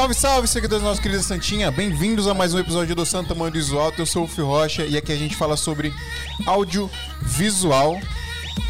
Salve, 0.00 0.14
salve, 0.14 0.48
seguidores 0.48 0.82
da 0.82 0.88
nossa 0.88 1.02
querida 1.02 1.22
Santinha. 1.22 1.70
Bem-vindos 1.70 2.26
a 2.26 2.32
mais 2.32 2.54
um 2.54 2.58
episódio 2.58 2.96
do 2.96 3.04
Santa 3.04 3.34
Mãe 3.34 3.50
do 3.50 3.58
Visual. 3.58 3.92
Eu 3.98 4.06
sou 4.06 4.24
o 4.24 4.26
Fio 4.26 4.46
Rocha 4.46 4.82
e 4.86 4.96
aqui 4.96 5.12
a 5.12 5.16
gente 5.16 5.36
fala 5.36 5.58
sobre 5.58 5.92
audiovisual. 6.46 8.00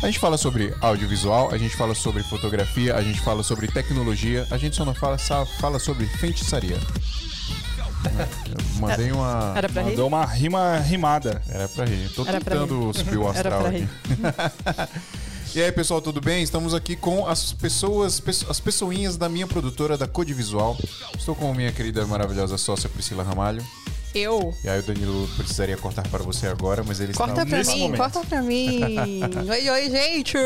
A 0.02 0.06
gente 0.06 0.18
fala 0.18 0.36
sobre 0.36 0.74
audiovisual, 0.80 1.52
a 1.52 1.56
gente 1.56 1.76
fala 1.76 1.94
sobre 1.94 2.24
fotografia, 2.24 2.96
a 2.96 3.00
gente 3.00 3.20
fala 3.20 3.44
sobre 3.44 3.68
tecnologia, 3.68 4.44
a 4.50 4.58
gente 4.58 4.74
só 4.74 4.84
não 4.84 4.92
fala, 4.92 5.18
só 5.18 5.46
fala 5.46 5.78
sobre 5.78 6.04
feitiçaria. 6.04 6.76
Eu 6.76 8.64
mandei 8.80 9.12
uma. 9.12 9.52
Era 9.56 9.68
pra 9.68 9.82
rir? 9.82 9.90
Mandou 9.90 10.08
uma 10.08 10.26
rima 10.26 10.78
rimada. 10.78 11.40
Era 11.48 11.68
pra 11.68 11.84
rir. 11.84 12.08
Tô 12.08 12.22
Era 12.26 12.40
pra 12.40 12.56
tentando 12.56 12.88
rir. 12.88 12.98
subir 12.98 13.18
o 13.18 13.28
Era 13.28 13.30
astral 13.30 13.60
pra 13.60 13.68
aqui. 13.70 13.88
E 15.54 15.60
aí, 15.60 15.72
pessoal, 15.72 16.00
tudo 16.00 16.20
bem? 16.20 16.42
Estamos 16.44 16.74
aqui 16.74 16.94
com 16.94 17.26
as 17.26 17.52
pessoas, 17.52 18.20
pesso- 18.20 18.46
as 18.48 18.60
pessoinhas 18.60 19.16
da 19.16 19.28
minha 19.28 19.46
produtora 19.48 19.98
da 19.98 20.06
Code 20.06 20.32
Visual. 20.32 20.76
Estou 21.18 21.34
com 21.34 21.52
minha 21.52 21.72
querida 21.72 22.06
maravilhosa 22.06 22.56
sócia 22.56 22.88
Priscila 22.88 23.24
Ramalho. 23.24 23.64
Eu? 24.14 24.54
E 24.64 24.68
aí 24.68 24.78
o 24.78 24.82
Danilo 24.82 25.28
precisaria 25.36 25.76
cortar 25.76 26.06
para 26.08 26.22
você 26.22 26.46
agora, 26.46 26.84
mas 26.86 27.00
ele 27.00 27.14
Corta 27.14 27.32
está... 27.32 27.46
pra 27.46 27.58
nesse 27.58 27.74
mim, 27.74 27.80
momento. 27.82 27.98
corta 27.98 28.20
pra 28.24 28.42
mim. 28.42 28.80
oi, 29.50 29.70
oi, 29.70 29.90
gente. 29.90 30.36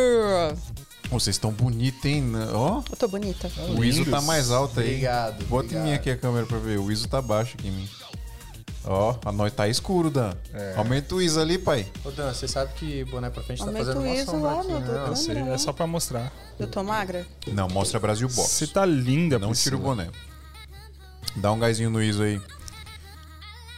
Vocês 1.10 1.36
estão 1.36 1.50
bonitos, 1.52 2.04
hein? 2.06 2.32
Ó, 2.52 2.82
Eu 2.90 2.96
tô 2.96 3.06
bonita. 3.06 3.50
o 3.76 3.84
ISO 3.84 4.06
tá 4.06 4.20
mais 4.22 4.50
alto 4.50 4.80
aí. 4.80 4.86
Obrigado, 4.88 5.44
Bota 5.46 5.64
em 5.64 5.66
obrigado. 5.68 5.84
mim 5.86 5.92
aqui 5.92 6.10
a 6.10 6.16
câmera 6.16 6.46
pra 6.46 6.58
ver. 6.58 6.78
O 6.78 6.90
ISO 6.90 7.06
tá 7.08 7.20
baixo 7.20 7.56
aqui 7.58 7.68
em 7.68 7.72
mim. 7.72 7.88
Ó, 8.86 9.16
a 9.24 9.32
nós 9.32 9.52
tá 9.52 9.66
escuro, 9.66 10.10
Dan. 10.10 10.34
É. 10.52 10.74
Aumenta 10.76 11.14
o 11.14 11.22
ISO 11.22 11.40
ali, 11.40 11.56
pai. 11.56 11.86
Ô 12.04 12.10
Dan, 12.10 12.32
você 12.32 12.46
sabe 12.46 12.72
que 12.74 13.04
boné 13.04 13.30
pra 13.30 13.42
frente 13.42 13.64
tá 13.64 13.72
fazendo 13.72 13.98
o 13.98 14.00
uma 14.02 14.14
ISO 14.14 14.30
sombra 14.30 14.50
lá, 14.50 14.60
aqui, 14.60 14.68
meu 14.68 14.80
né? 14.80 15.04
Não 15.06 15.16
sei, 15.16 15.38
é 15.38 15.58
só 15.58 15.72
pra 15.72 15.86
mostrar. 15.86 16.32
Eu 16.58 16.66
tô 16.66 16.82
magra? 16.82 17.26
Não, 17.46 17.68
mostra 17.68 17.98
Brasil 17.98 18.28
Box. 18.28 18.50
Você 18.50 18.66
tá 18.66 18.84
linda, 18.84 19.38
Não 19.38 19.52
tira 19.52 19.76
o 19.76 19.78
boné. 19.78 20.08
Dá 21.36 21.50
um 21.50 21.58
gásinho 21.58 21.90
no 21.90 22.02
ISO 22.02 22.22
aí. 22.22 22.40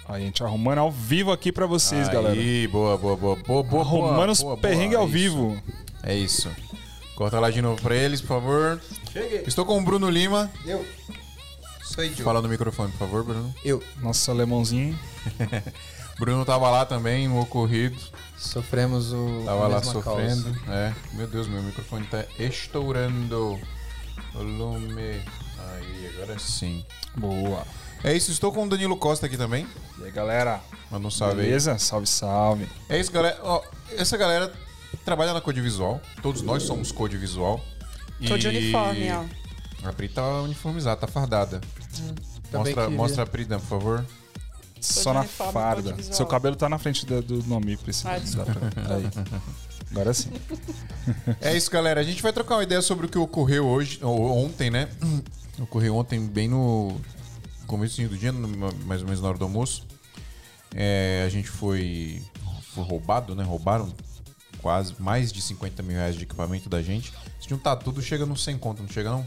A 0.09 0.19
gente 0.19 0.43
arrumando 0.43 0.79
ao 0.79 0.91
vivo 0.91 1.33
aqui 1.33 1.51
pra 1.51 1.67
vocês, 1.67 2.09
galera. 2.09 2.35
Aí, 2.35 2.69
boa, 2.69 2.97
boa, 2.97 3.17
boa, 3.17 3.37
boa, 3.37 3.63
boa. 3.63 3.83
Arrumando 3.83 4.31
os 4.31 4.43
perrengues 4.61 4.97
ao 4.97 5.05
isso. 5.05 5.13
vivo. 5.13 5.63
É 6.03 6.15
isso. 6.15 6.51
Corta 7.17 7.41
lá 7.41 7.51
de 7.51 7.63
novo 7.63 7.81
pra 7.81 7.95
eles, 7.95 8.21
por 8.21 8.29
favor. 8.29 8.81
Cheguei. 9.13 9.43
Estou 9.47 9.65
com 9.65 9.79
o 9.79 9.83
Bruno 9.83 10.09
Lima. 10.09 10.51
Eu. 10.65 10.85
Sou 11.97 12.05
idiota. 12.05 12.25
Fala 12.25 12.43
no 12.43 12.49
microfone, 12.49 12.93
por 12.93 12.99
favor, 12.99 13.25
Bruno. 13.25 13.55
Eu. 13.65 13.83
Nosso 14.03 14.31
alemãozinho. 14.31 14.99
Bruno 16.21 16.45
tava 16.45 16.71
lá 16.71 16.85
também 16.85 17.27
no 17.27 17.41
ocorrido. 17.41 17.97
Sofremos 18.37 19.15
o. 19.15 19.43
Tava 19.47 19.67
lá 19.67 19.83
sofrendo. 19.83 20.53
causa. 20.53 20.73
É. 20.73 20.95
Meu 21.15 21.27
Deus, 21.27 21.49
meu 21.49 21.63
microfone 21.63 22.07
tá 22.07 22.27
estourando. 22.39 23.59
Volume. 24.35 25.23
Aí, 25.59 26.11
agora 26.15 26.39
sim. 26.39 26.85
Boa. 27.17 27.65
É 28.05 28.13
isso, 28.15 28.31
estou 28.31 28.53
com 28.53 28.65
o 28.65 28.69
Danilo 28.69 28.97
Costa 28.99 29.25
aqui 29.25 29.39
também. 29.39 29.67
E 29.99 30.05
aí, 30.05 30.11
galera? 30.11 30.61
Manda 30.91 31.09
um 31.09 31.11
salve 31.11 31.41
aí. 31.41 31.47
Beleza? 31.47 31.79
Salve, 31.79 32.07
salve. 32.07 32.69
É 32.91 33.01
isso, 33.01 33.11
galera. 33.11 33.39
Ó, 33.43 33.63
essa 33.97 34.19
galera 34.19 34.53
trabalha 35.03 35.33
na 35.33 35.41
Code 35.41 35.63
Visual. 35.63 35.99
Todos 36.21 36.43
nós 36.43 36.63
somos 36.63 36.93
Code 36.93 37.17
Visual. 37.17 37.59
Tô 38.29 38.37
E 38.37 38.39
de 38.39 38.49
uniforme, 38.49 39.11
ó. 39.13 39.46
A 39.87 39.93
Pri 39.93 40.09
tá 40.09 40.43
uniformizada, 40.43 41.01
tá 41.01 41.07
fardada. 41.07 41.61
Também 42.51 42.73
Mostra, 42.75 42.83
queria. 42.85 42.97
mostra 42.97 43.23
a 43.23 43.27
Pri, 43.27 43.45
Dan, 43.45 43.59
por 43.61 43.67
favor. 43.69 44.07
Só 44.81 45.11
de 45.11 45.15
na 45.15 45.21
uniforme, 45.21 45.53
farda. 45.53 46.03
Seu 46.03 46.27
cabelo 46.27 46.55
tá 46.55 46.69
na 46.69 46.79
frente 46.79 47.05
do, 47.07 47.21
do 47.23 47.43
nome, 47.45 47.77
Priscila. 47.77 48.13
Ah, 48.15 48.19
desculpa. 48.19 48.53
Aí. 48.53 49.27
Agora 49.91 50.13
sim. 50.15 50.31
É 51.41 51.57
isso, 51.57 51.71
galera. 51.71 52.01
A 52.01 52.05
gente 52.05 52.23
vai 52.23 52.33
trocar 52.33 52.57
uma 52.57 52.63
ideia 52.63 52.83
sobre 52.83 53.07
o 53.07 53.09
que 53.09 53.19
ocorreu 53.19 53.67
hoje, 53.67 53.99
ou 54.03 54.45
ontem, 54.45 54.71
né? 54.71 54.89
Ocorreu 55.59 55.97
ontem, 55.97 56.21
bem 56.27 56.49
no 56.49 57.01
começo 57.67 58.01
do 58.07 58.17
dia, 58.19 58.31
no- 58.31 58.47
mais 58.85 59.01
ou 59.01 59.07
menos 59.07 59.23
na 59.23 59.29
hora 59.29 59.39
do 59.39 59.45
almoço. 59.45 59.87
É, 60.75 61.25
a 61.27 61.31
gente 61.31 61.49
foi, 61.49 62.23
foi 62.75 62.85
roubado, 62.85 63.35
né? 63.35 63.43
Roubaram 63.43 63.91
quase 64.61 64.95
mais 64.99 65.33
de 65.33 65.41
50 65.41 65.83
mil 65.83 65.97
reais 65.97 66.15
de 66.15 66.25
equipamento 66.25 66.69
da 66.69 66.83
gente. 66.83 67.11
Se 67.41 67.49
juntar 67.49 67.77
tudo, 67.77 68.03
chega 68.03 68.27
nos 68.27 68.45
100 68.45 68.59
conto, 68.59 68.83
não 68.83 68.89
chega 68.91 69.11
não? 69.11 69.27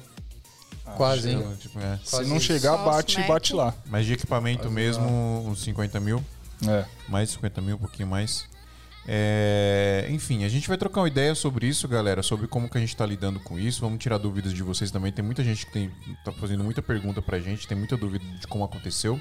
Quase, 0.98 1.30
hein? 1.30 1.58
Tipo, 1.60 1.80
é. 1.80 2.00
Se 2.04 2.12
Quase 2.12 2.30
não 2.30 2.38
isso. 2.38 2.46
chegar, 2.46 2.76
Só 2.76 2.80
os 2.90 2.96
bate, 2.96 3.18
Mac. 3.20 3.28
bate 3.28 3.54
lá. 3.54 3.74
Mas 3.86 4.06
de 4.06 4.14
equipamento 4.14 4.64
Quase 4.64 4.76
mesmo, 4.76 5.46
uns 5.48 5.62
50 5.64 6.00
mil. 6.00 6.24
É. 6.68 6.86
Mais 7.08 7.30
de 7.30 7.36
50 7.36 7.62
mil, 7.62 7.76
um 7.76 7.80
pouquinho 7.80 8.08
mais. 8.08 8.46
É, 9.08 10.06
enfim, 10.10 10.44
a 10.44 10.50
gente 10.50 10.68
vai 10.68 10.78
trocar 10.78 11.02
uma 11.02 11.08
ideia 11.08 11.34
sobre 11.34 11.66
isso, 11.68 11.88
galera, 11.88 12.22
sobre 12.22 12.48
como 12.48 12.70
que 12.70 12.78
a 12.78 12.82
gente 12.82 12.96
tá 12.96 13.06
lidando 13.06 13.40
com 13.40 13.58
isso. 13.58 13.82
Vamos 13.82 13.98
tirar 14.00 14.18
dúvidas 14.18 14.54
de 14.54 14.62
vocês 14.62 14.92
também. 14.92 15.12
Tem 15.12 15.24
muita 15.26 15.44
gente 15.44 15.66
que 15.66 15.72
tem, 15.72 15.90
tá 16.24 16.32
fazendo 16.32 16.64
muita 16.64 16.82
pergunta 16.82 17.22
pra 17.22 17.40
gente, 17.40 17.68
tem 17.68 17.78
muita 17.78 17.98
dúvida 17.98 18.24
de 18.40 18.46
como 18.46 18.64
aconteceu. 18.64 19.20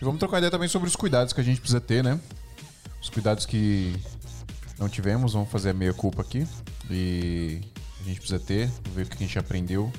E 0.00 0.04
vamos 0.04 0.18
trocar 0.20 0.38
ideia 0.38 0.50
também 0.50 0.68
sobre 0.68 0.88
os 0.88 0.94
cuidados 0.94 1.32
que 1.32 1.40
a 1.40 1.44
gente 1.44 1.58
precisa 1.60 1.80
ter, 1.80 2.04
né? 2.04 2.20
Os 3.02 3.08
cuidados 3.08 3.46
que 3.46 3.96
não 4.78 4.88
tivemos, 4.88 5.32
vamos 5.32 5.50
fazer 5.50 5.70
a 5.70 5.74
meia 5.74 5.94
culpa 5.94 6.22
aqui. 6.22 6.46
E 6.90 7.60
a 8.00 8.04
gente 8.04 8.20
precisa 8.20 8.38
ter, 8.38 8.70
ver 8.94 9.06
o 9.06 9.08
que 9.08 9.16
a 9.16 9.26
gente 9.26 9.38
aprendeu. 9.38 9.90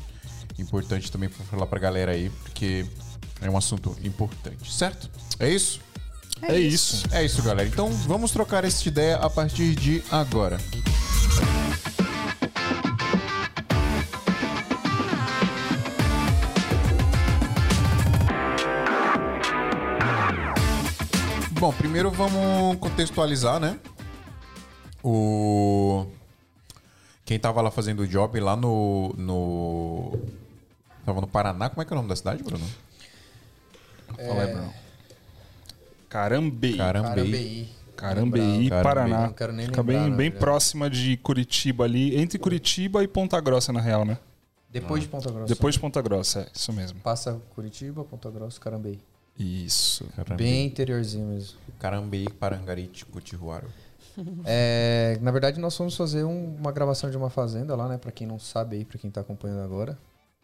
Importante 0.57 1.11
também 1.11 1.29
pra 1.29 1.45
falar 1.45 1.67
pra 1.67 1.79
galera 1.79 2.11
aí, 2.11 2.29
porque 2.43 2.85
é 3.41 3.49
um 3.49 3.57
assunto 3.57 3.95
importante, 4.03 4.73
certo? 4.73 5.09
É 5.39 5.49
isso? 5.49 5.79
É, 6.41 6.59
isso. 6.59 7.03
É 7.11 7.23
isso, 7.23 7.41
galera. 7.43 7.67
Então 7.67 7.91
vamos 7.91 8.31
trocar 8.31 8.63
essa 8.63 8.87
ideia 8.87 9.17
a 9.17 9.29
partir 9.29 9.75
de 9.75 10.03
agora. 10.11 10.57
Bom, 21.59 21.73
primeiro 21.73 22.11
vamos 22.11 22.77
contextualizar, 22.77 23.59
né? 23.59 23.79
O 25.03 26.05
quem 27.25 27.39
tava 27.39 27.61
lá 27.61 27.71
fazendo 27.71 28.01
o 28.01 28.07
job 28.07 28.39
lá 28.39 28.55
no 28.55 29.13
no 29.17 30.19
tava 31.07 31.21
no 31.21 31.27
Paraná, 31.27 31.69
como 31.69 31.81
é 31.81 31.85
que 31.85 31.93
é 31.93 31.95
o 31.95 31.97
nome 31.97 32.09
da 32.09 32.15
cidade, 32.15 32.43
Bruno? 32.43 32.65
Fala 34.15 34.43
aí, 34.43 34.51
Bruno. 34.53 34.73
Carambei. 36.09 36.77
Carambei. 36.77 37.13
Carambeí. 37.15 37.69
Carambeí, 37.95 38.69
Carambei. 38.69 38.83
Paraná. 38.83 39.21
Não 39.27 39.33
quero 39.33 39.53
nem 39.53 39.65
Fica 39.65 39.81
lembrar, 39.81 39.99
bem, 40.01 40.09
na 40.09 40.15
bem 40.15 40.29
verdade. 40.29 40.39
próxima 40.39 40.89
de 40.89 41.17
Curitiba 41.17 41.83
ali, 41.85 42.15
entre 42.17 42.37
Curitiba 42.37 43.03
e 43.03 43.07
Ponta 43.07 43.39
Grossa, 43.41 43.73
na 43.73 43.81
real, 43.81 44.05
né? 44.05 44.17
Depois 44.69 45.01
de 45.01 45.07
Ponta 45.09 45.31
Grossa. 45.31 45.47
Depois 45.47 45.73
de 45.75 45.79
Ponta 45.81 46.01
Grossa, 46.01 46.41
é, 46.41 46.47
isso 46.53 46.71
mesmo. 46.73 46.99
Passa 46.99 47.41
Curitiba, 47.55 48.03
Ponta 48.03 48.29
Grossa, 48.29 48.59
Carambeí. 48.59 48.99
Isso. 49.39 50.05
Bem 50.35 50.65
interiorzinho 50.65 51.27
mesmo. 51.27 51.57
Carambei, 51.79 52.27
Parangarite, 52.39 53.05
Cutiruaro. 53.05 53.67
É, 54.45 55.15
na 55.21 55.29
verdade, 55.29 55.59
nós 55.59 55.77
fomos 55.77 55.95
fazer 55.95 56.23
um- 56.23 56.55
uma 56.55 56.71
gravação 56.71 57.07
de 57.11 57.15
uma 57.15 57.29
fazenda 57.29 57.75
lá, 57.75 57.87
né? 57.87 57.99
Pra 57.99 58.11
quem 58.11 58.25
não 58.25 58.39
sabe 58.39 58.75
aí, 58.77 58.83
pra 58.83 58.97
quem 58.97 59.11
tá 59.11 59.21
acompanhando 59.21 59.61
agora. 59.61 59.95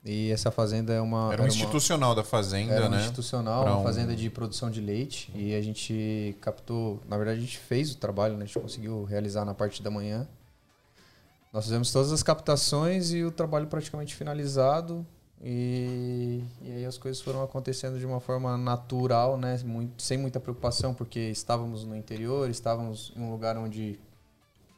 E 0.05 0.31
essa 0.31 0.51
fazenda 0.51 0.91
é 0.93 0.99
uma. 0.99 1.31
Era 1.31 1.43
um 1.43 1.47
institucional 1.47 2.13
da 2.13 2.23
fazenda, 2.25 2.73
Era 2.73 2.87
um 2.87 2.89
né? 2.89 2.99
institucional, 2.99 3.63
Pra 3.63 3.71
uma 3.73 3.79
um- 3.79 3.83
fazenda 3.83 4.13
de 4.15 4.29
produção 4.29 4.69
de 4.69 4.81
leite. 4.81 5.31
E 5.33 5.55
a 5.55 5.61
gente 5.61 6.35
captou. 6.41 6.99
Na 7.07 7.15
verdade, 7.17 7.37
a 7.37 7.41
gente 7.41 7.57
fez 7.57 7.91
o 7.93 7.97
trabalho, 7.97 8.35
né? 8.35 8.43
A 8.43 8.45
gente 8.45 8.59
conseguiu 8.59 9.05
realizar 9.05 9.45
na 9.45 9.53
parte 9.53 9.81
da 9.81 9.89
manhã. 9.89 10.27
Nós 11.53 11.63
fizemos 11.65 11.91
todas 11.91 12.11
as 12.11 12.21
captações 12.21 13.13
e 13.13 13.23
o 13.23 13.31
trabalho 13.31 13.67
praticamente 13.67 14.13
finalizado. 14.15 15.05
E, 15.41 16.41
e 16.61 16.71
aí 16.71 16.85
as 16.85 16.97
coisas 16.97 17.21
foram 17.21 17.43
acontecendo 17.43 17.97
de 17.99 18.05
uma 18.05 18.19
forma 18.19 18.57
natural, 18.57 19.37
né? 19.37 19.57
Muito, 19.63 20.01
sem 20.01 20.17
muita 20.17 20.39
preocupação, 20.39 20.93
porque 20.93 21.19
estávamos 21.19 21.85
no 21.85 21.95
interior, 21.95 22.49
estávamos 22.49 23.13
em 23.15 23.21
um 23.21 23.29
lugar 23.31 23.57
onde. 23.57 23.99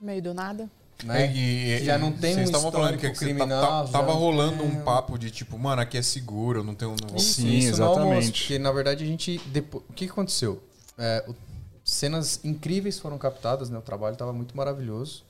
Meio 0.01 0.21
do 0.21 0.33
nada. 0.33 0.69
Né? 1.03 1.31
E- 1.35 1.81
e- 1.81 1.83
já 1.85 1.97
não 1.97 2.11
tem 2.11 2.37
um 2.37 2.41
estavam 2.43 2.71
falando 2.71 2.97
que, 2.97 3.09
tá- 3.09 3.15
criminal, 3.15 3.61
tá- 3.61 3.85
já 3.85 3.91
tava 3.91 4.13
rolando 4.13 4.59
tem 4.63 4.67
um 4.71 4.79
um- 4.79 4.83
papo 4.83 5.17
de 5.17 5.29
tipo, 5.29 5.57
mano, 5.59 5.81
aqui 5.81 5.97
é 5.97 6.01
seguro, 6.01 6.59
eu 6.59 6.63
não 6.63 6.73
tenho. 6.73 6.91
Não 7.01 7.09
vou... 7.09 7.17
Isso, 7.17 7.41
Sim, 7.41 7.49
isso 7.57 7.83
almoço, 7.83 8.01
exatamente. 8.01 8.41
porque 8.41 8.59
na 8.59 8.71
verdade 8.71 9.03
a 9.03 9.07
gente. 9.07 9.37
depo- 9.47 9.83
O 9.89 9.93
que 9.93 10.05
que 10.05 10.11
aconteceu? 10.11 10.63
É, 10.97 11.23
o- 11.27 11.35
cenas 11.83 12.39
incríveis 12.43 12.97
foram 12.97 13.17
captadas, 13.17 13.69
né? 13.69 13.77
O 13.77 13.81
trabalho 13.81 14.13
estava 14.13 14.31
muito 14.33 14.55
maravilhoso. 14.55 15.23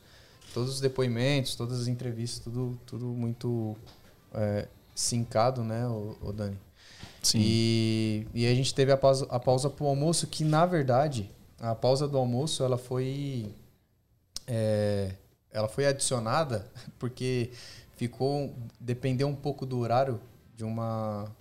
Todos 0.53 0.75
os 0.75 0.79
depoimentos, 0.79 1.55
todas 1.55 1.81
as 1.81 1.87
entrevistas, 1.87 2.41
tudo, 2.43 2.79
tudo 2.85 3.05
muito 3.07 3.75
é, 4.33 4.67
sincado, 4.93 5.63
né, 5.63 5.85
o, 5.87 6.15
o 6.21 6.31
Dani? 6.31 6.57
Sim. 7.21 7.39
E, 7.41 8.27
e 8.33 8.47
a 8.47 8.53
gente 8.53 8.73
teve 8.73 8.91
a 8.91 8.95
pausa, 8.97 9.25
a 9.29 9.39
pausa 9.39 9.69
pro 9.69 9.87
almoço, 9.87 10.27
que 10.27 10.45
na 10.45 10.65
verdade, 10.65 11.29
a 11.59 11.73
pausa 11.75 12.07
do 12.07 12.17
almoço, 12.17 12.63
ela 12.63 12.77
foi. 12.77 13.47
é, 14.47 15.11
ela 15.55 15.69
foi 15.69 15.87
adicionada 15.87 16.67
porque 16.99 17.49
ficou. 17.95 18.53
Dependeu 18.79 19.27
um 19.27 19.35
pouco 19.35 19.65
do 19.65 19.79
horário 19.79 20.19
de 20.55 20.63
uma, 20.63 21.31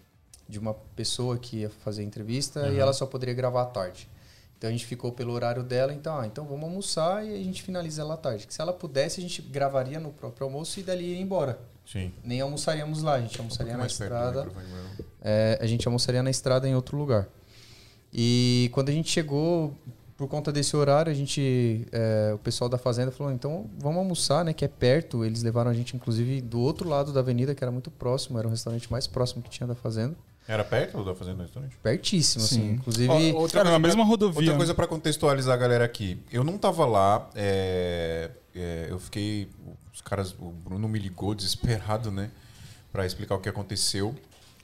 de 0.49 0.59
uma 0.59 0.75
pessoa 0.95 1.37
que 1.37 1.59
ia 1.59 1.71
fazer 1.71 2.03
a 2.03 2.05
entrevista 2.05 2.69
e 2.69 2.79
ela 2.79 2.93
só 2.93 3.05
poderia 3.05 3.35
gravar 3.35 3.63
à 3.63 3.67
tarde. 3.67 4.09
Então 4.57 4.71
a 4.71 4.73
gente 4.73 4.87
ficou 4.87 5.13
pelo 5.13 5.33
horário 5.33 5.63
dela, 5.63 5.93
então, 5.93 6.17
ah, 6.19 6.27
então 6.27 6.47
vamos 6.47 6.65
almoçar 6.65 7.27
e 7.27 7.35
a 7.35 7.45
gente 7.45 7.63
finaliza 7.63 8.03
ela 8.03 8.15
à 8.15 8.17
tarde. 8.17 8.47
Que 8.47 8.55
se 8.55 8.61
ela 8.61 8.73
pudesse, 8.73 9.21
a 9.21 9.23
gente 9.23 9.43
gravaria 9.43 10.01
no 10.01 10.11
próprio 10.11 10.47
almoço 10.47 10.81
e 10.81 10.83
dali 10.83 11.13
ia 11.13 11.21
embora. 11.21 11.59
Sim. 11.85 12.13
Nem 12.23 12.41
almoçaríamos 12.41 13.03
lá, 13.03 13.15
a 13.15 13.21
gente 13.21 13.39
Um 13.39 13.43
almoçaria 13.43 13.77
pouquinho 13.77 13.79
na 13.79 13.87
estrada. 13.87 14.49
é, 15.21 15.59
a 15.61 15.67
gente 15.67 15.87
almoçaria 15.87 16.23
na 16.23 16.31
estrada 16.31 16.69
em 16.69 16.75
outro 16.75 16.97
lugar. 16.97 17.29
E 18.13 18.71
quando 18.73 18.89
a 18.89 18.93
gente 18.93 19.11
chegou, 19.11 19.75
por 20.17 20.29
conta 20.29 20.53
desse 20.53 20.77
horário, 20.77 21.11
a 21.11 21.15
gente, 21.15 21.87
é, 21.93 22.33
o 22.35 22.39
pessoal 22.39 22.69
da 22.69 22.79
fazenda 22.79 23.11
falou: 23.11 23.33
então 23.33 23.69
vamos 23.79 23.99
almoçar, 23.99 24.45
né? 24.45 24.53
Que 24.53 24.65
é 24.65 24.69
perto. 24.69 25.25
Eles 25.25 25.43
levaram 25.43 25.71
a 25.71 25.75
gente, 25.75 25.97
inclusive, 25.97 26.41
do 26.41 26.61
outro 26.61 26.89
lado 26.89 27.13
da 27.13 27.21
avenida, 27.21 27.55
que 27.55 27.65
era 27.65 27.71
muito 27.73 27.91
próximo, 27.91 28.39
era 28.39 28.47
o 28.47 28.51
restaurante 28.51 28.91
mais 28.91 29.07
próximo 29.07 29.43
que 29.43 29.51
tinha 29.51 29.67
da 29.67 29.75
fazenda. 29.75 30.15
Era 30.47 30.63
perto 30.63 31.03
da 31.03 31.15
fazenda 31.15 31.39
do 31.39 31.43
restaurante? 31.45 31.77
Pertíssimo, 31.83 32.45
assim. 32.45 32.55
Sim. 32.61 32.71
Inclusive. 32.73 33.09
Ó, 33.09 33.39
outra 33.41 33.65
na 33.65 33.79
mesma 33.79 34.03
pra- 34.03 34.09
rodovia, 34.11 34.41
Outra 34.41 34.57
coisa 34.57 34.75
pra 34.75 34.87
contextualizar 34.87 35.55
a 35.55 35.57
galera 35.57 35.85
aqui. 35.85 36.19
Eu 36.31 36.45
não 36.45 36.59
tava 36.59 36.85
lá, 36.85 37.29
é, 37.35 38.31
é, 38.55 38.87
eu 38.91 38.99
fiquei. 38.99 39.49
Os 39.93 40.01
caras, 40.03 40.33
o 40.39 40.51
Bruno 40.51 40.87
me 40.87 40.99
ligou 40.99 41.35
desesperado, 41.35 42.11
né? 42.11 42.31
Pra 42.93 43.07
explicar 43.07 43.35
o 43.37 43.41
que 43.41 43.49
aconteceu. 43.49 44.15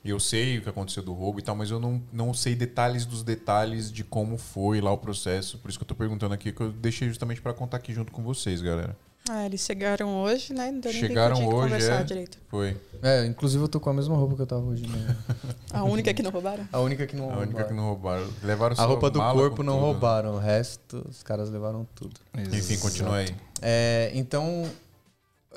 E 0.02 0.10
eu 0.10 0.18
sei 0.18 0.58
o 0.58 0.62
que 0.62 0.68
aconteceu 0.68 1.02
do 1.02 1.12
roubo 1.12 1.38
e 1.38 1.42
tal, 1.42 1.54
mas 1.54 1.70
eu 1.70 1.78
não, 1.78 2.02
não 2.10 2.32
sei 2.32 2.54
detalhes 2.54 3.04
dos 3.04 3.22
detalhes 3.22 3.92
de 3.92 4.02
como 4.02 4.38
foi 4.38 4.80
lá 4.80 4.90
o 4.90 4.98
processo. 4.98 5.58
Por 5.58 5.68
isso 5.68 5.78
que 5.78 5.82
eu 5.82 5.88
tô 5.88 5.94
perguntando 5.94 6.32
aqui, 6.32 6.52
que 6.52 6.60
eu 6.60 6.72
deixei 6.72 7.08
justamente 7.08 7.42
pra 7.42 7.52
contar 7.52 7.76
aqui 7.76 7.92
junto 7.92 8.10
com 8.10 8.22
vocês, 8.22 8.62
galera. 8.62 8.96
Ah, 9.28 9.44
eles 9.44 9.60
chegaram 9.60 10.22
hoje, 10.22 10.54
né? 10.54 10.70
Não 10.72 10.80
deu 10.80 10.90
nem 10.90 11.00
Chegaram 11.00 11.36
tempo 11.36 11.48
de 11.50 11.54
hoje, 11.54 11.64
conversar 11.64 12.00
é. 12.00 12.04
direito. 12.04 12.38
Foi. 12.48 12.76
É, 13.02 13.26
inclusive 13.26 13.62
eu 13.62 13.68
tô 13.68 13.78
com 13.78 13.90
a 13.90 13.94
mesma 13.94 14.16
roupa 14.16 14.34
que 14.34 14.42
eu 14.42 14.46
tava 14.46 14.62
hoje. 14.62 14.86
Né? 14.86 15.16
A 15.72 15.84
única 15.84 16.12
que 16.14 16.22
não 16.22 16.30
roubaram? 16.30 16.66
A 16.72 16.80
única 16.80 17.06
que 17.06 17.14
não 17.14 17.26
A 17.26 17.36
única 17.38 17.44
roubaram. 17.44 17.68
que 17.68 17.74
não 17.74 17.84
roubaram. 17.84 18.28
Levaram 18.42 18.76
A 18.78 18.84
roupa 18.84 19.10
do 19.10 19.18
corpo 19.20 19.62
não 19.62 19.74
tudo, 19.74 19.82
né? 19.82 19.92
roubaram, 19.92 20.34
o 20.34 20.38
resto 20.38 21.06
os 21.08 21.22
caras 21.22 21.50
levaram 21.50 21.86
tudo. 21.94 22.18
Enfim, 22.52 22.78
continua 22.78 23.16
aí. 23.18 23.28
É, 23.60 24.10
então, 24.14 24.64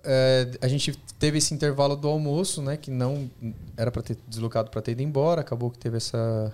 é, 0.04 0.52
a 0.62 0.68
gente 0.68 0.92
teve 1.20 1.38
esse 1.38 1.54
intervalo 1.54 1.96
do 1.96 2.08
almoço, 2.08 2.62
né? 2.62 2.78
Que 2.78 2.92
não 2.92 3.30
era 3.78 3.92
para 3.92 4.02
ter 4.02 4.18
deslocado 4.28 4.70
para 4.70 4.82
ter 4.82 4.92
ido 4.92 5.02
embora. 5.02 5.42
Acabou 5.42 5.70
que 5.72 5.78
teve 5.80 5.98
essa, 5.98 6.52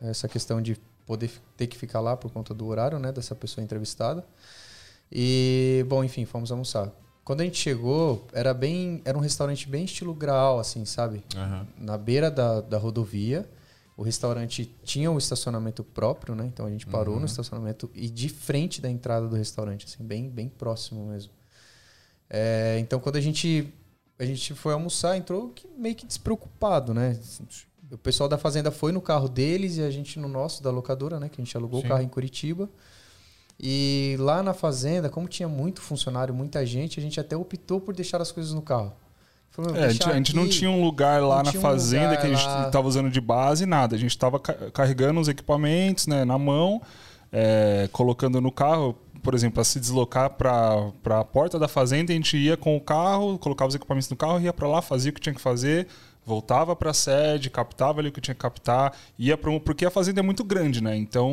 essa 0.00 0.28
questão 0.28 0.60
de 0.60 0.76
poder 1.06 1.30
ter 1.56 1.66
que 1.66 1.76
ficar 1.78 2.00
lá 2.00 2.16
por 2.16 2.30
conta 2.30 2.52
do 2.52 2.66
horário, 2.66 2.98
né? 2.98 3.10
Dessa 3.12 3.34
pessoa 3.34 3.64
entrevistada. 3.64 4.24
E, 5.10 5.84
bom, 5.88 6.04
enfim, 6.04 6.24
fomos 6.24 6.50
almoçar. 6.52 6.90
Quando 7.24 7.40
a 7.42 7.44
gente 7.44 7.58
chegou, 7.58 8.26
era 8.32 8.52
bem, 8.54 9.02
era 9.04 9.16
um 9.16 9.20
restaurante 9.20 9.68
bem 9.68 9.84
estilo 9.84 10.14
grau, 10.14 10.58
assim, 10.58 10.84
sabe? 10.84 11.22
Aham. 11.36 11.66
na 11.78 11.96
beira 11.98 12.30
da, 12.30 12.60
da 12.60 12.78
rodovia. 12.78 13.48
O 13.96 14.02
restaurante 14.02 14.72
tinha 14.84 15.10
um 15.10 15.18
estacionamento 15.18 15.82
próprio, 15.82 16.34
né? 16.34 16.46
Então 16.46 16.64
a 16.66 16.70
gente 16.70 16.86
parou 16.86 17.14
Uhum. 17.14 17.20
no 17.20 17.26
estacionamento 17.26 17.90
e 17.94 18.08
de 18.08 18.28
frente 18.28 18.80
da 18.80 18.88
entrada 18.88 19.26
do 19.26 19.34
restaurante, 19.34 19.86
assim, 19.86 20.04
bem, 20.04 20.28
bem 20.30 20.48
próximo 20.48 21.04
mesmo. 21.06 21.32
É, 22.30 22.76
então 22.80 23.00
quando 23.00 23.16
a 23.16 23.20
gente 23.20 23.72
a 24.18 24.24
gente 24.24 24.52
foi 24.54 24.72
almoçar, 24.72 25.16
entrou 25.16 25.54
meio 25.76 25.94
que 25.94 26.04
despreocupado, 26.04 26.92
né? 26.92 27.18
O 27.90 27.96
pessoal 27.96 28.28
da 28.28 28.36
fazenda 28.36 28.70
foi 28.70 28.90
no 28.92 29.00
carro 29.00 29.28
deles 29.28 29.76
e 29.76 29.82
a 29.82 29.90
gente 29.90 30.18
no 30.18 30.28
nosso 30.28 30.62
da 30.62 30.70
locadora, 30.70 31.20
né? 31.20 31.28
Que 31.28 31.40
a 31.40 31.44
gente 31.44 31.56
alugou 31.56 31.80
Sim. 31.80 31.86
o 31.86 31.88
carro 31.88 32.02
em 32.02 32.08
Curitiba. 32.08 32.68
E 33.60 34.16
lá 34.20 34.42
na 34.42 34.54
fazenda, 34.54 35.08
como 35.08 35.26
tinha 35.26 35.48
muito 35.48 35.80
funcionário, 35.80 36.32
muita 36.34 36.64
gente, 36.66 37.00
a 37.00 37.02
gente 37.02 37.18
até 37.18 37.36
optou 37.36 37.80
por 37.80 37.94
deixar 37.94 38.20
as 38.20 38.30
coisas 38.30 38.52
no 38.52 38.62
carro. 38.62 38.92
Falou, 39.50 39.72
"Meu, 39.72 39.82
É, 39.82 39.86
a, 39.86 39.90
gente, 39.90 40.08
a 40.08 40.14
gente 40.14 40.36
não 40.36 40.44
aqui". 40.44 40.52
tinha 40.52 40.70
um 40.70 40.82
lugar 40.82 41.22
lá 41.22 41.42
na 41.42 41.50
um 41.50 41.52
fazenda 41.54 42.10
lugar 42.10 42.20
que 42.20 42.26
a 42.26 42.30
gente 42.30 42.66
estava 42.66 42.86
usando 42.86 43.10
de 43.10 43.20
base, 43.20 43.66
nada. 43.66 43.96
A 43.96 43.98
gente 43.98 44.10
estava 44.10 44.38
carregando 44.38 45.18
os 45.20 45.28
equipamentos 45.28 46.06
né, 46.06 46.24
na 46.24 46.38
mão, 46.38 46.80
é, 47.32 47.88
colocando 47.90 48.40
no 48.40 48.52
carro. 48.52 48.96
Por 49.28 49.34
exemplo, 49.34 49.56
para 49.56 49.64
se 49.64 49.78
deslocar 49.78 50.30
para 50.30 50.90
a 51.20 51.22
porta 51.22 51.58
da 51.58 51.68
fazenda, 51.68 52.12
a 52.12 52.16
gente 52.16 52.34
ia 52.38 52.56
com 52.56 52.74
o 52.74 52.80
carro, 52.80 53.38
colocava 53.38 53.68
os 53.68 53.74
equipamentos 53.74 54.08
no 54.08 54.16
carro, 54.16 54.40
ia 54.40 54.54
para 54.54 54.66
lá, 54.66 54.80
fazia 54.80 55.10
o 55.10 55.14
que 55.14 55.20
tinha 55.20 55.34
que 55.34 55.40
fazer, 55.40 55.86
voltava 56.24 56.74
para 56.74 56.92
a 56.92 56.94
sede, 56.94 57.50
captava 57.50 58.00
ali 58.00 58.08
o 58.08 58.12
que 58.12 58.22
tinha 58.22 58.34
que 58.34 58.40
captar, 58.40 58.94
ia 59.18 59.36
para 59.36 59.50
um, 59.50 59.60
porque 59.60 59.84
a 59.84 59.90
fazenda 59.90 60.20
é 60.20 60.22
muito 60.22 60.42
grande, 60.42 60.82
né? 60.82 60.96
Então 60.96 61.30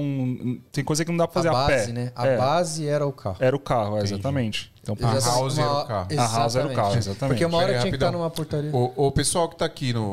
tem 0.73 0.83
coisa 0.83 1.05
que 1.05 1.09
não 1.11 1.17
dá 1.17 1.25
para 1.25 1.35
fazer 1.41 1.47
a 1.47 1.51
a, 1.51 1.67
base, 1.67 1.85
pé. 1.87 1.93
né? 1.93 2.11
A 2.17 2.27
É, 2.27 2.37
base 2.37 2.85
era 2.85 3.07
o 3.07 3.13
carro. 3.13 3.37
Era 3.39 3.55
o 3.55 3.59
carro, 3.59 3.95
é, 3.95 3.99
Entendi. 3.99 4.13
exatamente. 4.15 4.73
Então, 4.83 4.97
A 4.99 5.15
Exatamente. 5.15 5.25
house 5.39 5.57
era 5.57 5.67
o 5.69 5.71
Uma- 5.73 5.85
carro. 5.85 6.07
A 6.11 6.37
house 6.37 6.55
era 6.57 6.67
o 6.67 6.73
carro, 6.73 6.87
Exatamente. 6.89 6.97
exatamente. 6.97 7.29
Porque 7.29 7.45
uma 7.45 7.57
hora 7.59 7.67
tinha 7.79 7.79
que 7.83 7.95
estar 7.95 8.05
rapidão. 8.07 8.11
numa 8.11 8.29
portaria. 8.29 8.71
O, 8.75 9.07
o 9.07 9.11
pessoal 9.13 9.47
que 9.47 9.55
tá 9.55 9.63
aqui 9.63 9.93
no. 9.93 10.03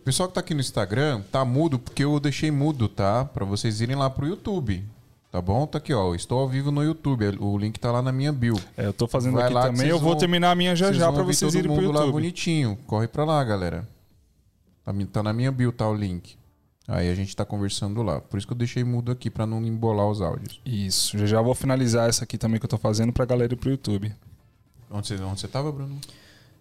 O 0.00 0.04
pessoal 0.04 0.28
que 0.28 0.34
tá 0.34 0.40
aqui 0.40 0.52
no 0.54 0.60
Instagram 0.60 1.22
tá 1.30 1.44
mudo 1.44 1.78
porque 1.78 2.02
eu 2.02 2.18
deixei 2.18 2.50
mudo, 2.50 2.88
tá? 2.88 3.24
Pra 3.26 3.44
vocês 3.44 3.80
irem 3.80 3.94
lá 3.94 4.10
pro 4.10 4.26
YouTube. 4.26 4.84
Tá 5.34 5.42
bom? 5.42 5.66
Tá 5.66 5.78
aqui, 5.78 5.92
ó. 5.92 6.14
Estou 6.14 6.38
ao 6.38 6.48
vivo 6.48 6.70
no 6.70 6.80
YouTube. 6.80 7.26
O 7.40 7.58
link 7.58 7.80
tá 7.80 7.90
lá 7.90 8.00
na 8.00 8.12
minha 8.12 8.32
bio. 8.32 8.54
é, 8.76 8.86
eu 8.86 8.92
tô 8.92 9.08
fazendo 9.08 9.34
Vai 9.34 9.46
aqui 9.46 9.52
também. 9.54 9.74
vocês 9.78 9.90
Eu 9.90 9.98
vou 9.98 10.10
vão- 10.10 10.18
terminar 10.20 10.52
a 10.52 10.54
minha 10.54 10.76
já 10.76 10.92
já 10.92 11.12
para 11.12 11.24
vocês 11.24 11.40
todo 11.52 11.58
irem 11.60 11.72
pro 11.72 11.82
mundo 11.82 11.90
lá 11.92 12.02
YouTube. 12.02 12.12
bonitinho. 12.12 12.78
Corre 12.86 13.08
pra 13.08 13.24
lá, 13.24 13.42
galera. 13.42 13.84
Tá, 14.84 14.94
tá 15.12 15.22
na 15.24 15.32
minha 15.32 15.50
bio, 15.50 15.72
tá 15.72 15.88
o 15.90 15.94
link. 15.96 16.36
Aí 16.86 17.10
a 17.10 17.14
gente 17.16 17.34
tá 17.34 17.44
conversando 17.44 18.00
lá. 18.00 18.20
Por 18.20 18.38
isso 18.38 18.46
que 18.46 18.52
eu 18.52 18.56
deixei 18.56 18.84
mudo 18.84 19.10
aqui, 19.10 19.28
pra 19.28 19.44
não 19.44 19.60
embolar 19.64 20.06
os 20.06 20.22
áudios. 20.22 20.60
Isso, 20.64 21.18
já 21.18 21.26
já 21.26 21.42
vou 21.42 21.52
finalizar 21.56 22.08
essa 22.08 22.22
aqui 22.22 22.38
também 22.38 22.60
que 22.60 22.66
eu 22.66 22.70
tô 22.70 22.78
fazendo 22.78 23.12
pra 23.12 23.24
galera 23.24 23.52
ir 23.52 23.56
pro 23.56 23.70
YouTube. 23.70 24.14
Onde 24.88 25.08
você, 25.08 25.14
onde 25.20 25.40
você 25.40 25.48
tava, 25.48 25.72
Bruno? 25.72 25.98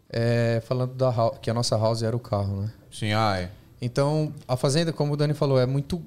É, 0.10 0.64
falando 0.66 0.96
da 0.96 1.12
house, 1.12 1.38
que 1.40 1.48
a 1.52 1.54
nossa 1.54 1.78
house 1.78 2.02
era 2.02 2.16
o 2.18 2.20
carro, 2.20 2.62
né? 2.64 2.74
Sim, 2.92 3.14
ah, 3.14 3.38
é. 3.40 3.52
Então, 3.80 4.34
a 4.48 4.58
fazenda, 4.58 4.92
como 4.92 5.14
o 5.14 5.18
Dani 5.18 5.36
falou, 5.36 5.60
é 5.60 5.68
muito 5.68 6.02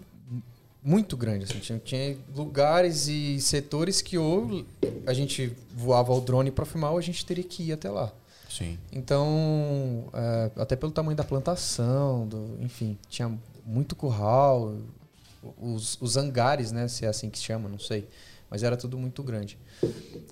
muito 0.86 1.16
grande. 1.16 1.44
Assim, 1.44 1.58
tinha, 1.58 1.78
tinha 1.80 2.16
lugares 2.32 3.08
e 3.08 3.40
setores 3.40 4.00
que 4.00 4.16
ou 4.16 4.64
a 5.04 5.12
gente 5.12 5.52
voava 5.74 6.12
o 6.12 6.20
drone 6.20 6.52
para 6.52 6.64
filmar 6.64 6.92
ou 6.92 6.98
a 6.98 7.02
gente 7.02 7.26
teria 7.26 7.42
que 7.42 7.64
ir 7.64 7.72
até 7.72 7.90
lá. 7.90 8.12
Sim. 8.48 8.78
Então, 8.92 10.08
é, 10.14 10.50
até 10.56 10.76
pelo 10.76 10.92
tamanho 10.92 11.16
da 11.16 11.24
plantação, 11.24 12.28
do, 12.28 12.56
enfim, 12.60 12.96
tinha 13.08 13.36
muito 13.66 13.96
curral, 13.96 14.76
os, 15.60 15.98
os 16.00 16.16
hangares, 16.16 16.70
né? 16.70 16.86
Se 16.86 17.04
é 17.04 17.08
assim 17.08 17.28
que 17.28 17.38
se 17.38 17.44
chama, 17.44 17.68
não 17.68 17.80
sei. 17.80 18.08
Mas 18.48 18.62
era 18.62 18.76
tudo 18.76 18.96
muito 18.96 19.24
grande. 19.24 19.58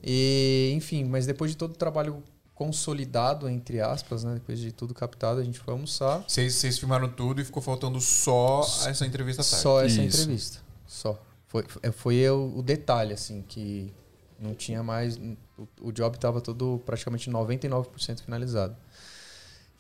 E, 0.05 0.73
enfim, 0.77 1.03
mas 1.03 1.27
depois 1.27 1.51
de 1.51 1.57
todo 1.57 1.73
o 1.73 1.77
trabalho 1.77 2.23
consolidado, 2.55 3.49
entre 3.49 3.81
aspas, 3.81 4.23
né? 4.25 4.35
Depois 4.35 4.59
de 4.59 4.71
tudo 4.73 4.95
captado, 4.95 5.41
a 5.41 5.45
gente 5.45 5.59
foi 5.59 5.73
almoçar. 5.73 6.25
Vocês, 6.27 6.79
filmaram 6.79 7.09
tudo 7.09 7.41
e 7.41 7.45
ficou 7.45 7.63
faltando 7.63 8.01
só 8.01 8.61
essa 8.87 9.05
entrevista 9.07 9.43
à 9.43 9.45
tarde. 9.45 9.63
Só 9.63 9.81
essa 9.83 10.03
Isso. 10.03 10.21
entrevista. 10.21 10.59
Só. 10.87 11.21
Foi, 11.49 11.65
foi- 11.67 11.93
foi 11.93 12.31
o, 12.31 12.59
o 12.59 12.63
detalhe, 12.63 13.13
assim, 13.13 13.43
que 13.43 13.93
não 14.39 14.55
tinha 14.55 14.83
mais. 14.83 15.17
O, 15.59 15.69
o 15.89 15.93
job 15.93 16.15
estava 16.17 16.41
todo 16.41 16.81
praticamente 16.87 17.31
99% 17.31 18.21
finalizado. 18.23 18.77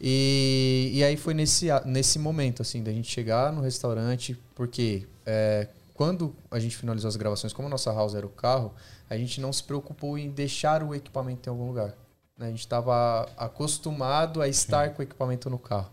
E, 0.00 0.90
e 0.92 1.04
aí 1.04 1.16
foi 1.16 1.34
nesse, 1.34 1.68
nesse 1.84 2.18
momento, 2.18 2.62
assim, 2.62 2.82
da 2.82 2.92
gente 2.92 3.10
chegar 3.10 3.52
no 3.52 3.60
restaurante, 3.62 4.36
porque 4.54 5.06
é, 5.24 5.68
quando 5.94 6.34
a 6.50 6.58
gente 6.58 6.76
finalizou 6.76 7.08
as 7.08 7.16
gravações, 7.16 7.52
como 7.52 7.68
a 7.68 7.70
nossa 7.70 7.92
house 7.92 8.14
era 8.14 8.26
o 8.26 8.30
carro, 8.30 8.74
a 9.08 9.16
gente 9.16 9.40
não 9.40 9.52
se 9.52 9.62
preocupou 9.62 10.18
em 10.18 10.30
deixar 10.30 10.82
o 10.82 10.94
equipamento 10.94 11.48
em 11.48 11.50
algum 11.50 11.66
lugar. 11.68 11.94
A 12.38 12.46
gente 12.46 12.60
estava 12.60 13.28
acostumado 13.36 14.42
a 14.42 14.48
estar 14.48 14.90
com 14.90 15.00
o 15.00 15.04
equipamento 15.04 15.48
no 15.48 15.58
carro. 15.58 15.90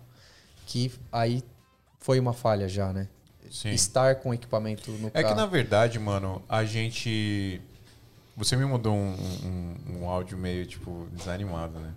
Que 0.66 0.92
aí 1.12 1.44
foi 2.00 2.20
uma 2.20 2.34
falha 2.34 2.68
já, 2.68 2.92
né? 2.92 3.08
Sim. 3.52 3.70
Estar 3.70 4.16
com 4.16 4.30
o 4.30 4.34
equipamento 4.34 4.90
no 4.92 5.08
É 5.14 5.22
carro. 5.22 5.28
que 5.28 5.34
na 5.36 5.46
verdade, 5.46 6.00
mano, 6.00 6.42
a 6.50 6.64
gente. 6.64 7.62
Você 8.36 8.56
me 8.56 8.66
mandou 8.66 8.96
um, 8.96 9.16
um, 9.44 10.00
um 10.00 10.10
áudio 10.10 10.38
meio, 10.38 10.66
tipo, 10.66 11.08
desanimado, 11.12 11.78
né? 11.80 11.94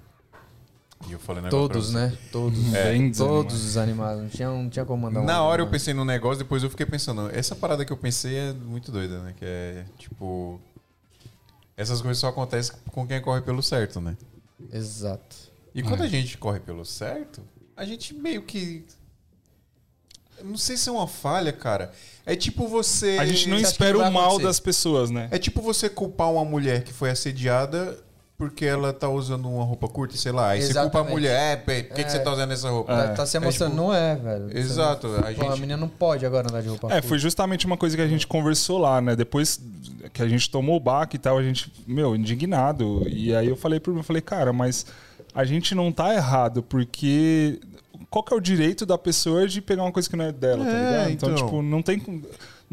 E 1.08 1.12
eu 1.12 1.18
falei 1.18 1.40
um 1.40 1.44
negócio 1.44 1.68
Todos, 1.68 1.92
né? 1.92 2.16
Todos. 2.32 2.74
É, 2.74 2.90
Bem 2.90 3.12
Todos 3.12 3.64
os 3.64 3.76
animados. 3.76 4.22
Não 4.22 4.28
tinha, 4.28 4.48
não 4.48 4.68
tinha 4.68 4.84
como 4.84 5.02
mandar 5.02 5.20
um 5.20 5.24
Na 5.24 5.42
hora 5.42 5.62
eu 5.62 5.70
pensei 5.70 5.94
num 5.94 6.04
negócio, 6.04 6.38
depois 6.38 6.62
eu 6.62 6.70
fiquei 6.70 6.86
pensando, 6.86 7.30
essa 7.30 7.54
parada 7.54 7.84
que 7.84 7.92
eu 7.92 7.96
pensei 7.96 8.36
é 8.36 8.52
muito 8.52 8.90
doida, 8.92 9.20
né? 9.22 9.34
Que 9.38 9.44
é, 9.44 9.84
tipo. 9.96 10.60
Essas 11.76 12.00
coisas 12.02 12.18
só 12.18 12.28
acontecem 12.28 12.76
com 12.90 13.06
quem 13.06 13.20
corre 13.22 13.40
pelo 13.40 13.62
certo, 13.62 14.00
né? 14.00 14.16
Exato. 14.73 15.37
E 15.75 15.82
quando 15.82 16.02
a 16.02 16.06
gente 16.06 16.38
corre 16.38 16.61
pelo 16.61 16.84
certo, 16.84 17.42
a 17.76 17.84
gente 17.84 18.14
meio 18.14 18.42
que. 18.42 18.84
Não 20.42 20.56
sei 20.56 20.76
se 20.76 20.88
é 20.88 20.92
uma 20.92 21.08
falha, 21.08 21.52
cara. 21.52 21.92
É 22.26 22.37
tipo 22.37 22.68
você. 22.68 23.18
A 23.18 23.26
gente 23.26 23.49
não 23.49 23.58
espera 23.58 23.96
o 23.99 24.12
mal 24.12 24.25
acontecer? 24.25 24.44
das 24.44 24.61
pessoas, 24.61 25.11
né? 25.11 25.28
É 25.30 25.38
tipo 25.38 25.61
você 25.62 25.88
culpar 25.88 26.30
uma 26.30 26.44
mulher 26.44 26.84
que 26.84 26.92
foi 26.92 27.11
assediada 27.11 28.03
porque 28.36 28.64
ela 28.64 28.92
tá 28.92 29.08
usando 29.08 29.48
uma 29.48 29.64
roupa 29.64 29.86
curta, 29.88 30.16
sei 30.16 30.32
lá. 30.32 30.50
Aí 30.50 30.60
você 30.60 30.68
culpa 30.74 30.80
a 30.80 30.82
Exatamente. 30.86 31.12
mulher, 31.12 31.52
é, 31.52 31.56
pe- 31.56 31.82
por 31.84 31.94
que, 31.96 32.04
que 32.04 32.10
você 32.10 32.18
tá 32.18 32.32
usando 32.32 32.50
essa 32.52 32.68
roupa? 32.68 32.92
É. 32.92 33.06
Tá 33.14 33.24
se 33.24 33.36
É 33.36 33.40
mostrando, 33.40 33.70
tipo- 33.70 33.82
não 33.82 33.94
é, 33.94 34.16
velho. 34.16 34.58
Exato. 34.58 35.06
A 35.06 35.22
Pô, 35.22 35.26
a 35.28 35.32
gente. 35.32 35.60
menina 35.60 35.76
não 35.76 35.88
pode 35.88 36.26
agora 36.26 36.48
andar 36.48 36.60
de 36.62 36.68
roupa 36.68 36.88
É, 36.88 36.90
curta. 36.94 37.08
foi 37.08 37.18
justamente 37.18 37.64
uma 37.64 37.76
coisa 37.76 37.96
que 37.96 38.02
a 38.02 38.08
gente 38.08 38.26
conversou 38.26 38.78
lá, 38.78 39.00
né? 39.00 39.14
Depois 39.14 39.60
que 40.12 40.20
a 40.20 40.28
gente 40.28 40.50
tomou 40.50 40.76
o 40.76 40.80
baque 40.80 41.16
e 41.16 41.18
tal, 41.18 41.38
a 41.38 41.42
gente, 41.42 41.72
meu, 41.86 42.14
indignado. 42.16 43.02
E 43.08 43.34
aí 43.34 43.48
eu 43.48 43.56
falei 43.56 43.78
pro 43.78 43.92
meu, 43.92 44.00
eu 44.00 44.04
falei, 44.04 44.20
cara, 44.22 44.52
mas 44.52 44.84
a 45.34 45.44
gente 45.44 45.74
não 45.74 45.92
tá 45.92 46.12
errado, 46.12 46.62
porque 46.62 47.60
qual 48.10 48.22
que 48.22 48.32
é 48.34 48.36
o 48.36 48.40
direito 48.40 48.84
da 48.84 48.98
pessoa 48.98 49.46
de 49.46 49.60
pegar 49.60 49.82
uma 49.82 49.92
coisa 49.92 50.08
que 50.10 50.16
não 50.16 50.24
é 50.24 50.32
dela, 50.32 50.64
tá 50.64 50.70
É, 50.70 50.90
ligado? 50.90 51.10
Então, 51.10 51.30
então. 51.32 51.44
tipo, 51.46 51.62
não 51.62 51.82
tem, 51.82 52.00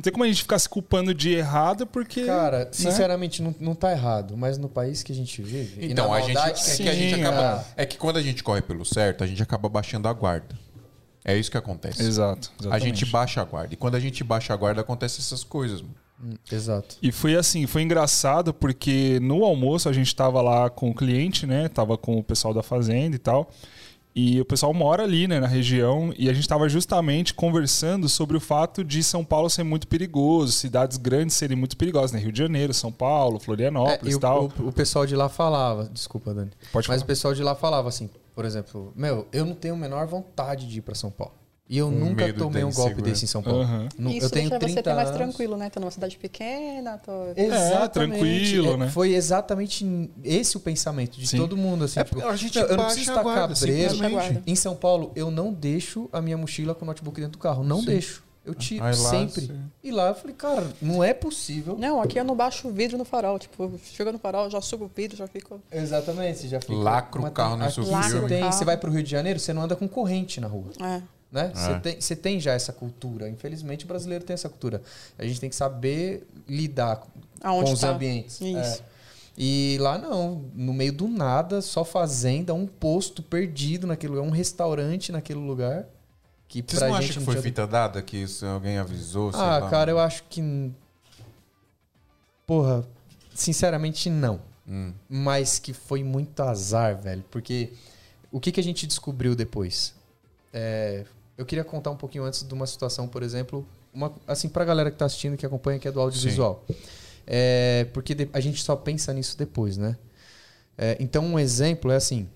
não 0.02 0.04
tem 0.04 0.12
como 0.12 0.24
a 0.24 0.28
gente 0.28 0.42
ficar 0.42 0.58
se 0.58 0.68
culpando 0.68 1.14
de 1.14 1.30
errado, 1.30 1.86
porque. 1.86 2.26
Cara, 2.26 2.60
né? 2.60 2.68
sinceramente, 2.72 3.42
não, 3.42 3.54
não 3.60 3.76
tá 3.76 3.92
errado. 3.92 4.36
Mas 4.36 4.58
no 4.58 4.68
país 4.68 5.04
que 5.04 5.12
a 5.12 5.16
gente 5.16 5.44
vive. 5.44 5.86
Então, 5.86 6.08
e 6.08 6.10
na 6.10 6.16
a 6.16 6.22
gente. 6.22 6.38
É 6.38 6.76
que 6.76 6.84
que 6.84 6.90
a 6.90 6.94
gente 6.94 7.16
Sim, 7.16 7.24
acaba. 7.24 7.66
é. 7.78 7.84
É 7.84 7.86
que 7.86 7.98
quando 7.98 8.18
a 8.18 8.22
gente 8.22 8.44
corre 8.44 8.64
pelo 8.64 8.84
certo, 8.84 9.24
a 9.24 9.28
gente 9.28 9.44
acaba 9.44 9.70
baixando 9.70 10.08
a 10.08 10.14
guarda. 10.14 10.58
É 11.24 11.38
isso 11.38 11.52
que 11.52 11.58
acontece. 11.58 12.02
Exato. 12.02 12.52
A 12.58 12.62
exatamente. 12.64 12.84
gente 12.86 13.06
baixa 13.12 13.42
a 13.42 13.44
guarda. 13.44 13.74
E 13.76 13.78
quando 13.78 13.94
a 13.94 14.00
gente 14.00 14.24
baixa 14.24 14.52
a 14.52 14.58
guarda, 14.58 14.82
acontecem 14.82 15.20
essas 15.20 15.44
coisas. 15.44 15.84
mano. 15.84 15.94
Hum, 16.24 16.34
Exato. 16.52 16.98
E 17.02 17.12
foi 17.12 17.36
assim, 17.36 17.68
foi 17.68 17.84
engraçado 17.84 18.54
porque 18.56 19.20
no 19.22 19.44
almoço 19.44 19.88
a 19.88 19.94
gente 19.94 20.16
tava 20.16 20.42
lá 20.42 20.68
com 20.68 20.90
o 20.90 20.96
cliente, 20.96 21.46
né? 21.46 21.70
Tava 21.70 21.96
com 21.96 22.18
o 22.18 22.24
pessoal 22.24 22.56
da 22.56 22.64
fazenda 22.64 23.16
e 23.16 23.20
tal. 23.20 23.52
E 24.14 24.42
o 24.42 24.46
pessoal 24.46 24.74
mora 24.74 25.04
ali, 25.04 25.26
né, 25.26 25.40
na 25.40 25.48
região, 25.48 26.14
e 26.18 26.30
a 26.30 26.34
gente 26.34 26.46
tava 26.48 26.68
justamente 26.68 27.34
conversando 27.34 28.10
sobre 28.10 28.36
o 28.36 28.42
fato 28.42 28.84
de 28.84 29.02
São 29.02 29.24
Paulo 29.24 29.50
ser 29.50 29.64
muito 29.64 29.88
perigoso, 29.88 30.52
cidades 30.52 30.98
grandes 30.98 31.36
serem 31.38 31.56
muito 31.56 31.78
perigosas, 31.78 32.12
né? 32.12 32.20
Rio 32.20 32.32
de 32.32 32.40
Janeiro, 32.40 32.74
São 32.74 32.92
Paulo, 32.92 33.38
É, 33.38 33.40
Florianópolis 33.40 34.08
e 34.08 34.12
e 34.12 34.16
o, 34.16 34.20
tal. 34.20 34.52
o- 34.60 34.68
o 34.68 34.72
pessoal 34.74 35.06
de 35.06 35.16
lá 35.16 35.30
falava, 35.30 35.90
desculpa, 35.94 36.34
Dani. 36.34 36.52
Pode 36.74 36.88
Mas 36.90 36.98
falar. 36.98 37.04
o 37.04 37.08
pessoal 37.08 37.34
de 37.34 37.42
lá 37.42 37.56
falava 37.56 37.88
assim, 37.88 38.10
por 38.36 38.44
exemplo, 38.44 38.92
meu, 38.98 39.28
eu 39.32 39.46
não 39.46 39.56
tenho 39.56 39.76
a 39.76 39.78
menor 39.78 40.06
vontade 40.08 40.68
de 40.68 40.80
ir 40.80 40.82
pra 40.82 40.94
São 40.94 41.10
Paulo. 41.10 41.34
E 41.72 41.78
eu 41.78 41.90
nunca 41.90 42.26
medo 42.26 42.38
tomei 42.38 42.66
um 42.66 42.72
golpe 42.74 43.02
desse 43.02 43.24
em 43.24 43.28
São 43.30 43.42
Paulo. 43.42 43.66
Nu- 43.98 44.12
Isso 44.12 44.26
eu 44.26 44.30
tenho 44.30 44.50
deixa 44.50 44.60
30 44.60 44.74
você 44.74 44.84
ter 44.84 44.94
mais 44.94 45.08
anos. 45.08 45.18
tranquilo, 45.18 45.56
né? 45.56 45.70
Tô 45.70 45.80
numa 45.80 45.90
cidade 45.90 46.18
pequena, 46.18 46.98
tô... 46.98 47.12
Exatamente. 47.34 47.92
tranquilo, 48.20 48.74
É, 48.74 48.78
né? 48.78 48.90
Foi 48.90 49.14
exatamente 49.14 50.12
esse 50.22 50.58
o 50.58 50.60
pensamento 50.60 51.18
de 51.18 51.26
Sim. 51.26 51.38
todo 51.38 51.56
mundo. 51.56 51.86
Assim, 51.86 52.02
É 52.02 52.04
tipo, 52.04 52.18
porque 52.18 52.30
a 52.30 52.36
gente 52.36 52.58
"Meu, 52.60 52.68
eu 52.68 52.76
não 52.76 52.84
preciso 52.84 53.10
estar 53.12 53.24
guarda, 53.24 53.54
cabreiro. 53.56 54.44
Em 54.46 54.56
São 54.56 54.76
Paulo, 54.76 55.14
eu 55.16 55.32
não 55.32 55.54
deixo 55.54 56.10
a 56.12 56.22
minha 56.22 56.38
mochila 56.38 56.76
com 56.76 56.84
o 56.84 56.88
notebook 56.88 57.16
dentro 57.22 57.38
do 57.40 57.42
carro. 57.42 57.64
Não 57.64 57.82
deixo. 57.82 58.22
Eu 58.44 58.54
tiro 58.54 58.84
Aí 58.84 58.94
lá 58.94 59.10
sempre. 59.10 59.46
você- 59.46 59.54
E 59.82 59.92
lá 59.92 60.10
eu 60.10 60.16
falei, 60.16 60.36
cara, 60.36 60.68
não 60.82 61.02
é 61.02 61.14
possível. 61.14 61.78
Não, 61.80 62.02
aqui 62.02 62.20
eu 62.20 62.24
não 62.26 62.36
baixo 62.36 62.68
o 62.68 62.72
vidro 62.74 62.98
no 62.98 63.06
farol. 63.06 63.40
Tipo, 63.40 63.72
chega 63.94 64.12
no 64.12 64.20
farol, 64.20 64.50
já 64.50 64.60
subo 64.60 64.86
o 64.86 64.92
vidro, 64.94 65.16
já 65.16 65.28
fico... 65.28 65.62
Exatamente, 65.72 66.40
você 66.40 66.48
já 66.50 66.60
fica. 66.60 66.74
Lacra 66.74 67.22
o 67.22 67.32
carro 67.32 67.56
nesse 67.56 67.80
aqui 67.80 67.88
filme. 67.90 68.04
Você, 68.04 68.28
tem, 68.28 68.44
você 68.52 68.66
vai 68.66 68.76
pro 68.76 68.92
Rio 68.92 69.04
de 69.04 69.10
Janeiro, 69.12 69.40
você 69.40 69.54
não 69.54 69.62
anda 69.62 69.76
com 69.76 69.88
corrente 69.88 70.42
na 70.42 70.48
rua. 70.48 70.72
É. 70.82 71.02
Né? 71.32 71.52
Você, 71.56 71.72
É. 71.72 71.80
tem, 71.80 72.16
tem 72.18 72.40
já 72.40 72.54
essa 72.54 72.74
cultura. 72.74 73.30
Infelizmente, 73.30 73.86
o 73.86 73.88
brasileiro 73.88 74.24
tem 74.26 74.34
essa 74.34 74.50
cultura. 74.50 74.82
A 75.18 75.24
gente 75.26 75.40
tem 75.40 75.50
que 75.50 75.56
saber 75.56 76.28
lidar 76.48 76.98
com 76.98 77.08
Aonde 77.42 77.66
com 77.70 77.74
os 77.74 77.80
tá? 77.80 77.90
ambientes. 77.92 78.42
Isso. 78.42 78.82
É. 78.88 78.92
E 79.38 79.78
lá 79.80 79.98
não, 79.98 80.44
no 80.54 80.74
meio 80.74 80.92
do 80.92 81.08
nada, 81.08 81.62
só 81.62 81.86
fazenda, 81.86 82.54
um 82.54 82.68
posto 82.68 83.24
perdido 83.24 83.88
naquele 83.88 84.12
lugar, 84.14 84.28
um 84.28 84.32
restaurante 84.32 85.12
naquele 85.12 85.40
lugar. 85.40 85.86
Que 86.50 86.62
Vocês 86.62 86.80
pra 86.80 86.90
não 86.90 86.96
gente 87.02 87.12
acham 87.12 87.22
que 87.22 87.26
foi 87.26 87.34
tinha- 87.36 87.44
fita 87.44 87.66
dada? 87.66 88.02
Que 88.02 88.18
isso 88.18 88.46
alguém 88.46 88.78
avisou? 88.78 89.32
sei 89.32 89.40
Ah, 89.42 89.58
lá? 89.60 89.70
cara, 89.70 89.90
eu 89.90 90.00
acho 90.00 90.24
que. 90.30 90.70
Porra, 92.46 92.86
sinceramente 93.34 94.10
não. 94.10 94.42
Hum. 94.68 94.94
Mas 95.08 95.60
que 95.60 95.72
foi 95.74 96.04
muito 96.04 96.40
azar, 96.44 96.98
velho. 97.02 97.24
Porque 97.32 97.72
o 98.32 98.40
que, 98.40 98.52
que 98.52 98.60
a 98.60 98.64
gente 98.64 98.86
descobriu 98.86 99.34
depois? 99.36 99.94
É, 100.54 101.06
eu 101.42 101.46
queria 101.46 101.64
contar 101.64 101.92
um 101.92 101.96
pouquinho 101.98 102.24
antes 102.24 102.44
de 102.48 102.54
uma 102.54 102.68
situação, 102.68 103.08
por 103.08 103.24
exemplo, 103.24 103.68
uma, 103.94 104.14
assim, 104.28 104.48
pra 104.48 104.64
galera 104.64 104.90
que 104.92 104.98
tá 104.98 105.06
assistindo, 105.06 105.36
que 105.36 105.46
acompanha, 105.46 105.80
que 105.80 105.88
é 105.88 105.92
do 105.92 106.00
audiovisual. 106.00 106.64
É, 107.28 107.88
porque 107.94 108.16
a 108.34 108.40
gente 108.40 108.62
só 108.64 108.76
pensa 108.76 109.14
nisso 109.14 109.38
depois, 109.38 109.78
né? 109.78 109.98
É, 110.78 110.98
então, 111.00 111.26
um 111.26 111.38
exemplo 111.40 111.92
é 111.92 111.96
assim: 111.96 112.28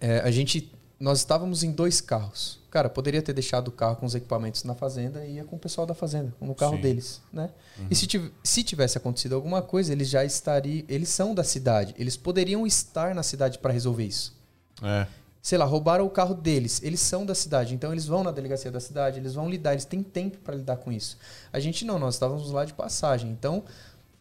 é, 0.00 0.18
a 0.20 0.30
gente. 0.30 0.70
Nós 0.98 1.18
estávamos 1.18 1.62
em 1.62 1.72
dois 1.72 2.00
carros. 2.00 2.60
Cara, 2.70 2.88
poderia 2.88 3.20
ter 3.20 3.32
deixado 3.32 3.68
o 3.68 3.72
carro 3.72 3.96
com 3.96 4.06
os 4.06 4.14
equipamentos 4.14 4.64
na 4.64 4.74
fazenda 4.74 5.24
e 5.24 5.34
ia 5.34 5.44
com 5.44 5.56
o 5.56 5.58
pessoal 5.58 5.86
da 5.86 5.92
fazenda, 5.94 6.32
no 6.40 6.54
carro 6.54 6.76
Sim. 6.76 6.82
deles, 6.82 7.20
né? 7.32 7.50
E 7.90 7.94
se, 7.94 8.06
tiv- 8.06 8.30
se 8.42 8.62
tivesse 8.62 8.96
acontecido 8.96 9.34
alguma 9.34 9.60
coisa, 9.60 9.92
eles 9.92 10.08
já 10.08 10.24
estariam. 10.24 10.84
Eles 10.88 11.08
são 11.08 11.34
da 11.34 11.44
cidade. 11.44 11.94
Eles 11.98 12.16
poderiam 12.16 12.66
estar 12.66 13.14
na 13.14 13.22
cidade 13.22 13.58
para 13.58 13.72
resolver 13.72 14.04
isso. 14.04 14.34
É. 14.82 15.06
Sei 15.44 15.58
lá, 15.58 15.66
roubaram 15.66 16.06
o 16.06 16.10
carro 16.10 16.34
deles. 16.34 16.80
Eles 16.82 17.00
são 17.00 17.26
da 17.26 17.34
cidade, 17.34 17.74
então 17.74 17.92
eles 17.92 18.06
vão 18.06 18.24
na 18.24 18.30
delegacia 18.30 18.70
da 18.70 18.80
cidade, 18.80 19.20
eles 19.20 19.34
vão 19.34 19.46
lidar, 19.46 19.72
eles 19.72 19.84
têm 19.84 20.02
tempo 20.02 20.38
para 20.38 20.54
lidar 20.54 20.78
com 20.78 20.90
isso. 20.90 21.18
A 21.52 21.60
gente 21.60 21.84
não, 21.84 21.98
nós 21.98 22.14
estávamos 22.14 22.50
lá 22.50 22.64
de 22.64 22.72
passagem. 22.72 23.30
Então, 23.30 23.62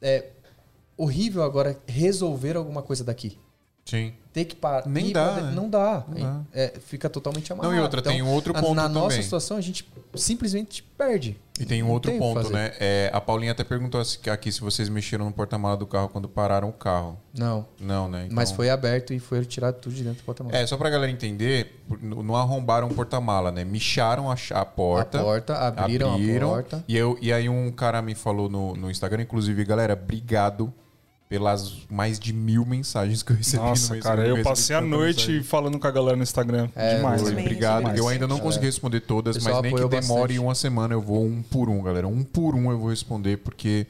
é 0.01 0.25
horrível 0.97 1.41
agora 1.41 1.79
resolver 1.87 2.57
alguma 2.57 2.81
coisa 2.81 3.05
daqui. 3.05 3.39
Sim. 3.85 4.13
Ter 4.33 4.43
que 4.43 4.53
parar. 4.53 4.85
Nem 4.85 5.13
dá, 5.13 5.33
pra 5.33 5.41
né? 5.43 5.51
Não 5.51 5.69
dá. 5.69 6.03
Não 6.09 6.19
dá. 6.19 6.41
É, 6.51 6.73
fica 6.81 7.09
totalmente 7.09 7.53
amarrado. 7.53 7.71
Não, 7.73 7.79
e 7.79 7.81
outra, 7.81 8.01
Então, 8.01 8.11
tem 8.11 8.21
um 8.21 8.29
outro 8.29 8.53
ponto 8.53 8.73
Na 8.73 8.89
nossa 8.89 9.11
também. 9.11 9.23
situação, 9.23 9.55
a 9.55 9.61
gente 9.61 9.87
simplesmente 10.15 10.83
perde. 10.83 11.39
E 11.59 11.65
tem 11.65 11.83
um 11.83 11.89
outro 11.91 12.09
tem 12.09 12.19
ponto, 12.19 12.49
né? 12.49 12.71
É, 12.79 13.11
a 13.13 13.21
Paulinha 13.21 13.51
até 13.51 13.63
perguntou 13.63 14.03
se- 14.03 14.27
aqui 14.27 14.51
se 14.51 14.59
vocês 14.59 14.89
mexeram 14.89 15.25
no 15.25 15.31
porta-mala 15.31 15.77
do 15.77 15.85
carro 15.85 16.09
quando 16.09 16.27
pararam 16.27 16.69
o 16.69 16.73
carro. 16.73 17.15
Não. 17.37 17.67
Não, 17.79 18.09
né? 18.09 18.23
Então- 18.25 18.35
Mas 18.35 18.51
foi 18.51 18.71
aberto 18.71 19.13
e 19.13 19.19
foi 19.19 19.45
tirado 19.45 19.75
tudo 19.79 19.93
de 19.93 20.03
dentro 20.03 20.23
do 20.23 20.25
porta-malas. 20.25 20.59
É, 20.59 20.65
só 20.65 20.75
pra 20.77 20.89
galera 20.89 21.11
entender, 21.11 21.83
não 22.01 22.35
arrombaram 22.35 22.87
o 22.87 22.93
porta-mala, 22.93 23.51
né? 23.51 23.63
Micharam 23.63 24.31
a, 24.31 24.35
a 24.51 24.65
porta. 24.65 25.19
A 25.19 25.23
porta, 25.23 25.53
abriram, 25.67 26.15
a 26.15 26.17
porta. 26.49 26.83
E, 26.87 26.97
eu, 26.97 27.17
e 27.21 27.31
aí 27.31 27.47
um 27.47 27.71
cara 27.71 28.01
me 28.01 28.15
falou 28.15 28.49
no, 28.49 28.75
no 28.75 28.89
Instagram, 28.89 29.21
inclusive, 29.21 29.63
galera, 29.63 29.93
obrigado 29.93 30.73
pelas 31.33 31.73
mais 31.89 32.19
de 32.19 32.31
mil 32.31 32.63
mensagens 32.63 33.23
que 33.23 33.31
eu 33.31 33.35
recebi 33.35 33.63
Nossa, 33.63 33.95
no 33.95 34.01
cara, 34.03 34.21
eu 34.21 34.35
recebi 34.35 34.43
passei 34.43 34.75
a 34.75 34.81
noite 34.81 35.21
mensagem. 35.21 35.41
falando 35.43 35.79
com 35.79 35.87
a 35.87 35.89
galera 35.89 36.15
no 36.15 36.21
Instagram. 36.21 36.69
É, 36.75 36.97
Demais. 36.97 37.23
Né? 37.23 37.41
obrigado. 37.41 37.79
demais. 37.79 37.97
Eu 37.97 38.07
ainda 38.07 38.27
não 38.27 38.37
consegui 38.37 38.65
É. 38.65 38.69
responder 38.69 38.99
todas, 38.99 39.43
mas 39.43 39.61
nem 39.63 39.73
que 39.73 39.81
demore 39.87 40.33
bastante. 40.33 40.37
uma 40.39 40.53
semana, 40.53 40.93
eu 40.93 41.01
vou 41.01 41.25
um 41.25 41.41
por 41.41 41.69
um, 41.69 41.81
galera. 41.81 42.07
Um 42.07 42.23
por 42.23 42.53
um 42.53 42.69
eu 42.69 42.77
vou 42.77 42.91
responder, 42.91 43.37
porque 43.37 43.87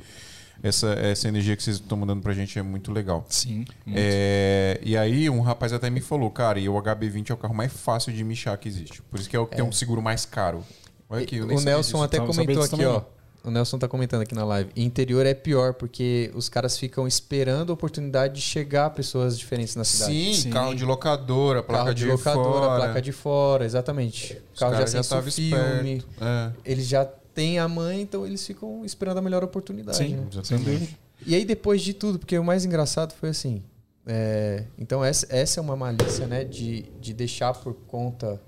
essa, 0.63 0.93
essa 0.93 1.27
energia 1.27 1.57
que 1.57 1.61
vocês 1.63 1.75
estão 1.75 1.97
mandando 1.97 2.21
pra 2.21 2.31
gente 2.31 2.57
é 2.57 2.61
muito 2.61 2.93
legal. 2.93 3.25
Sim. 3.27 3.65
muito. 3.85 3.93
É, 3.93 4.79
e 4.81 4.95
aí 4.95 5.29
um 5.29 5.41
rapaz 5.41 5.73
até 5.73 5.89
me 5.89 5.99
falou, 5.99 6.31
cara, 6.31 6.57
e 6.61 6.69
o 6.69 6.73
HB20 6.81 7.29
é 7.29 7.33
o 7.33 7.37
carro 7.37 7.53
mais 7.53 7.73
fácil 7.73 8.13
de 8.13 8.23
michar 8.23 8.57
que 8.57 8.69
existe. 8.69 9.01
Por 9.01 9.19
isso 9.19 9.29
que 9.29 9.35
é 9.35 9.39
o 9.39 9.45
que 9.45 9.57
tem 9.57 9.65
um 9.65 9.71
seguro 9.73 10.01
mais 10.01 10.25
caro. 10.25 10.63
Olha 11.09 11.23
aqui, 11.23 11.35
eu 11.35 11.45
nem 11.45 11.57
o 11.57 11.59
Nelson 11.61 11.91
disso. 11.97 12.03
até 12.03 12.19
comentou 12.21 12.63
aqui, 12.63 12.85
ó. 12.85 13.01
O 13.43 13.51
Nelson 13.51 13.77
tá 13.77 13.89
comentando 13.89 14.21
aqui 14.21 14.33
na 14.33 14.45
live. 14.45 14.71
Interior 14.73 15.25
é 15.25 15.33
pior, 15.33 15.73
porque 15.73 16.31
os 16.33 16.47
caras 16.47 16.77
ficam 16.77 17.05
esperando 17.05 17.71
a 17.71 17.73
oportunidade 17.73 18.35
de 18.35 18.41
chegar 18.41 18.89
pessoas 18.91 19.37
diferentes 19.37 19.75
na 19.75 19.83
cidade. 19.83 20.13
Sim, 20.13 20.33
Sim. 20.33 20.49
carro 20.49 20.73
de 20.73 20.85
locadora, 20.85 21.61
placa 21.61 21.83
Carro 21.83 21.93
de, 21.93 22.03
de, 22.05 22.11
locadora, 22.11 22.43
fora. 22.67 22.75
placa 22.85 23.01
de 23.01 23.11
fora, 23.11 23.65
exatamente. 23.65 24.41
Os 24.53 24.59
carro 24.59 24.75
já 24.75 24.87
sem 24.87 25.01
tava 25.01 25.29
filme. 25.29 25.97
esperto. 25.97 26.23
É, 26.23 26.51
Eles 26.63 26.87
já 26.87 27.03
têm 27.03 27.59
a 27.59 27.67
mãe, 27.67 28.01
então 28.01 28.25
eles 28.25 28.45
ficam 28.47 28.85
esperando 28.85 29.17
a 29.17 29.21
melhor 29.21 29.43
oportunidade. 29.43 29.97
Sim, 29.97 30.15
né? 30.15 30.27
dúvida. 30.31 30.87
E 31.25 31.35
aí, 31.35 31.43
depois 31.43 31.81
de 31.81 31.93
tudo, 31.93 32.19
porque 32.19 32.37
o 32.39 32.43
mais 32.45 32.63
engraçado 32.63 33.13
foi 33.13 33.27
assim. 33.29 33.61
é, 34.07 34.63
então, 34.77 35.03
essa, 35.03 35.27
essa 35.29 35.59
é 35.59 35.61
uma 35.61 35.75
malícia, 35.75 36.25
né? 36.27 36.45
De, 36.45 36.83
de 37.01 37.13
deixar 37.13 37.53
por 37.53 37.73
conta. 37.87 38.39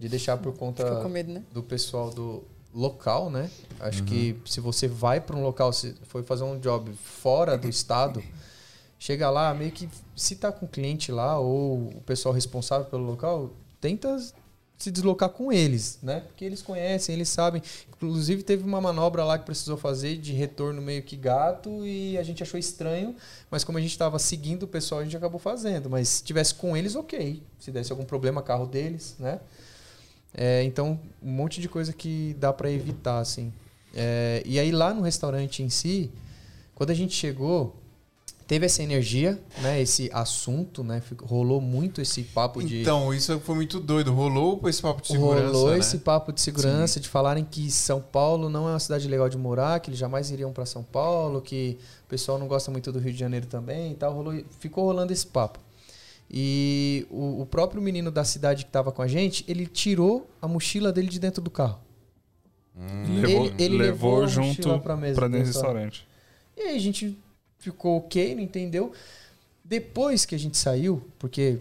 De 0.00 0.08
deixar 0.08 0.38
por 0.38 0.54
conta 0.56 0.84
Ficou 0.84 1.02
com 1.02 1.08
medo, 1.10 1.32
né? 1.32 1.42
do 1.52 1.62
pessoal 1.62 2.08
do 2.10 2.44
local, 2.76 3.30
né? 3.30 3.50
Acho 3.80 4.00
Uhum. 4.00 4.06
que 4.06 4.36
se 4.44 4.60
você 4.60 4.86
vai 4.86 5.20
para 5.20 5.34
um 5.34 5.42
local, 5.42 5.72
se 5.72 5.94
foi 6.04 6.22
fazer 6.22 6.44
um 6.44 6.58
job 6.60 6.92
fora 6.94 7.56
do 7.56 7.68
estado, 7.68 8.22
chega 8.98 9.30
lá, 9.30 9.52
meio 9.54 9.72
que 9.72 9.88
se 10.14 10.36
tá 10.36 10.52
com 10.52 10.66
o 10.66 10.68
cliente 10.68 11.10
lá 11.10 11.38
ou 11.38 11.88
o 11.88 12.02
pessoal 12.04 12.34
responsável 12.34 12.86
pelo 12.86 13.04
local, 13.04 13.50
tenta 13.80 14.16
se 14.78 14.90
deslocar 14.90 15.30
com 15.30 15.50
eles, 15.50 15.98
né? 16.02 16.20
Porque 16.20 16.44
eles 16.44 16.60
conhecem, 16.60 17.14
eles 17.14 17.30
sabem. 17.30 17.62
Inclusive 17.88 18.42
teve 18.42 18.62
uma 18.62 18.78
manobra 18.78 19.24
lá 19.24 19.38
que 19.38 19.46
precisou 19.46 19.78
fazer 19.78 20.18
de 20.18 20.34
retorno 20.34 20.82
meio 20.82 21.02
que 21.02 21.16
gato 21.16 21.86
e 21.86 22.18
a 22.18 22.22
gente 22.22 22.42
achou 22.42 22.60
estranho, 22.60 23.16
mas 23.50 23.64
como 23.64 23.78
a 23.78 23.80
gente 23.80 23.92
estava 23.92 24.18
seguindo 24.18 24.64
o 24.64 24.68
pessoal, 24.68 25.00
a 25.00 25.04
gente 25.04 25.16
acabou 25.16 25.40
fazendo. 25.40 25.88
Mas 25.88 26.08
se 26.08 26.22
tivesse 26.24 26.54
com 26.54 26.76
eles, 26.76 26.94
ok. 26.94 27.42
Se 27.58 27.70
desse 27.70 27.90
algum 27.90 28.04
problema, 28.04 28.42
carro 28.42 28.66
deles, 28.66 29.16
né? 29.18 29.40
É, 30.38 30.62
então, 30.64 31.00
um 31.22 31.30
monte 31.32 31.62
de 31.62 31.68
coisa 31.68 31.94
que 31.94 32.36
dá 32.38 32.52
para 32.52 32.70
evitar, 32.70 33.20
assim. 33.20 33.50
É, 33.94 34.42
e 34.44 34.60
aí 34.60 34.70
lá 34.70 34.92
no 34.92 35.00
restaurante 35.00 35.62
em 35.62 35.70
si, 35.70 36.10
quando 36.74 36.90
a 36.90 36.94
gente 36.94 37.14
chegou, 37.14 37.74
teve 38.46 38.66
essa 38.66 38.82
energia, 38.82 39.40
né? 39.62 39.80
Esse 39.80 40.10
assunto, 40.12 40.84
né? 40.84 41.02
Rolou 41.22 41.58
muito 41.58 42.02
esse 42.02 42.22
papo 42.22 42.62
de 42.62 42.82
Então, 42.82 43.14
isso 43.14 43.40
foi 43.40 43.54
muito 43.54 43.80
doido. 43.80 44.12
Rolou 44.12 44.60
esse 44.68 44.82
papo 44.82 45.00
de 45.00 45.08
segurança, 45.08 45.52
rolou 45.52 45.70
né? 45.70 45.78
esse 45.78 45.98
papo 45.98 46.32
de 46.32 46.40
segurança, 46.42 47.00
de 47.00 47.08
falarem 47.08 47.42
que 47.42 47.70
São 47.70 48.02
Paulo 48.02 48.50
não 48.50 48.68
é 48.68 48.72
uma 48.72 48.78
cidade 48.78 49.08
legal 49.08 49.30
de 49.30 49.38
morar, 49.38 49.80
que 49.80 49.88
eles 49.88 49.98
jamais 49.98 50.30
iriam 50.30 50.52
para 50.52 50.66
São 50.66 50.82
Paulo, 50.82 51.40
que 51.40 51.78
o 52.04 52.08
pessoal 52.08 52.38
não 52.38 52.46
gosta 52.46 52.70
muito 52.70 52.92
do 52.92 52.98
Rio 52.98 53.12
de 53.12 53.18
Janeiro 53.18 53.46
também 53.46 53.92
e 53.92 53.94
tal. 53.94 54.12
Rolou, 54.12 54.34
ficou 54.60 54.84
rolando 54.84 55.14
esse 55.14 55.26
papo. 55.26 55.65
E 56.30 57.06
o, 57.10 57.42
o 57.42 57.46
próprio 57.46 57.80
menino 57.80 58.10
da 58.10 58.24
cidade 58.24 58.64
que 58.64 58.68
estava 58.68 58.90
com 58.90 59.02
a 59.02 59.06
gente, 59.06 59.44
ele 59.46 59.66
tirou 59.66 60.28
a 60.42 60.48
mochila 60.48 60.92
dele 60.92 61.08
de 61.08 61.18
dentro 61.20 61.40
do 61.42 61.50
carro. 61.50 61.80
Levou, 63.08 63.46
Ele- 63.46 63.54
ele 63.64 63.78
levou 63.78 64.10
levou 64.16 64.24
a 64.24 64.26
junto 64.26 64.48
mochila 64.68 64.78
pra 64.80 64.96
mesa 64.96 65.14
pra 65.14 65.28
do 65.28 65.32
dentro 65.32 65.44
do 65.50 65.54
restaurante. 65.54 66.06
restaurante. 66.06 66.08
E 66.56 66.60
aí 66.62 66.76
a 66.76 66.80
gente 66.80 67.18
ficou 67.58 67.98
ok, 67.98 68.34
não 68.34 68.42
entendeu. 68.42 68.92
Depois 69.64 70.24
que 70.26 70.34
a 70.34 70.38
gente 70.38 70.56
saiu, 70.58 71.02
porque 71.18 71.58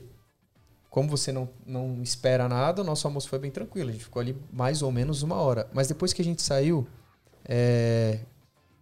como 0.89 1.09
você 1.09 1.31
não, 1.31 1.49
não 1.65 2.01
espera 2.01 2.47
nada, 2.47 2.81
o 2.81 2.85
nosso 2.85 3.05
almoço 3.07 3.27
foi 3.29 3.39
bem 3.39 3.51
tranquilo. 3.51 3.89
A 3.89 3.93
gente 3.93 4.03
ficou 4.05 4.19
ali 4.21 4.35
mais 4.51 4.81
ou 4.81 4.91
menos 4.91 5.21
uma 5.23 5.35
hora. 5.35 5.69
Mas 5.73 5.87
depois 5.87 6.11
que 6.13 6.21
a 6.21 6.25
gente 6.25 6.41
saiu, 6.41 6.87
é, 7.45 8.19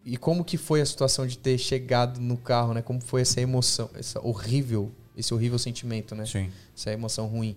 e 0.05 0.15
como 0.17 0.43
que 0.43 0.57
foi 0.57 0.81
a 0.81 0.85
situação 0.85 1.25
de 1.27 1.37
ter 1.37 1.57
chegado 1.57 2.19
no 2.19 2.37
carro, 2.37 2.73
né? 2.73 2.81
Como 2.81 3.01
foi 3.01 3.21
essa 3.21 3.39
emoção, 3.41 3.89
essa 3.95 4.19
horrível, 4.25 4.91
esse 5.15 5.33
horrível 5.33 5.59
sentimento, 5.59 6.15
né? 6.15 6.25
Sim. 6.25 6.51
essa 6.75 6.91
emoção 6.91 7.27
ruim. 7.27 7.55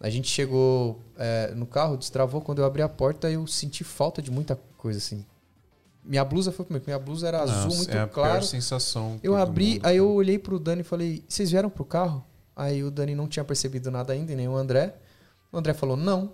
A 0.00 0.10
gente 0.10 0.28
chegou 0.28 1.00
é, 1.16 1.52
no 1.54 1.66
carro, 1.66 1.96
destravou. 1.96 2.40
Quando 2.40 2.58
eu 2.58 2.64
abri 2.64 2.82
a 2.82 2.88
porta, 2.88 3.30
eu 3.30 3.46
senti 3.46 3.82
falta 3.82 4.20
de 4.20 4.30
muita 4.30 4.58
coisa, 4.76 4.98
assim. 4.98 5.24
Minha 6.04 6.24
blusa 6.24 6.52
foi 6.52 6.64
comigo. 6.64 6.84
Minha 6.86 6.98
blusa 6.98 7.28
era 7.28 7.42
azul, 7.42 7.64
Nossa, 7.64 7.76
muito 7.76 7.96
é 7.96 8.00
a 8.00 8.06
claro. 8.06 8.32
pior 8.32 8.42
sensação. 8.42 9.18
Eu 9.22 9.34
abri, 9.34 9.74
mundo, 9.74 9.86
aí 9.86 9.96
eu 9.96 10.10
olhei 10.10 10.38
pro 10.38 10.58
Dani 10.58 10.82
e 10.82 10.84
falei: 10.84 11.24
Vocês 11.28 11.50
vieram 11.50 11.70
pro 11.70 11.84
carro? 11.84 12.24
Aí 12.54 12.84
o 12.84 12.90
Dani 12.90 13.14
não 13.14 13.26
tinha 13.26 13.44
percebido 13.44 13.90
nada 13.90 14.12
ainda, 14.12 14.34
nem 14.34 14.48
o 14.48 14.54
André. 14.54 14.94
O 15.50 15.58
André 15.58 15.74
falou: 15.74 15.96
Não. 15.96 16.32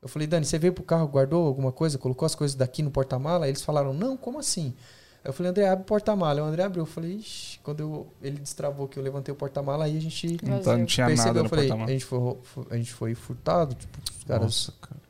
Eu 0.00 0.08
falei: 0.08 0.26
Dani, 0.26 0.44
você 0.44 0.58
veio 0.58 0.72
pro 0.72 0.82
carro, 0.82 1.06
guardou 1.06 1.46
alguma 1.46 1.70
coisa, 1.70 1.98
colocou 1.98 2.26
as 2.26 2.34
coisas 2.34 2.56
daqui 2.56 2.82
no 2.82 2.90
porta-mala? 2.90 3.46
Eles 3.46 3.62
falaram: 3.62 3.92
Não, 3.92 4.16
como 4.16 4.38
assim? 4.38 4.74
Eu 5.24 5.32
falei: 5.32 5.50
André, 5.50 5.68
abre 5.68 5.82
o 5.82 5.86
porta-mala. 5.86 6.42
O 6.42 6.44
André 6.44 6.62
abriu. 6.64 6.82
Eu 6.82 6.86
falei: 6.86 7.16
Ixi, 7.16 7.58
quando 7.62 7.80
eu, 7.80 8.06
ele 8.20 8.38
destravou 8.38 8.88
que 8.88 8.98
eu 8.98 9.02
levantei 9.02 9.32
o 9.32 9.36
porta-mala, 9.36 9.84
aí 9.84 9.96
a 9.96 10.00
gente 10.00 10.36
Vazio. 10.42 10.78
não 10.78 10.84
tinha 10.86 11.06
percebeu. 11.06 11.26
nada 11.26 11.38
Eu 11.40 11.42
no 11.44 11.48
falei: 11.48 11.70
a 11.70 11.86
gente, 11.86 12.04
foi, 12.04 12.36
a 12.70 12.76
gente 12.76 12.92
foi 12.92 13.14
furtado. 13.14 13.74
Tipo, 13.74 13.98
os 14.18 14.24
caras 14.24 14.42
Nossa, 14.44 14.72
cara. 14.80 15.00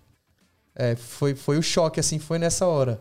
é, 0.75 0.97
foi, 0.97 1.35
foi 1.35 1.57
o 1.59 1.63
choque, 1.63 1.99
assim, 1.99 2.19
foi 2.19 2.39
nessa 2.39 2.67
hora. 2.67 3.01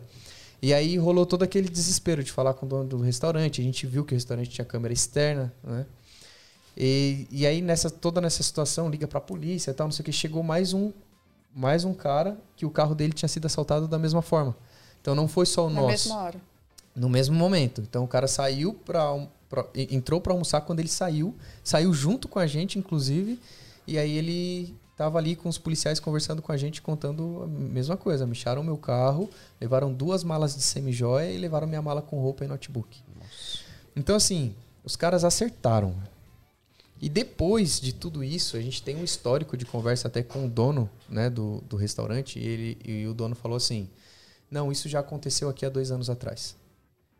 E 0.62 0.72
aí 0.72 0.96
rolou 0.96 1.26
todo 1.26 1.42
aquele 1.42 1.68
desespero 1.68 2.22
de 2.22 2.30
falar 2.30 2.54
com 2.54 2.64
o 2.64 2.68
dono 2.68 2.84
do 2.88 2.98
restaurante. 2.98 3.60
A 3.60 3.64
gente 3.64 3.86
viu 3.86 4.04
que 4.04 4.14
o 4.14 4.16
restaurante 4.16 4.48
tinha 4.48 4.64
câmera 4.64 4.94
externa, 4.94 5.52
né? 5.64 5.84
E, 6.76 7.26
e 7.30 7.46
aí, 7.46 7.60
nessa, 7.60 7.90
toda 7.90 8.20
nessa 8.20 8.42
situação, 8.42 8.88
liga 8.88 9.06
pra 9.06 9.20
polícia 9.20 9.70
e 9.72 9.74
tal, 9.74 9.86
não 9.88 9.92
sei 9.92 10.02
o 10.02 10.04
que. 10.06 10.12
Chegou 10.12 10.42
mais 10.42 10.72
um, 10.72 10.90
mais 11.54 11.84
um 11.84 11.92
cara 11.92 12.38
que 12.56 12.64
o 12.64 12.70
carro 12.70 12.94
dele 12.94 13.12
tinha 13.12 13.28
sido 13.28 13.44
assaltado 13.44 13.86
da 13.86 13.98
mesma 13.98 14.22
forma. 14.22 14.56
Então 15.02 15.14
não 15.14 15.28
foi 15.28 15.44
só 15.44 15.66
o 15.66 15.68
Na 15.68 15.82
nosso. 15.82 15.88
mesma 16.08 16.16
hora. 16.16 16.51
No 16.94 17.08
mesmo 17.08 17.34
momento. 17.34 17.80
Então 17.80 18.04
o 18.04 18.08
cara 18.08 18.26
saiu 18.26 18.74
pra 18.74 19.26
entrou 19.74 20.20
pra 20.20 20.32
almoçar 20.32 20.62
quando 20.62 20.80
ele 20.80 20.88
saiu. 20.88 21.34
Saiu 21.62 21.92
junto 21.92 22.28
com 22.28 22.38
a 22.38 22.46
gente, 22.46 22.78
inclusive. 22.78 23.38
E 23.86 23.98
aí 23.98 24.16
ele 24.16 24.74
tava 24.96 25.18
ali 25.18 25.34
com 25.34 25.48
os 25.48 25.58
policiais 25.58 25.98
conversando 25.98 26.40
com 26.40 26.52
a 26.52 26.56
gente, 26.56 26.80
contando 26.80 27.42
a 27.42 27.46
mesma 27.46 27.96
coisa. 27.96 28.26
Micharam 28.26 28.62
meu 28.62 28.76
carro, 28.76 29.28
levaram 29.60 29.92
duas 29.92 30.22
malas 30.24 30.54
de 30.54 30.62
semi-joia 30.62 31.30
e 31.30 31.38
levaram 31.38 31.66
minha 31.66 31.82
mala 31.82 32.00
com 32.00 32.20
roupa 32.20 32.44
e 32.44 32.48
notebook. 32.48 33.00
Então, 33.94 34.16
assim, 34.16 34.54
os 34.84 34.96
caras 34.96 35.24
acertaram. 35.24 35.94
E 37.00 37.08
depois 37.08 37.80
de 37.80 37.92
tudo 37.92 38.22
isso, 38.22 38.56
a 38.56 38.60
gente 38.60 38.80
tem 38.80 38.96
um 38.96 39.02
histórico 39.02 39.56
de 39.56 39.64
conversa 39.64 40.06
até 40.06 40.22
com 40.22 40.46
o 40.46 40.48
dono 40.48 40.88
né, 41.08 41.28
do, 41.28 41.60
do 41.68 41.76
restaurante. 41.76 42.38
E, 42.38 42.46
ele, 42.46 42.78
e 42.84 43.06
o 43.06 43.12
dono 43.12 43.34
falou 43.34 43.56
assim: 43.56 43.90
Não, 44.48 44.70
isso 44.70 44.88
já 44.88 45.00
aconteceu 45.00 45.48
aqui 45.48 45.66
há 45.66 45.68
dois 45.68 45.90
anos 45.90 46.08
atrás. 46.08 46.56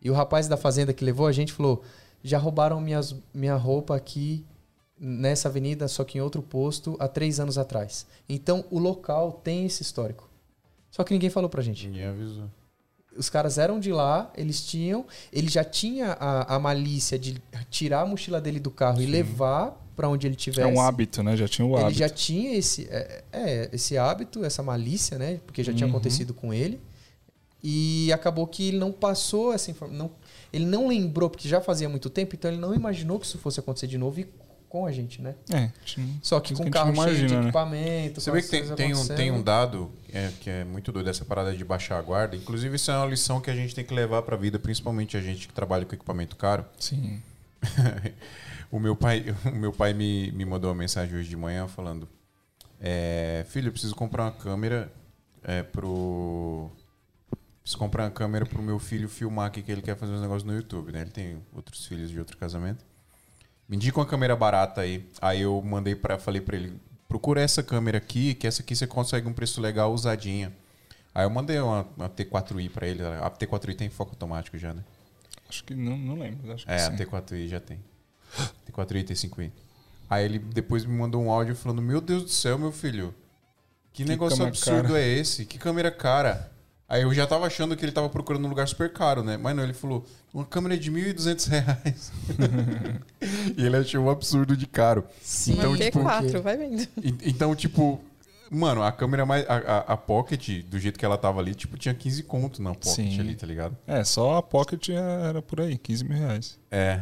E 0.03 0.11
o 0.11 0.15
rapaz 0.15 0.49
da 0.49 0.57
fazenda 0.57 0.93
que 0.93 1.05
levou 1.05 1.27
a 1.27 1.33
gente 1.33 1.53
falou: 1.53 1.83
Já 2.23 2.39
roubaram 2.39 2.81
minhas, 2.81 3.15
minha 3.33 3.55
roupa 3.57 3.95
aqui 3.97 4.45
nessa 4.99 5.49
avenida, 5.49 5.89
só 5.89 6.05
que 6.05 6.19
em 6.19 6.21
outro 6.21 6.43
posto, 6.43 6.97
há 7.01 7.09
três 7.09 7.41
anos 7.41 7.59
atrás. 7.59 8.07
Então 8.29 8.65
o 8.71 8.79
local 8.79 9.41
tem 9.45 9.67
esse 9.67 9.83
histórico. 9.83 10.29
Só 10.91 11.03
que 11.05 11.13
ninguém 11.15 11.31
falou 11.31 11.49
pra 11.49 11.63
gente 11.63 11.87
Ninguém 11.87 12.05
avisou. 12.07 12.45
os 13.17 13.29
caras 13.31 13.59
eram 13.59 13.81
de 13.81 13.91
lá, 13.93 14.31
eles 14.37 14.65
tinham, 14.65 15.05
ele 15.33 15.49
já 15.49 15.65
tinha 15.65 16.13
a, 16.21 16.55
a 16.57 16.59
malícia 16.59 17.19
de 17.19 17.41
tirar 17.71 18.03
a 18.03 18.07
mochila 18.07 18.41
dele 18.41 18.61
do 18.61 18.71
carro 18.71 19.01
e 19.03 19.07
levar 19.07 19.81
pra 19.97 20.09
onde 20.09 20.27
ele 20.27 20.35
É 20.35 20.39
tivesse. 20.39 20.73
um 20.73 20.81
hábito, 20.81 21.23
né? 21.23 21.37
Já 21.37 21.49
tinha 21.49 21.67
o 21.67 21.75
Ele 21.75 21.83
hábito. 21.85 21.99
já 21.99 22.09
tinha 22.09 22.55
esse, 22.57 22.87
é, 22.91 23.25
é, 23.33 23.71
esse 23.73 23.97
hábito, 23.99 24.45
essa 24.45 24.63
malícia, 24.63 25.19
né? 25.19 25.41
Porque 25.47 25.65
já 25.65 25.73
tinha 25.73 25.87
Uhum. 25.87 25.93
acontecido 25.93 26.33
com 26.35 26.53
ele. 26.55 26.81
E 27.63 28.13
acabou 28.13 28.47
que 28.47 28.69
ele 28.69 28.79
não 28.79 28.91
passou 28.93 29.53
essa 29.53 29.71
informação. 29.71 30.11
Ele 30.53 30.67
não 30.67 30.89
lembrou, 30.89 31.31
porque 31.31 31.49
já 31.49 31.61
fazia 31.61 31.89
muito 31.89 32.11
tempo, 32.11 32.35
então 32.35 32.51
ele 32.51 32.61
não 32.61 32.75
imaginou 32.75 33.19
que 33.21 33.27
isso 33.27 33.39
fosse 33.39 33.61
acontecer 33.61 33.87
de 33.87 33.97
novo 33.97 34.21
e 34.21 34.27
com 34.69 34.87
a 34.87 34.91
gente, 34.93 35.21
né? 35.21 35.35
É, 35.53 35.71
tinha- 35.85 36.19
Só 36.23 36.41
que 36.41 36.55
com 36.55 36.63
que 36.63 36.69
a 36.71 36.73
carro 36.73 36.93
não 36.93 37.03
cheio 37.05 37.15
de 37.15 37.21
imagina, 37.21 37.41
né? 37.43 37.47
equipamento. 37.49 38.21
Você 38.21 38.31
vê 38.31 38.41
que 38.43 38.49
tem, 38.49 38.75
tem, 38.75 38.95
um, 38.95 39.07
tem 39.07 39.31
um 39.31 39.43
dado 39.43 39.93
é, 40.13 40.31
que 40.41 40.49
é 40.49 40.65
muito 40.65 40.91
doido, 40.91 41.11
essa 41.11 41.25
parada 41.27 41.55
de 41.55 41.63
baixar 41.65 41.99
a 41.99 42.03
guarda. 42.03 42.35
Inclusive, 42.37 42.77
isso 42.77 42.91
é 42.91 42.97
uma 42.97 43.07
lição 43.07 43.41
que 43.41 43.51
a 43.51 43.55
gente 43.55 43.75
tem 43.75 43.85
que 43.85 43.93
levar 43.95 44.23
pra 44.23 44.35
vida, 44.37 44.59
principalmente 44.59 45.15
a 45.17 45.21
gente 45.21 45.47
que 45.47 45.53
trabalha 45.53 45.85
com 45.85 45.95
equipamento 45.95 46.37
caro. 46.37 46.65
sim. 46.79 47.23
o 48.73 48.81
meu 48.81 48.97
pai, 48.97 49.25
o 49.45 49.55
meu 49.55 49.73
pai 49.73 49.93
me, 49.93 50.33
me 50.33 50.45
mandou 50.45 50.71
uma 50.71 50.77
mensagem 50.77 51.17
hoje 51.17 51.29
de 51.29 51.37
manhã 51.37 51.69
falando: 51.69 52.09
é, 52.81 53.45
Filho, 53.49 53.69
eu 53.69 53.73
preciso 53.73 53.95
comprar 53.95 54.25
uma 54.25 54.33
câmera 54.33 54.91
é, 55.45 55.63
pro. 55.63 56.71
Preciso 57.63 57.79
comprar 57.79 58.05
uma 58.05 58.11
câmera 58.11 58.45
pro 58.45 58.61
meu 58.63 58.79
filho 58.79 59.09
filmar 59.09 59.47
aqui, 59.47 59.63
que 59.63 59.71
ele 59.71 59.83
quer 59.83 59.97
fazer 59.97 60.13
uns 60.13 60.21
negócios 60.21 60.43
no 60.45 60.55
YouTube, 60.55 60.91
né? 60.93 61.03
Ele 61.03 61.11
tem 61.11 61.43
outros 61.53 61.87
filhos 61.87 62.11
de 62.11 62.19
outro 62.19 62.37
casamento. 62.37 62.85
Me 63.69 63.77
indica 63.77 63.99
uma 63.99 64.07
câmera 64.07 64.35
barata 64.35 64.81
aí. 64.81 65.09
Aí 65.21 65.43
eu 65.43 65.63
mandei 65.63 65.95
para, 65.95 66.19
falei 66.19 66.41
pra 66.41 66.57
ele: 66.57 66.79
procura 67.09 67.41
essa 67.41 67.63
câmera 67.63 67.99
aqui, 67.99 68.35
que 68.35 68.47
essa 68.47 68.63
aqui 68.63 68.75
você 68.75 68.87
consegue 68.87 69.29
um 69.29 69.33
preço 69.33 69.61
legal 69.61 69.93
usadinha. 69.93 70.53
Aí 71.15 71.25
eu 71.25 71.31
mandei 71.31 71.61
uma, 71.61 71.87
uma 71.97 72.09
T4i 72.09 72.69
pra 72.71 72.87
ele. 72.87 73.03
A 73.05 73.31
T4i 73.31 73.77
tem 73.77 73.89
foco 73.89 74.11
automático 74.13 74.59
já, 74.59 74.75
né? 74.75 74.83
Acho 75.49 75.63
que 75.65 75.75
não, 75.75 75.97
não 75.97 76.19
lembro. 76.19 76.53
Acho 76.53 76.65
que 76.67 76.73
É, 76.73 76.77
a 76.77 76.91
sim. 76.91 76.97
T4i 76.97 77.47
já 77.49 77.61
tem. 77.61 77.79
T4i 78.71 78.97
e 79.01 79.05
T5i. 79.05 79.53
Aí 80.11 80.25
ele 80.25 80.39
depois 80.39 80.85
me 80.85 80.97
mandou 80.99 81.23
um 81.23 81.31
áudio 81.31 81.55
falando: 81.55 81.81
Meu 81.81 82.01
Deus 82.01 82.25
do 82.25 82.31
céu, 82.31 82.59
meu 82.59 82.73
filho. 82.73 83.15
Que, 83.93 84.03
Que 84.03 84.09
negócio 84.09 84.45
absurdo 84.45 84.89
cara." 84.89 85.01
é 85.01 85.07
esse? 85.07 85.45
Que 85.47 85.59
câmera 85.59 85.91
cara. 85.91 86.51
Aí 86.93 87.01
eu 87.05 87.15
já 87.15 87.27
tava 87.27 87.47
achando 87.47 87.75
que 87.75 87.83
ele 87.83 87.91
tava 87.91 88.11
procurando 88.11 88.45
um 88.45 88.49
lugar 88.51 88.69
super 88.69 88.93
caro, 88.93 89.23
né? 89.23 89.39
Mas 89.39 89.57
não, 89.57 89.65
ele 89.65 89.73
falou: 89.73 90.05
Uma 90.33 90.45
câmera 90.45 90.77
de 90.77 90.93
1.200 90.93 91.49
reais. 91.49 92.13
e 93.57 93.65
ele 93.65 93.77
achou 93.79 94.05
um 94.05 94.11
absurdo 94.11 94.55
de 94.55 94.67
caro. 94.67 95.03
Sim, 95.23 95.55
Então, 95.55 95.71
Uma 95.71 95.79
tipo, 95.79 96.01
T4, 96.01 96.41
vai 96.43 96.59
vendo. 96.59 96.87
Então, 97.25 97.57
tipo. 97.57 97.99
Mano, 98.51 98.83
a 98.83 98.93
câmera 98.93 99.25
mais. 99.25 99.49
A, 99.49 99.55
a, 99.55 99.79
a 99.95 99.97
Pocket, 99.97 100.63
do 100.67 100.79
jeito 100.79 100.99
que 100.99 101.05
ela 101.07 101.17
tava 101.17 101.41
ali, 101.41 101.55
tipo, 101.55 101.79
tinha 101.79 101.95
15 101.95 102.25
conto 102.25 102.61
na 102.61 102.75
Pocket 102.75 102.95
Sim. 102.95 103.21
ali, 103.21 103.35
tá 103.37 103.47
ligado? 103.47 103.75
É, 103.87 104.05
só 104.05 104.37
a 104.37 104.43
Pocket 104.43 104.91
era 104.91 105.41
por 105.41 105.63
aí, 105.63 105.79
15 105.79 106.05
mil 106.05 106.19
reais. 106.19 106.59
É. 106.71 107.01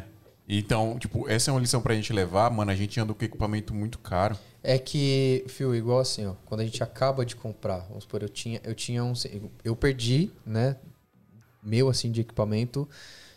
Então, 0.49 1.01
tipo, 1.01 1.29
essa 1.29 1.51
é 1.51 1.53
uma 1.53 1.61
lição 1.61 1.81
pra 1.81 1.97
gente 1.97 2.13
levar, 2.13 2.49
mano. 2.53 2.71
A 2.71 2.77
gente 2.77 3.01
anda 3.01 3.13
com 3.13 3.25
equipamento 3.25 3.75
muito 3.75 3.99
caro. 3.99 4.39
É 4.63 4.79
que, 4.79 5.45
Fio, 5.49 5.75
igual 5.75 6.01
assim, 6.01 6.27
ó, 6.27 6.35
quando 6.45 6.61
a 6.61 6.65
gente 6.65 6.83
acaba 6.83 7.25
de 7.25 7.35
comprar, 7.35 7.79
vamos 7.89 8.05
supor, 8.05 8.23
eu 8.23 8.29
tinha, 8.29 8.61
eu 8.63 8.75
tinha 8.75 9.03
um. 9.03 9.15
Eu 9.65 9.75
perdi, 9.75 10.31
né? 10.45 10.77
Meu 11.63 11.89
assim 11.89 12.11
de 12.11 12.21
equipamento. 12.21 12.89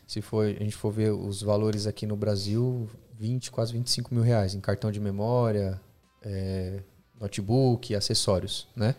Se 0.05 0.21
for, 0.21 0.45
a 0.45 0.49
gente 0.49 0.75
for 0.75 0.91
ver 0.91 1.11
os 1.11 1.41
valores 1.41 1.87
aqui 1.87 2.05
no 2.05 2.15
Brasil, 2.17 2.89
20, 3.17 3.51
quase 3.51 3.71
25 3.73 4.13
mil 4.13 4.23
reais 4.23 4.53
em 4.53 4.59
cartão 4.59 4.91
de 4.91 4.99
memória, 4.99 5.79
é, 6.21 6.81
notebook, 7.19 7.95
acessórios, 7.95 8.67
né? 8.75 8.95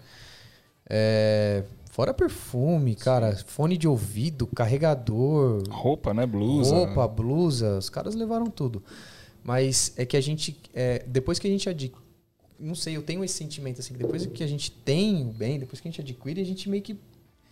É, 0.88 1.62
fora 1.90 2.14
perfume, 2.14 2.94
cara, 2.94 3.36
fone 3.46 3.76
de 3.76 3.86
ouvido, 3.86 4.46
carregador, 4.46 5.62
Roupa, 5.70 6.14
né? 6.14 6.24
Blusa. 6.24 6.74
roupa, 6.74 7.06
blusa, 7.06 7.78
os 7.78 7.90
caras 7.90 8.14
levaram 8.14 8.46
tudo. 8.46 8.82
Mas 9.42 9.92
é 9.96 10.06
que 10.06 10.16
a 10.16 10.20
gente, 10.22 10.58
é, 10.72 11.04
depois 11.06 11.38
que 11.38 11.46
a 11.46 11.50
gente 11.50 11.68
adquire, 11.68 12.03
não 12.58 12.74
sei, 12.74 12.96
eu 12.96 13.02
tenho 13.02 13.24
esse 13.24 13.34
sentimento 13.34 13.80
assim, 13.80 13.92
que 13.94 13.98
depois 13.98 14.24
que 14.26 14.42
a 14.42 14.46
gente 14.46 14.70
tem 14.70 15.22
o 15.22 15.32
bem, 15.32 15.58
depois 15.58 15.80
que 15.80 15.88
a 15.88 15.90
gente 15.90 16.00
adquire, 16.00 16.40
a 16.40 16.44
gente 16.44 16.68
meio 16.68 16.82
que 16.82 16.96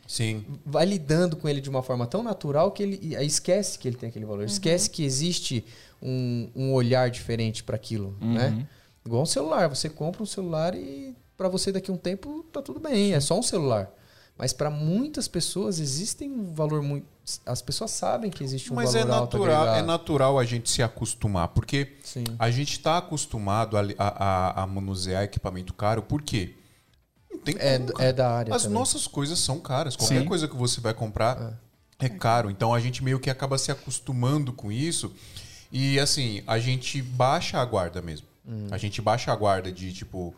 Sim. 0.07 0.45
vai 0.65 0.85
lidando 0.85 1.37
com 1.37 1.49
ele 1.49 1.61
de 1.61 1.71
uma 1.71 1.83
forma 1.83 2.07
tão 2.07 2.23
natural 2.23 2.71
que 2.73 2.83
ele 2.83 3.17
aí 3.17 3.27
esquece 3.27 3.79
que 3.79 3.89
ele 3.89 3.97
tem 3.97 4.09
aquele 4.09 4.25
valor, 4.25 4.45
esquece 4.45 4.89
que 4.91 5.05
existe 5.05 5.65
um, 6.03 6.49
um 6.55 6.73
olhar 6.73 7.11
diferente 7.11 7.63
para 7.63 7.77
aquilo, 7.77 8.17
Uhum. 8.21 8.35
né? 8.35 8.67
Igual 9.05 9.23
um 9.23 9.27
celular, 9.27 9.69
você 9.69 9.89
compra 9.89 10.23
um 10.23 10.27
celular 10.27 10.75
e 10.77 11.15
para 11.37 11.49
você 11.49 11.73
daqui 11.73 11.91
a 11.91 11.95
um 11.95 11.97
tempo 11.97 12.45
tá 12.53 12.63
tudo 12.63 12.79
bem, 12.79 13.15
é 13.15 13.21
só 13.21 13.37
um 13.39 13.43
celular. 13.43 13.93
Mas 14.39 14.53
para 14.53 14.71
muitas 14.71 15.27
pessoas 15.29 15.79
existem 15.81 16.31
um 16.31 16.53
valor 16.53 16.83
muito. 16.83 17.07
As 17.47 17.63
pessoas 17.63 17.91
sabem 17.93 18.31
que 18.31 18.43
existe 18.43 18.73
um 18.73 18.77
Mas 18.77 18.95
é 18.95 19.01
valor 19.05 19.15
alto 19.23 19.39
natural, 19.39 19.75
é 19.77 19.83
natural 19.83 20.39
a 20.39 20.45
gente 20.45 20.69
se 20.69 20.83
acostumar, 20.83 21.49
porque 21.49 21.97
Sim. 22.03 22.25
a 22.39 22.51
gente 22.51 22.81
tá 22.81 22.99
acostumado 22.99 23.77
a, 23.77 23.83
a, 23.99 24.63
a- 24.63 24.67
manusear 24.67 25.23
equipamento 25.23 25.73
caro, 25.73 26.03
por 26.03 26.21
quê? 26.23 26.55
Não 27.31 27.39
tem 27.39 27.55
É, 27.59 27.79
como, 27.79 28.03
é 28.03 28.13
da 28.13 28.31
área. 28.31 28.55
As 28.55 28.63
também. 28.65 28.79
nossas 28.79 29.07
coisas 29.07 29.39
são 29.39 29.61
caras. 29.61 29.95
Qualquer 29.95 30.21
Sim. 30.21 30.27
coisa 30.27 30.49
que 30.49 30.57
você 30.57 30.81
vai 30.81 30.93
comprar 30.95 31.59
é. 32.01 32.09
caro. 32.09 32.51
Então 32.51 32.75
a 32.75 32.81
gente 32.81 33.05
meio 33.05 33.21
que 33.21 33.31
acaba 33.31 33.57
se 33.57 33.71
acostumando 33.71 34.53
com 34.53 34.73
isso. 34.73 35.13
E 35.71 35.99
assim, 36.01 36.43
a 36.47 36.59
gente 36.59 37.01
baixa 37.01 37.59
a 37.59 37.65
guarda 37.65 38.03
mesmo. 38.03 38.27
Hum. 38.47 38.67
A 38.73 38.77
gente 38.79 39.01
baixa 39.01 39.33
a 39.33 39.37
guarda 39.37 39.71
de 39.71 39.93
tipo, 39.93 40.35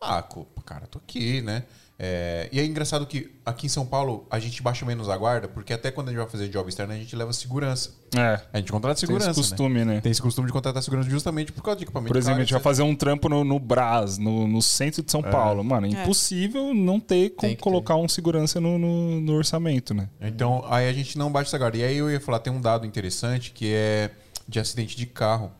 ah, 0.00 0.22
cara, 0.64 0.86
tô 0.86 0.98
aqui, 0.98 1.42
né? 1.42 1.64
É, 2.00 2.48
e 2.52 2.60
é 2.60 2.64
engraçado 2.64 3.04
que 3.06 3.28
aqui 3.44 3.66
em 3.66 3.68
São 3.68 3.84
Paulo 3.84 4.24
a 4.30 4.38
gente 4.38 4.62
baixa 4.62 4.86
menos 4.86 5.08
a 5.08 5.16
guarda, 5.16 5.48
porque 5.48 5.72
até 5.72 5.90
quando 5.90 6.08
a 6.08 6.10
gente 6.12 6.20
vai 6.20 6.28
fazer 6.28 6.48
job 6.48 6.68
externo 6.68 6.92
a 6.92 6.96
gente 6.96 7.16
leva 7.16 7.32
segurança. 7.32 7.90
É. 8.16 8.40
A 8.52 8.58
gente 8.58 8.70
contrata 8.70 8.94
Tem 8.94 9.00
segurança. 9.08 9.30
esse 9.32 9.40
né? 9.40 9.46
costume, 9.48 9.84
né? 9.84 10.00
Tem 10.00 10.12
esse 10.12 10.22
costume 10.22 10.46
de 10.46 10.52
contratar 10.52 10.80
segurança 10.80 11.10
justamente 11.10 11.50
por 11.50 11.60
causa 11.60 11.78
de 11.78 11.84
equipamento. 11.84 12.06
Por 12.12 12.16
exemplo, 12.16 12.38
a 12.38 12.44
gente 12.44 12.52
vai 12.52 12.62
fazer 12.62 12.82
um 12.82 12.94
trampo 12.94 13.28
no, 13.28 13.42
no 13.42 13.58
Brás, 13.58 14.16
no, 14.16 14.46
no 14.46 14.62
centro 14.62 15.02
de 15.02 15.10
São 15.10 15.22
Paulo. 15.22 15.64
Mano, 15.64 15.88
é 15.88 15.90
É. 15.90 16.02
impossível 16.02 16.72
não 16.72 17.00
ter 17.00 17.30
como 17.30 17.48
Tem 17.48 17.56
colocar 17.56 17.96
um 17.96 18.08
segurança 18.08 18.60
no, 18.60 18.78
no, 18.78 19.20
no 19.20 19.32
orçamento, 19.34 19.92
né? 19.92 20.08
Então, 20.20 20.64
aí 20.68 20.88
a 20.88 20.92
gente 20.92 21.18
não 21.18 21.32
baixa 21.32 21.48
essa 21.48 21.58
guarda. 21.58 21.78
E 21.78 21.82
aí 21.82 21.96
eu 21.96 22.08
ia 22.08 22.20
falar, 22.20 22.38
tem 22.38 22.52
um 22.52 22.60
dado 22.60 22.86
interessante 22.86 23.50
que 23.50 23.72
é 23.74 24.12
de 24.46 24.60
acidente 24.60 24.96
de 24.96 25.04
carro. 25.04 25.50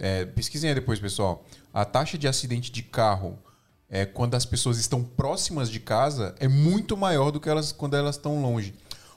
É, 0.00 0.24
pesquisem 0.24 0.70
aí 0.70 0.74
depois, 0.74 0.98
pessoal. 0.98 1.44
A 1.72 1.84
taxa 1.84 2.16
de 2.16 2.26
acidente 2.26 2.72
de 2.72 2.82
carro 2.82 3.38
é, 3.92 4.04
quando 4.06 4.34
as 4.34 4.44
pessoas 4.46 4.78
estão 4.78 5.04
próximas 5.04 5.70
de 5.70 5.78
casa 5.78 6.34
é 6.40 6.48
muito 6.48 6.96
maior 6.96 7.30
do 7.30 7.38
que 7.38 7.48
elas 7.48 7.70
quando 7.70 7.94
elas 7.94 8.16
estão 8.16 8.40
longe. 8.42 8.74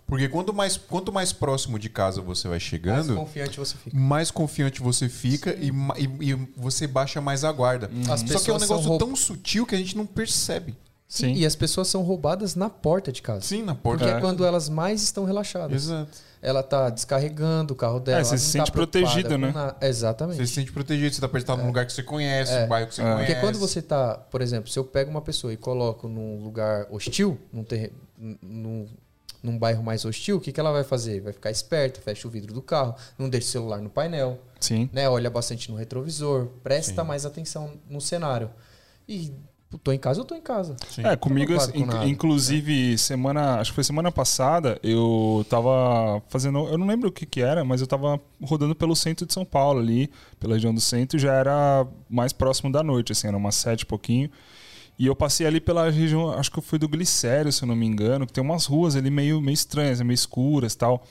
Porque 0.07 0.29
quanto 0.29 0.53
mais, 0.53 0.77
quanto 0.77 1.11
mais 1.11 1.33
próximo 1.33 1.79
de 1.79 1.89
casa 1.89 2.21
você 2.21 2.43
vai 2.47 2.57
Mais 2.57 2.63
chegando, 2.63 3.15
confiante 3.15 3.57
você 3.57 3.75
fica. 3.75 3.97
mais 3.97 4.29
confiante 4.29 4.79
você 4.79 5.09
fica 5.09 5.51
e, 5.59 5.69
e- 5.97 6.29
e 6.31 6.33
você 6.55 6.85
baixa 6.85 7.19
mais 7.19 7.43
a 7.43 7.51
guarda. 7.51 7.89
As 8.11 8.19
Só 8.19 8.39
que 8.39 8.51
é 8.51 8.53
um 8.53 8.59
negócio 8.59 8.97
tão 8.99 9.15
sutil 9.15 9.65
que 9.65 9.73
a 9.73 9.77
gente 9.79 9.97
não 9.97 10.05
percebe. 10.05 10.75
Sim. 11.07 11.33
E 11.33 11.45
as 11.45 11.55
pessoas 11.55 11.87
são 11.87 12.01
roubadas 12.01 12.55
na 12.55 12.69
porta 12.69 13.11
de 13.11 13.21
casa. 13.21 13.41
Sim, 13.41 13.61
na 13.63 13.75
porta. 13.75 13.99
Porque 14.03 14.13
é 14.15 14.17
É. 14.17 14.21
quando 14.21 14.43
elas 14.45 14.67
mais 14.69 15.03
estão 15.03 15.23
relaxadas. 15.23 15.83
Exato. 15.83 16.17
Ela 16.41 16.61
tá 16.63 16.89
descarregando 16.89 17.73
o 17.73 17.75
carro 17.75 17.99
dela. 17.99 18.21
É, 18.21 18.23
você 18.23 18.37
se 18.37 18.45
não 18.57 18.65
sente 18.65 18.71
tá 18.71 19.29
com 19.29 19.37
né? 19.37 19.51
na- 19.51 19.75
Exatamente. 19.81 20.37
Você 20.37 20.47
se 20.47 20.53
sente 20.53 20.71
protegido, 20.71 21.13
você 21.15 21.21
tá 21.21 21.27
perto 21.29 21.55
num 21.57 21.67
lugar 21.67 21.85
que 21.85 21.93
você 21.93 22.03
conhece, 22.03 22.53
um 22.55 22.67
bairro 22.67 22.87
que 22.87 22.95
você 22.95 23.01
É. 23.01 23.05
conhece. 23.05 23.25
Porque 23.25 23.41
quando 23.41 23.59
você 23.59 23.81
tá, 23.81 24.15
por 24.15 24.41
exemplo, 24.41 24.69
se 24.69 24.77
eu 24.77 24.83
pego 24.83 25.09
uma 25.11 25.21
pessoa 25.21 25.53
e 25.53 25.57
coloco 25.57 26.07
num 26.07 26.43
lugar 26.43 26.85
hostil, 26.91 27.39
num, 27.51 27.63
terre... 27.63 27.91
num, 28.17 28.87
num 29.41 29.57
bairro 29.59 29.83
mais 29.83 30.05
hostil, 30.05 30.37
o 30.37 30.41
que, 30.41 30.51
que 30.51 30.59
ela 30.59 30.71
vai 30.71 30.83
fazer? 30.83 31.21
Vai 31.21 31.33
ficar 31.33 31.51
esperta, 31.51 32.01
fecha 32.01 32.27
o 32.27 32.31
vidro 32.31 32.51
do 32.53 32.61
carro, 32.63 32.95
não 33.17 33.29
deixa 33.29 33.47
o 33.47 33.51
celular 33.51 33.79
no 33.79 33.89
painel, 33.91 34.39
Sim. 34.59 34.89
né? 34.91 35.07
Olha 35.07 35.29
bastante 35.29 35.69
no 35.71 35.77
retrovisor, 35.77 36.47
presta 36.63 37.01
Sim. 37.03 37.07
mais 37.07 37.25
atenção 37.27 37.73
no 37.87 38.01
cenário. 38.01 38.49
E 39.07 39.31
tô 39.77 39.91
em 39.91 39.97
casa, 39.99 40.21
eu 40.21 40.25
tô 40.25 40.35
em 40.35 40.41
casa. 40.41 40.75
Sim. 40.89 41.03
É, 41.05 41.15
comigo, 41.15 41.53
inc- 41.53 41.85
nada. 41.85 42.05
inclusive, 42.07 42.97
semana, 42.97 43.59
acho 43.59 43.71
que 43.71 43.75
foi 43.75 43.83
semana 43.83 44.11
passada, 44.11 44.79
eu 44.83 45.45
tava 45.49 46.21
fazendo, 46.29 46.67
eu 46.67 46.77
não 46.77 46.87
lembro 46.87 47.09
o 47.09 47.11
que 47.11 47.25
que 47.25 47.41
era, 47.41 47.63
mas 47.63 47.81
eu 47.81 47.87
tava 47.87 48.19
rodando 48.43 48.75
pelo 48.75 48.95
centro 48.95 49.25
de 49.25 49.33
São 49.33 49.45
Paulo 49.45 49.79
ali, 49.79 50.09
pela 50.39 50.53
região 50.55 50.73
do 50.73 50.81
centro, 50.81 51.17
e 51.17 51.19
já 51.19 51.33
era 51.33 51.85
mais 52.09 52.33
próximo 52.33 52.71
da 52.71 52.81
noite, 52.83 53.11
assim, 53.11 53.27
era 53.27 53.37
umas 53.37 53.55
sete 53.55 53.81
e 53.81 53.85
pouquinho. 53.85 54.29
E 54.97 55.07
eu 55.07 55.15
passei 55.15 55.45
ali 55.45 55.59
pela 55.59 55.89
região, 55.89 56.31
acho 56.31 56.49
que 56.51 56.57
eu 56.59 56.63
fui 56.63 56.79
do 56.79 56.87
Glicério, 56.87 57.51
se 57.51 57.61
eu 57.63 57.67
não 57.67 57.75
me 57.75 57.85
engano, 57.85 58.25
que 58.25 58.31
tem 58.31 58.43
umas 58.43 58.65
ruas 58.65 58.95
ali 58.95 59.09
meio, 59.09 59.41
meio 59.41 59.53
estranhas, 59.53 59.99
meio 60.01 60.13
escuras 60.15 60.73
e 60.73 60.77
tal. 60.77 61.05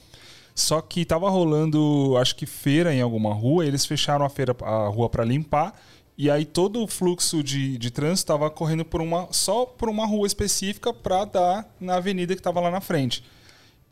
Só 0.54 0.80
que 0.80 1.04
tava 1.04 1.28
rolando, 1.28 2.16
acho 2.16 2.36
que 2.36 2.46
feira 2.46 2.94
em 2.94 3.02
alguma 3.02 3.34
rua, 3.34 3.64
e 3.64 3.68
eles 3.68 3.84
fecharam 3.84 4.24
a 4.24 4.28
feira, 4.30 4.56
a 4.62 4.86
rua 4.88 5.10
para 5.10 5.24
limpar. 5.24 5.74
E 6.16 6.30
aí 6.30 6.44
todo 6.44 6.82
o 6.82 6.86
fluxo 6.86 7.42
de, 7.42 7.76
de 7.76 7.90
trânsito 7.90 8.24
estava 8.24 8.48
correndo 8.48 8.84
por 8.84 9.00
uma 9.00 9.28
só 9.32 9.66
por 9.66 9.88
uma 9.88 10.06
rua 10.06 10.26
específica 10.26 10.92
para 10.92 11.24
dar 11.24 11.74
na 11.80 11.96
avenida 11.96 12.34
que 12.34 12.40
estava 12.40 12.60
lá 12.60 12.70
na 12.70 12.80
frente. 12.80 13.24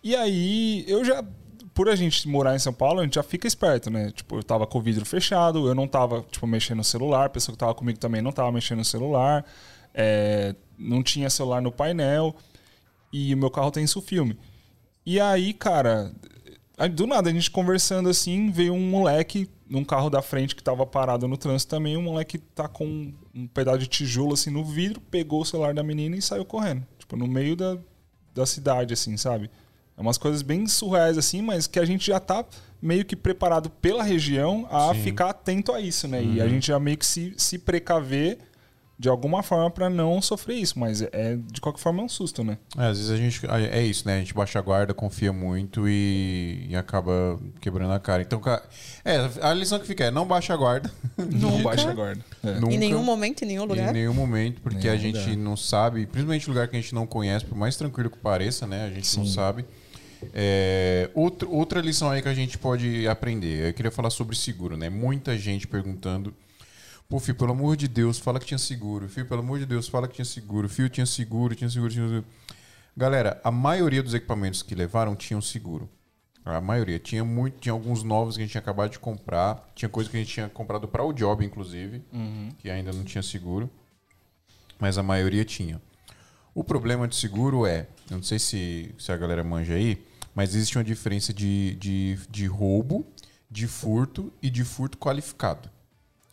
E 0.02 0.14
aí 0.14 0.84
eu 0.86 1.04
já 1.04 1.24
por 1.74 1.88
a 1.88 1.96
gente 1.96 2.28
morar 2.28 2.54
em 2.54 2.58
São 2.58 2.72
Paulo, 2.72 3.00
a 3.00 3.04
gente 3.04 3.14
já 3.14 3.22
fica 3.22 3.46
esperto, 3.46 3.90
né? 3.90 4.10
Tipo, 4.10 4.36
eu 4.36 4.42
tava 4.42 4.66
com 4.66 4.78
o 4.78 4.82
vidro 4.82 5.04
fechado, 5.04 5.66
eu 5.66 5.74
não 5.74 5.88
tava, 5.88 6.24
tipo, 6.30 6.46
mexendo 6.46 6.78
no 6.78 6.84
celular, 6.84 7.26
a 7.26 7.30
pessoa 7.30 7.54
que 7.54 7.58
tava 7.58 7.74
comigo 7.74 7.98
também 7.98 8.20
não 8.20 8.32
tava 8.32 8.52
mexendo 8.52 8.78
no 8.78 8.84
celular, 8.84 9.44
é, 9.94 10.54
não 10.78 11.02
tinha 11.02 11.30
celular 11.30 11.62
no 11.62 11.72
painel, 11.72 12.36
e 13.12 13.32
o 13.34 13.38
meu 13.38 13.50
carro 13.50 13.70
tem 13.70 13.84
isso 13.84 14.02
filme. 14.02 14.38
E 15.04 15.18
aí, 15.18 15.52
cara, 15.52 16.12
aí, 16.82 16.88
do 16.88 17.06
nada, 17.06 17.30
a 17.30 17.32
gente 17.32 17.50
conversando 17.50 18.08
assim, 18.08 18.50
veio 18.50 18.74
um 18.74 18.90
moleque 18.90 19.48
num 19.68 19.84
carro 19.84 20.10
da 20.10 20.20
frente 20.20 20.54
que 20.54 20.62
tava 20.62 20.84
parado 20.84 21.28
no 21.28 21.36
trânsito 21.36 21.70
também, 21.70 21.96
um 21.96 22.02
moleque 22.02 22.38
tá 22.38 22.68
com 22.68 23.12
um 23.34 23.46
pedaço 23.46 23.78
de 23.78 23.86
tijolo 23.86 24.34
assim 24.34 24.50
no 24.50 24.64
vidro, 24.64 25.00
pegou 25.00 25.40
o 25.40 25.44
celular 25.44 25.72
da 25.72 25.82
menina 25.82 26.16
e 26.16 26.22
saiu 26.22 26.44
correndo. 26.44 26.86
Tipo, 26.98 27.16
no 27.16 27.26
meio 27.26 27.54
da, 27.54 27.78
da 28.34 28.44
cidade, 28.44 28.92
assim, 28.92 29.16
sabe? 29.16 29.48
É 29.96 30.00
umas 30.00 30.18
coisas 30.18 30.42
bem 30.42 30.66
surreais, 30.66 31.16
assim, 31.16 31.40
mas 31.40 31.66
que 31.66 31.78
a 31.78 31.84
gente 31.84 32.06
já 32.06 32.18
tá 32.18 32.44
meio 32.80 33.04
que 33.04 33.14
preparado 33.14 33.70
pela 33.70 34.02
região 34.02 34.66
a 34.70 34.92
Sim. 34.92 35.02
ficar 35.02 35.30
atento 35.30 35.72
a 35.72 35.80
isso, 35.80 36.08
né? 36.08 36.22
E 36.22 36.40
a 36.40 36.48
gente 36.48 36.66
já 36.66 36.80
meio 36.80 36.98
que 36.98 37.06
se, 37.06 37.32
se 37.36 37.58
precaver 37.58 38.38
de 39.02 39.08
alguma 39.08 39.42
forma 39.42 39.68
para 39.68 39.90
não 39.90 40.22
sofrer 40.22 40.58
isso, 40.58 40.78
mas 40.78 41.02
é 41.02 41.36
de 41.50 41.60
qualquer 41.60 41.80
forma 41.80 42.00
é 42.02 42.04
um 42.04 42.08
susto, 42.08 42.44
né? 42.44 42.56
É, 42.78 42.86
às 42.86 42.98
vezes 42.98 43.10
a 43.10 43.16
gente. 43.16 43.40
É 43.72 43.82
isso, 43.82 44.06
né? 44.06 44.14
A 44.14 44.18
gente 44.20 44.32
baixa 44.32 44.60
a 44.60 44.62
guarda, 44.62 44.94
confia 44.94 45.32
muito 45.32 45.88
e, 45.88 46.68
e 46.70 46.76
acaba 46.76 47.36
quebrando 47.60 47.92
a 47.92 47.98
cara. 47.98 48.22
Então, 48.22 48.40
é, 49.04 49.28
a 49.40 49.52
lição 49.52 49.80
que 49.80 49.88
fica 49.88 50.04
é 50.04 50.10
não 50.12 50.24
baixa 50.24 50.54
a 50.54 50.56
guarda. 50.56 50.88
Não 51.18 51.60
baixa 51.64 51.90
a 51.90 51.92
guarda. 51.92 52.24
É. 52.44 52.60
Nunca. 52.60 52.74
Em 52.74 52.78
nenhum 52.78 53.02
momento, 53.02 53.42
em 53.42 53.46
nenhum 53.46 53.64
lugar. 53.64 53.90
Em 53.90 53.92
nenhum 53.92 54.14
momento, 54.14 54.60
porque 54.60 54.78
Nenhum 54.78 54.94
a 54.94 54.96
gente 54.96 55.18
lugar. 55.18 55.36
não 55.36 55.56
sabe, 55.56 56.06
principalmente 56.06 56.48
lugar 56.48 56.68
que 56.68 56.76
a 56.76 56.80
gente 56.80 56.94
não 56.94 57.04
conhece, 57.04 57.44
por 57.44 57.58
mais 57.58 57.74
tranquilo 57.76 58.08
que 58.08 58.18
pareça, 58.18 58.68
né? 58.68 58.84
A 58.84 58.90
gente 58.90 59.16
não 59.18 59.26
Sim. 59.26 59.32
sabe. 59.32 59.64
É, 60.32 61.10
outro, 61.12 61.52
outra 61.52 61.80
lição 61.80 62.08
aí 62.08 62.22
que 62.22 62.28
a 62.28 62.34
gente 62.34 62.56
pode 62.56 63.08
aprender. 63.08 63.68
Eu 63.68 63.74
queria 63.74 63.90
falar 63.90 64.10
sobre 64.10 64.36
seguro, 64.36 64.76
né? 64.76 64.88
Muita 64.88 65.36
gente 65.36 65.66
perguntando. 65.66 66.32
Pô, 67.12 67.18
Fio, 67.20 67.34
pelo 67.34 67.52
amor 67.52 67.76
de 67.76 67.88
Deus, 67.88 68.18
fala 68.18 68.40
que 68.40 68.46
tinha 68.46 68.56
seguro. 68.56 69.06
Fio, 69.06 69.26
pelo 69.26 69.42
amor 69.42 69.58
de 69.58 69.66
Deus, 69.66 69.86
fala 69.86 70.08
que 70.08 70.14
tinha 70.14 70.24
seguro. 70.24 70.66
Fio, 70.66 70.88
tinha 70.88 71.04
seguro, 71.04 71.54
tinha 71.54 71.68
seguro, 71.68 71.92
tinha 71.92 72.08
seguro. 72.08 72.24
Galera, 72.96 73.38
a 73.44 73.50
maioria 73.50 74.02
dos 74.02 74.14
equipamentos 74.14 74.62
que 74.62 74.74
levaram 74.74 75.14
tinham 75.14 75.42
seguro. 75.42 75.90
A 76.42 76.58
maioria. 76.58 76.98
Tinha 76.98 77.22
muito, 77.22 77.60
tinha 77.60 77.74
alguns 77.74 78.02
novos 78.02 78.36
que 78.36 78.40
a 78.40 78.44
gente 78.44 78.52
tinha 78.52 78.62
acabado 78.62 78.92
de 78.92 78.98
comprar. 78.98 79.70
Tinha 79.74 79.90
coisa 79.90 80.08
que 80.08 80.16
a 80.16 80.20
gente 80.20 80.32
tinha 80.32 80.48
comprado 80.48 80.88
para 80.88 81.04
o 81.04 81.12
job, 81.12 81.44
inclusive, 81.44 82.02
que 82.56 82.70
ainda 82.70 82.90
não 82.94 83.04
tinha 83.04 83.22
seguro. 83.22 83.68
Mas 84.80 84.96
a 84.96 85.02
maioria 85.02 85.44
tinha. 85.44 85.82
O 86.54 86.64
problema 86.64 87.06
de 87.06 87.14
seguro 87.14 87.66
é, 87.66 87.88
eu 88.10 88.16
não 88.16 88.24
sei 88.24 88.38
se, 88.38 88.94
se 88.98 89.12
a 89.12 89.18
galera 89.18 89.44
manja 89.44 89.74
aí, 89.74 90.02
mas 90.34 90.54
existe 90.54 90.78
uma 90.78 90.84
diferença 90.84 91.30
de, 91.30 91.74
de, 91.74 92.18
de 92.30 92.46
roubo, 92.46 93.06
de 93.50 93.66
furto 93.66 94.32
e 94.40 94.48
de 94.48 94.64
furto 94.64 94.96
qualificado. 94.96 95.68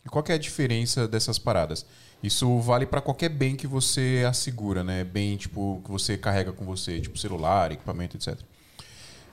E 0.04 0.08
qual 0.08 0.24
é 0.28 0.32
a 0.32 0.38
diferença 0.38 1.06
dessas 1.06 1.38
paradas? 1.38 1.84
Isso 2.22 2.58
vale 2.60 2.86
para 2.86 3.00
qualquer 3.00 3.28
bem 3.28 3.56
que 3.56 3.66
você 3.66 4.24
assegura, 4.28 4.84
né? 4.84 5.04
Bem 5.04 5.36
tipo 5.36 5.80
que 5.84 5.90
você 5.90 6.16
carrega 6.16 6.52
com 6.52 6.64
você, 6.64 7.00
tipo 7.00 7.18
celular, 7.18 7.72
equipamento, 7.72 8.16
etc. 8.16 8.38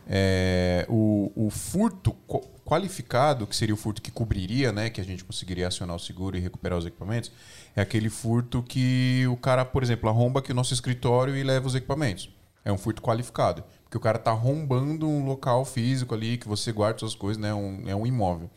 É, 0.10 0.86
o, 0.88 1.32
o 1.36 1.50
furto 1.50 2.16
qualificado, 2.66 3.46
que 3.46 3.56
seria 3.56 3.74
o 3.74 3.78
furto 3.78 4.02
que 4.02 4.10
cobriria, 4.10 4.72
né? 4.72 4.90
Que 4.90 5.02
a 5.02 5.04
gente 5.04 5.24
conseguiria 5.24 5.68
acionar 5.68 5.96
o 5.96 6.00
seguro 6.00 6.38
e 6.38 6.40
recuperar 6.40 6.78
os 6.78 6.86
equipamentos, 6.86 7.32
é 7.76 7.82
aquele 7.82 8.10
furto 8.10 8.64
que 8.64 9.26
o 9.28 9.36
cara, 9.36 9.66
por 9.66 9.84
exemplo, 9.84 10.10
arromba 10.10 10.40
aqui 10.40 10.52
o 10.52 10.56
nosso 10.56 10.74
escritório 10.74 11.36
e 11.36 11.44
leva 11.44 11.68
os 11.68 11.76
equipamentos. 11.76 12.30
É 12.64 12.72
um 12.72 12.78
furto 12.78 13.02
qualificado. 13.02 13.64
Porque 13.98 13.98
o 13.98 14.00
cara 14.00 14.20
tá 14.20 14.32
arrombando 14.32 15.08
um 15.08 15.26
local 15.26 15.66
físico 15.66 16.14
ali 16.14 16.38
que 16.38 16.48
você 16.48 16.72
guarda 16.72 17.00
suas 17.00 17.16
coisas, 17.16 17.42
né? 17.42 17.54
Um, 17.54 17.84
é 17.88 17.96
um 17.96 18.06
imóvel. 18.06 18.50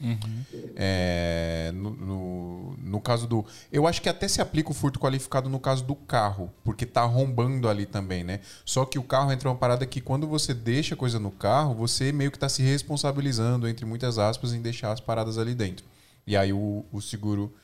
É, 0.76 1.72
no, 1.74 1.90
no, 1.90 2.76
no 2.76 3.00
caso 3.00 3.26
do. 3.26 3.44
Eu 3.72 3.86
acho 3.86 4.02
que 4.02 4.08
até 4.08 4.28
se 4.28 4.40
aplica 4.42 4.70
o 4.70 4.74
furto 4.74 5.00
qualificado 5.00 5.48
no 5.48 5.58
caso 5.58 5.82
do 5.84 5.94
carro, 5.94 6.52
porque 6.62 6.84
tá 6.84 7.02
arrombando 7.02 7.68
ali 7.68 7.86
também, 7.86 8.22
né? 8.22 8.40
Só 8.64 8.84
que 8.84 8.98
o 8.98 9.02
carro 9.02 9.32
entra 9.32 9.48
uma 9.48 9.56
parada 9.56 9.86
que 9.86 10.00
quando 10.00 10.26
você 10.26 10.52
deixa 10.52 10.94
coisa 10.94 11.18
no 11.18 11.30
carro, 11.30 11.74
você 11.74 12.12
meio 12.12 12.30
que 12.30 12.38
tá 12.38 12.48
se 12.48 12.62
responsabilizando, 12.62 13.66
entre 13.66 13.86
muitas 13.86 14.18
aspas, 14.18 14.52
em 14.52 14.60
deixar 14.60 14.92
as 14.92 15.00
paradas 15.00 15.38
ali 15.38 15.54
dentro. 15.54 15.86
E 16.26 16.36
aí 16.36 16.52
o, 16.52 16.84
o 16.92 17.00
seguro 17.00 17.54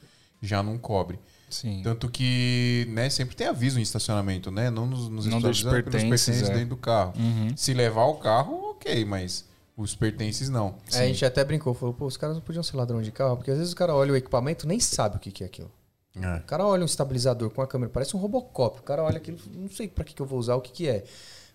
já 0.40 0.62
não 0.62 0.78
cobre. 0.78 1.18
Sim. 1.60 1.80
Tanto 1.82 2.10
que, 2.10 2.86
né, 2.90 3.08
sempre 3.08 3.34
tem 3.34 3.46
aviso 3.46 3.78
em 3.78 3.82
estacionamento, 3.82 4.50
né? 4.50 4.70
Não 4.70 4.86
nos, 4.86 5.08
nos 5.08 5.26
Não 5.26 5.40
pelos 5.40 5.62
pertences, 5.62 6.08
pertences 6.08 6.48
é. 6.50 6.52
dentro 6.52 6.68
do 6.70 6.76
carro. 6.76 7.14
Uhum. 7.16 7.56
Se 7.56 7.72
levar 7.72 8.04
o 8.04 8.16
carro, 8.16 8.72
ok, 8.72 9.04
mas 9.04 9.44
os 9.76 9.94
pertences 9.94 10.50
não. 10.50 10.74
Aí 10.92 11.04
a 11.04 11.06
gente 11.06 11.24
até 11.24 11.42
brincou, 11.44 11.72
falou, 11.72 11.94
pô, 11.94 12.06
os 12.06 12.16
caras 12.16 12.36
não 12.36 12.42
podiam 12.42 12.62
ser 12.62 12.76
ladrão 12.76 13.00
de 13.00 13.10
carro, 13.10 13.36
porque 13.36 13.50
às 13.50 13.58
vezes 13.58 13.72
o 13.72 13.76
cara 13.76 13.94
olha 13.94 14.12
o 14.12 14.16
equipamento 14.16 14.66
e 14.66 14.68
nem 14.68 14.78
sabe 14.78 15.16
o 15.16 15.18
que 15.18 15.30
que 15.30 15.44
é 15.44 15.46
aquilo. 15.46 15.70
É. 16.14 16.36
O 16.36 16.42
cara 16.42 16.64
olha 16.66 16.82
um 16.82 16.86
estabilizador 16.86 17.50
com 17.50 17.62
a 17.62 17.66
câmera, 17.66 17.90
parece 17.90 18.16
um 18.16 18.20
Robocop. 18.20 18.80
O 18.80 18.82
cara 18.82 19.02
olha 19.02 19.16
aquilo, 19.16 19.38
não 19.54 19.70
sei 19.70 19.88
pra 19.88 20.04
que, 20.04 20.14
que 20.14 20.20
eu 20.20 20.26
vou 20.26 20.38
usar, 20.38 20.56
o 20.56 20.60
que 20.60 20.72
que 20.72 20.88
é. 20.88 21.04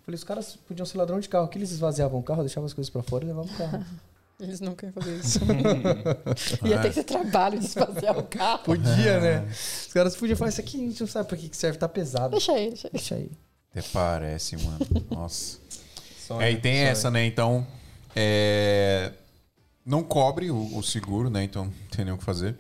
Falei, 0.04 0.16
os 0.16 0.24
caras 0.24 0.58
podiam 0.68 0.86
ser 0.86 0.98
ladrão 0.98 1.20
de 1.20 1.30
carro, 1.30 1.48
que 1.48 1.58
eles 1.58 1.72
esvaziavam 1.72 2.20
o 2.20 2.24
carro, 2.24 2.42
deixavam 2.42 2.66
as 2.66 2.74
coisas 2.74 2.90
pra 2.90 3.04
fora 3.04 3.24
e 3.24 3.28
levavam 3.28 3.54
o 3.54 3.58
carro. 3.58 3.86
Eles 4.42 4.60
nunca 4.60 4.86
iam 4.88 4.94
fazer 4.94 5.16
isso. 5.18 5.40
Ia 6.66 6.80
ter 6.82 6.88
esse 6.90 7.04
trabalho 7.04 7.60
de 7.60 7.66
esvaziar 7.66 8.18
o 8.18 8.24
carro. 8.24 8.64
Podia, 8.64 9.20
né? 9.20 9.48
Os 9.50 9.94
caras 9.94 10.16
podiam 10.16 10.36
falar, 10.36 10.50
isso 10.50 10.62
aqui 10.62 10.78
a 10.78 10.88
gente 10.88 11.00
não 11.00 11.08
sabe 11.08 11.28
pra 11.30 11.38
que 11.38 11.48
que 11.48 11.56
serve, 11.56 11.78
tá 11.78 11.88
pesado. 11.88 12.32
Deixa 12.32 12.52
aí, 12.54 12.70
deixa 12.70 12.88
aí. 12.88 12.92
Deixa 12.92 13.16
aí. 13.16 13.32
Até 13.72 13.82
parece, 13.94 14.58
mano. 14.58 14.80
Nossa. 15.12 15.60
Sonho, 16.28 16.42
É, 16.42 16.52
e 16.52 16.58
tem 16.60 16.74
sonho. 16.76 16.88
essa, 16.88 17.12
né? 17.12 17.26
Então, 17.26 17.66
é, 18.16 19.12
não 19.86 20.04
cobre 20.04 20.50
o, 20.52 20.78
o 20.78 20.84
seguro, 20.84 21.30
né? 21.30 21.44
Então, 21.44 21.66
não 21.66 21.74
tem 21.96 22.04
nem 22.04 22.14
o 22.14 22.18
que 22.18 22.24
fazer. 22.24 22.56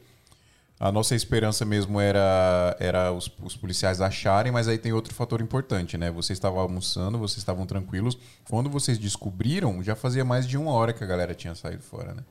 A 0.83 0.91
nossa 0.91 1.13
esperança 1.13 1.63
mesmo 1.63 1.99
era, 1.99 2.75
era 2.79 3.11
os, 3.13 3.29
os 3.43 3.55
policiais 3.55 4.01
acharem, 4.01 4.51
mas 4.51 4.67
aí 4.67 4.79
tem 4.79 4.91
outro 4.91 5.13
fator 5.13 5.39
importante, 5.39 5.95
né? 5.95 6.09
Vocês 6.09 6.37
estavam 6.37 6.59
almoçando, 6.59 7.19
vocês 7.19 7.37
estavam 7.37 7.67
tranquilos. 7.67 8.17
Quando 8.49 8.67
vocês 8.67 8.97
descobriram, 8.97 9.83
já 9.83 9.95
fazia 9.95 10.25
mais 10.25 10.47
de 10.47 10.57
uma 10.57 10.71
hora 10.71 10.91
que 10.91 11.03
a 11.03 11.07
galera 11.07 11.35
tinha 11.35 11.53
saído 11.53 11.83
fora, 11.83 12.15
né? 12.15 12.23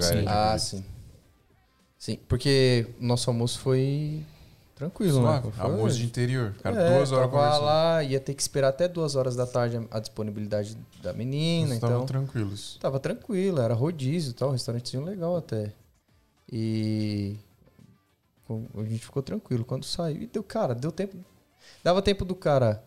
Sim. 0.00 0.24
Ah, 0.26 0.56
sim. 0.58 0.82
Sim, 1.98 2.18
porque 2.26 2.86
o 2.98 3.04
nosso 3.04 3.28
almoço 3.28 3.58
foi 3.58 4.24
tranquilo, 4.74 5.20
Suave. 5.20 5.48
né? 5.48 5.52
Foi- 5.54 5.64
Almoço 5.70 5.98
de 5.98 6.06
interior. 6.06 6.54
Cara, 6.62 6.80
É, 6.80 6.96
duas 6.96 7.12
horas 7.12 7.30
tava 7.30 7.42
conversando. 7.42 7.64
lá, 7.66 8.02
ia 8.02 8.18
ter 8.20 8.32
que 8.32 8.40
esperar 8.40 8.68
até 8.68 8.88
duas 8.88 9.16
horas 9.16 9.36
da 9.36 9.46
tarde 9.46 9.86
a- 9.90 10.00
disponibilidade 10.00 10.78
da 11.02 11.12
menina, 11.12 11.66
Vocês 11.66 11.74
estavam 11.76 11.96
então 12.04 12.06
tranquilos. 12.06 12.78
tava 12.80 12.98
tranquilo, 12.98 13.60
era 13.60 13.74
rodízio 13.74 14.30
e 14.30 14.34
tal, 14.34 14.48
um 14.48 14.52
restaurantezinho 14.52 15.04
legal 15.04 15.36
até. 15.36 15.74
E 16.50 17.36
A 18.48 18.82
gente 18.84 19.04
ficou 19.04 19.22
tranquilo. 19.22 19.64
Quando 19.64 19.84
saiu, 19.84 20.22
e 20.22 20.26
deu, 20.26 20.42
cara, 20.42 20.74
deu 20.74 20.92
tempo. 20.92 21.16
Dava 21.82 22.02
tempo 22.02 22.24
do 22.24 22.34
cara 22.34 22.84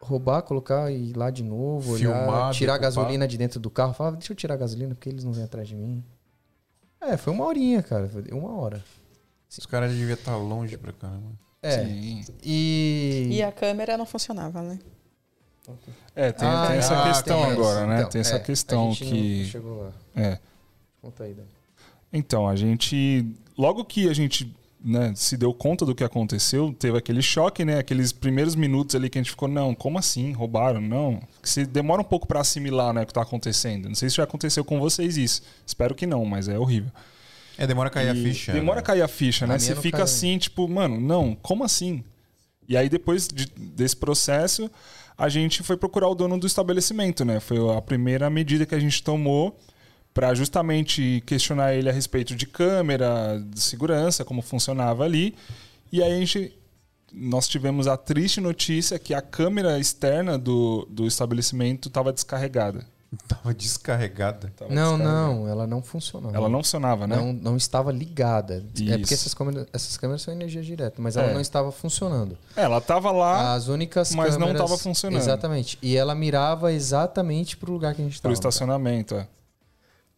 roubar, 0.00 0.42
colocar 0.42 0.90
e 0.90 1.10
ir 1.10 1.16
lá 1.16 1.30
de 1.30 1.42
novo, 1.42 1.92
olhar, 1.92 2.24
Filmar, 2.24 2.52
tirar 2.52 2.74
a 2.74 2.78
gasolina 2.78 3.26
de 3.26 3.36
dentro 3.36 3.60
do 3.60 3.70
carro. 3.70 3.92
Falava, 3.92 4.16
deixa 4.16 4.32
eu 4.32 4.36
tirar 4.36 4.54
a 4.54 4.58
gasolina 4.58 4.94
porque 4.94 5.08
eles 5.08 5.24
não 5.24 5.32
vêm 5.32 5.44
atrás 5.44 5.68
de 5.68 5.74
mim. 5.74 6.04
É, 7.00 7.16
foi 7.16 7.32
uma 7.32 7.44
horinha, 7.44 7.82
cara. 7.82 8.08
Foi 8.08 8.22
uma 8.32 8.54
hora. 8.56 8.82
Os 9.50 9.66
caras 9.66 9.92
deviam 9.92 10.14
estar 10.14 10.36
longe 10.36 10.76
pra 10.76 10.92
caramba. 10.92 11.32
É. 11.62 11.84
Sim. 11.84 12.24
E. 12.42 13.28
E 13.32 13.42
a 13.42 13.50
câmera 13.50 13.96
não 13.96 14.06
funcionava, 14.06 14.62
né? 14.62 14.78
É, 16.14 16.32
tem, 16.32 16.48
Ah, 16.48 16.66
tem 16.68 16.76
essa 16.78 17.02
ah, 17.02 17.08
questão 17.08 17.42
tem 17.42 17.52
agora, 17.52 17.86
né? 17.86 17.98
Então, 17.98 18.10
tem 18.10 18.20
essa 18.20 18.36
é, 18.36 18.38
questão 18.38 18.88
a 18.88 18.92
gente 18.92 19.04
que. 19.04 19.44
Chegou 19.46 19.82
lá. 19.82 19.92
É. 20.16 20.38
Conta 21.02 21.24
aí, 21.24 21.34
Dani. 21.34 21.48
Então, 22.12 22.48
a 22.48 22.56
gente. 22.56 23.34
Logo 23.56 23.84
que 23.84 24.08
a 24.08 24.14
gente 24.14 24.54
né, 24.84 25.12
se 25.16 25.36
deu 25.36 25.52
conta 25.52 25.84
do 25.84 25.94
que 25.94 26.04
aconteceu, 26.04 26.72
teve 26.78 26.96
aquele 26.98 27.20
choque, 27.20 27.64
né? 27.64 27.78
Aqueles 27.78 28.12
primeiros 28.12 28.54
minutos 28.54 28.94
ali 28.94 29.10
que 29.10 29.18
a 29.18 29.22
gente 29.22 29.30
ficou, 29.30 29.48
não, 29.48 29.74
como 29.74 29.98
assim? 29.98 30.32
Roubaram? 30.32 30.80
Não. 30.80 31.20
Se 31.42 31.66
demora 31.66 32.00
um 32.00 32.04
pouco 32.04 32.26
pra 32.28 32.40
assimilar 32.40 32.92
né, 32.94 33.02
o 33.02 33.06
que 33.06 33.12
tá 33.12 33.22
acontecendo. 33.22 33.88
Não 33.88 33.94
sei 33.94 34.08
se 34.08 34.16
já 34.16 34.24
aconteceu 34.24 34.64
com 34.64 34.78
vocês 34.78 35.16
isso. 35.16 35.42
Espero 35.66 35.94
que 35.94 36.06
não, 36.06 36.24
mas 36.24 36.48
é 36.48 36.58
horrível. 36.58 36.90
É, 37.56 37.66
demora 37.66 37.88
a 37.88 37.92
cair 37.92 38.08
a 38.10 38.14
E 38.14 38.22
ficha. 38.22 38.52
Demora 38.52 38.76
né? 38.76 38.80
a 38.80 38.84
cair 38.84 39.02
a 39.02 39.08
ficha, 39.08 39.44
né? 39.46 39.56
minha 39.56 39.58
Você 39.58 39.74
fica 39.74 39.96
caiu. 39.98 40.04
assim, 40.04 40.38
tipo, 40.38 40.68
mano, 40.68 41.00
não, 41.00 41.34
como 41.42 41.64
assim? 41.64 42.04
E 42.68 42.76
aí, 42.76 42.88
depois 42.88 43.26
de- 43.26 43.50
desse 43.56 43.96
processo, 43.96 44.70
a 45.16 45.28
gente 45.28 45.62
foi 45.64 45.76
procurar 45.76 46.06
o 46.08 46.14
dono 46.14 46.38
do 46.38 46.46
estabelecimento, 46.46 47.24
né? 47.24 47.40
Foi 47.40 47.58
a 47.76 47.82
primeira 47.82 48.30
medida 48.30 48.64
que 48.64 48.74
a 48.76 48.78
gente 48.78 49.02
tomou 49.02 49.58
para 50.18 50.34
justamente 50.34 51.22
questionar 51.24 51.74
ele 51.74 51.88
a 51.88 51.92
respeito 51.92 52.34
de 52.34 52.44
câmera, 52.44 53.40
de 53.40 53.60
segurança, 53.60 54.24
como 54.24 54.42
funcionava 54.42 55.04
ali. 55.04 55.32
E 55.92 56.02
aí 56.02 56.12
a 56.12 56.16
gente 56.18 56.52
nós 57.12 57.46
tivemos 57.46 57.86
a 57.86 57.96
triste 57.96 58.40
notícia 58.40 58.98
que 58.98 59.14
a 59.14 59.22
câmera 59.22 59.78
externa 59.78 60.36
do, 60.36 60.84
do 60.90 61.06
estabelecimento 61.06 61.86
estava 61.86 62.12
descarregada. 62.12 62.84
Tava 63.28 63.54
descarregada. 63.54 64.52
Tava 64.56 64.74
Não, 64.74 64.96
descarregada. 64.98 65.26
não, 65.28 65.48
ela 65.48 65.66
não 65.68 65.80
funcionava. 65.82 66.36
Ela 66.36 66.48
não 66.48 66.58
funcionava, 66.64 67.06
né? 67.06 67.14
não, 67.14 67.32
não 67.32 67.56
estava 67.56 67.92
ligada. 67.92 68.54
É 68.76 68.82
Isso. 68.82 68.98
porque 68.98 69.14
essas 69.14 69.32
câmeras, 69.34 69.66
essas 69.72 69.96
câmeras 69.96 70.22
são 70.22 70.34
energia 70.34 70.62
direta, 70.62 71.00
mas 71.00 71.16
ela 71.16 71.28
É. 71.28 71.32
não 71.32 71.40
estava 71.40 71.70
funcionando. 71.70 72.36
Ela 72.56 72.80
tava 72.80 73.12
lá 73.12 73.54
As 73.54 73.68
únicas 73.68 74.12
mas 74.16 74.36
não 74.36 74.48
câmeras... 74.48 74.68
tava 74.68 74.76
funcionando. 74.82 75.20
Exatamente. 75.22 75.78
E 75.80 75.96
ela 75.96 76.12
mirava 76.12 76.72
exatamente 76.72 77.56
pro 77.56 77.72
lugar 77.72 77.94
que 77.94 78.02
a 78.02 78.04
gente 78.04 78.14
estava. 78.14 78.32
estacionamento. 78.34 79.14
é. 79.14 79.28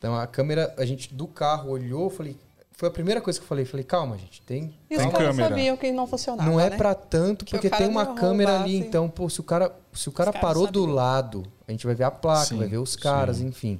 Então 0.00 0.16
a 0.16 0.26
câmera, 0.26 0.74
a 0.78 0.84
gente 0.86 1.12
do 1.12 1.26
carro 1.28 1.70
olhou, 1.70 2.08
falei, 2.08 2.34
foi 2.72 2.88
a 2.88 2.90
primeira 2.90 3.20
coisa 3.20 3.38
que 3.38 3.44
eu 3.44 3.48
falei, 3.48 3.66
falei, 3.66 3.84
calma, 3.84 4.16
gente, 4.16 4.40
tem 4.40 4.74
E 4.90 4.96
os 4.96 5.02
Tem 5.02 5.10
caras 5.10 5.28
câmera. 5.28 5.48
sabiam 5.50 5.76
que 5.76 5.92
não 5.92 6.06
funcionava. 6.06 6.50
não 6.50 6.58
é 6.58 6.70
né? 6.70 6.76
pra 6.78 6.94
tanto, 6.94 7.44
porque 7.44 7.68
tem 7.68 7.86
uma 7.86 8.06
câmera 8.14 8.52
roubasse. 8.52 8.74
ali, 8.76 8.76
então, 8.78 9.10
pô, 9.10 9.28
se 9.28 9.40
o 9.40 9.42
cara, 9.42 9.70
se 9.92 10.08
o 10.08 10.12
cara 10.12 10.32
parou 10.32 10.66
do 10.66 10.86
lado, 10.86 11.42
a 11.68 11.70
gente 11.70 11.84
vai 11.84 11.94
ver 11.94 12.04
a 12.04 12.10
placa, 12.10 12.46
Sim, 12.46 12.56
vai 12.56 12.66
ver 12.68 12.78
os 12.78 12.96
caras, 12.96 13.36
sim. 13.36 13.48
enfim. 13.48 13.78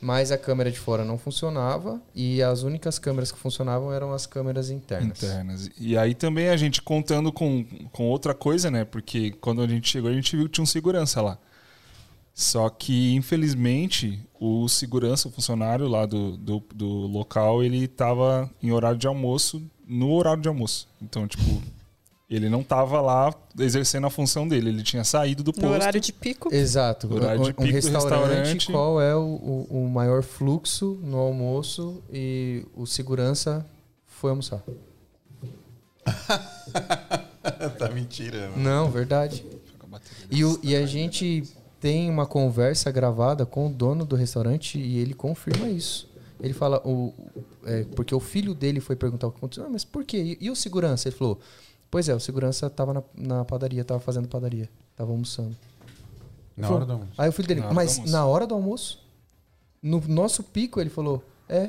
Mas 0.00 0.32
a 0.32 0.36
câmera 0.36 0.68
de 0.72 0.78
fora 0.80 1.04
não 1.04 1.16
funcionava 1.16 2.00
e 2.12 2.42
as 2.42 2.64
únicas 2.64 2.98
câmeras 2.98 3.30
que 3.30 3.38
funcionavam 3.38 3.92
eram 3.92 4.12
as 4.12 4.26
câmeras 4.26 4.68
internas. 4.70 5.22
internas. 5.22 5.70
E 5.78 5.96
aí 5.96 6.14
também 6.14 6.48
a 6.48 6.56
gente 6.56 6.82
contando 6.82 7.32
com, 7.32 7.64
com 7.92 8.08
outra 8.08 8.34
coisa, 8.34 8.68
né? 8.70 8.84
Porque 8.84 9.30
quando 9.40 9.62
a 9.62 9.66
gente 9.68 9.88
chegou, 9.88 10.10
a 10.10 10.12
gente 10.12 10.36
viu 10.36 10.46
que 10.46 10.52
tinha 10.52 10.62
um 10.62 10.66
segurança 10.66 11.22
lá. 11.22 11.38
Só 12.34 12.68
que, 12.68 13.14
infelizmente, 13.14 14.18
o 14.40 14.68
segurança, 14.68 15.28
o 15.28 15.30
funcionário 15.30 15.86
lá 15.86 16.04
do, 16.04 16.36
do, 16.36 16.62
do 16.74 16.88
local, 17.06 17.62
ele 17.62 17.86
tava 17.86 18.50
em 18.60 18.72
horário 18.72 18.98
de 18.98 19.06
almoço, 19.06 19.62
no 19.86 20.10
horário 20.12 20.42
de 20.42 20.48
almoço. 20.48 20.88
Então, 21.00 21.28
tipo, 21.28 21.62
ele 22.28 22.48
não 22.48 22.64
tava 22.64 23.00
lá 23.00 23.32
exercendo 23.56 24.08
a 24.08 24.10
função 24.10 24.48
dele. 24.48 24.70
Ele 24.70 24.82
tinha 24.82 25.04
saído 25.04 25.44
do 25.44 25.52
posto. 25.52 25.64
No 25.66 25.72
horário 25.74 26.00
de 26.00 26.12
pico. 26.12 26.52
Exato. 26.52 27.12
Horário 27.14 27.40
de 27.44 27.50
um, 27.50 27.52
pico 27.52 27.62
um 27.62 27.66
restaurante, 27.66 28.08
restaurante. 28.08 28.72
qual 28.72 29.00
é 29.00 29.14
o, 29.14 29.20
o, 29.70 29.84
o 29.84 29.88
maior 29.88 30.24
fluxo 30.24 30.98
no 31.04 31.18
almoço 31.18 32.02
e 32.12 32.66
o 32.74 32.84
segurança 32.84 33.64
foi 34.06 34.30
almoçar. 34.30 34.60
tá 37.78 37.88
mentira. 37.90 38.50
mano. 38.50 38.62
Não, 38.62 38.90
verdade. 38.90 39.44
E, 40.30 40.44
o- 40.44 40.58
e 40.62 40.74
a 40.74 40.84
gente 40.84 41.44
tem 41.84 42.08
uma 42.08 42.24
conversa 42.24 42.90
gravada 42.90 43.44
com 43.44 43.66
o 43.66 43.70
dono 43.70 44.06
do 44.06 44.16
restaurante 44.16 44.78
e 44.78 44.96
ele 44.96 45.12
confirma 45.12 45.68
isso. 45.68 46.08
Ele 46.40 46.54
fala, 46.54 46.80
o, 46.82 47.12
é, 47.66 47.84
porque 47.94 48.14
o 48.14 48.20
filho 48.20 48.54
dele 48.54 48.80
foi 48.80 48.96
perguntar 48.96 49.26
o 49.26 49.30
que 49.30 49.36
aconteceu. 49.36 49.66
Ah, 49.66 49.68
mas 49.68 49.84
por 49.84 50.02
quê? 50.02 50.38
E, 50.40 50.46
e 50.46 50.50
o 50.50 50.56
segurança? 50.56 51.08
Ele 51.08 51.14
falou, 51.14 51.38
pois 51.90 52.08
é, 52.08 52.14
o 52.14 52.18
segurança 52.18 52.70
tava 52.70 52.94
na, 52.94 53.02
na 53.14 53.44
padaria, 53.44 53.84
tava 53.84 54.00
fazendo 54.00 54.26
padaria, 54.26 54.66
tava 54.96 55.10
almoçando. 55.10 55.54
Na 56.56 56.68
Falou. 56.68 56.76
hora 56.78 56.86
do 56.86 56.92
almoço. 56.94 57.12
Aí 57.18 57.28
o 57.28 57.32
filho 57.32 57.48
dele, 57.48 57.60
Na 57.60 57.74
mas 57.74 57.98
na 58.10 58.24
hora 58.24 58.46
do 58.46 58.54
almoço? 58.54 59.06
No 59.82 60.02
nosso 60.08 60.42
pico, 60.42 60.80
ele 60.80 60.88
falou, 60.88 61.22
é. 61.46 61.68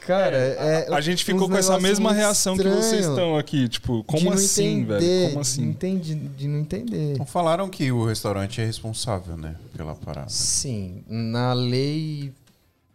Cara, 0.00 0.36
é, 0.36 0.92
A 0.92 1.00
gente 1.00 1.24
ficou 1.24 1.48
com 1.48 1.56
essa 1.56 1.78
mesma 1.78 2.12
reação 2.12 2.56
que 2.56 2.68
vocês 2.68 3.06
estão 3.06 3.36
aqui. 3.36 3.68
Tipo, 3.68 3.98
De 3.98 4.04
como 4.04 4.24
não 4.26 4.32
assim, 4.32 4.80
entender, 4.80 4.98
velho? 5.00 5.28
Como 5.28 5.40
assim? 5.40 5.62
entendi, 5.64 6.14
de 6.14 6.48
não 6.48 6.58
entender. 6.58 7.12
Então 7.12 7.26
falaram 7.26 7.68
que 7.68 7.92
o 7.92 8.04
restaurante 8.04 8.60
é 8.60 8.64
responsável, 8.64 9.36
né? 9.36 9.56
Pela 9.76 9.94
parada. 9.94 10.28
Sim, 10.28 11.04
na 11.08 11.52
lei, 11.52 12.32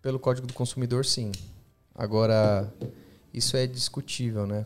pelo 0.01 0.19
Código 0.19 0.47
do 0.47 0.53
Consumidor, 0.53 1.05
sim. 1.05 1.31
Agora, 1.93 2.71
isso 3.33 3.55
é 3.55 3.65
discutível, 3.65 4.45
né? 4.45 4.65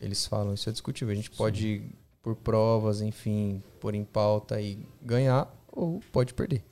Eles 0.00 0.26
falam, 0.26 0.54
isso 0.54 0.68
é 0.68 0.72
discutível. 0.72 1.12
A 1.12 1.16
gente 1.16 1.30
pode, 1.30 1.82
por 2.22 2.36
provas, 2.36 3.00
enfim, 3.00 3.62
pôr 3.80 3.94
em 3.94 4.04
pauta 4.04 4.60
e 4.60 4.78
ganhar, 5.02 5.52
ou 5.72 6.00
pode 6.12 6.34
perder. 6.34 6.62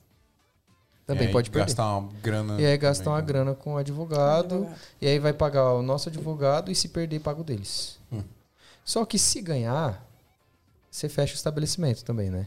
Também 1.07 1.27
aí 1.27 1.33
pode 1.33 1.51
perder. 1.51 1.67
Gastar 1.67 1.99
uma 1.99 2.13
grana. 2.23 2.61
E 2.61 2.67
aí 2.67 2.79
gastar 2.79 3.05
também, 3.05 3.15
uma 3.15 3.21
né? 3.21 3.27
grana 3.27 3.55
com 3.55 3.75
o 3.75 3.77
advogado, 3.77 4.69
e 5.01 5.07
aí 5.07 5.19
vai 5.19 5.33
pagar 5.33 5.73
o 5.75 5.83
nosso 5.83 6.09
advogado 6.09 6.71
e 6.71 6.75
se 6.75 6.89
perder, 6.89 7.21
paga 7.21 7.41
o 7.41 7.45
deles. 7.45 7.99
Hum. 8.13 8.23
Só 8.85 9.05
que 9.05 9.19
se 9.19 9.41
ganhar, 9.41 10.07
você 10.91 11.09
fecha 11.09 11.35
o 11.35 11.37
estabelecimento 11.37 12.05
também, 12.05 12.31
né? 12.31 12.47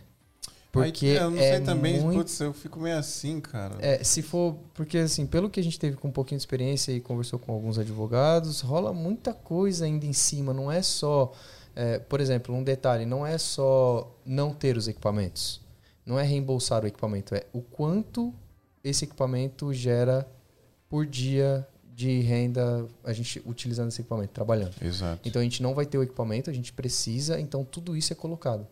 Porque 0.71 1.05
Aí, 1.05 1.15
eu 1.15 1.31
não 1.31 1.37
é 1.37 1.55
sei 1.55 1.61
também, 1.61 2.01
muito 2.01 2.17
putz, 2.17 2.37
eu 2.41 2.53
fico 2.53 2.81
meio 2.81 2.97
assim, 2.97 3.39
cara. 3.39 3.75
é, 3.79 4.03
se 4.03 4.21
for. 4.21 4.57
Porque, 4.73 4.97
assim, 4.97 5.25
pelo 5.25 5.49
que 5.49 5.57
a 5.57 5.63
gente 5.63 5.79
teve 5.79 5.95
com 5.95 6.09
um 6.09 6.11
pouquinho 6.11 6.37
de 6.37 6.41
experiência 6.41 6.91
e 6.91 6.99
conversou 6.99 7.39
com 7.39 7.53
alguns 7.53 7.79
advogados, 7.79 8.59
rola 8.59 8.91
muita 8.91 9.33
coisa 9.33 9.85
ainda 9.85 10.05
em 10.05 10.11
cima. 10.11 10.53
Não 10.53 10.69
é 10.69 10.81
só. 10.81 11.31
é, 11.73 11.99
por 11.99 12.19
exemplo, 12.19 12.53
um 12.53 12.61
detalhe: 12.61 13.05
não 13.05 13.25
é 13.25 13.37
só 13.37 14.13
não 14.25 14.53
ter 14.53 14.75
os 14.75 14.89
equipamentos. 14.89 15.61
Não 16.05 16.19
é 16.19 16.23
reembolsar 16.23 16.83
o 16.83 16.87
equipamento. 16.87 17.33
É 17.33 17.45
o 17.53 17.61
quanto 17.61 18.33
esse 18.85 19.03
equipamento 19.03 19.73
gera 19.73 20.27
por 20.87 21.05
dia 21.05 21.67
de 21.93 22.21
renda 22.21 22.85
a 23.03 23.11
gente 23.11 23.41
utilizando 23.45 23.87
esse 23.87 24.01
equipamento, 24.01 24.31
trabalhando. 24.31 24.75
Exato. 24.81 25.27
Então 25.27 25.41
a 25.41 25.43
gente 25.43 25.63
não 25.63 25.73
vai 25.73 25.85
ter 25.85 25.97
o 25.97 26.03
equipamento, 26.03 26.49
a 26.49 26.53
gente 26.53 26.71
precisa, 26.71 27.39
então 27.39 27.65
tudo 27.65 27.97
isso 27.97 28.13
é 28.13 28.15
colocado. 28.15 28.67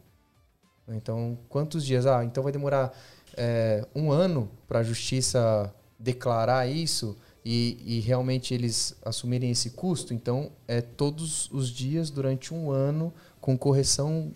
Então, 0.88 1.38
quantos 1.50 1.86
dias? 1.86 2.06
Ah, 2.06 2.24
então 2.24 2.44
vai 2.44 2.52
demorar 2.52 2.94
é, 3.36 3.86
um 3.96 4.12
ano 4.12 4.52
para 4.68 4.80
a 4.80 4.84
justiça 4.84 5.74
declarar 5.98 6.68
isso 6.68 7.18
e, 7.44 7.78
e 7.86 8.00
realmente 8.02 8.54
eles 8.54 8.96
assumirem 9.04 9.50
esse 9.50 9.72
custo. 9.72 10.14
Então, 10.14 10.52
é 10.68 10.82
todos 10.82 11.50
os 11.52 11.70
dias 11.70 12.10
durante 12.10 12.54
um 12.54 12.70
ano 12.70 13.14
com 13.40 13.58
correção 13.58 14.34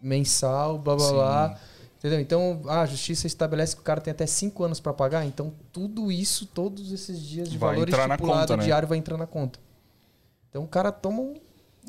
mensal, 0.00 0.78
blá 0.78 0.94
blá 0.94 1.06
Sim. 1.06 1.12
blá. 1.14 1.60
Entendeu? 1.98 2.20
Então, 2.20 2.60
a 2.68 2.86
justiça 2.86 3.26
estabelece 3.26 3.74
que 3.74 3.82
o 3.82 3.84
cara 3.84 4.00
tem 4.00 4.12
até 4.12 4.24
cinco 4.24 4.62
anos 4.62 4.78
para 4.78 4.92
pagar. 4.92 5.24
Então, 5.26 5.52
tudo 5.72 6.12
isso, 6.12 6.46
todos 6.46 6.92
esses 6.92 7.20
dias 7.20 7.48
de 7.50 7.58
Vai 7.58 7.74
valor 7.74 7.88
estipulado 7.88 8.40
conta, 8.42 8.56
né? 8.56 8.64
diário 8.64 8.86
vai 8.86 8.98
entrar 8.98 9.16
na 9.16 9.26
conta. 9.26 9.58
Então, 10.48 10.62
o 10.62 10.68
cara 10.68 10.92
toma 10.92 11.20
um, 11.20 11.34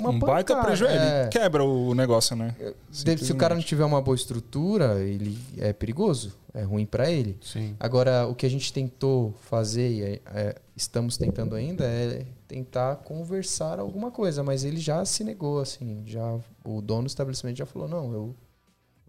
uma 0.02 0.10
um 0.10 0.18
baita 0.20 0.56
prejuízo. 0.62 0.94
É. 0.96 1.22
Ele 1.22 1.30
quebra 1.30 1.64
o 1.64 1.94
negócio, 1.94 2.36
né? 2.36 2.56
Deve- 3.04 3.24
se 3.24 3.32
o 3.32 3.36
cara 3.36 3.54
não 3.54 3.62
tiver 3.62 3.86
uma 3.86 4.02
boa 4.02 4.16
estrutura, 4.16 5.00
ele 5.00 5.38
é 5.58 5.72
perigoso, 5.74 6.34
é 6.56 6.64
ruim 6.64 6.88
para 6.88 7.12
ele. 7.12 7.38
Sim. 7.42 7.76
Agora, 7.80 8.26
o 8.28 8.34
que 8.34 8.48
a 8.48 8.50
gente 8.50 8.74
tentou 8.74 9.36
fazer 9.42 9.90
e 9.92 10.02
é- 10.04 10.22
é, 10.34 10.56
estamos 10.76 11.18
tentando 11.18 11.54
ainda 11.56 11.84
é 11.86 12.26
tentar 12.48 12.96
conversar 12.98 13.78
alguma 13.80 14.10
coisa, 14.10 14.42
mas 14.44 14.64
ele 14.64 14.78
já 14.78 15.06
se 15.06 15.24
negou, 15.24 15.60
assim, 15.60 16.02
já 16.08 16.40
o 16.66 16.82
dono 16.82 17.04
do 17.04 17.08
estabelecimento 17.08 17.58
já 17.58 17.66
falou 17.68 17.88
não, 17.88 18.12
eu 18.12 18.36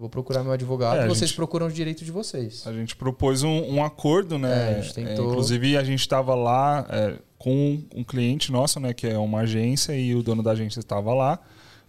vou 0.01 0.09
procurar 0.09 0.43
meu 0.43 0.53
advogado, 0.53 1.01
É, 1.01 1.07
vocês 1.07 1.29
gente- 1.31 1.37
procuram 1.37 1.67
os 1.67 1.75
direitos 1.75 2.05
de 2.05 2.11
vocês. 2.11 2.67
A 2.67 2.73
gente 2.73 2.97
propôs 2.97 3.43
um, 3.43 3.75
um 3.75 3.85
acordo, 3.85 4.39
né? 4.39 4.73
É, 4.73 4.79
a 4.79 4.81
gente 4.81 4.95
tentou- 4.95 5.27
É, 5.27 5.29
inclusive, 5.29 5.77
a 5.77 5.85
gente 5.85 6.01
estava 6.01 6.35
lá 6.35 6.87
é, 6.89 7.19
com 7.39 7.79
um 7.95 8.03
cliente 8.03 8.51
nosso, 8.51 8.81
né? 8.81 8.95
Que 8.95 9.07
é 9.07 9.19
uma 9.19 9.41
agência, 9.41 9.97
e 9.97 10.15
o 10.15 10.23
dono 10.23 10.43
da 10.43 10.53
agência 10.53 10.81
estava 10.81 11.13
lá 11.13 11.39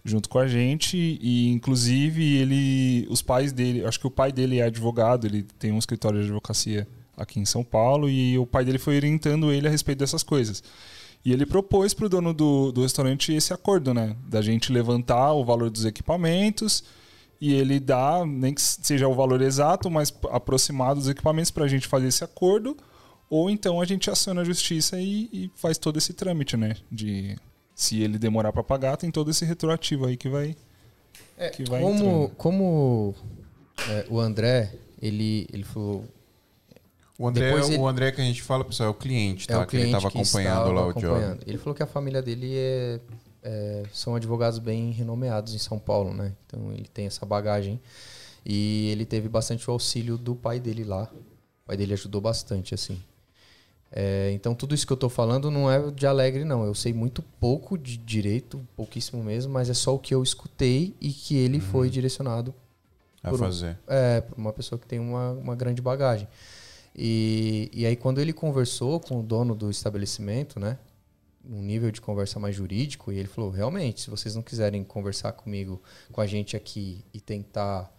junto 0.04 0.28
com 0.28 0.38
a 0.38 0.46
gente. 0.46 1.18
E, 1.20 1.48
inclusive, 1.50 2.36
ele. 2.36 3.06
Os 3.10 3.22
pais 3.22 3.50
dele. 3.52 3.84
Acho 3.84 3.98
que 3.98 4.06
o 4.06 4.10
pai 4.10 4.30
dele 4.30 4.58
é 4.58 4.64
advogado, 4.64 5.26
ele 5.26 5.42
tem 5.58 5.72
um 5.72 5.78
escritório 5.78 6.18
de 6.20 6.24
advocacia 6.26 6.86
aqui 7.16 7.40
em 7.40 7.44
São 7.44 7.64
Paulo, 7.64 8.08
e 8.10 8.36
o 8.38 8.44
pai 8.46 8.64
dele 8.64 8.78
foi 8.78 8.96
orientando 8.96 9.50
ele 9.52 9.66
a 9.66 9.70
respeito 9.70 9.98
dessas 10.00 10.22
coisas. 10.22 10.62
E 11.24 11.32
ele 11.32 11.46
propôs 11.46 11.94
pro 11.94 12.08
dono 12.08 12.34
do, 12.34 12.72
do 12.72 12.82
restaurante 12.82 13.32
esse 13.32 13.52
acordo, 13.54 13.94
né? 13.94 14.16
Da 14.28 14.42
gente 14.42 14.72
levantar 14.72 15.32
o 15.32 15.44
valor 15.44 15.70
dos 15.70 15.84
equipamentos 15.84 16.82
e 17.44 17.52
ele 17.54 17.80
dá, 17.80 18.24
nem 18.24 18.54
que 18.54 18.62
seja 18.62 19.08
o 19.08 19.14
valor 19.16 19.42
exato, 19.42 19.90
mas 19.90 20.14
aproximado 20.30 21.00
dos 21.00 21.08
equipamentos 21.08 21.50
pra 21.50 21.66
gente 21.66 21.88
fazer 21.88 22.06
esse 22.06 22.22
acordo. 22.22 22.76
Ou 23.28 23.50
então 23.50 23.80
a 23.80 23.84
gente 23.84 24.08
aciona 24.08 24.42
a 24.42 24.44
justiça 24.44 24.96
e, 25.00 25.28
e 25.32 25.50
faz 25.56 25.76
todo 25.76 25.96
esse 25.98 26.12
trâmite, 26.12 26.56
né? 26.56 26.76
De 26.88 27.36
se 27.74 28.00
ele 28.00 28.16
demorar 28.16 28.52
para 28.52 28.62
pagar, 28.62 28.96
tem 28.96 29.10
todo 29.10 29.28
esse 29.28 29.44
retroativo 29.44 30.06
aí 30.06 30.16
que 30.16 30.28
vai. 30.28 30.54
É, 31.36 31.48
que 31.48 31.68
vai 31.68 31.80
como 31.82 31.96
entrando. 31.96 32.28
como 32.36 33.14
é, 33.88 34.06
o 34.08 34.20
André, 34.20 34.72
ele, 35.00 35.48
ele 35.52 35.64
falou. 35.64 36.04
O 37.18 37.26
André, 37.26 37.46
Depois 37.46 37.68
ele- 37.70 37.78
o 37.78 37.88
André 37.88 38.12
que 38.12 38.20
a 38.20 38.24
gente 38.24 38.40
fala, 38.40 38.64
pessoal, 38.64 38.86
é 38.88 38.90
o 38.90 38.94
cliente, 38.94 39.48
tá? 39.48 39.54
é 39.54 39.56
o 39.56 39.60
que 39.62 39.70
cliente 39.70 39.86
ele 39.88 39.92
tava 40.00 40.10
que 40.12 40.18
acompanhando 40.18 40.58
estava 40.58 40.72
lá 40.72 40.86
o 40.86 40.92
job. 40.92 41.06
acompanhando. 41.06 41.40
Ele 41.44 41.58
falou 41.58 41.74
que 41.74 41.82
a 41.82 41.86
família 41.86 42.22
dele 42.22 42.52
é, 42.54 43.00
é- 43.42 43.84
são 43.92 44.14
advogados 44.14 44.58
bem 44.58 44.90
renomeados 44.90 45.54
em 45.54 45.58
São 45.58 45.78
Paulo, 45.78 46.12
né? 46.14 46.32
Então 46.46 46.72
ele 46.72 46.88
tem 46.92 47.06
essa 47.06 47.24
bagagem. 47.26 47.80
E 48.44 48.88
ele 48.90 49.04
teve 49.04 49.28
bastante 49.28 49.68
o 49.68 49.72
auxílio 49.72 50.16
do 50.18 50.34
pai 50.34 50.58
dele 50.58 50.84
lá. 50.84 51.04
O 51.04 51.66
pai 51.66 51.76
dele 51.76 51.92
ajudou 51.92 52.20
bastante, 52.20 52.74
assim. 52.74 53.00
É, 53.94 54.30
então 54.32 54.54
tudo 54.54 54.74
isso 54.74 54.86
que 54.86 54.92
eu 54.92 54.96
tô 54.96 55.08
falando 55.08 55.50
não 55.50 55.70
é 55.70 55.90
de 55.90 56.06
alegre, 56.06 56.44
não. 56.44 56.64
Eu 56.64 56.74
sei 56.74 56.92
muito 56.92 57.22
pouco 57.38 57.76
de 57.76 57.96
direito, 57.96 58.60
pouquíssimo 58.74 59.22
mesmo, 59.22 59.52
mas 59.52 59.68
é 59.68 59.74
só 59.74 59.94
o 59.94 59.98
que 59.98 60.14
eu 60.14 60.22
escutei 60.22 60.94
e 61.00 61.12
que 61.12 61.36
ele 61.36 61.60
foi 61.60 61.90
direcionado 61.90 62.54
A 63.22 63.28
por 63.28 63.38
fazer. 63.38 63.78
é, 63.86 64.22
pra 64.22 64.34
uma 64.36 64.52
pessoa 64.52 64.78
que 64.78 64.86
tem 64.86 64.98
uma, 64.98 65.32
uma 65.32 65.54
grande 65.54 65.82
bagagem. 65.82 66.26
E, 66.96 67.70
e 67.72 67.86
aí, 67.86 67.94
quando 67.96 68.20
ele 68.20 68.32
conversou 68.32 68.98
com 68.98 69.20
o 69.20 69.22
dono 69.22 69.54
do 69.54 69.70
estabelecimento, 69.70 70.58
né? 70.58 70.78
Um 71.44 71.60
nível 71.60 71.90
de 71.90 72.00
conversa 72.00 72.38
mais 72.38 72.54
jurídico, 72.54 73.10
e 73.12 73.18
ele 73.18 73.28
falou: 73.28 73.50
realmente, 73.50 74.02
se 74.02 74.10
vocês 74.10 74.34
não 74.34 74.42
quiserem 74.42 74.84
conversar 74.84 75.32
comigo, 75.32 75.82
com 76.12 76.20
a 76.20 76.26
gente 76.26 76.56
aqui 76.56 77.04
e 77.12 77.20
tentar 77.20 77.92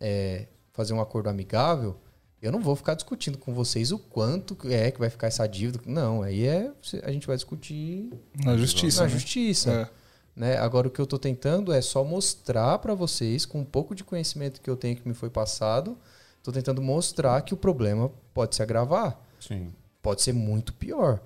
é, 0.00 0.46
fazer 0.72 0.94
um 0.94 1.00
acordo 1.00 1.28
amigável, 1.28 1.98
eu 2.40 2.52
não 2.52 2.60
vou 2.60 2.76
ficar 2.76 2.94
discutindo 2.94 3.36
com 3.36 3.52
vocês 3.52 3.90
o 3.90 3.98
quanto 3.98 4.56
é 4.70 4.90
que 4.90 4.98
vai 4.98 5.10
ficar 5.10 5.26
essa 5.26 5.46
dívida. 5.46 5.80
Não, 5.84 6.22
aí 6.22 6.46
é 6.46 6.70
a 7.02 7.10
gente 7.10 7.26
vai 7.26 7.36
discutir 7.36 8.10
Na 8.44 8.56
justiça. 8.56 9.02
na 9.02 9.08
né? 9.08 9.12
justiça. 9.12 9.70
É. 9.70 9.98
Né? 10.38 10.56
Agora 10.56 10.86
o 10.86 10.90
que 10.90 11.00
eu 11.00 11.04
estou 11.04 11.18
tentando 11.18 11.72
é 11.72 11.80
só 11.80 12.04
mostrar 12.04 12.78
para 12.78 12.94
vocês, 12.94 13.44
com 13.44 13.58
um 13.58 13.64
pouco 13.64 13.92
de 13.92 14.04
conhecimento 14.04 14.60
que 14.60 14.70
eu 14.70 14.76
tenho 14.76 14.96
que 14.96 15.06
me 15.06 15.14
foi 15.14 15.28
passado, 15.28 15.98
estou 16.36 16.54
tentando 16.54 16.80
mostrar 16.80 17.42
que 17.42 17.52
o 17.52 17.56
problema 17.56 18.08
pode 18.32 18.54
se 18.54 18.62
agravar, 18.62 19.20
Sim. 19.40 19.72
pode 20.00 20.22
ser 20.22 20.32
muito 20.32 20.72
pior. 20.72 21.20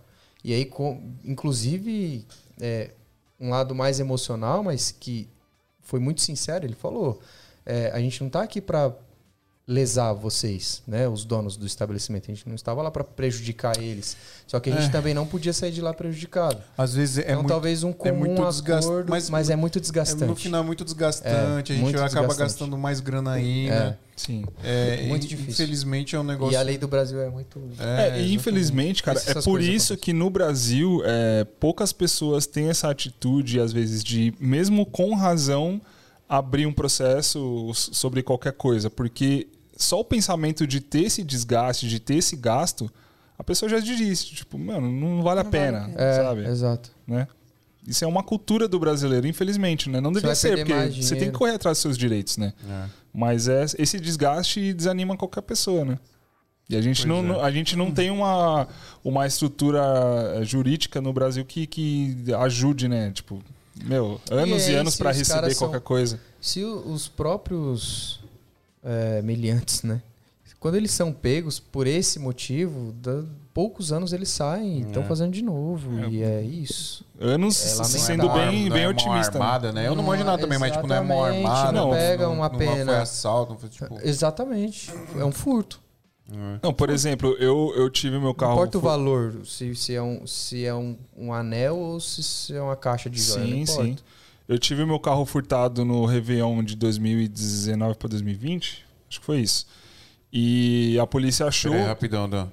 E 0.45 0.53
aí, 0.53 0.65
com, 0.65 1.15
inclusive, 1.25 2.27
é, 2.61 2.91
um 3.39 3.51
lado 3.51 3.75
mais 3.75 4.01
emocional, 4.01 4.63
mas 4.63 4.91
que 4.91 5.29
foi 5.81 6.01
muito 6.01 6.21
sincero, 6.21 6.65
ele 6.65 6.75
falou: 6.75 7.21
é, 7.65 7.91
a 7.93 8.01
gente 8.01 8.21
não 8.21 8.29
está 8.29 8.43
aqui 8.43 8.61
para 8.61 8.95
lesar 9.67 10.13
vocês, 10.13 10.83
né, 10.89 11.07
os 11.09 11.25
donos 11.25 11.57
do 11.57 11.65
estabelecimento. 11.65 12.25
A 12.31 12.35
gente 12.35 12.49
não 12.49 12.55
estava 12.57 12.83
lá 12.83 12.91
para 12.91 13.05
prejudicar 13.05 13.81
eles. 13.81 14.17
Só 14.47 14.59
que 14.59 14.69
a 14.69 14.73
gente 14.75 14.87
É. 14.87 14.91
também 14.91 15.15
não 15.15 15.25
podia 15.25 15.53
sair 15.53 15.71
de 15.71 15.81
lá 15.81 15.95
prejudicado. 15.95 16.59
Às 16.77 16.95
vezes 16.95 17.19
é 17.19 17.23
então, 17.23 17.37
muito. 17.37 17.49
talvez 17.49 17.85
um 17.85 17.93
comum 17.93 18.19
muito 18.19 18.45
desgast- 18.45 18.89
acordo, 18.89 19.09
mas- 19.09 19.31
mas, 19.31 19.51
é 19.51 19.57
muito 19.57 19.79
é, 19.79 19.81
desgastante. 19.81 20.25
no 20.25 20.35
final 20.35 20.63
é 20.63 20.67
muito 20.67 20.85
desgastante, 20.85 21.73
É, 21.73 21.77
a 21.77 21.79
gente 21.79 21.89
acaba 21.97 22.09
desgastante. 22.09 22.39
gastando 22.39 22.77
mais 22.77 22.99
grana 22.99 23.33
ainda. 23.33 23.99
Sim. 24.17 24.45
É, 24.63 25.07
Muito 25.07 25.27
difícil. 25.27 25.53
Infelizmente 25.53 26.15
é 26.15 26.21
um 26.21 26.23
negócio. 26.25 26.53
E 26.53 26.57
a 26.57 26.63
lei 26.63 26.77
do 26.77 26.87
Brasil 26.87 27.21
é 27.23 27.31
muito. 27.31 27.61
É, 27.79 28.21
e 28.21 28.35
infelizmente, 28.35 29.03
cara, 29.03 29.19
é 29.27 29.35
por 29.43 29.61
isso 29.61 29.95
acontecem. 29.95 29.97
que 29.97 30.13
no 30.13 30.29
Brasil 30.29 31.01
é, 31.05 31.45
poucas 31.59 31.93
pessoas 31.93 32.47
têm 32.47 32.69
essa 32.69 32.91
atitude, 32.91 33.59
às 33.59 33.73
vezes, 33.73 34.03
de, 34.05 34.35
mesmo 34.39 34.85
com 34.85 35.15
razão, 35.15 35.81
abrir 36.39 36.67
um 36.67 36.73
processo 36.73 37.71
sobre 37.75 38.23
qualquer 38.23 38.53
coisa. 38.53 38.89
Porque 38.89 39.49
só 39.77 40.01
o 40.01 40.05
pensamento 40.05 40.67
de 40.67 40.81
ter 40.81 41.03
esse 41.05 41.23
desgaste, 41.23 41.89
de 41.89 42.01
ter 42.01 42.15
esse 42.17 42.37
gasto, 42.37 42.91
a 43.39 43.45
pessoa 43.45 43.69
já 43.69 43.79
diz, 43.81 44.25
tipo, 44.25 44.59
mano, 44.59 44.91
não 44.91 45.23
vale 45.23 45.41
a 45.41 45.45
Não 45.45 45.51
vale 45.51 45.65
pena, 45.65 45.79
a 45.81 45.89
pena. 45.89 46.01
É, 46.03 46.15
sabe? 46.23 46.47
exato. 46.47 46.91
Né? 47.07 47.27
Isso 47.87 48.05
é 48.05 48.07
uma 48.07 48.23
cultura 48.23 48.69
do 48.69 48.79
brasileiro, 48.79 49.27
infelizmente, 49.27 49.91
né? 49.91 50.01
Não 50.01 50.13
deveria 50.13 50.35
ser, 50.37 50.57
porque 50.65 51.03
você 51.03 51.17
tem 51.17 51.31
que 51.33 51.37
correr 51.37 51.53
atrás 51.55 51.77
dos 51.79 51.83
seus 51.83 51.99
direitos, 51.99 52.37
né? 52.37 52.53
É. 52.69 52.85
Mas 53.13 53.49
é, 53.49 53.65
esse 53.79 53.99
desgaste 53.99 54.73
desanima 54.73 55.17
qualquer 55.17 55.43
pessoa, 55.43 55.85
né? 55.85 55.99
E 56.71 56.77
a 56.77 56.81
gente, 56.81 57.05
Pois 57.05 57.09
não, 57.09 57.19
é. 57.19 57.23
não- 57.23 57.41
a 57.45 57.51
gente 57.51 57.75
não 57.77 57.91
tem 57.91 58.09
uma, 58.11 58.69
uma 59.05 59.27
estrutura 59.27 59.83
jurídica 60.45 61.01
no 61.01 61.13
Brasil 61.13 61.45
que, 61.45 61.67
que 61.67 62.17
ajude, 62.39 62.89
né? 62.89 63.11
Tipo, 63.11 63.43
meu, 63.85 64.21
anos 64.31 64.67
e, 64.67 64.71
aí, 64.71 64.77
anos 64.77 64.95
se 64.95 64.99
pra 64.99 65.11
os 65.11 65.17
receber 65.19 65.41
caras 65.41 65.57
são- 65.57 65.69
qualquer 65.69 65.85
coisa. 65.85 66.21
Se 66.41 66.63
os 66.65 67.09
próprios 67.09 68.21
é, 68.85 69.23
meliantes, 69.23 69.83
né? 69.83 70.03
Quando 70.59 70.77
eles 70.77 70.93
são 70.93 71.13
pegos 71.13 71.59
por 71.59 71.87
esse 71.89 72.19
motivo, 72.21 72.93
da- 72.93 73.25
poucos 73.53 73.93
anos 73.93 74.13
eles 74.13 74.29
saem 74.29 74.79
e 74.79 74.81
estão 74.83 75.03
É. 75.03 75.07
fazendo 75.07 75.33
de 75.33 75.43
novo. 75.43 75.99
É. 76.05 76.09
E 76.09 76.23
é 76.23 76.41
isso. 76.43 77.05
Anos 77.21 77.61
É 77.81 77.85
sendo 77.85 78.27
Não 78.27 78.39
é 78.41 78.47
bem, 78.47 78.61
bem 78.63 78.69
não 78.71 78.77
é 78.77 78.89
otimista. 78.89 79.39
né? 79.39 79.45
armada, 79.45 79.73
né? 79.73 79.89
Eu 79.89 79.95
não 79.97 80.05
manjo 80.05 80.23
nada 80.25 80.41
também, 80.41 80.59
mas 80.59 80.71
tipo, 80.73 80.87
não 80.87 80.95
é 80.97 81.01
mão 81.01 81.19
Exatamente, 81.27 81.47
armada. 81.49 81.73
não 81.73 81.91
pega 81.91 82.29
uma 82.29 82.49
não 82.49 82.59
pena. 82.59 82.93
foi 82.93 83.01
assalto, 83.03 83.53
não 83.53 83.59
foi 83.59 83.69
tipo. 83.71 83.99
Exatamente. 84.03 84.93
É 85.19 85.25
um 85.25 85.33
furto. 85.33 85.81
É. 86.33 86.61
Não, 86.63 86.73
por 86.73 86.91
exemplo, 86.91 87.37
eu, 87.39 87.73
eu 87.77 87.91
tive 87.91 88.19
meu 88.19 88.29
Não 88.29 88.35
carro. 88.35 88.53
importa 88.55 88.79
o 88.79 88.81
valor, 88.81 89.41
se, 89.45 89.75
se 89.75 89.95
é, 89.95 90.03
um, 90.03 90.27
se 90.27 90.65
é 90.65 90.75
um, 90.75 90.97
um 91.17 91.33
anel 91.33 91.77
ou 91.77 92.01
se, 92.01 92.23
se 92.23 92.55
é 92.55 92.61
uma 92.63 92.77
caixa 92.77 93.11
de 93.11 93.21
joia. 93.21 93.41
não 93.41 93.67
Sim, 93.67 93.67
sim. 93.67 93.97
Eu 94.49 94.59
tive 94.59 94.85
meu 94.85 94.99
carro 94.99 95.25
furtado 95.25 95.85
no 95.85 96.05
Réveillon 96.05 96.63
de 96.63 96.77
2019 96.77 97.97
para 97.97 98.09
2020. 98.09 98.85
Acho 99.09 99.21
que 99.21 99.27
foi 99.27 99.41
isso. 99.41 99.67
E 100.33 100.99
a 101.01 101.07
polícia 101.07 101.47
achou. 101.47 101.73
Aí, 101.73 101.83
rapidão, 101.83 102.29
Dan. 102.29 102.49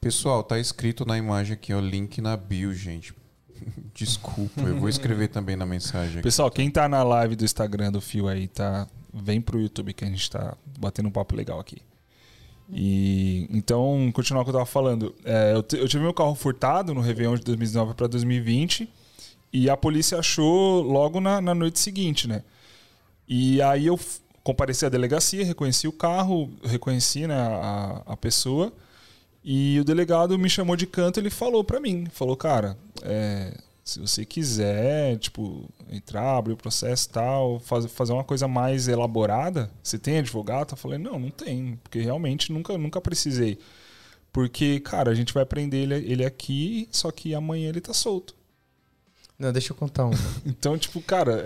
Pessoal, 0.00 0.42
tá 0.42 0.58
escrito 0.58 1.04
na 1.06 1.16
imagem 1.16 1.54
aqui, 1.54 1.72
ó, 1.72 1.80
link 1.80 2.20
na 2.20 2.36
bio, 2.36 2.72
gente. 2.74 3.14
Desculpa, 3.94 4.60
eu 4.60 4.78
vou 4.78 4.88
escrever 4.88 5.28
também 5.28 5.56
na 5.56 5.64
mensagem. 5.64 6.14
aqui. 6.14 6.22
Pessoal, 6.22 6.50
quem 6.50 6.70
tá 6.70 6.88
na 6.88 7.02
live 7.02 7.34
do 7.34 7.44
Instagram 7.44 7.90
do 7.92 8.00
Fio 8.00 8.28
aí, 8.28 8.46
tá? 8.46 8.86
Vem 9.12 9.40
pro 9.40 9.60
YouTube 9.60 9.94
que 9.94 10.04
a 10.04 10.08
gente 10.08 10.30
tá 10.30 10.56
batendo 10.78 11.08
um 11.08 11.12
papo 11.12 11.34
legal 11.34 11.58
aqui. 11.58 11.78
E 12.70 13.46
então, 13.50 14.10
continuar 14.12 14.42
o 14.42 14.44
que 14.44 14.50
eu 14.50 14.54
tava 14.54 14.66
falando. 14.66 15.14
É, 15.24 15.52
eu, 15.52 15.64
eu 15.78 15.88
tive 15.88 16.02
meu 16.02 16.14
carro 16.14 16.34
furtado 16.34 16.92
no 16.92 17.00
Réveillon 17.00 17.36
de 17.36 17.42
2019 17.42 17.94
para 17.94 18.06
2020 18.06 18.88
e 19.52 19.70
a 19.70 19.76
polícia 19.76 20.18
achou 20.18 20.82
logo 20.82 21.20
na, 21.20 21.40
na 21.40 21.54
noite 21.54 21.78
seguinte, 21.78 22.26
né? 22.26 22.42
E 23.28 23.62
aí 23.62 23.86
eu 23.86 23.98
compareci 24.42 24.86
à 24.86 24.88
delegacia, 24.88 25.44
reconheci 25.44 25.88
o 25.88 25.92
carro, 25.92 26.50
reconheci 26.62 27.26
né, 27.26 27.34
a, 27.34 28.02
a 28.06 28.16
pessoa 28.16 28.72
e 29.42 29.78
o 29.80 29.84
delegado 29.84 30.38
me 30.38 30.48
chamou 30.48 30.76
de 30.76 30.86
canto 30.86 31.18
e 31.18 31.20
ele 31.20 31.30
falou 31.30 31.64
pra 31.64 31.80
mim, 31.80 32.06
falou, 32.12 32.36
cara, 32.36 32.76
é, 33.02 33.56
se 33.86 34.00
você 34.00 34.24
quiser, 34.24 35.16
tipo, 35.18 35.64
entrar, 35.88 36.36
abrir 36.36 36.54
o 36.54 36.56
processo 36.56 37.06
e 37.06 37.10
tal, 37.12 37.60
faz, 37.60 37.86
fazer 37.86 38.12
uma 38.12 38.24
coisa 38.24 38.48
mais 38.48 38.88
elaborada, 38.88 39.70
você 39.80 39.96
tem 39.96 40.18
advogado? 40.18 40.72
Eu 40.72 40.76
falei, 40.76 40.98
não, 40.98 41.20
não 41.20 41.30
tem, 41.30 41.78
porque 41.84 42.00
realmente 42.00 42.52
nunca, 42.52 42.76
nunca 42.76 43.00
precisei. 43.00 43.60
Porque, 44.32 44.80
cara, 44.80 45.12
a 45.12 45.14
gente 45.14 45.32
vai 45.32 45.46
prender 45.46 45.84
ele, 45.84 45.94
ele 46.12 46.24
aqui, 46.24 46.88
só 46.90 47.12
que 47.12 47.32
amanhã 47.32 47.68
ele 47.68 47.80
tá 47.80 47.94
solto. 47.94 48.34
Não, 49.38 49.52
deixa 49.52 49.72
eu 49.72 49.76
contar 49.76 50.06
uma. 50.06 50.18
Então, 50.44 50.76
tipo, 50.76 51.00
cara, 51.00 51.40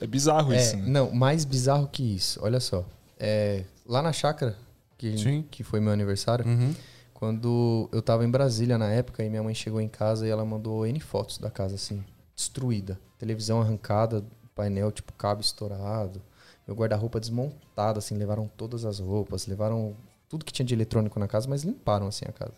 é, 0.00 0.04
é 0.04 0.06
bizarro 0.06 0.54
É, 0.54 0.62
isso, 0.62 0.78
né? 0.78 0.84
Não, 0.86 1.12
mais 1.12 1.44
bizarro 1.44 1.86
que 1.86 2.02
isso. 2.02 2.40
Olha 2.42 2.60
só. 2.60 2.82
É, 3.20 3.62
lá 3.86 4.00
na 4.00 4.12
chácara, 4.12 4.56
que, 4.96 5.18
Sim. 5.18 5.44
que 5.50 5.62
foi 5.62 5.80
meu 5.80 5.92
aniversário, 5.92 6.46
Uhum. 6.46 6.74
Quando 7.14 7.88
eu 7.92 8.02
tava 8.02 8.24
em 8.24 8.30
Brasília 8.30 8.76
na 8.76 8.90
época, 8.90 9.24
e 9.24 9.30
minha 9.30 9.42
mãe 9.42 9.54
chegou 9.54 9.80
em 9.80 9.88
casa 9.88 10.26
e 10.26 10.30
ela 10.30 10.44
mandou 10.44 10.84
N 10.84 10.98
fotos 11.00 11.38
da 11.38 11.50
casa, 11.50 11.76
assim, 11.76 12.04
destruída. 12.34 13.00
Televisão 13.18 13.60
arrancada, 13.60 14.24
painel, 14.54 14.92
tipo, 14.92 15.12
cabo 15.12 15.40
estourado. 15.40 16.20
Meu 16.66 16.76
guarda-roupa 16.76 17.20
desmontado, 17.20 17.98
assim, 17.98 18.16
levaram 18.16 18.50
todas 18.56 18.84
as 18.84 18.98
roupas, 18.98 19.46
levaram 19.46 19.96
tudo 20.28 20.44
que 20.44 20.52
tinha 20.52 20.66
de 20.66 20.74
eletrônico 20.74 21.18
na 21.18 21.28
casa, 21.28 21.48
mas 21.48 21.62
limparam, 21.62 22.08
assim, 22.08 22.24
a 22.28 22.32
casa. 22.32 22.54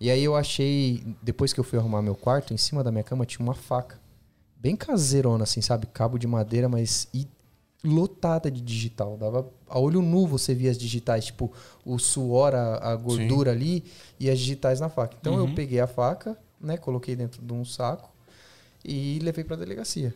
E 0.00 0.10
aí 0.10 0.24
eu 0.24 0.34
achei, 0.34 1.04
depois 1.22 1.52
que 1.52 1.60
eu 1.60 1.64
fui 1.64 1.78
arrumar 1.78 2.00
meu 2.00 2.14
quarto, 2.14 2.54
em 2.54 2.56
cima 2.56 2.82
da 2.82 2.90
minha 2.90 3.04
cama 3.04 3.26
tinha 3.26 3.44
uma 3.44 3.54
faca. 3.54 4.00
Bem 4.56 4.74
caseirona, 4.74 5.44
assim, 5.44 5.60
sabe? 5.60 5.86
Cabo 5.86 6.18
de 6.18 6.26
madeira, 6.26 6.68
mas 6.68 7.08
lotada 7.84 8.50
de 8.50 8.60
digital. 8.60 9.16
Dava 9.18 9.46
a 9.70 9.78
olho 9.78 10.02
nu 10.02 10.26
você 10.26 10.54
via 10.54 10.70
as 10.70 10.76
digitais, 10.76 11.26
tipo, 11.26 11.50
o 11.84 11.98
suor, 11.98 12.54
a, 12.54 12.92
a 12.92 12.96
gordura 12.96 13.50
ali 13.52 13.84
e 14.18 14.28
as 14.28 14.38
digitais 14.38 14.80
na 14.80 14.88
faca. 14.88 15.16
Então 15.20 15.34
Uhum. 15.34 15.48
eu 15.48 15.54
peguei 15.54 15.80
a 15.80 15.86
faca, 15.86 16.36
né? 16.60 16.76
Coloquei 16.76 17.14
dentro 17.16 17.40
de 17.40 17.52
um 17.52 17.64
saco 17.64 18.10
e 18.84 19.18
levei 19.22 19.44
pra 19.44 19.56
delegacia. 19.56 20.14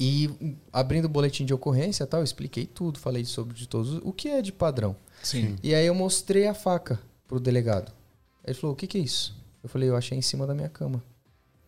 E 0.00 0.28
hum, 0.40 0.54
abrindo 0.72 1.06
o 1.06 1.08
boletim 1.08 1.44
de 1.44 1.52
ocorrência 1.52 2.04
e 2.04 2.06
tal, 2.06 2.20
eu 2.20 2.24
expliquei 2.24 2.66
tudo, 2.66 2.98
falei 2.98 3.24
sobre 3.24 3.54
de 3.54 3.66
todos 3.66 4.00
o 4.04 4.12
que 4.12 4.28
é 4.28 4.40
de 4.40 4.52
padrão. 4.52 4.94
Sim. 5.22 5.56
E 5.62 5.74
aí 5.74 5.86
eu 5.86 5.94
mostrei 5.94 6.46
a 6.46 6.54
faca 6.54 7.00
pro 7.26 7.40
delegado. 7.40 7.92
Ele 8.44 8.54
falou: 8.54 8.74
"O 8.74 8.76
que 8.76 8.86
que 8.86 8.98
é 8.98 9.00
isso?" 9.00 9.36
Eu 9.62 9.68
falei: 9.68 9.88
"Eu 9.88 9.96
achei 9.96 10.16
em 10.16 10.22
cima 10.22 10.46
da 10.46 10.54
minha 10.54 10.68
cama." 10.68 11.02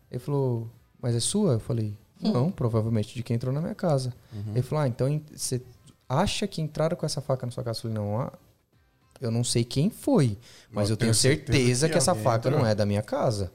Ele 0.09 0.19
falou, 0.19 0.67
mas 1.01 1.15
é 1.15 1.19
sua? 1.21 1.53
Eu 1.53 1.59
falei, 1.59 1.93
não, 2.21 2.51
provavelmente 2.51 3.13
de 3.15 3.23
quem 3.23 3.35
entrou 3.35 3.53
na 3.53 3.61
minha 3.61 3.73
casa. 3.75 4.13
Ele 4.53 4.61
falou, 4.61 4.83
ah, 4.83 4.87
então 4.89 5.07
en- 5.07 5.21
você 5.33 5.61
acha 6.19 6.47
que 6.47 6.61
entraram 6.61 6.95
com 6.97 7.05
essa 7.05 7.21
faca 7.21 7.45
na 7.45 7.51
sua 7.51 7.63
casa? 7.63 7.79
Eu 7.79 7.81
falei, 7.83 7.97
não, 7.97 8.19
ah, 8.19 8.31
eu 9.19 9.31
não 9.31 9.43
sei 9.43 9.63
quem 9.63 9.89
foi, 9.89 10.37
mas 10.71 10.89
eu, 10.89 10.97
tenho 10.97 11.13
certeza, 11.13 11.87
que, 11.89 11.97
essa 11.97 12.11
alguém 12.11 12.23
faca 12.23 12.47
entrou. 12.49 12.59
não 12.63 12.67
é 12.67 12.73
da 12.75 12.85
minha 12.85 13.01
casa. 13.01 13.51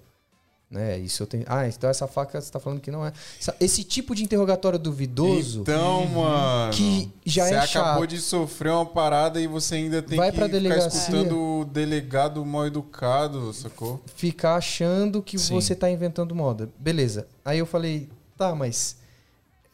Né? 0.69 0.99
Isso 0.99 1.23
eu 1.23 1.29
tenho. 1.29 1.45
Ah, 1.47 1.69
então 1.69 1.89
essa 1.89 2.09
faca 2.09 2.41
você 2.41 2.51
tá 2.51 2.59
falando 2.59 2.81
que 2.81 2.91
não 2.91 3.07
é. 3.07 3.13
Essa- 3.41 3.55
Esse 3.61 3.85
tipo 3.85 4.17
de 4.17 4.25
interrogatório 4.25 4.77
duvidoso 4.81 5.61
Então, 5.61 6.05
mano. 6.07 6.73
que 6.73 7.09
já 7.25 7.45
você 7.47 7.55
é 7.55 7.59
acabou 7.59 8.03
chato. 8.03 8.07
de 8.09 8.19
sofrer 8.21 8.73
uma 8.73 8.85
parada 8.85 9.41
e 9.41 9.47
você 9.47 9.77
ainda 9.77 10.03
tem 10.03 10.17
Vai 10.17 10.33
que 10.33 10.37
pra 10.37 10.47
ficar 10.47 10.59
delegacia. 10.59 10.99
escutando 11.01 11.39
o 11.61 11.65
delegado 11.65 12.45
mal 12.45 12.67
educado, 12.67 13.53
sacou? 13.53 14.01
ficar 14.17 14.57
achando 14.57 15.23
que 15.23 15.39
Sim. 15.39 15.55
você 15.55 15.73
tá 15.77 15.89
inventando 15.89 16.35
moda. 16.35 16.69
Beleza. 16.81 17.29
Aí 17.45 17.61
eu 17.61 17.67
falei, 17.67 18.09
tá, 18.37 18.53
mas 18.53 18.97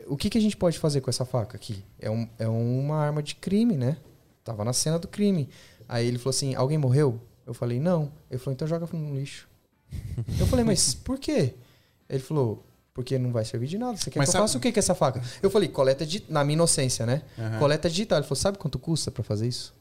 o 0.07 0.17
que, 0.17 0.31
que 0.31 0.39
a 0.39 0.41
gente 0.41 0.57
pode 0.57 0.79
fazer 0.79 1.01
com 1.01 1.11
essa 1.11 1.25
faca 1.25 1.57
aqui? 1.57 1.85
É, 1.99 2.11
um, 2.11 2.29
é 2.39 2.49
uma 2.49 2.97
arma 2.97 3.23
de 3.23 3.35
crime, 3.35 3.77
né? 3.77 3.97
Tava 4.45 4.65
na 4.65 4.73
cena 4.73 4.99
do 4.99 5.09
crime. 5.09 5.49
Aí 5.89 6.07
ele 6.07 6.19
falou 6.19 6.31
assim: 6.31 6.55
alguém 6.55 6.79
morreu? 6.79 7.21
Eu 7.47 7.55
falei, 7.55 7.81
não. 7.81 8.13
Ele 8.31 8.39
falou, 8.39 8.55
então 8.55 8.67
joga 8.69 8.89
no 8.93 9.15
lixo. 9.15 9.49
eu 10.39 10.47
falei, 10.47 10.65
mas 10.65 10.95
por 10.95 11.19
quê? 11.19 11.55
Ele 12.09 12.23
falou, 12.23 12.65
porque 12.95 13.19
não 13.19 13.33
vai 13.33 13.45
servir 13.45 13.67
de 13.67 13.79
nada. 13.79 13.97
Você 13.97 14.11
quer 14.11 14.19
Mas 14.19 14.29
que 14.29 14.31
eu 14.31 14.33
sabe- 14.33 14.43
faça 14.45 14.59
o 14.59 14.61
que 14.61 14.73
com 14.73 14.79
essa 14.79 14.95
faca? 14.95 15.23
Eu 15.43 15.51
falei, 15.51 15.69
coleta 15.69 16.05
de. 16.07 16.25
Na 16.29 16.45
minha 16.45 16.55
inocência, 16.55 17.05
né? 17.07 17.23
Aham. 17.39 17.59
Coleta 17.59 17.89
digital. 17.89 18.19
Ele 18.19 18.27
falou, 18.27 18.37
sabe 18.41 18.59
quanto 18.59 18.79
custa 18.79 19.11
pra 19.11 19.23
fazer 19.23 19.49
isso? 19.49 19.75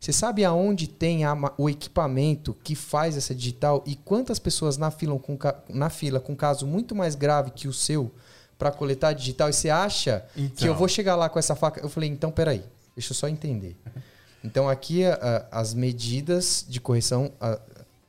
Você 0.00 0.12
sabe 0.12 0.44
aonde 0.44 0.86
tem 0.86 1.24
a 1.24 1.34
o 1.56 1.70
equipamento 1.70 2.54
que 2.62 2.74
faz 2.74 3.16
essa 3.16 3.34
digital 3.34 3.82
e 3.86 3.96
quantas 3.96 4.38
pessoas 4.38 4.76
na 4.76 4.90
fila 4.90 5.18
com, 5.18 5.38
na 5.70 5.88
fila 5.88 6.20
com 6.20 6.36
caso 6.36 6.66
muito 6.66 6.94
mais 6.94 7.14
grave 7.14 7.50
que 7.52 7.66
o 7.66 7.72
seu 7.72 8.12
pra 8.58 8.70
coletar 8.70 9.12
digital? 9.12 9.48
E 9.50 9.52
você 9.52 9.70
acha 9.70 10.24
que 10.34 10.42
Então. 10.42 10.68
eu 10.68 10.74
vou 10.74 10.88
chegar 10.88 11.16
lá 11.16 11.28
com 11.28 11.38
essa 11.38 11.54
faca? 11.54 11.80
Eu 11.80 11.88
falei, 11.88 12.08
então 12.08 12.30
peraí, 12.30 12.62
deixa 12.96 13.12
eu 13.12 13.16
só 13.16 13.28
entender. 13.28 13.76
Então 14.46 14.68
aqui 14.68 15.02
a- 15.06 15.46
a- 15.50 15.60
as 15.60 15.72
medidas 15.72 16.66
de 16.68 16.78
correção, 16.78 17.32
a- 17.40 17.58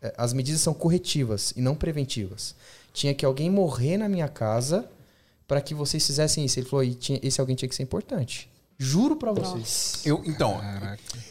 a- 0.04 0.14
as 0.18 0.34
medidas 0.34 0.60
são 0.60 0.74
corretivas 0.74 1.54
e 1.56 1.62
não 1.62 1.76
preventivas. 1.76 2.54
Tinha 2.91 3.14
que 3.14 3.26
alguém 3.26 3.50
morrer 3.50 3.96
na 3.98 4.10
minha 4.10 4.28
casa 4.28 4.86
para 5.48 5.62
que 5.62 5.74
vocês 5.74 6.06
fizessem 6.06 6.43
isso. 6.43 6.60
Ele 6.60 6.68
falou, 6.68 6.84
e 6.84 6.93
tinha- 6.93 7.20
esse 7.24 7.39
alguém 7.39 7.56
tinha 7.56 7.70
que 7.70 7.76
ser 7.76 7.84
importante. 7.84 8.50
Juro 8.78 9.16
pra 9.16 9.32
vocês. 9.32 9.54
Nossa. 10.04 10.10
Eu, 10.10 10.22
então, 10.26 10.60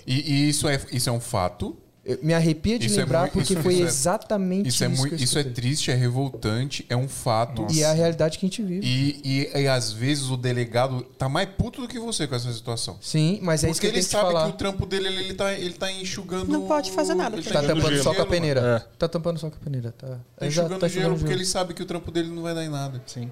e, 0.07 0.15
e 0.33 0.49
isso, 0.49 0.67
é, 0.67 0.81
isso 0.91 1.11
é 1.11 1.13
um 1.13 1.21
fato. 1.21 1.77
Eu 2.07 2.19
me 2.23 2.35
arrepia 2.35 2.79
de 2.79 2.85
Isso 2.87 2.99
é 3.01 3.03
lembrar 3.03 3.21
muito- 3.21 3.33
porque 3.33 3.53
isso- 3.55 3.63
foi 3.63 3.73
isso 3.75 3.83
é- 3.83 3.87
exatamente 3.87 4.69
Isso 4.69 4.85
é, 4.85 4.89
isso. 4.89 4.97
muito, 5.01 5.17
que 5.17 5.23
eu 5.23 5.25
isso 5.25 5.39
é 5.39 5.45
triste, 5.45 5.91
é 5.91 5.95
revoltante, 5.95 6.85
é 6.91 6.95
um 6.97 7.09
fato. 7.09 7.67
E 7.71 7.83
é 7.83 7.87
a 7.87 7.93
realidade 7.95 8.39
que 8.39 8.45
a 8.45 8.49
gente 8.49 8.63
vive. 8.63 8.87
E, 8.87 9.21
e, 9.55 9.61
e 9.63 9.67
às 9.69 9.91
vezes 9.91 10.29
o 10.29 10.37
delegado 10.37 11.03
tá 11.17 11.29
mais 11.31 11.49
puto 11.49 11.81
do 11.81 11.89
que 11.89 11.99
você 11.99 12.27
com 12.27 12.35
essa 12.35 12.53
situação. 12.53 12.99
Sim, 13.01 13.39
mas 13.43 13.65
é 13.65 13.71
isso 13.71 13.81
Porque 13.81 13.81
que 13.81 13.87
eu 13.87 13.89
ele 13.89 13.95
tenho 13.95 14.05
que 14.05 14.09
te 14.11 14.13
sabe 14.13 14.33
falar. 14.35 14.45
que 14.49 14.55
o 14.55 14.59
trampo 14.59 14.85
dele 14.85 15.09
ele, 15.09 15.17
ele, 15.25 15.35
tá, 15.35 15.53
ele 15.55 15.73
tá 15.73 15.91
enxugando. 15.91 16.47
Não 16.53 16.67
pode 16.67 16.91
fazer 16.91 17.15
nada 17.15 17.37
Ele 17.37 17.43
pra 17.43 17.53
Tá 17.55 17.59
Enxugando 17.61 17.81
tampando 17.83 18.03
só 18.03 18.15
com 18.15 18.23
a 18.23 18.27
peneira. 18.27 18.61
É. 18.61 18.97
Tá 18.99 19.09
tampando 19.09 19.39
só 19.39 19.49
com 19.51 19.57
a 19.57 19.61
peneira. 19.61 19.93
Tá, 19.93 20.19
Tá 20.37 20.47
enxugando 20.47 20.81
tá 20.81 20.89
gelo 20.89 21.17
porque 21.17 21.33
ele 21.33 21.47
sabe 21.47 21.73
que 21.73 21.83
o 21.83 21.87
trampo 21.87 22.11
dele 22.11 22.29
não 22.29 22.43
vai 22.43 22.55
dar 22.55 22.65
em 22.65 22.69
nada. 22.71 23.01
Sim. 23.07 23.31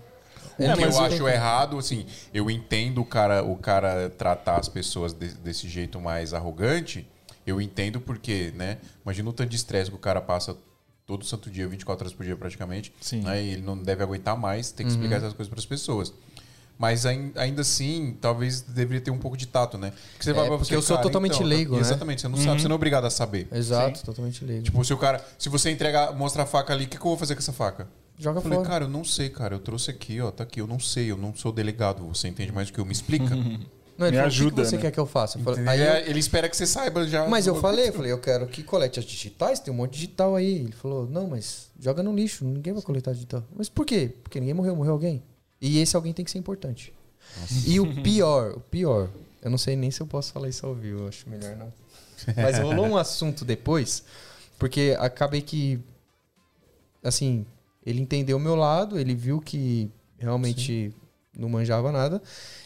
O 0.59 0.63
É, 0.63 0.75
que 0.75 0.83
eu 0.83 0.91
eu 0.91 1.01
acho 1.01 1.17
tenho- 1.17 1.29
errado, 1.29 1.79
assim, 1.79 2.07
eu 2.33 2.51
entendo 2.51 3.01
o 3.01 3.05
cara, 3.05 3.43
o 3.43 3.57
cara 3.57 4.11
tratar 4.11 4.57
as 4.59 4.69
pessoas 4.69 5.13
de- 5.13 5.35
desse 5.35 5.69
jeito 5.69 6.01
mais 6.01 6.33
arrogante. 6.35 7.07
Eu 7.47 7.61
entendo 7.61 8.01
porque, 8.01 8.53
né? 8.57 8.79
Imagina 9.05 9.29
o 9.31 9.33
tanto 9.33 9.51
de 9.51 9.57
estresse 9.57 9.91
que 9.91 9.97
o 9.97 9.99
cara 9.99 10.21
passa 10.21 10.57
todo 11.07 11.25
santo 11.25 11.51
dia, 11.51 11.67
24 11.67 12.05
horas 12.05 12.15
por 12.17 12.25
dia 12.25 12.37
praticamente. 12.37 12.93
Sim. 13.01 13.21
Né? 13.23 13.43
E 13.43 13.49
ele 13.55 13.63
não 13.63 13.77
deve 13.77 14.03
aguentar 14.03 14.37
mais, 14.37 14.71
tem 14.71 14.87
que 14.87 14.93
Uhum. 14.93 14.99
explicar 14.99 15.17
essas 15.17 15.33
coisas 15.33 15.51
para 15.51 15.59
as 15.59 15.67
pessoas. 15.67 16.13
Mas 16.79 17.05
ain- 17.07 17.33
ainda 17.37 17.61
assim, 17.61 18.17
talvez 18.21 18.63
deveria 18.63 19.01
ter 19.01 19.11
um 19.11 19.19
pouco 19.19 19.37
de 19.37 19.47
tato, 19.47 19.77
né? 19.79 19.93
Porque, 20.13 20.25
você 20.25 20.31
É, 20.31 20.35
porque 20.35 20.65
você, 20.65 20.75
eu 20.75 20.83
sou 20.83 20.97
cara, 20.97 21.07
totalmente 21.07 21.35
então, 21.35 21.47
leigo, 21.47 21.75
né? 21.75 21.81
Exatamente, 21.81 22.23
você 22.23 22.29
não 22.29 22.37
sabe, 22.39 22.61
você 22.63 22.67
não 22.69 22.75
é 22.75 22.77
obrigado 22.77 23.05
a 23.05 23.11
saber. 23.11 23.47
Exato, 23.53 24.03
totalmente 24.05 24.45
leigo. 24.45 24.65
Tipo, 24.65 24.85
se 24.85 24.93
o 24.93 24.97
cara. 24.97 25.25
Se 25.39 25.49
você 25.49 25.71
entregar, 25.71 26.13
mostra 26.15 26.43
a 26.45 26.47
faca 26.47 26.73
ali, 26.73 26.85
o 26.85 26.89
que, 26.89 26.97
que 26.97 27.03
eu 27.03 27.09
vou 27.11 27.17
fazer 27.19 27.35
com 27.35 27.41
essa 27.41 27.53
faca? 27.53 27.87
Joga 28.19 28.39
Eu 28.39 28.43
falei, 28.43 28.59
fora. 28.59 28.69
cara, 28.69 28.85
eu 28.85 28.89
não 28.89 29.05
sei, 29.05 29.29
cara. 29.29 29.55
Eu 29.55 29.61
trouxe 29.61 29.91
aqui, 29.91 30.21
ó, 30.21 30.31
tá 30.31 30.45
aqui. 30.45 30.61
Eu 30.61 30.67
não 30.67 30.79
sei, 30.81 31.11
eu 31.11 31.17
não 31.17 31.35
sou 31.35 31.53
delegado. 31.53 32.05
Você 32.09 32.27
entende 32.29 32.51
mais 32.53 32.69
do 32.69 32.73
que 32.73 32.81
eu? 32.81 32.85
Me 32.87 32.93
explica. 32.93 33.37
Não, 33.99 34.07
ele 34.07 34.17
Me 34.17 34.23
falou, 34.23 34.27
ajuda, 34.27 34.63
O 34.63 34.65
que 34.65 34.71
você 34.71 34.77
né? 34.77 34.83
quer 34.83 34.91
que 34.91 34.99
eu 35.01 35.07
faça? 35.07 35.39
Eu 35.39 35.43
falei, 35.45 35.69
aí 35.69 35.81
eu- 35.81 35.95
Ele, 35.97 36.11
ele 36.11 36.19
espera 36.21 36.49
que 36.49 36.57
você 36.57 36.67
saiba 36.67 37.07
já. 37.07 37.29
Mas 37.29 37.47
eu 37.47 37.55
falei, 37.57 37.89
eu 37.89 37.93
falei, 37.95 38.11
eu 38.13 38.19
quero 38.19 38.47
que 38.47 38.63
colete 38.63 38.99
as 38.99 39.05
digitais, 39.05 39.61
tem 39.61 39.73
um 39.73 39.77
monte 39.77 39.93
de 39.93 39.97
digital 40.01 40.35
aí. 40.35 40.57
Ele 40.61 40.73
falou, 40.73 41.07
não, 41.09 41.27
mas 41.29 41.71
joga 41.79 42.03
no 42.03 42.15
lixo, 42.15 42.45
ninguém 42.45 42.73
vai 42.73 42.83
coletar 42.83 43.13
digital. 43.13 43.45
Mas 43.55 43.69
por 43.69 43.85
quê? 43.87 44.15
Porque 44.23 44.41
ninguém 44.41 44.55
morreu, 44.55 44.75
morreu 44.75 44.93
alguém. 44.93 45.23
E 45.61 45.79
esse 45.79 45.95
alguém 45.95 46.13
tem 46.13 46.25
que 46.25 46.31
ser 46.31 46.39
importante. 46.39 46.93
E 47.67 47.79
o 47.79 48.03
pior, 48.03 48.53
o 48.57 48.61
pior, 48.61 49.09
eu 49.43 49.51
não 49.51 49.59
sei 49.59 49.77
nem 49.77 49.91
se 49.91 50.01
eu 50.01 50.07
posso 50.07 50.33
falar 50.33 50.49
isso 50.49 50.67
ao 50.67 50.75
vivo, 50.75 51.03
eu 51.03 51.09
acho 51.09 51.29
melhor 51.29 51.55
não. 51.57 51.73
Mas 52.37 52.59
rolou 52.59 52.87
um 52.87 52.97
assunto 52.97 53.45
depois, 53.45 54.03
porque 54.59 54.97
acabei 54.99 55.41
que, 55.43 55.79
assim, 57.03 57.47
ele 57.85 58.01
entendeu 58.01 58.37
o 58.37 58.41
meu 58.41 58.55
lado, 58.55 58.99
ele 58.99 59.15
viu 59.15 59.41
que 59.41 59.91
realmente 60.19 60.93
não 61.37 61.49
manjava 61.49 61.91
nada, 61.91 62.23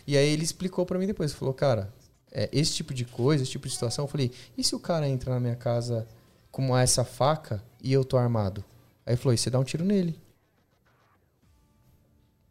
e 0.07 0.17
aí 0.17 0.29
ele 0.29 0.45
explicou 0.45 0.85
pra 0.85 0.99
mim 0.99 1.07
depois, 1.07 1.33
falou, 1.33 1.55
cara, 1.55 1.93
é, 2.33 2.49
esse 2.53 2.75
tipo 2.75 2.93
de 2.93 3.05
coisa, 3.05 3.43
esse 3.43 3.53
tipo 3.53 3.67
de 3.67 3.75
situação, 3.75 4.05
eu 4.05 4.09
falei, 4.09 4.31
e 4.57 4.64
se 4.64 4.75
o 4.75 4.81
cara 4.81 5.09
entra 5.09 5.33
na 5.33 5.41
minha 5.41 5.57
casa 5.57 6.07
com 6.51 6.77
essa 6.77 7.05
faca 7.05 7.62
e 7.83 7.93
eu 7.93 8.05
tô 8.05 8.17
armado? 8.17 8.64
Aí 9.05 9.12
ele 9.12 9.17
falou, 9.17 9.35
e 9.35 9.39
você 9.39 9.51
dá 9.51 9.59
um 9.59 9.64
tiro 9.64 9.85
nele. 9.85 10.21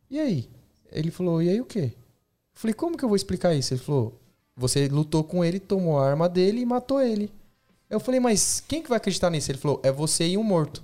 E 0.09 0.19
aí? 0.19 0.49
Ele 0.91 1.11
falou, 1.11 1.41
e 1.41 1.49
aí 1.49 1.59
o 1.59 1.65
quê? 1.65 1.91
Eu 1.93 2.59
falei, 2.59 2.73
como 2.73 2.97
que 2.97 3.03
eu 3.03 3.09
vou 3.09 3.15
explicar 3.15 3.53
isso? 3.53 3.73
Ele 3.73 3.81
falou, 3.81 4.19
você 4.55 4.87
lutou 4.87 5.23
com 5.23 5.43
ele, 5.43 5.59
tomou 5.59 5.99
a 5.99 6.07
arma 6.07 6.29
dele 6.29 6.61
e 6.61 6.65
matou 6.65 7.01
ele. 7.01 7.29
Eu 7.89 7.99
falei, 7.99 8.19
mas 8.19 8.63
quem 8.65 8.81
que 8.81 8.89
vai 8.89 8.97
acreditar 8.97 9.29
nisso? 9.29 9.51
Ele 9.51 9.57
falou, 9.57 9.81
é 9.83 9.91
você 9.91 10.27
e 10.27 10.37
um 10.37 10.43
morto. 10.43 10.81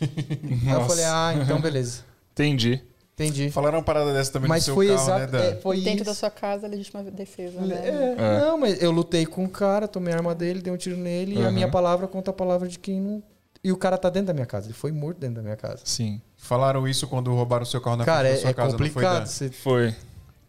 Aí 0.00 0.72
eu 0.72 0.86
falei, 0.86 1.04
ah, 1.04 1.34
então 1.42 1.60
beleza. 1.60 2.04
Entendi. 2.32 2.82
Entendi. 3.14 3.50
Falaram 3.50 3.78
uma 3.78 3.84
parada 3.84 4.12
dessa 4.12 4.32
também 4.32 4.48
Mas 4.48 4.62
no 4.62 4.64
seu 4.66 4.74
foi 4.74 4.88
carro, 4.88 5.00
exato. 5.02 5.20
né, 5.20 5.26
Dan? 5.26 5.38
é, 5.44 5.54
foi 5.56 5.76
Dentro 5.80 5.96
isso. 5.96 6.04
da 6.04 6.14
sua 6.14 6.30
casa, 6.30 6.66
legítima 6.66 7.02
defesa, 7.04 7.60
né? 7.60 7.76
É, 7.84 7.88
É. 8.18 8.40
Não, 8.40 8.56
mas 8.58 8.82
eu 8.82 8.90
lutei 8.90 9.26
com 9.26 9.44
o 9.44 9.48
cara, 9.48 9.86
tomei 9.86 10.14
a 10.14 10.16
arma 10.16 10.34
dele, 10.34 10.60
dei 10.62 10.72
um 10.72 10.76
tiro 10.76 10.96
nele 10.96 11.34
e 11.38 11.42
a 11.42 11.46
Uhum. 11.48 11.52
minha 11.52 11.68
palavra 11.68 12.08
conta 12.08 12.30
a 12.30 12.34
palavra 12.34 12.66
de 12.68 12.78
quem 12.78 13.00
não. 13.00 13.22
E 13.62 13.70
o 13.70 13.76
cara 13.76 13.96
tá 13.98 14.08
dentro 14.10 14.28
da 14.28 14.32
minha 14.34 14.46
casa. 14.46 14.66
Ele 14.66 14.74
foi 14.74 14.90
morto 14.90 15.18
dentro 15.18 15.36
da 15.36 15.42
minha 15.42 15.56
casa. 15.56 15.82
Sim. 15.84 16.20
Falaram 16.36 16.88
isso 16.88 17.06
quando 17.06 17.32
roubaram 17.32 17.62
o 17.62 17.66
seu 17.66 17.80
carro 17.80 17.96
na 17.96 18.04
cara, 18.04 18.28
frente 18.28 18.32
é, 18.32 18.34
da 18.34 18.40
sua 18.40 18.50
é 18.50 18.54
casa, 18.54 18.70
não 18.72 18.78
foi, 18.78 18.88
complicado. 18.88 19.18
Dan? 19.20 19.26
Você... 19.26 19.50
Foi. 19.50 19.94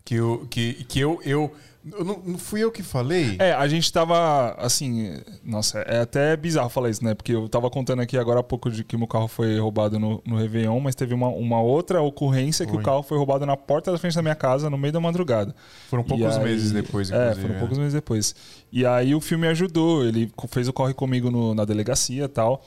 Que, 0.05 0.15
eu, 0.15 0.47
que, 0.49 0.73
que 0.85 0.99
eu, 0.99 1.21
eu 1.23 1.51
não, 1.83 2.21
não 2.25 2.37
fui 2.37 2.61
eu 2.63 2.71
que 2.71 2.81
falei? 2.81 3.35
É, 3.39 3.51
a 3.53 3.67
gente 3.67 3.91
tava, 3.91 4.51
assim, 4.57 5.19
nossa, 5.43 5.79
é 5.79 5.99
até 6.01 6.35
bizarro 6.37 6.69
falar 6.69 6.89
isso, 6.89 7.03
né? 7.03 7.13
Porque 7.13 7.33
eu 7.33 7.49
tava 7.49 7.69
contando 7.69 8.01
aqui 8.01 8.17
agora 8.17 8.39
há 8.39 8.43
pouco 8.43 8.69
de 8.71 8.83
que 8.83 8.95
meu 8.95 9.07
carro 9.07 9.27
foi 9.27 9.59
roubado 9.59 9.99
no, 9.99 10.21
no 10.25 10.37
Réveillon, 10.37 10.79
mas 10.79 10.95
teve 10.95 11.13
uma, 11.13 11.27
uma 11.27 11.61
outra 11.61 12.01
ocorrência 12.01 12.65
que 12.65 12.71
Foi. 12.71 12.81
o 12.81 12.83
carro 12.85 13.03
foi 13.03 13.17
roubado 13.17 13.45
na 13.45 13.57
porta 13.57 13.91
da 13.91 13.97
frente 13.97 14.15
da 14.15 14.21
minha 14.21 14.35
casa, 14.35 14.69
no 14.69 14.77
meio 14.77 14.93
da 14.93 14.99
madrugada. 14.99 15.53
Foram 15.89 16.03
poucos 16.03 16.37
aí- 16.37 16.43
meses 16.43 16.71
depois, 16.71 17.11
É, 17.11 17.15
inclusive. 17.15 17.41
foram 17.41 17.53
né? 17.55 17.59
poucos 17.59 17.77
meses 17.77 17.93
depois. 17.93 18.35
E 18.71 18.85
aí 18.85 19.13
o 19.13 19.19
filme 19.21 19.47
ajudou, 19.47 20.05
ele 20.05 20.31
fez 20.49 20.67
o 20.67 20.73
corre 20.73 20.93
comigo 20.93 21.29
no- 21.29 21.53
na 21.53 21.65
delegacia 21.65 22.25
e 22.25 22.27
tal. 22.27 22.65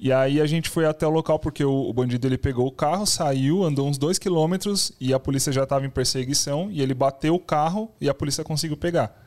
E 0.00 0.12
aí 0.12 0.40
a 0.40 0.46
gente 0.46 0.68
foi 0.68 0.86
até 0.86 1.06
o 1.06 1.10
local 1.10 1.38
porque 1.38 1.64
o, 1.64 1.88
o 1.88 1.92
bandido 1.92 2.26
ele 2.26 2.38
pegou 2.38 2.66
o 2.66 2.72
carro, 2.72 3.04
saiu, 3.04 3.64
andou 3.64 3.88
uns 3.88 3.98
dois 3.98 4.18
quilômetros 4.18 4.92
e 5.00 5.12
a 5.12 5.18
polícia 5.18 5.52
já 5.52 5.64
estava 5.64 5.84
em 5.84 5.90
perseguição 5.90 6.70
e 6.70 6.80
ele 6.80 6.94
bateu 6.94 7.34
o 7.34 7.40
carro 7.40 7.90
e 8.00 8.08
a 8.08 8.14
polícia 8.14 8.44
conseguiu 8.44 8.76
pegar. 8.76 9.26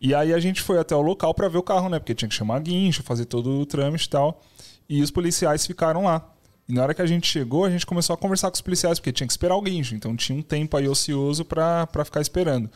E 0.00 0.14
aí 0.14 0.32
a 0.32 0.40
gente 0.40 0.62
foi 0.62 0.78
até 0.78 0.96
o 0.96 1.02
local 1.02 1.34
para 1.34 1.48
ver 1.48 1.58
o 1.58 1.62
carro, 1.62 1.90
né? 1.90 1.98
Porque 1.98 2.14
tinha 2.14 2.28
que 2.28 2.34
chamar 2.34 2.60
guincho, 2.60 3.02
fazer 3.02 3.26
todo 3.26 3.60
o 3.60 3.66
trâmite 3.66 4.06
e 4.06 4.08
tal. 4.08 4.42
E 4.88 5.02
os 5.02 5.10
policiais 5.10 5.66
ficaram 5.66 6.04
lá. 6.04 6.26
E 6.66 6.72
na 6.72 6.82
hora 6.82 6.94
que 6.94 7.02
a 7.02 7.06
gente 7.06 7.26
chegou, 7.26 7.66
a 7.66 7.70
gente 7.70 7.84
começou 7.84 8.14
a 8.14 8.16
conversar 8.16 8.48
com 8.50 8.54
os 8.54 8.62
policiais, 8.62 8.98
porque 8.98 9.12
tinha 9.12 9.26
que 9.26 9.32
esperar 9.32 9.56
o 9.56 9.60
guincho. 9.60 9.94
Então 9.94 10.16
tinha 10.16 10.38
um 10.38 10.42
tempo 10.42 10.74
aí 10.78 10.88
ocioso 10.88 11.44
pra 11.44 11.86
ficar 12.04 12.22
esperando. 12.22 12.70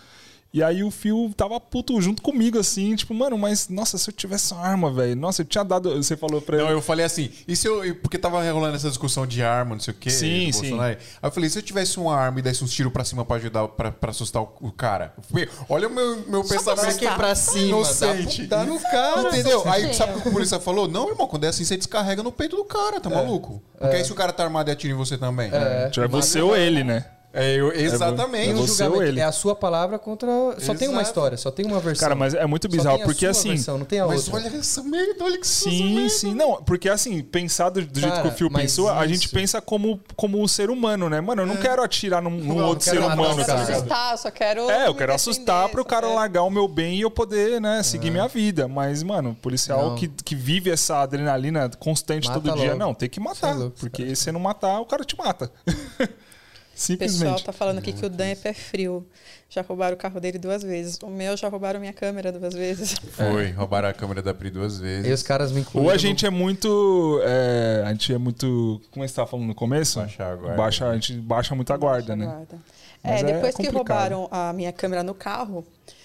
E 0.55 0.63
aí 0.63 0.85
o 0.85 0.91
Fio 0.93 1.33
tava 1.37 1.59
puto 1.59 2.01
junto 2.01 2.23
comigo, 2.23 2.61
assim, 2.61 2.95
tipo, 2.95 3.13
mano, 3.13 3.37
mas 3.37 3.69
nossa, 3.69 3.99
se 3.99 4.09
eu 4.09 4.15
tivesse 4.15 4.55
uma 4.55 4.63
arma, 4.65 4.89
velho. 4.89 5.17
Nossa, 5.17 5.43
eu 5.43 5.47
tinha 5.47 5.65
dado. 5.65 5.93
Você 6.01 6.17
falou 6.17 6.41
pra 6.41 6.57
Não, 6.59 6.67
ele. 6.67 6.75
eu 6.75 6.81
falei 6.81 7.05
assim, 7.05 7.29
e 7.49 7.57
se 7.57 7.67
eu. 7.67 7.83
Porque 7.97 8.17
tava 8.17 8.41
rolando 8.53 8.77
essa 8.77 8.89
discussão 8.89 9.27
de 9.27 9.43
arma, 9.43 9.75
não 9.75 9.81
sei 9.81 9.93
o 9.93 9.97
quê. 9.97 10.11
Sim, 10.11 10.53
sim. 10.53 10.61
Bolsonaro. 10.61 10.93
Aí 10.93 10.99
eu 11.29 11.31
falei, 11.33 11.51
se 11.51 11.59
eu 11.59 11.63
tivesse 11.63 11.99
uma 11.99 12.15
arma 12.17 12.39
e 12.39 12.43
desse 12.43 12.63
uns 12.63 12.73
tiros 12.73 12.93
pra 12.93 13.05
cima 13.05 13.25
pra 13.25 13.35
ajudar, 13.35 13.67
pra, 13.67 13.91
pra 13.91 14.11
assustar 14.11 14.43
o, 14.43 14.53
o 14.61 14.71
cara. 14.71 15.13
Porque 15.29 15.49
Olha 15.69 15.89
o 15.89 15.91
meu, 15.93 16.19
meu 16.29 16.43
pensamento. 16.45 16.87
assustar. 16.87 17.09
aqui 17.09 17.17
pra 17.19 17.35
cima, 17.35 17.67
Inocente. 17.67 18.47
dá- 18.47 18.59
dá 18.59 18.65
no 18.65 18.79
cara. 18.79 19.29
Entendeu? 19.31 19.63
Aí 19.69 19.93
sabe 19.93 20.17
o 20.19 20.23
que 20.23 20.29
o 20.29 20.33
polícia 20.33 20.61
falou? 20.61 20.87
Não, 20.87 21.09
irmão, 21.11 21.27
quando 21.27 21.43
é 21.43 21.49
assim, 21.49 21.65
você 21.65 21.77
descarrega 21.77 22.23
no 22.23 22.31
peito 22.31 22.55
do 22.55 22.65
cara, 22.65 23.01
tá 23.01 23.11
maluco? 23.11 23.61
Porque 23.77 23.97
aí 23.97 24.05
se 24.05 24.13
o 24.13 24.15
cara 24.15 24.33
tá 24.33 24.45
armado 24.45 24.71
e 24.71 24.73
atira 24.73 24.93
em 24.93 24.97
você 24.97 25.19
também. 25.19 25.51
Tipo, 25.91 26.05
é 26.05 26.09
você 26.09 26.41
ou 26.41 26.57
ele, 26.57 26.85
né? 26.85 27.05
É, 27.37 27.57
eu- 27.57 27.73
exatamente. 27.73 28.51
É 28.51 28.53
Tem 28.53 28.63
um 28.63 28.67
você 28.67 28.85
ou 28.87 29.03
ele. 29.03 29.19
É 29.19 29.25
a 29.25 29.33
sua 29.33 29.57
palavra 29.57 29.99
contra. 29.99 30.29
Só 30.61 30.73
tem 30.73 30.87
uma 30.89 30.99
Exato. 30.99 31.03
história, 31.09 31.37
só 31.37 31.51
tem 31.51 31.67
uma 31.67 31.81
versão. 31.81 32.01
Cara, 32.09 32.15
mas 32.15 32.33
é 32.33 32.47
muito 32.47 32.69
Só 32.71 32.77
bizarro, 32.77 32.97
tem 32.99 33.03
a 33.05 33.07
porque 33.07 33.21
sua 33.27 33.31
assim. 33.31 33.49
versão, 33.51 33.79
não 33.79 33.85
tem 33.85 33.99
a 33.99 34.07
Mas 34.07 34.29
outra. 34.29 34.49
olha 34.49 34.57
essa 34.57 34.83
merda, 34.85 35.25
olha 35.25 35.39
que 35.39 35.47
Sim, 35.47 35.95
merda. 35.97 36.09
sim. 36.11 36.33
Não, 36.35 36.63
porque 36.63 36.89
assim, 36.89 37.21
pensar 37.23 37.71
do, 37.71 37.85
do 37.85 37.99
jeito 38.01 38.13
Cara, 38.15 38.23
que 38.23 38.35
o 38.35 38.39
Phil 38.39 38.49
pensou, 38.51 38.89
a 38.89 39.05
gente 39.09 39.25
isso- 39.27 39.35
pensa 39.35 39.61
como, 39.61 40.01
como 40.15 40.41
um 40.41 40.47
ser 40.47 40.71
humano, 40.71 41.11
né? 41.11 41.21
Mano, 41.21 41.43
eu 41.43 41.47
não 41.47 41.57
quero 41.57 41.83
atirar 41.83 42.23
num, 42.23 42.31
num 42.31 42.55
Não, 42.55 42.67
outro 42.69 42.75
não 42.75 42.81
ser 42.81 42.91
quero 42.93 43.03
matar 43.03 43.15
humano, 43.23 43.41
os 43.41 43.47
tá 43.47 43.53
caras. 43.53 43.67
ligado? 43.69 43.81
assustar, 43.83 44.19
só 44.19 44.31
quero. 44.31 44.71
É, 44.71 44.87
eu 44.87 44.95
quero 44.95 45.13
assustar 45.13 45.69
pro 45.71 45.85
cara 45.85 46.07
quero- 46.07 46.15
largar 46.17 46.43
o 46.45 46.51
meu 46.51 46.69
bem 46.69 46.95
e 46.99 47.01
eu 47.01 47.11
poder, 47.11 47.61
né, 47.61 47.83
seguir 47.83 48.13
minha 48.13 48.29
vida. 48.29 48.69
Mas, 48.69 49.03
mano, 49.03 49.37
policial 49.43 49.91
Não. 49.91 49.97
que, 49.97 50.07
que 50.07 50.37
vive 50.37 50.71
essa 50.71 50.99
adrenalina 51.03 51.69
constante 51.81 52.29
Mata 52.29 52.41
todo 52.41 52.55
dia, 52.57 52.69
logo. 52.69 52.79
não, 52.79 52.95
tem 52.95 53.09
que 53.09 53.19
matar. 53.19 53.51
É 53.51 53.55
louco, 53.55 53.77
porque 53.81 54.15
se 54.15 54.31
não 54.31 54.39
matar, 54.39 54.79
o 54.81 54.87
cara 54.87 55.05
te 55.05 55.17
mata. 55.19 55.51
O 56.75 56.99
pessoal 56.99 56.99
Simplesmente. 56.99 57.45
tá 57.45 57.53
falando 57.53 57.79
aqui 57.79 57.93
que 57.93 58.05
o 58.05 58.09
Dan 58.09 58.27
é 58.27 58.35
pé 58.35 58.53
frio. 58.53 59.07
Já 59.49 59.63
roubaram 59.63 59.95
o 59.95 59.97
carro 59.99 60.19
dele 60.19 60.39
duas 60.39 60.65
vezes. 60.65 60.99
O 61.03 61.09
meu 61.09 61.37
já 61.37 61.49
roubaram 61.49 61.79
minha 61.79 61.93
câmera 61.93 62.33
duas 62.33 62.53
vezes. 62.55 62.97
Foi, 63.13 63.53
roubaram 63.53 63.89
a 63.89 63.93
câmera 63.93 64.21
da 64.21 64.35
Pri 64.35 64.51
duas 64.51 64.79
vezes. 64.79 65.07
Aí 65.07 65.13
os 65.13 65.23
caras 65.23 65.53
me 65.53 65.61
incluíram. 65.61 65.89
Ou 65.89 65.95
a 65.95 65.97
gente 65.97 66.27
é 66.27 66.31
muito. 66.31 67.21
é, 67.25 67.85
a 67.87 67.91
gente 67.93 68.13
é 68.13 68.19
muito. 68.19 68.81
Como 68.91 69.07
você 69.07 69.15
tava 69.15 69.29
falando 69.29 69.47
no 69.47 69.55
começo? 69.55 70.01
Baixar 70.01 70.33
a 70.33 70.37
guarda. 70.37 70.57
Baixa, 70.57 70.89
a 70.89 70.95
gente 70.95 71.13
baixa 71.15 71.55
muito 71.55 71.73
a 71.73 71.77
guarda, 71.77 72.17
né? 72.17 72.27
Guarda. 72.27 72.59
É, 73.05 73.21
é 73.21 73.23
depois 73.23 73.55
que 73.55 73.67
complicado. 73.67 73.77
roubaram 73.77 74.29
a 74.31 74.53
minha 74.53 74.73
câmera 74.73 75.03
no 75.05 75.15
carro, 75.15 75.65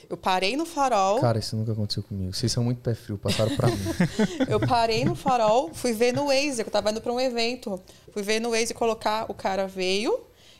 eu 0.09 0.17
parei 0.17 0.55
no 0.55 0.65
farol. 0.65 1.19
Cara, 1.19 1.39
isso 1.39 1.55
nunca 1.55 1.71
aconteceu 1.71 2.03
comigo. 2.03 2.33
Vocês 2.33 2.51
são 2.51 2.63
muito 2.63 2.81
pé 2.81 2.93
frio, 2.93 3.17
passaram 3.17 3.55
pra 3.55 3.67
mim. 3.67 3.77
Eu 4.49 4.59
parei 4.59 5.05
no 5.05 5.15
farol, 5.15 5.71
fui 5.73 5.93
ver 5.93 6.13
no 6.13 6.27
Waze, 6.27 6.61
eu 6.61 6.69
tava 6.69 6.91
indo 6.91 6.99
pra 6.99 7.13
um 7.13 7.19
evento. 7.19 7.79
Fui 8.11 8.21
ver 8.23 8.39
no 8.39 8.49
Waze 8.51 8.73
colocar, 8.73 9.25
o 9.29 9.33
cara 9.33 9.67
veio, 9.67 10.19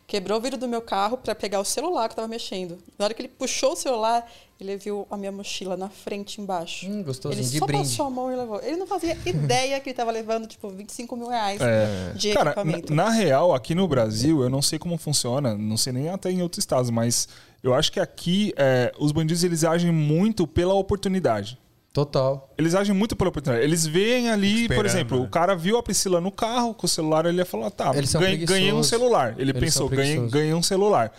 quebrou 0.09 0.39
o 0.39 0.41
vidro 0.41 0.57
do 0.59 0.67
meu 0.67 0.81
carro 0.81 1.15
pra 1.17 1.35
pegar 1.35 1.59
o 1.59 1.63
celular 1.63 2.07
que 2.09 2.13
eu 2.13 2.15
tava 2.17 2.27
mexendo. 2.27 2.79
Na 2.97 3.05
hora 3.05 3.13
que 3.13 3.21
ele 3.21 3.29
puxou 3.29 3.73
o 3.73 3.75
celular, 3.75 4.29
ele 4.59 4.75
viu 4.75 5.05
a 5.11 5.15
minha 5.15 5.31
mochila 5.31 5.77
na 5.77 5.87
frente 5.87 6.41
embaixo. 6.41 6.87
Hum, 6.89 7.03
gostosinho, 7.03 7.39
ele 7.41 7.47
de 7.47 7.59
só 7.59 7.65
brinde. 7.67 7.83
passou 7.83 8.07
a 8.07 8.09
mão 8.09 8.33
e 8.33 8.35
levou. 8.35 8.59
Ele 8.61 8.75
não 8.75 8.87
fazia 8.87 9.15
ideia 9.23 9.79
que 9.79 9.89
ele 9.89 9.95
tava 9.95 10.09
levando, 10.11 10.47
tipo, 10.47 10.67
25 10.67 11.15
mil 11.15 11.27
reais 11.29 11.61
É. 11.61 12.11
de 12.15 12.33
Cara, 12.33 12.49
equipamento. 12.49 12.93
na, 12.93 13.03
na 13.05 13.09
real, 13.11 13.53
aqui 13.53 13.75
no 13.75 13.87
Brasil, 13.87 14.41
eu 14.41 14.49
não 14.49 14.61
sei 14.63 14.79
como 14.79 14.97
funciona, 14.97 15.53
não 15.55 15.77
sei 15.77 15.93
nem 15.93 16.09
até 16.09 16.31
em 16.31 16.41
outros 16.41 16.57
estados, 16.59 16.89
mas 16.89 17.27
eu 17.63 17.75
acho 17.75 17.91
que 17.91 17.99
aqui 17.99 18.51
é, 18.57 18.91
os 18.97 19.11
bandidos 19.11 19.43
eles 19.43 19.63
agem 19.63 19.91
muito 19.91 20.47
pela 20.47 20.73
oportunidade. 20.73 21.57
Total. 22.05 22.49
Eles 22.57 22.75
agem 22.75 22.95
muito 22.95 23.15
pela 23.15 23.29
oportunidade. 23.29 23.65
Eles 23.65 23.85
veem 23.85 24.29
ali, 24.29 24.67
por 24.67 24.73
Esperando, 24.73 24.85
exemplo, 24.85 25.19
né? 25.19 25.25
o 25.25 25.29
cara 25.29 25.55
viu 25.55 25.77
a 25.77 25.83
Priscila 25.83 26.21
no 26.21 26.31
carro 26.31 26.73
com 26.73 26.85
o 26.85 26.89
celular, 26.89 27.25
ele 27.25 27.37
ia 27.37 27.45
falar, 27.45 27.69
tá, 27.71 27.91
ganhei, 27.91 28.37
ganhei 28.37 28.73
um 28.73 28.83
celular. 28.83 29.35
Ele 29.37 29.51
Eles 29.51 29.59
pensou, 29.61 29.89
ganhei, 29.89 30.17
ganhei 30.29 30.53
um 30.53 30.63
celular. 30.63 31.11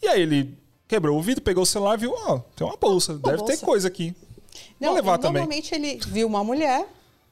E 0.00 0.06
aí 0.06 0.22
ele 0.22 0.56
quebrou 0.86 1.18
o 1.18 1.22
vidro, 1.22 1.42
pegou 1.42 1.62
o 1.62 1.66
celular, 1.66 1.96
viu, 1.96 2.12
ó, 2.14 2.38
tem 2.54 2.66
uma 2.66 2.76
bolsa, 2.76 3.14
deve 3.14 3.38
ter 3.38 3.44
bolsa. 3.44 3.66
coisa 3.66 3.88
aqui. 3.88 4.14
Vou 4.80 4.90
Não, 4.90 4.94
levar 4.94 5.18
e 5.18 5.22
também. 5.22 5.42
Normalmente 5.42 5.74
ele 5.74 5.98
viu 6.06 6.26
uma 6.26 6.44
mulher, 6.44 6.86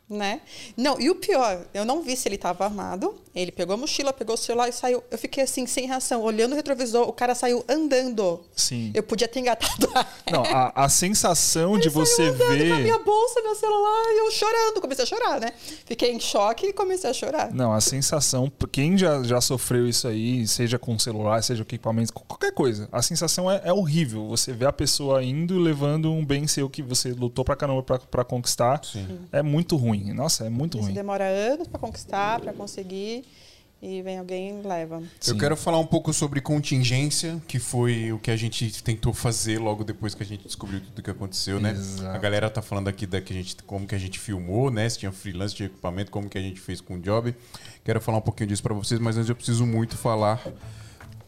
né? 0.08 0.40
Não, 0.76 0.98
e 1.00 1.10
o 1.10 1.14
pior, 1.14 1.64
eu 1.72 1.84
não 1.84 2.02
vi 2.02 2.16
se 2.16 2.26
ele 2.28 2.36
estava 2.36 2.64
armado. 2.64 3.14
Ele 3.34 3.52
pegou 3.52 3.74
a 3.74 3.76
mochila, 3.76 4.12
pegou 4.12 4.34
o 4.34 4.38
celular 4.38 4.68
e 4.68 4.72
saiu. 4.72 5.02
Eu 5.10 5.16
fiquei 5.18 5.44
assim, 5.44 5.66
sem 5.66 5.86
reação, 5.86 6.22
olhando 6.22 6.52
o 6.52 6.56
retrovisor, 6.56 7.08
o 7.08 7.12
cara 7.12 7.34
saiu 7.34 7.64
andando. 7.68 8.40
Sim. 8.56 8.90
Eu 8.92 9.02
podia 9.02 9.28
ter 9.28 9.40
engatado 9.40 9.88
a 9.94 10.06
Não, 10.30 10.42
a, 10.44 10.72
a 10.84 10.88
sensação 10.88 11.78
de 11.78 11.88
você 11.88 12.22
andando 12.24 12.38
com 12.38 12.44
a 12.44 12.76
ver. 12.76 12.82
minha 12.82 12.98
bolsa, 12.98 13.40
meu 13.42 13.54
celular, 13.54 14.04
e 14.12 14.18
eu 14.18 14.30
chorando. 14.32 14.80
Comecei 14.80 15.04
a 15.04 15.06
chorar, 15.06 15.40
né? 15.40 15.52
Fiquei 15.86 16.12
em 16.12 16.18
choque 16.20 16.66
e 16.66 16.72
comecei 16.72 17.08
a 17.08 17.12
chorar. 17.12 17.52
Não, 17.52 17.72
a 17.72 17.80
sensação, 17.80 18.50
quem 18.72 18.96
já, 18.98 19.22
já 19.22 19.40
sofreu 19.40 19.88
isso 19.88 20.08
aí, 20.08 20.46
seja 20.46 20.78
com 20.78 20.98
celular, 20.98 21.42
seja 21.42 21.64
com 21.64 21.68
equipamento, 21.74 22.12
qualquer 22.12 22.52
coisa, 22.52 22.88
a 22.90 23.00
sensação 23.02 23.50
é, 23.50 23.60
é 23.64 23.72
horrível. 23.72 24.26
Você 24.28 24.52
vê 24.52 24.66
a 24.66 24.72
pessoa 24.72 25.22
indo 25.22 25.58
levando 25.58 26.12
um 26.12 26.24
bem 26.24 26.46
seu 26.46 26.68
que 26.68 26.82
você 26.82 27.12
lutou 27.12 27.44
pra 27.44 27.54
caramba 27.56 27.82
pra, 27.82 27.98
pra 27.98 28.24
conquistar. 28.24 28.80
É 29.32 29.42
muito 29.42 29.76
ruim. 29.76 30.12
Nossa, 30.12 30.46
é 30.46 30.48
muito 30.48 30.76
Isso 30.78 30.86
ruim. 30.86 30.94
demora 30.94 31.24
anos 31.24 31.68
para 31.68 31.78
conquistar, 31.78 32.40
para 32.40 32.52
conseguir, 32.52 33.24
e 33.82 34.02
vem 34.02 34.18
alguém 34.18 34.60
e 34.60 34.66
leva. 34.66 34.96
Eu 34.96 35.04
Sim. 35.20 35.38
quero 35.38 35.56
falar 35.56 35.78
um 35.78 35.86
pouco 35.86 36.12
sobre 36.12 36.40
contingência, 36.40 37.40
que 37.48 37.58
foi 37.58 38.12
o 38.12 38.18
que 38.18 38.30
a 38.30 38.36
gente 38.36 38.82
tentou 38.82 39.12
fazer 39.14 39.58
logo 39.58 39.84
depois 39.84 40.14
que 40.14 40.22
a 40.22 40.26
gente 40.26 40.44
descobriu 40.44 40.80
tudo 40.80 41.02
que 41.02 41.10
aconteceu, 41.10 41.58
né? 41.58 41.70
Exato. 41.70 42.14
A 42.14 42.18
galera 42.18 42.50
tá 42.50 42.60
falando 42.60 42.88
aqui 42.88 43.06
da 43.06 43.20
que 43.20 43.32
a 43.32 43.36
gente, 43.36 43.56
como 43.64 43.86
que 43.86 43.94
a 43.94 43.98
gente 43.98 44.18
filmou, 44.18 44.70
né? 44.70 44.88
Se 44.88 44.98
tinha 44.98 45.12
freelance, 45.12 45.54
tinha 45.54 45.66
equipamento, 45.66 46.10
como 46.10 46.28
que 46.28 46.36
a 46.36 46.42
gente 46.42 46.60
fez 46.60 46.80
com 46.80 46.96
o 46.96 47.00
job. 47.00 47.34
Quero 47.82 48.00
falar 48.00 48.18
um 48.18 48.22
pouquinho 48.22 48.48
disso 48.48 48.62
pra 48.62 48.74
vocês, 48.74 49.00
mas 49.00 49.16
antes 49.16 49.30
eu 49.30 49.36
preciso 49.36 49.64
muito 49.64 49.96
falar 49.96 50.42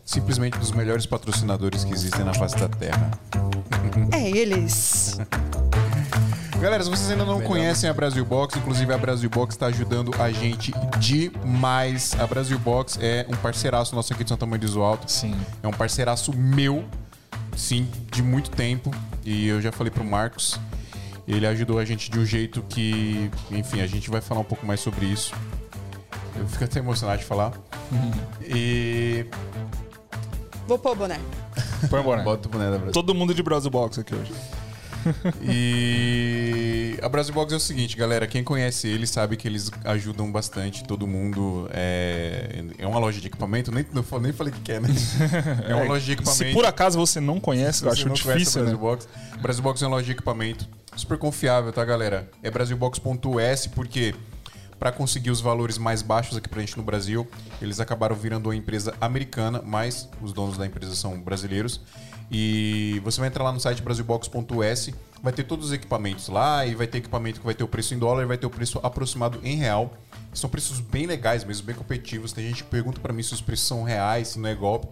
simplesmente 0.04 0.58
dos 0.58 0.72
melhores 0.72 1.06
patrocinadores 1.06 1.84
que 1.84 1.92
existem 1.92 2.24
na 2.24 2.34
face 2.34 2.56
da 2.56 2.68
Terra. 2.68 3.10
É 4.12 4.28
eles. 4.28 5.18
Galera, 6.62 6.84
se 6.84 6.88
vocês 6.88 7.10
ainda 7.10 7.24
não 7.24 7.40
conhecem 7.40 7.90
a 7.90 7.92
Brasil 7.92 8.24
Box, 8.24 8.56
inclusive 8.56 8.94
a 8.94 8.96
Brasil 8.96 9.28
Box 9.28 9.52
está 9.52 9.66
ajudando 9.66 10.12
a 10.16 10.30
gente 10.30 10.72
demais. 10.96 12.14
A 12.20 12.24
Brasil 12.24 12.56
Box 12.56 13.00
é 13.02 13.26
um 13.28 13.34
parceiraço 13.34 13.96
nosso 13.96 14.12
aqui 14.12 14.22
de 14.22 14.30
Santa 14.30 14.46
Mãe 14.46 14.60
do 14.60 14.64
Iso 14.64 14.80
Alto. 14.80 15.10
Sim. 15.10 15.34
É 15.60 15.66
um 15.66 15.72
parceiraço 15.72 16.32
meu, 16.32 16.84
sim, 17.56 17.88
de 18.12 18.22
muito 18.22 18.48
tempo. 18.48 18.92
E 19.24 19.48
eu 19.48 19.60
já 19.60 19.72
falei 19.72 19.90
pro 19.90 20.04
Marcos. 20.04 20.56
Ele 21.26 21.48
ajudou 21.48 21.80
a 21.80 21.84
gente 21.84 22.08
de 22.08 22.16
um 22.16 22.24
jeito 22.24 22.62
que, 22.68 23.28
enfim, 23.50 23.80
a 23.80 23.86
gente 23.88 24.08
vai 24.08 24.20
falar 24.20 24.42
um 24.42 24.44
pouco 24.44 24.64
mais 24.64 24.78
sobre 24.78 25.06
isso. 25.06 25.34
Eu 26.36 26.46
fico 26.46 26.62
até 26.62 26.78
emocionado 26.78 27.18
de 27.18 27.24
falar. 27.24 27.52
E. 28.40 29.26
Vou 30.68 30.78
pôr 30.78 30.92
o 30.92 30.94
boné. 30.94 31.18
Põe 31.90 32.00
embora. 32.00 32.22
Bota 32.22 32.46
o 32.46 32.50
boné 32.52 32.66
da 32.66 32.76
Brasil. 32.76 32.92
Todo 32.92 33.12
mundo 33.14 33.34
de 33.34 33.42
Brasil 33.42 33.70
Box 33.70 33.98
aqui 33.98 34.14
hoje. 34.14 34.32
E 35.42 36.98
a 37.02 37.08
Brasil 37.08 37.34
Box 37.34 37.52
é 37.52 37.56
o 37.56 37.60
seguinte, 37.60 37.96
galera. 37.96 38.26
Quem 38.26 38.44
conhece 38.44 38.88
eles 38.88 39.10
sabe 39.10 39.36
que 39.36 39.46
eles 39.48 39.70
ajudam 39.84 40.30
bastante 40.30 40.84
todo 40.84 41.06
mundo. 41.06 41.68
É, 41.72 42.64
é 42.78 42.86
uma 42.86 42.98
loja 42.98 43.20
de 43.20 43.26
equipamento, 43.26 43.72
nem, 43.72 43.84
não, 43.92 44.04
nem 44.20 44.32
falei 44.32 44.52
que 44.64 44.72
é, 44.72 44.80
né? 44.80 44.88
É 45.68 45.74
uma 45.74 45.84
loja 45.84 46.04
de 46.04 46.12
equipamento. 46.12 46.44
Se 46.44 46.52
por 46.52 46.64
acaso 46.64 46.98
você 46.98 47.20
não 47.20 47.40
conhece, 47.40 47.80
Se 47.80 47.84
eu 47.86 47.92
acho 47.92 48.10
difícil, 48.10 48.62
a 48.62 48.64
né? 48.64 48.70
Brasil 48.70 48.78
Box. 48.78 49.08
Brasil 49.40 49.62
Box 49.62 49.82
é 49.82 49.86
uma 49.86 49.96
loja 49.96 50.06
de 50.06 50.12
equipamento 50.12 50.68
super 50.96 51.18
confiável, 51.18 51.72
tá, 51.72 51.84
galera? 51.84 52.30
É 52.42 52.50
brasilbox.us 52.50 53.66
porque 53.68 54.14
para 54.78 54.90
conseguir 54.90 55.30
os 55.30 55.40
valores 55.40 55.78
mais 55.78 56.02
baixos 56.02 56.36
aqui 56.36 56.48
pra 56.48 56.60
gente 56.60 56.76
no 56.76 56.82
Brasil, 56.82 57.26
eles 57.60 57.78
acabaram 57.78 58.16
virando 58.16 58.48
uma 58.48 58.56
empresa 58.56 58.92
americana, 59.00 59.62
mas 59.64 60.08
os 60.20 60.32
donos 60.32 60.58
da 60.58 60.66
empresa 60.66 60.96
são 60.96 61.20
brasileiros. 61.20 61.80
E 62.30 63.00
você 63.04 63.20
vai 63.20 63.28
entrar 63.28 63.44
lá 63.44 63.52
no 63.52 63.60
site 63.60 63.82
brasilbox.us, 63.82 64.90
vai 65.22 65.32
ter 65.32 65.44
todos 65.44 65.66
os 65.66 65.72
equipamentos 65.72 66.28
lá 66.28 66.64
e 66.66 66.74
vai 66.74 66.86
ter 66.86 66.98
equipamento 66.98 67.40
que 67.40 67.46
vai 67.46 67.54
ter 67.54 67.64
o 67.64 67.68
preço 67.68 67.94
em 67.94 67.98
dólar 67.98 68.22
e 68.22 68.26
vai 68.26 68.38
ter 68.38 68.46
o 68.46 68.50
preço 68.50 68.80
aproximado 68.82 69.40
em 69.42 69.56
real. 69.56 69.92
São 70.32 70.48
preços 70.48 70.80
bem 70.80 71.06
legais 71.06 71.44
mesmo, 71.44 71.66
bem 71.66 71.76
competitivos. 71.76 72.32
Tem 72.32 72.48
gente 72.48 72.64
que 72.64 72.70
pergunta 72.70 73.00
para 73.00 73.12
mim 73.12 73.22
se 73.22 73.34
os 73.34 73.40
preços 73.40 73.66
são 73.66 73.82
reais, 73.82 74.28
se 74.28 74.38
não 74.38 74.48
é 74.48 74.54
golpe. 74.54 74.88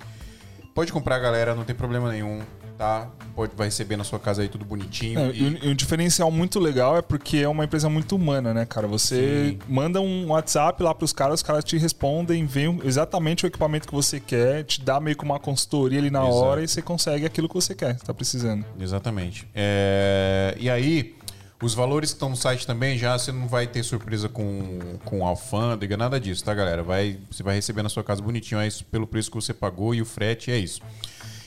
Pode 0.75 0.93
comprar, 0.93 1.19
galera, 1.19 1.55
não 1.55 1.65
tem 1.65 1.75
problema 1.75 2.11
nenhum, 2.13 2.43
tá? 2.81 3.11
Pode, 3.37 3.53
vai 3.55 3.67
receber 3.67 3.99
na 3.99 4.05
sua 4.05 4.19
casa 4.19 4.41
aí 4.41 4.49
tudo 4.49 4.65
bonitinho. 4.65 5.21
É, 5.21 5.31
e- 5.35 5.61
um- 5.67 5.71
um 5.71 5.75
diferencial 5.75 6.31
muito 6.31 6.59
legal 6.59 6.97
é 6.97 7.03
porque 7.03 7.37
é 7.37 7.47
uma 7.49 7.63
empresa 7.65 7.91
muito 7.91 8.17
humana, 8.17 8.55
né, 8.55 8.65
cara? 8.65 8.87
Você 8.87 9.59
manda 9.69 10.01
um 10.01 10.29
WhatsApp 10.31 10.83
lá 10.83 10.95
pros 10.95 11.13
caras, 11.13 11.41
os 11.41 11.43
caras 11.43 11.63
te 11.63 11.77
respondem, 11.77 12.47
veem 12.47 12.81
exatamente 12.83 13.45
o 13.45 13.47
equipamento 13.47 13.87
que 13.87 13.93
você 13.93 14.19
quer, 14.19 14.65
te 14.65 14.81
dá 14.81 14.99
meio 14.99 15.15
que 15.15 15.23
uma 15.23 15.39
consultoria 15.39 15.99
ali 15.99 16.11
na 16.11 16.21
Exato. 16.23 16.35
hora 16.37 16.63
e 16.65 16.69
você 16.69 16.81
consegue 16.81 17.27
aquilo 17.27 17.49
que 17.49 17.55
você 17.55 17.75
quer, 17.75 17.97
tá 17.99 18.15
precisando. 18.15 18.65
Exatamente. 18.81 19.47
É, 19.55 20.57
E 20.59 20.71
aí, 20.71 21.15
os 21.63 21.75
valores 21.75 22.11
que 22.13 22.17
estão 22.17 22.31
no 22.31 22.37
site 22.37 22.67
também, 22.67 22.97
já 22.97 23.19
você 23.19 23.31
não 23.31 23.47
vai 23.47 23.67
ter 23.67 23.83
surpresa 23.83 24.27
com, 24.27 24.79
com 25.05 25.27
alfândega, 25.27 25.99
nada 25.99 26.19
disso, 26.19 26.43
tá, 26.43 26.55
galera? 26.55 26.83
Vai, 26.83 27.19
você 27.31 27.43
vai 27.43 27.57
receber 27.57 27.83
na 27.83 27.91
sua 27.91 28.03
casa 28.03 28.23
bonitinho, 28.23 28.59
é 28.59 28.67
isso 28.67 28.87
pelo 28.87 29.07
preço 29.07 29.31
que 29.31 29.37
você 29.37 29.53
pagou 29.53 29.95
e 29.95 30.01
o 30.01 30.07
frete 30.07 30.51
é 30.51 30.57
isso. 30.57 30.81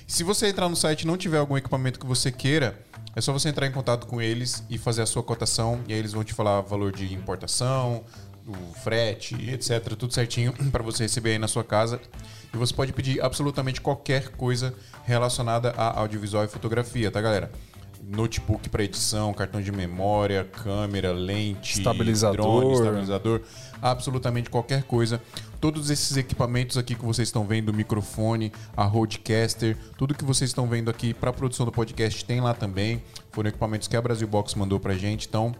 Se 0.08 0.24
você 0.24 0.48
entrar 0.48 0.70
no 0.70 0.76
site 0.76 1.02
e 1.02 1.08
não 1.08 1.18
tiver 1.18 1.38
algum 1.38 1.58
equipamento 1.58 2.00
que 2.00 2.06
você 2.06 2.32
queira, 2.32 2.80
é 3.16 3.22
só 3.22 3.32
você 3.32 3.50
entrar 3.50 3.68
em 3.68 3.72
contato 3.72 4.08
com 4.08 4.22
eles 4.22 4.64
e 4.70 4.78
fazer 4.78 5.02
a 5.02 5.06
sua 5.06 5.24
cotação, 5.24 5.82
e 5.88 5.94
aí 5.94 6.00
eles 6.00 6.14
vão 6.14 6.24
te 6.24 6.34
falar 6.34 6.60
o 6.60 6.64
valor 6.64 6.92
de 6.92 7.14
importação, 7.14 8.04
o 8.46 8.74
frete, 8.74 9.36
etc, 9.50 9.96
tudo 9.96 10.14
certinho 10.14 10.54
para 10.72 10.84
você 10.84 11.04
receber 11.04 11.32
aí 11.32 11.40
na 11.40 11.48
sua 11.48 11.64
casa. 11.64 12.00
E 12.54 12.58
você 12.58 12.74
pode 12.74 12.94
pedir 12.94 13.24
absolutamente 13.24 13.82
qualquer 13.82 14.30
coisa 14.30 14.74
relacionada 15.06 15.72
a 15.72 16.00
audiovisual 16.00 16.44
e 16.44 16.48
fotografia, 16.48 17.10
tá, 17.10 17.20
galera? 17.20 17.52
Notebook 18.04 18.70
para 18.70 18.84
edição, 18.84 19.34
cartão 19.34 19.62
de 19.62 19.72
memória, 19.72 20.44
câmera, 20.44 21.12
lente, 21.14 21.78
Estabilizador. 21.78 22.60
drone, 22.60 22.74
estabilizador, 22.74 23.42
absolutamente 23.82 24.50
qualquer 24.50 24.84
coisa. 24.84 25.22
Todos 25.64 25.90
esses 25.90 26.18
equipamentos 26.18 26.78
aqui 26.78 26.94
que 26.94 27.06
vocês 27.06 27.30
estão 27.30 27.46
vendo, 27.46 27.74
microfone, 27.74 28.52
a 28.76 28.84
roadcaster, 28.84 29.78
tudo 29.98 30.14
que 30.14 30.26
vocês 30.26 30.50
estão 30.50 30.68
vendo 30.68 30.92
aqui 30.92 31.14
para 31.14 31.32
produção 31.32 31.66
do 31.66 31.72
podcast 31.72 32.26
tem 32.26 32.42
lá 32.42 32.54
também. 32.54 33.02
Foram 33.32 33.48
equipamentos 33.48 33.88
que 33.88 33.96
a 33.96 34.02
Brasil 34.02 34.28
Box 34.28 34.56
mandou 34.56 34.78
pra 34.78 34.94
gente, 34.94 35.26
então 35.26 35.56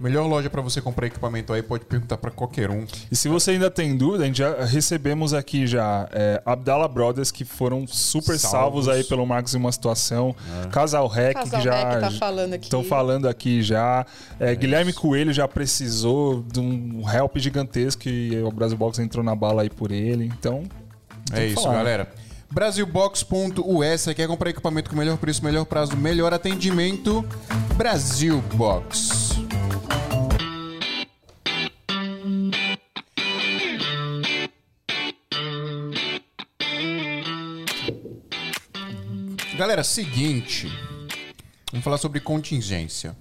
Melhor 0.00 0.26
loja 0.26 0.48
pra 0.48 0.62
você 0.62 0.80
comprar 0.80 1.06
equipamento 1.08 1.52
aí, 1.52 1.62
pode 1.62 1.84
perguntar 1.84 2.16
pra 2.16 2.30
qualquer 2.30 2.70
um. 2.70 2.86
E 3.10 3.14
se 3.14 3.28
você 3.28 3.50
ainda 3.50 3.70
tem 3.70 3.94
dúvida, 3.96 4.24
a 4.24 4.26
gente 4.26 4.38
já 4.38 4.64
recebemos 4.64 5.34
aqui 5.34 5.66
já 5.66 6.08
é, 6.10 6.40
Abdala 6.46 6.88
Brothers, 6.88 7.30
que 7.30 7.44
foram 7.44 7.86
super 7.86 8.38
salvos, 8.38 8.86
Salvos. 8.86 8.88
aí 8.88 9.04
pelo 9.04 9.26
Marcos 9.26 9.54
em 9.54 9.58
uma 9.58 9.70
situação. 9.70 10.34
Casal 10.72 11.06
Rec, 11.06 11.34
Casal 11.34 11.58
que 11.60 11.64
já 11.66 11.90
Rec 11.90 12.00
tá 12.00 12.10
falando 12.12 12.54
aqui. 12.54 12.64
estão 12.64 12.82
falando 12.82 13.28
aqui 13.28 13.62
já. 13.62 14.06
É, 14.38 14.54
Guilherme 14.54 14.92
Coelho 14.94 15.32
já 15.34 15.46
precisou 15.46 16.42
de 16.50 16.58
um 16.60 17.02
help 17.08 17.36
gigantesco 17.36 18.08
e 18.08 18.42
o 18.42 18.50
Brasil 18.50 18.78
Box 18.78 18.98
entrou 19.00 19.22
na 19.22 19.34
bala 19.36 19.62
aí 19.62 19.70
por 19.70 19.92
ele. 19.92 20.24
Então, 20.24 20.62
É 21.32 21.44
isso, 21.46 21.62
falar. 21.62 21.74
galera. 21.76 22.08
Brasilbox.us, 22.50 24.00
você 24.00 24.14
quer 24.14 24.26
comprar 24.26 24.50
equipamento 24.50 24.90
com 24.90 24.96
melhor 24.96 25.16
preço, 25.18 25.44
melhor 25.44 25.64
prazo, 25.64 25.96
melhor 25.96 26.32
atendimento? 26.34 27.24
Brasil 27.76 28.42
Box. 28.54 29.38
Galera, 39.60 39.84
seguinte. 39.84 40.66
Vamos 41.70 41.84
falar 41.84 41.98
sobre 41.98 42.18
contingência. 42.18 43.14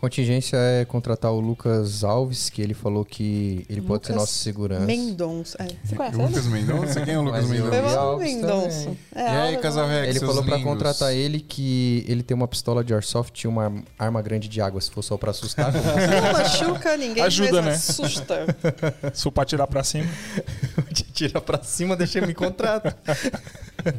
Contingência 0.00 0.56
é 0.58 0.84
contratar 0.84 1.32
o 1.32 1.40
Lucas 1.40 2.04
Alves, 2.04 2.50
que 2.50 2.60
ele 2.60 2.74
falou 2.74 3.02
que 3.04 3.64
ele 3.68 3.80
pode 3.80 4.06
ser 4.06 4.12
Lucas 4.12 4.28
nosso 4.28 4.34
segurança. 4.34 4.84
Mendonça. 4.84 5.56
É, 5.60 5.68
você 5.82 5.96
conhece? 5.96 6.16
Lucas 6.16 6.46
Mendonça? 6.46 7.00
Quem 7.00 7.14
é 7.14 7.18
o 7.18 7.22
Lucas 7.22 7.46
Mas 7.48 7.58
eu- 7.58 7.64
Mendonça? 7.66 8.18
Mendonça. 8.24 8.90
É, 9.14 9.20
E 9.20 9.26
aí, 9.26 9.46
Alves, 9.46 9.60
casal 9.62 9.88
Rex, 9.88 10.08
Ele 10.08 10.20
falou 10.20 10.44
pra 10.44 10.56
lindos? 10.56 10.70
contratar 10.72 11.14
ele 11.14 11.40
que 11.40 12.04
ele 12.06 12.22
tem 12.22 12.34
uma 12.36 12.46
pistola 12.46 12.84
de 12.84 12.92
airsoft 12.92 13.42
e 13.42 13.48
uma 13.48 13.72
arma 13.98 14.20
grande 14.20 14.48
de 14.48 14.60
água, 14.60 14.80
se 14.82 14.90
for 14.90 15.02
só 15.02 15.16
pra 15.16 15.30
assustar. 15.30 15.72
Não 15.72 16.32
machuca 16.32 16.96
ninguém, 16.98 17.22
Ajuda, 17.24 17.62
né? 17.62 17.70
assusta. 17.72 18.44
se 19.14 19.22
for 19.22 19.32
pra 19.32 19.44
tirar 19.46 19.66
pra 19.66 19.82
cima. 19.82 20.06
Tira 21.14 21.40
pra 21.40 21.62
cima, 21.62 21.96
deixa 21.96 22.18
ele 22.18 22.26
me 22.26 22.34
contrata. 22.34 22.94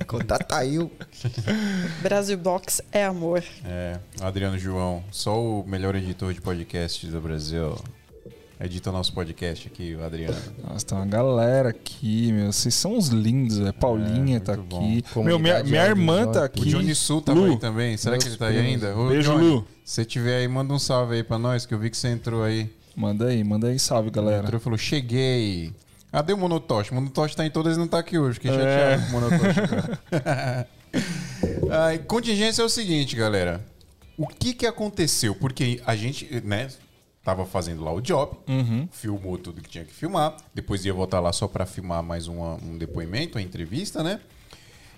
Contrata 0.05 0.63
eu. 0.65 0.91
Brasil 2.01 2.37
Box 2.37 2.81
é 2.91 3.03
amor. 3.05 3.43
É, 3.65 3.97
Adriano 4.21 4.59
João, 4.59 5.03
só 5.11 5.39
o 5.41 5.63
melhor 5.67 5.86
editor 5.95 6.33
de 6.33 6.41
podcast 6.41 7.05
do 7.07 7.21
Brasil. 7.21 7.75
Edita 8.59 8.91
nosso 8.91 9.13
podcast 9.13 9.67
aqui, 9.67 9.93
o 9.93 10.03
Adriano. 10.03 10.35
Nossa, 10.67 10.83
tem 10.83 10.97
uma 10.97 11.05
galera 11.05 11.69
aqui, 11.69 12.31
meu. 12.31 12.51
Vocês 12.51 12.73
são 12.73 12.97
uns 12.97 13.09
lindos, 13.09 13.59
é. 13.59 13.71
Paulinha 13.71 14.37
É, 14.37 14.39
tá 14.39 14.57
muito 14.57 15.05
aqui. 15.05 15.13
bom. 15.13 15.23
Meu, 15.23 15.37
minha, 15.37 15.63
minha 15.63 15.85
irmã 15.85 16.25
tá 16.31 16.41
O 16.41 16.43
aqui. 16.45 16.67
Johnny 16.69 16.95
Sul 16.95 17.23
Lu, 17.27 17.45
aí 17.45 17.59
também. 17.59 17.95
Será 17.97 18.17
que 18.17 18.27
ele 18.27 18.35
tá 18.35 18.47
aí 18.47 18.57
ainda? 18.57 18.97
Ô, 18.97 19.09
Beijo, 19.09 19.31
Johnny, 19.31 19.43
Lu. 19.47 19.67
Se 19.85 20.03
tiver 20.03 20.37
aí, 20.37 20.47
manda 20.47 20.73
um 20.73 20.79
salve 20.79 21.13
aí 21.15 21.23
pra 21.23 21.37
nós, 21.37 21.67
que 21.67 21.73
eu 21.73 21.77
vi 21.77 21.91
que 21.91 21.97
você 21.97 22.07
entrou 22.07 22.43
aí. 22.43 22.67
Manda 22.95 23.27
aí, 23.27 23.43
manda 23.43 23.67
aí, 23.67 23.77
salve, 23.77 24.09
galera. 24.09 24.41
Entrou 24.41 24.59
e 24.59 24.63
falou, 24.63 24.77
cheguei. 24.79 25.71
Cadê 26.11 26.33
o 26.33 26.37
Monotoche? 26.37 26.89
O 26.91 26.95
Monotoche 26.95 27.35
tá 27.35 27.45
em 27.45 27.51
todas 27.51 27.75
e 27.77 27.79
não 27.79 27.87
tá 27.87 27.99
aqui 27.99 28.17
hoje. 28.17 28.35
Fiquei 28.39 28.49
É. 28.49 28.97
chateado 28.97 29.11
com 29.11 29.17
o. 31.67 31.69
Ai, 31.71 31.99
contingência 31.99 32.63
é 32.63 32.65
o 32.65 32.69
seguinte, 32.69 33.15
galera. 33.15 33.63
O 34.17 34.27
que 34.27 34.53
que 34.53 34.65
aconteceu? 34.65 35.35
Porque 35.35 35.81
a 35.85 35.95
gente, 35.95 36.25
né, 36.41 36.69
tava 37.23 37.45
fazendo 37.45 37.83
lá 37.83 37.91
o 37.93 38.01
job, 38.01 38.35
Uhum. 38.47 38.87
filmou 38.91 39.37
tudo 39.37 39.61
que 39.61 39.69
tinha 39.69 39.85
que 39.85 39.93
filmar, 39.93 40.35
depois 40.55 40.83
ia 40.85 40.93
voltar 40.93 41.19
lá 41.19 41.31
só 41.33 41.47
pra 41.47 41.65
filmar 41.65 42.01
mais 42.01 42.27
uma- 42.27 42.55
um 42.55 42.77
depoimento, 42.77 43.37
uma 43.37 43.41
entrevista, 43.43 44.01
né? 44.01 44.19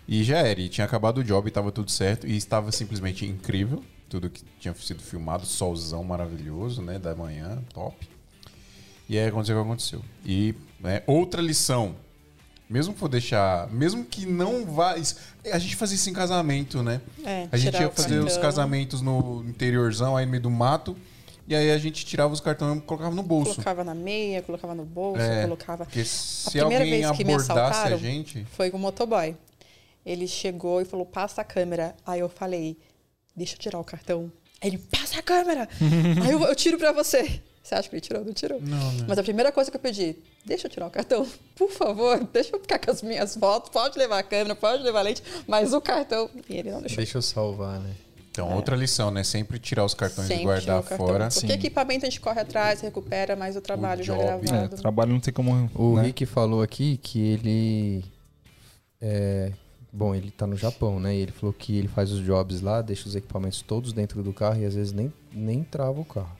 E 0.07 0.23
já 0.23 0.37
era, 0.39 0.59
e 0.61 0.69
tinha 0.69 0.85
acabado 0.85 1.19
o 1.19 1.23
job, 1.23 1.49
tava 1.51 1.71
tudo 1.71 1.91
certo, 1.91 2.25
e 2.27 2.35
estava 2.37 2.71
simplesmente 2.71 3.25
incrível, 3.25 3.83
tudo 4.07 4.29
que 4.29 4.41
tinha 4.59 4.73
sido 4.75 5.01
filmado, 5.03 5.45
solzão 5.45 6.03
maravilhoso, 6.03 6.81
né, 6.81 6.97
da 6.97 7.13
manhã, 7.15 7.61
top. 7.73 8.07
E 9.07 9.17
aí 9.17 9.27
aconteceu 9.27 9.55
o 9.57 9.61
que 9.61 9.67
aconteceu. 9.67 10.01
E 10.25 10.55
né, 10.79 11.03
outra 11.05 11.41
lição, 11.41 11.95
mesmo 12.69 12.93
que 12.93 12.99
for 12.99 13.09
deixar, 13.09 13.67
mesmo 13.71 14.05
que 14.05 14.25
não 14.25 14.65
vá, 14.65 14.95
isso- 14.97 15.15
a 15.51 15.57
gente 15.57 15.75
fazia 15.75 15.95
isso 15.95 16.09
em 16.09 16.13
casamento, 16.13 16.83
né? 16.83 17.01
É, 17.25 17.47
A 17.51 17.57
gente 17.57 17.79
ia 17.79 17.89
fazer 17.89 18.19
os 18.19 18.37
casamentos 18.37 19.01
no 19.01 19.43
interiorzão, 19.47 20.15
aí 20.15 20.25
no 20.25 20.31
meio 20.31 20.43
do 20.43 20.51
mato, 20.51 20.95
e 21.47 21.55
aí 21.55 21.71
a 21.71 21.77
gente 21.79 22.05
tirava 22.05 22.31
os 22.31 22.39
cartões 22.39 22.77
e 22.77 22.81
colocava 22.81 23.15
no 23.15 23.23
bolso. 23.23 23.51
Colocava 23.55 23.83
na 23.83 23.95
meia, 23.95 24.41
colocava 24.43 24.75
no 24.75 24.85
bolso, 24.85 25.21
É. 25.21 25.41
colocava. 25.43 25.85
Porque 25.85 26.05
se 26.05 26.51
primeira 26.51 26.83
alguém 26.83 27.01
vez 27.01 27.11
que 27.17 27.23
me 27.23 27.33
abordasse 27.33 27.59
a 27.59 27.67
assaltaram, 27.69 27.97
gente. 27.97 28.45
Foi 28.51 28.69
com 28.69 28.77
o 28.77 28.79
motoboy. 28.79 29.35
Ele 30.05 30.27
chegou 30.27 30.79
e 30.81 30.85
falou: 30.85 31.05
passa 31.05 31.41
a 31.41 31.43
câmera. 31.43 31.95
Aí 32.05 32.19
eu 32.19 32.29
falei: 32.29 32.77
deixa 33.35 33.55
eu 33.55 33.59
tirar 33.59 33.79
o 33.79 33.83
cartão. 33.83 34.31
Aí 34.61 34.69
ele, 34.69 34.77
passa 34.77 35.19
a 35.19 35.23
câmera! 35.23 35.67
Aí 36.23 36.31
eu, 36.31 36.41
eu 36.43 36.55
tiro 36.55 36.77
pra 36.77 36.91
você. 36.91 37.41
Você 37.69 37.75
acha 37.75 37.87
que 37.87 37.95
ele 37.95 38.01
tirou? 38.01 38.25
Não 38.25 38.33
tirou. 38.33 38.59
Não, 38.59 38.91
né? 38.93 39.05
Mas 39.07 39.19
a 39.19 39.23
primeira 39.23 39.51
coisa 39.51 39.69
que 39.69 39.77
eu 39.77 39.81
pedi, 39.81 40.15
deixa 40.43 40.65
eu 40.65 40.71
tirar 40.71 40.87
o 40.87 40.89
cartão, 40.89 41.27
por 41.55 41.69
favor, 41.69 42.19
deixa 42.33 42.55
eu 42.55 42.59
ficar 42.59 42.79
com 42.79 42.89
as 42.89 43.03
minhas 43.03 43.35
fotos, 43.35 43.69
pode 43.69 43.95
levar 43.95 44.17
a 44.17 44.23
câmera, 44.23 44.55
pode 44.55 44.81
levar 44.81 44.99
a 44.99 45.03
lente, 45.03 45.21
mas 45.47 45.71
o 45.71 45.79
cartão. 45.79 46.27
E 46.49 46.57
ele 46.57 46.71
não 46.71 46.79
deixou. 46.81 46.97
Deixa 46.97 47.19
eu 47.19 47.21
salvar, 47.21 47.79
né? 47.79 47.91
Então, 48.31 48.55
outra 48.55 48.75
lição, 48.75 49.11
né? 49.11 49.23
Sempre 49.23 49.59
tirar 49.59 49.85
os 49.85 49.93
cartões 49.93 50.27
Sempre 50.27 50.43
e 50.43 50.45
guardar 50.45 50.79
o 50.79 50.83
fora. 50.83 51.29
Porque 51.29 51.47
Sim. 51.47 51.53
equipamento 51.53 52.07
a 52.07 52.09
gente 52.09 52.19
corre 52.19 52.41
atrás, 52.41 52.81
recupera, 52.81 53.35
mas 53.35 53.55
o 53.55 53.61
trabalho 53.61 54.03
já 54.03 54.15
job. 54.15 54.47
É, 54.47 54.49
gravado. 54.49 54.75
trabalho 54.77 55.13
não 55.13 55.19
tem 55.19 55.33
como. 55.33 55.69
O 55.75 55.97
né? 55.97 56.03
Rick 56.03 56.25
falou 56.25 56.63
aqui 56.63 56.97
que 56.97 57.19
ele. 57.19 58.03
É, 58.99 59.51
bom, 59.93 60.15
ele 60.15 60.31
tá 60.31 60.47
no 60.47 60.55
Japão, 60.55 60.99
né? 60.99 61.15
E 61.15 61.19
ele 61.19 61.31
falou 61.31 61.53
que 61.53 61.77
ele 61.77 61.87
faz 61.87 62.11
os 62.11 62.25
jobs 62.25 62.61
lá, 62.61 62.81
deixa 62.81 63.07
os 63.07 63.15
equipamentos 63.15 63.61
todos 63.61 63.93
dentro 63.93 64.23
do 64.23 64.33
carro 64.33 64.59
e 64.59 64.65
às 64.65 64.73
vezes 64.73 64.91
nem, 64.91 65.13
nem 65.31 65.63
trava 65.63 65.99
o 65.99 66.05
carro. 66.05 66.38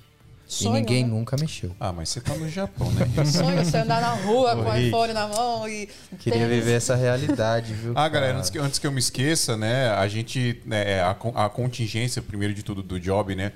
Sonho, 0.52 0.78
e 0.78 0.80
ninguém 0.80 1.04
né? 1.04 1.10
nunca 1.12 1.38
mexeu. 1.40 1.76
Ah, 1.80 1.94
mas 1.94 2.10
você 2.10 2.20
tá 2.20 2.34
no 2.34 2.50
Japão, 2.50 2.92
né? 2.92 3.06
Sonho 3.24 3.64
você 3.64 3.78
andar 3.78 4.02
na 4.02 4.14
rua 4.16 4.56
com 4.56 4.64
o 4.70 4.76
iPhone 4.76 5.14
na 5.14 5.28
mão 5.28 5.70
e. 5.70 5.88
Queria 6.18 6.40
tênis. 6.40 6.56
viver 6.58 6.74
essa 6.74 6.96
realidade, 6.96 7.72
viu? 7.74 7.94
Ah, 7.96 8.10
galera, 8.10 8.38
antes 8.40 8.50
que, 8.50 8.58
antes 8.58 8.80
que 8.80 8.88
eu 8.88 8.92
me 8.92 8.98
esqueça, 9.00 9.56
né? 9.56 9.90
A 9.92 10.08
gente. 10.08 10.60
né, 10.66 11.04
a, 11.04 11.14
con- 11.14 11.34
a 11.36 11.48
contingência, 11.50 12.20
primeiro 12.22 12.54
de 12.54 12.64
tudo, 12.64 12.82
do 12.82 13.00
job, 13.00 13.36
né? 13.36 13.52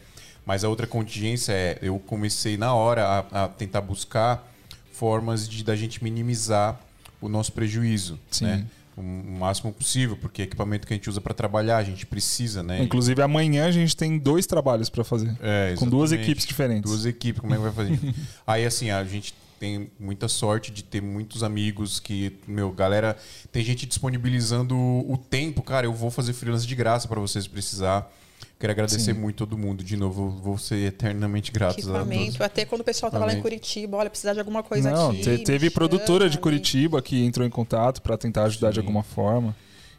Mas 0.46 0.64
a 0.64 0.70
outra 0.70 0.86
contingência 0.86 1.52
é. 1.52 1.80
Eu 1.82 1.98
comecei 1.98 2.58
na 2.58 2.76
hora 2.76 3.26
a, 3.32 3.46
a 3.46 3.48
tentar 3.48 3.82
buscar 3.82 4.48
formas 4.92 5.50
de 5.50 5.64
da 5.64 5.76
gente 5.76 6.04
minimizar 6.04 6.80
o 7.20 7.28
nosso 7.28 7.52
prejuízo, 7.54 8.20
Sim. 8.30 8.46
né? 8.46 8.66
O 8.96 9.02
máximo 9.02 9.74
possível, 9.74 10.16
porque 10.16 10.44
é 10.44 10.46
equipamento 10.46 10.86
que 10.86 10.94
a 10.94 10.96
gente 10.96 11.10
usa 11.10 11.20
para 11.20 11.34
trabalhar, 11.34 11.78
a 11.78 11.84
gente 11.84 12.06
precisa, 12.06 12.62
né? 12.62 12.84
Inclusive, 12.84 13.22
amanhã 13.22 13.66
a 13.66 13.72
gente 13.72 13.98
tem 13.98 14.20
dois 14.20 14.46
trabalhos 14.46 14.90
pra 14.90 15.04
fazer. 15.04 15.36
É, 15.42 15.74
com 15.78 15.88
duas 15.88 16.12
equipes 16.12 16.46
diferentes. 16.46 16.92
Duas 16.92 17.06
equipes, 17.06 17.42
como 17.42 17.54
é 17.54 17.58
que 17.58 17.64
vai 17.64 17.72
fazer? 17.72 18.00
Aí, 18.46 18.66
assim, 18.66 18.92
a 18.92 19.04
gente 19.04 19.34
tem 19.60 19.90
muita 19.98 20.28
sorte 20.28 20.72
de 20.72 20.84
ter 20.84 21.02
muitos 21.02 21.42
amigos 21.42 21.98
que, 21.98 22.38
meu, 22.46 22.70
galera, 22.72 23.16
tem 23.50 23.64
gente 23.64 23.86
disponibilizando 23.86 24.76
o 24.78 25.18
tempo, 25.18 25.62
cara, 25.62 25.86
eu 25.86 25.94
vou 25.94 26.12
fazer 26.12 26.34
freelance 26.34 26.68
de 26.68 26.76
graça 26.76 27.08
pra 27.08 27.20
vocês 27.20 27.48
precisar. 27.48 28.12
Quero 28.60 28.72
agradecer 28.72 29.14
muito 29.14 29.38
todo 29.38 29.58
mundo. 29.58 29.84
De 29.84 29.98
novo, 29.98 30.30
vou 30.30 30.58
ser 30.58 30.88
eternamente 30.88 31.52
grato 31.52 31.72
a 31.72 31.76
todos. 31.76 31.90
Equipamento, 31.90 32.44
até 32.44 32.64
quando 32.64 32.82
o 32.82 32.84
pessoal 32.86 33.12
tava 33.12 33.26
lá 33.26 33.34
em. 33.34 33.42
Curitiba, 33.42 33.98
olha, 33.98 34.10
precisar 34.10 34.34
de 34.34 34.40
alguma 34.40 34.64
coisa 34.64 34.90
Não, 34.90 35.12
aqui. 35.12 35.22
te- 35.22 35.38
teve 35.40 35.70
produtora 35.70 36.30
de 36.30 36.38
Curitiba 36.38 37.02
que 37.02 37.24
entrou 37.26 37.46
em 37.46 37.50
contato 37.50 38.02
pra 38.02 38.18
tentar 38.18 38.44
ajudar 38.46 38.70
de 38.70 38.76
Sim. 38.76 38.82
alguma 38.82 39.04
forma. 39.04 39.54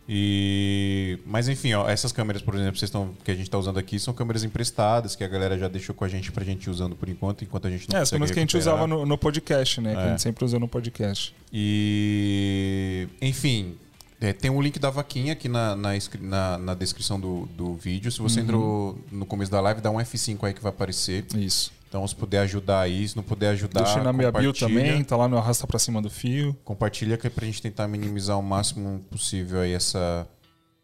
E 0.08 1.18
mas 1.26 1.48
enfim, 1.48 1.72
ó, 1.74 1.88
essas 1.88 2.12
câmeras, 2.12 2.42
por 2.42 2.54
exemplo, 2.54 2.76
vocês 2.78 2.88
estão 2.88 3.14
que 3.24 3.30
a 3.30 3.34
gente 3.34 3.44
está 3.44 3.58
usando 3.58 3.78
aqui 3.78 3.98
são 3.98 4.12
câmeras 4.12 4.44
emprestadas 4.44 5.16
que 5.16 5.24
a 5.24 5.28
galera 5.28 5.58
já 5.58 5.66
deixou 5.66 5.94
com 5.94 6.04
a 6.04 6.08
gente 6.08 6.30
pra 6.30 6.44
gente 6.44 6.64
ir 6.64 6.70
usando 6.70 6.94
por 6.94 7.08
enquanto, 7.08 7.42
enquanto 7.42 7.66
a 7.68 7.70
gente 7.70 7.88
não 7.90 7.98
É, 7.98 8.02
as 8.02 8.10
câmeras 8.10 8.30
que 8.30 8.38
a 8.38 8.42
gente 8.42 8.56
usava 8.56 8.86
no, 8.86 9.06
no 9.06 9.16
podcast, 9.16 9.80
né? 9.80 9.92
Que 9.94 9.98
a 10.00 10.04
É. 10.04 10.08
gente 10.10 10.22
sempre 10.22 10.44
usou 10.44 10.60
no 10.60 10.68
podcast. 10.68 11.34
E 11.52 13.08
enfim, 13.20 13.76
é, 14.20 14.32
tem 14.32 14.50
um 14.50 14.60
link 14.62 14.78
da 14.78 14.90
vaquinha 14.90 15.32
aqui 15.32 15.48
na, 15.48 15.74
na, 15.76 15.90
na- 16.20 16.58
na 16.58 16.74
descrição 16.74 17.18
do, 17.20 17.46
do 17.56 17.74
vídeo. 17.74 18.10
Se 18.10 18.20
Uhum. 18.20 18.28
você 18.28 18.40
entrou 18.40 18.98
no 19.10 19.26
começo 19.26 19.50
da 19.50 19.60
live, 19.60 19.80
dá 19.80 19.90
um 19.90 19.96
F5 19.98 20.38
aí 20.44 20.54
que 20.54 20.62
vai 20.62 20.70
aparecer. 20.70 21.24
Isso. 21.36 21.72
Então, 21.88 22.06
se 22.08 22.14
puder 22.16 22.40
ajudar 22.40 22.80
aí, 22.80 23.06
se 23.06 23.14
não 23.14 23.22
puder 23.22 23.50
ajudar, 23.50 23.82
Deixei 23.84 24.02
na 24.02 24.12
minha 24.12 24.32
bio 24.32 24.52
também, 24.52 25.04
tá 25.04 25.16
lá 25.16 25.28
no 25.28 25.38
Arrasta 25.38 25.64
Pra 25.66 25.78
Cima 25.78 26.02
do 26.02 26.10
Fio. 26.10 26.56
Compartilha 26.64 27.16
que 27.16 27.26
é 27.26 27.30
pra 27.30 27.44
gente 27.46 27.62
tentar 27.62 27.86
minimizar 27.86 28.36
o 28.38 28.42
máximo 28.42 28.98
possível 29.10 29.60
aí 29.60 29.72
essa, 29.72 30.26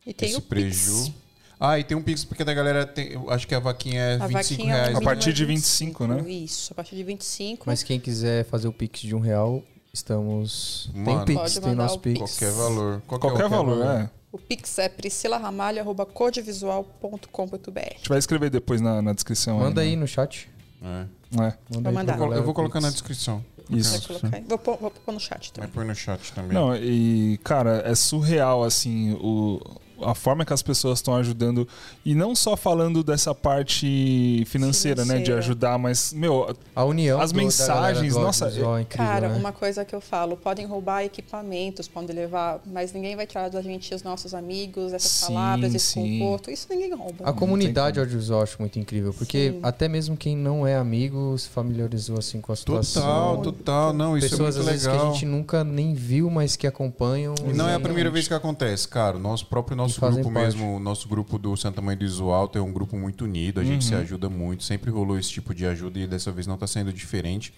E 0.07 0.13
tem 0.15 0.29
esse 0.29 0.39
o 0.39 0.43
preju. 0.43 1.05
Pix. 1.07 1.13
Ah, 1.59 1.79
e 1.79 1.85
tem 1.85 1.97
um 1.97 2.03
Pix, 2.03 2.25
porque 2.25 2.43
da 2.45 2.55
galera 2.55 2.87
tem. 2.87 3.13
Eu 3.13 3.29
acho 3.29 3.47
que 3.47 3.55
a 3.55 3.59
vaquinha 3.59 4.01
é 4.01 4.15
A 4.21 4.27
25 4.29 4.33
vaquinha, 4.33 4.75
o 4.75 4.79
reais. 4.79 4.97
A 4.97 5.01
partir 5.03 5.31
é 5.31 5.33
de 5.33 5.45
25, 5.45 6.07
né? 6.07 6.31
Isso, 6.31 6.73
a 6.73 6.75
partir 6.77 6.95
de 6.97 7.03
25. 7.03 7.65
Mas 7.67 7.83
quem 7.83 7.99
quiser 8.01 8.45
fazer 8.47 8.69
o 8.69 8.73
Pix 8.73 9.01
de 9.01 9.15
um 9.15 9.19
real, 9.21 9.63
estamos. 9.93 10.89
Mano, 10.95 11.25
tem 11.25 11.37
Pix, 11.37 11.59
tem 11.59 11.75
nosso 11.75 11.99
Pix. 11.99 12.19
Qualquer 12.19 12.53
valor. 12.53 13.03
Qualquer, 13.07 13.49
valor, 13.49 13.85
é. 13.87 14.09
O 14.33 14.39
Pix 14.39 14.79
é 14.79 14.89
priscilaramalho.codevisual.com.br. 14.89 17.79
A 17.79 17.97
gente 17.97 18.09
vai 18.09 18.19
escrever 18.19 18.51
depois 18.51 18.81
na, 18.81 19.03
na 19.03 19.13
descrição. 19.13 19.59
Manda 19.59 19.81
aí 19.81 19.97
né? 19.97 20.03
no 20.03 20.07
chat. 20.07 20.49
É. 20.83 21.07
É, 21.33 21.37
Manda 21.37 21.59
Vou 21.69 21.87
aí 21.87 21.93
mandar. 21.93 22.19
Eu 22.19 22.33
eu 22.33 22.45
vou 22.45 22.55
colocar 22.55 22.81
na 22.81 22.91
descrição. 22.91 23.45
Vai 23.69 23.79
isso. 23.79 24.11
aí. 24.33 24.43
Vou 24.49 24.59
pôr, 24.59 24.77
vou 24.79 24.91
pôr 24.91 25.13
no 25.13 25.21
chat 25.21 25.53
Vai 25.57 25.67
também. 25.67 25.71
pôr 25.71 25.85
no 25.85 25.95
chat 25.95 26.33
também. 26.33 26.53
Não, 26.53 26.75
e, 26.75 27.39
cara, 27.45 27.83
é 27.85 27.95
surreal, 27.95 28.65
assim, 28.65 29.13
o, 29.21 29.61
a 30.03 30.15
forma 30.15 30.45
que 30.45 30.53
as 30.53 30.63
pessoas 30.63 30.99
estão 30.99 31.15
ajudando. 31.17 31.67
E 32.05 32.15
não 32.15 32.35
só 32.35 32.57
falando 32.57 33.03
dessa 33.03 33.35
parte 33.35 34.45
financeira, 34.47 35.05
né? 35.05 35.15
De 35.15 35.25
Financeira. 35.25 35.39
ajudar, 35.39 35.79
mas, 35.79 36.13
meu, 36.13 36.55
A 36.75 36.85
união 36.85 37.21
As 37.21 37.33
do- 37.33 37.37
mensagens, 37.39 38.15
do 38.15 38.21
nossa, 38.21 38.45
audiovisual 38.47 38.79
é 38.79 38.83
incrível, 38.83 39.07
Cara, 39.07 39.29
né? 39.29 39.37
uma 39.39 39.53
coisa 39.53 39.85
que 39.85 39.95
eu 39.95 40.01
falo, 40.01 40.37
podem 40.37 40.67
roubar 40.67 41.03
equipamentos, 41.05 41.89
podem 41.89 42.15
levar, 42.15 42.61
mas 42.67 42.93
ninguém 42.93 43.17
vai 43.17 43.27
tirar 43.27 43.49
da 43.51 43.61
gente 43.63 43.95
os 43.95 44.03
nossos 44.03 44.35
amigos, 44.35 44.93
essas 44.93 45.11
Sim, 45.11 45.27
palavras, 45.35 45.75
esse 45.75 45.87
sim. 45.87 46.19
conforto. 46.19 46.51
Isso 46.51 46.67
ninguém 46.71 46.93
rouba. 46.95 47.25
A 47.25 47.33
comunidade 47.33 47.99
audiovisual 48.01 48.43
acho 48.43 48.57
muito 48.61 48.79
incrível, 48.79 49.13
porque 49.13 49.51
Sim. 49.53 49.61
até 49.63 49.89
mesmo 49.89 50.17
quem 50.17 50.37
não 50.37 50.67
é 50.67 50.77
amigo 50.77 51.37
se 51.39 51.49
familiarizou 51.49 52.19
assim 52.19 52.41
com 52.41 52.53
a 52.53 52.57
situação. 52.57 53.03
Total, 53.03 53.43
total. 53.43 53.93
Não, 53.93 54.17
isso 54.17 54.31
Pessoas 54.31 54.57
é 54.57 54.61
às 54.61 54.65
muito 54.65 54.71
vezes 54.71 54.87
que 54.87 54.93
legal. 54.93 55.09
a 55.09 55.13
gente 55.13 55.27
nunca 55.27 55.65
nem 55.65 55.95
viu, 55.95 56.31
mas 56.31 56.57
que 56.57 56.67
acompanham. 56.67 57.35
E 57.47 57.53
não 57.53 57.69
é 57.69 57.75
a 57.75 57.81
primeira 57.81 58.11
vez 58.11 58.29
que 58.29 58.35
acontece, 58.35 58.87
cara. 58.89 59.17
O 59.17 59.21
nosso 59.21 59.47
próprio 59.47 59.77
nosso 59.77 59.90
Fazem 59.99 60.23
grupo 60.23 60.35
parte. 60.35 60.47
mesmo, 60.47 60.77
o 60.77 60.81
nosso 60.81 61.09
grupo 61.09 61.39
do 61.39 61.57
Santa 61.57 61.81
Mãe 61.81 61.97
do 61.97 62.05
Iso 62.05 62.31
Alto 62.31 62.59
é 62.59 62.63
um 62.63 62.73
grupo 62.73 62.97
muito 62.97 63.25
unido, 63.25 63.61
a 63.61 63.65
gente 63.65 63.85
se 63.85 63.95
ajuda 63.95 64.29
muito, 64.29 64.63
sempre 64.63 64.91
rolou 64.91 65.19
esse 65.19 65.31
tipo 65.31 65.55
de 65.55 65.67
ajuda 65.67 65.99
e 65.99 66.07
dessa 66.07 66.31
vez 66.31 66.47
não 66.47 66.55
está 66.55 66.67
sendo 66.67 66.93
diferente. 66.93 67.53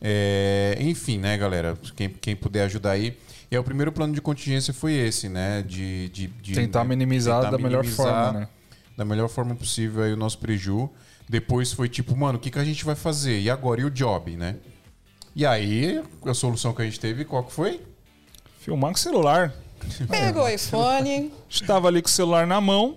É, 0.00 0.76
enfim, 0.80 1.18
né, 1.18 1.36
galera? 1.36 1.76
Quem, 1.96 2.08
quem 2.08 2.36
puder 2.36 2.64
ajudar 2.64 2.92
aí. 2.92 3.16
E 3.50 3.56
aí, 3.56 3.58
o 3.58 3.64
primeiro 3.64 3.90
plano 3.90 4.14
de 4.14 4.20
contingência 4.20 4.72
foi 4.72 4.92
esse, 4.92 5.28
né? 5.28 5.62
De, 5.62 6.08
de, 6.10 6.26
de 6.28 6.54
tentar 6.54 6.84
minimizar 6.84 7.42
tentar 7.42 7.56
da 7.56 7.58
melhor 7.58 7.82
minimizar 7.82 8.24
forma, 8.24 8.40
né? 8.40 8.48
Da 8.96 9.04
melhor 9.04 9.28
forma 9.28 9.54
possível 9.54 10.04
aí 10.04 10.12
o 10.12 10.16
nosso 10.16 10.38
preju. 10.38 10.88
Depois 11.28 11.72
foi 11.72 11.88
tipo, 11.88 12.16
mano, 12.16 12.38
o 12.38 12.40
que, 12.40 12.50
que 12.50 12.58
a 12.58 12.64
gente 12.64 12.84
vai 12.84 12.94
fazer? 12.94 13.40
E 13.40 13.50
agora? 13.50 13.80
E 13.80 13.84
o 13.84 13.90
job, 13.90 14.36
né? 14.36 14.56
E 15.34 15.44
aí, 15.44 16.02
a 16.24 16.34
solução 16.34 16.72
que 16.72 16.82
a 16.82 16.84
gente 16.84 16.98
teve, 16.98 17.24
qual 17.24 17.44
que 17.44 17.52
foi? 17.52 17.80
Filmar 18.60 18.90
com 18.90 18.96
o 18.96 19.00
celular. 19.00 19.52
Pegou 20.08 20.44
o 20.44 20.48
iPhone, 20.48 21.32
A 21.32 21.50
gente 21.52 21.64
tava 21.66 21.88
ali 21.88 22.00
com 22.02 22.08
o 22.08 22.10
celular 22.10 22.46
na 22.46 22.60
mão. 22.60 22.96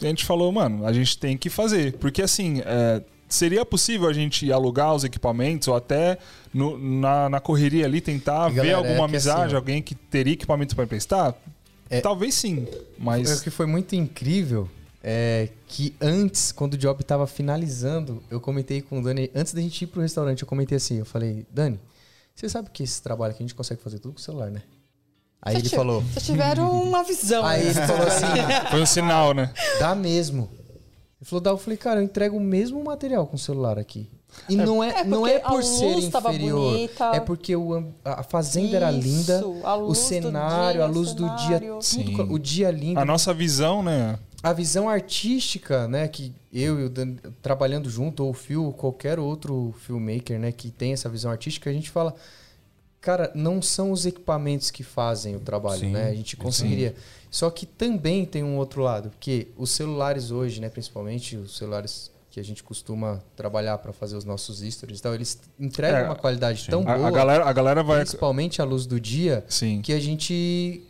E 0.00 0.06
a 0.06 0.08
gente 0.08 0.24
falou, 0.24 0.50
mano, 0.50 0.86
a 0.86 0.92
gente 0.92 1.18
tem 1.18 1.36
que 1.36 1.50
fazer. 1.50 1.92
Porque 1.98 2.22
assim, 2.22 2.62
é, 2.64 3.02
seria 3.28 3.64
possível 3.66 4.08
a 4.08 4.12
gente 4.12 4.50
alugar 4.50 4.94
os 4.94 5.04
equipamentos 5.04 5.68
ou 5.68 5.76
até 5.76 6.16
no- 6.54 6.78
na, 6.78 7.28
na 7.28 7.38
correria 7.40 7.84
ali 7.84 8.00
tentar 8.00 8.50
E, 8.50 8.54
ver 8.54 8.56
galera, 8.56 8.78
alguma 8.78 8.94
é 9.00 9.04
amizade, 9.04 9.42
assim, 9.48 9.56
alguém 9.56 9.82
que 9.82 9.94
teria 9.94 10.32
equipamento 10.32 10.74
para 10.74 10.84
emprestar? 10.84 11.34
É- 11.90 12.00
Talvez 12.00 12.34
sim, 12.34 12.66
mas. 12.98 13.40
O 13.40 13.42
que 13.44 13.50
foi 13.50 13.66
muito 13.66 13.94
incrível 13.94 14.68
é 15.02 15.48
que 15.66 15.94
antes, 16.00 16.50
quando 16.52 16.74
o 16.74 16.78
job 16.78 17.02
tava 17.04 17.26
finalizando, 17.26 18.22
eu 18.30 18.40
comentei 18.40 18.80
com 18.80 19.00
o 19.00 19.02
Dani, 19.02 19.30
antes 19.34 19.52
da 19.52 19.60
gente 19.60 19.82
ir 19.82 19.86
pro 19.88 20.00
restaurante, 20.00 20.40
eu 20.42 20.48
comentei 20.48 20.76
assim, 20.76 20.98
eu 20.98 21.04
falei, 21.04 21.44
Dani, 21.52 21.78
você 22.34 22.48
sabe 22.48 22.70
que 22.70 22.82
esse 22.82 23.02
trabalho 23.02 23.32
aqui 23.34 23.42
a 23.42 23.46
gente 23.46 23.54
consegue 23.54 23.82
fazer 23.82 23.98
tudo 23.98 24.12
com 24.14 24.18
o 24.18 24.22
celular, 24.22 24.50
né? 24.50 24.62
Aí 25.42 25.54
ele 25.56 25.62
Vocês 25.62 25.74
falou, 25.74 26.02
Vocês 26.02 26.26
tiveram 26.26 26.70
uma 26.82 27.02
visão. 27.02 27.44
aí 27.44 27.66
ele 27.66 27.74
né? 27.74 27.86
falou 27.86 28.06
assim, 28.06 28.26
Foi 28.70 28.82
um 28.82 28.86
sinal, 28.86 29.32
né? 29.34 29.52
dá 29.78 29.94
mesmo. 29.94 30.50
Ele 31.20 31.28
falou, 31.28 31.40
dá, 31.40 31.50
eu 31.50 31.58
falei, 31.58 31.76
cara, 31.76 32.00
eu 32.00 32.04
entrego 32.04 32.36
o 32.36 32.40
mesmo 32.40 32.82
material 32.82 33.26
com 33.26 33.36
o 33.36 33.38
celular 33.38 33.78
aqui. 33.78 34.10
E 34.48 34.54
não 34.56 34.82
é, 34.82 35.00
É 35.00 35.04
não 35.04 35.26
é 35.26 35.38
por 35.40 35.58
a 35.58 35.62
ser 35.62 35.98
inferior, 35.98 36.88
é 37.12 37.18
porque 37.20 37.56
o, 37.56 37.92
a 38.04 38.22
fazenda 38.22 38.76
era 38.76 38.90
linda, 38.90 39.38
Isso, 39.38 39.60
a 39.64 39.76
o 39.76 39.86
luz 39.86 39.98
do 39.98 40.04
cenário, 40.04 40.72
dia, 40.74 40.84
a 40.84 40.86
luz 40.86 41.14
do 41.14 41.36
dia, 41.36 41.60
tudo, 41.60 41.82
Sim. 41.82 42.16
o 42.30 42.38
dia 42.38 42.70
lindo. 42.70 43.00
A 43.00 43.04
nossa 43.04 43.34
visão, 43.34 43.82
né? 43.82 44.18
a 44.42 44.52
visão 44.52 44.88
artística, 44.88 45.86
né, 45.86 46.08
que 46.08 46.32
eu 46.52 46.80
e 46.80 46.84
o 46.84 46.88
Dan, 46.88 47.16
trabalhando 47.42 47.90
junto, 47.90 48.24
ou 48.24 48.30
o 48.30 48.34
Phil, 48.34 48.64
ou 48.64 48.72
qualquer 48.72 49.18
outro 49.18 49.74
filmmaker, 49.80 50.38
né, 50.38 50.50
que 50.50 50.70
tem 50.70 50.92
essa 50.92 51.08
visão 51.08 51.30
artística, 51.30 51.68
a 51.68 51.72
gente 51.72 51.90
fala, 51.90 52.14
cara, 53.00 53.30
não 53.34 53.60
são 53.62 53.90
os 53.92 54.04
equipamentos 54.06 54.70
que 54.70 54.82
fazem 54.82 55.34
o 55.36 55.40
trabalho, 55.40 55.80
Sim, 55.80 55.90
né? 55.92 56.08
A 56.10 56.14
gente 56.14 56.36
conseguiria. 56.36 56.94
Só 57.30 57.48
que 57.50 57.64
também 57.64 58.24
tem 58.26 58.42
um 58.42 58.56
outro 58.56 58.82
lado, 58.82 59.10
porque 59.10 59.48
os 59.56 59.70
celulares 59.70 60.30
hoje, 60.30 60.60
né, 60.60 60.68
principalmente 60.68 61.36
os 61.36 61.56
celulares 61.56 62.10
que 62.30 62.38
a 62.38 62.44
gente 62.44 62.62
costuma 62.62 63.20
trabalhar 63.36 63.78
para 63.78 63.92
fazer 63.92 64.16
os 64.16 64.24
nossos 64.24 64.58
stories 64.60 64.98
e 65.00 65.02
tal, 65.02 65.14
eles 65.14 65.38
entregam 65.58 65.98
É, 66.00 66.04
uma 66.04 66.14
qualidade 66.16 66.62
sim. 66.62 66.70
tão 66.70 66.80
A, 66.88 66.96
boa, 66.96 67.08
a 67.08 67.10
galera, 67.10 67.44
a 67.44 67.52
galera 67.52 67.82
vai. 67.82 68.00
principalmente 68.00 68.60
à 68.62 68.64
luz 68.64 68.86
do 68.86 69.00
dia, 69.00 69.44
Sim. 69.48 69.80
que 69.82 69.92
a 69.92 69.98
gente 70.00 70.82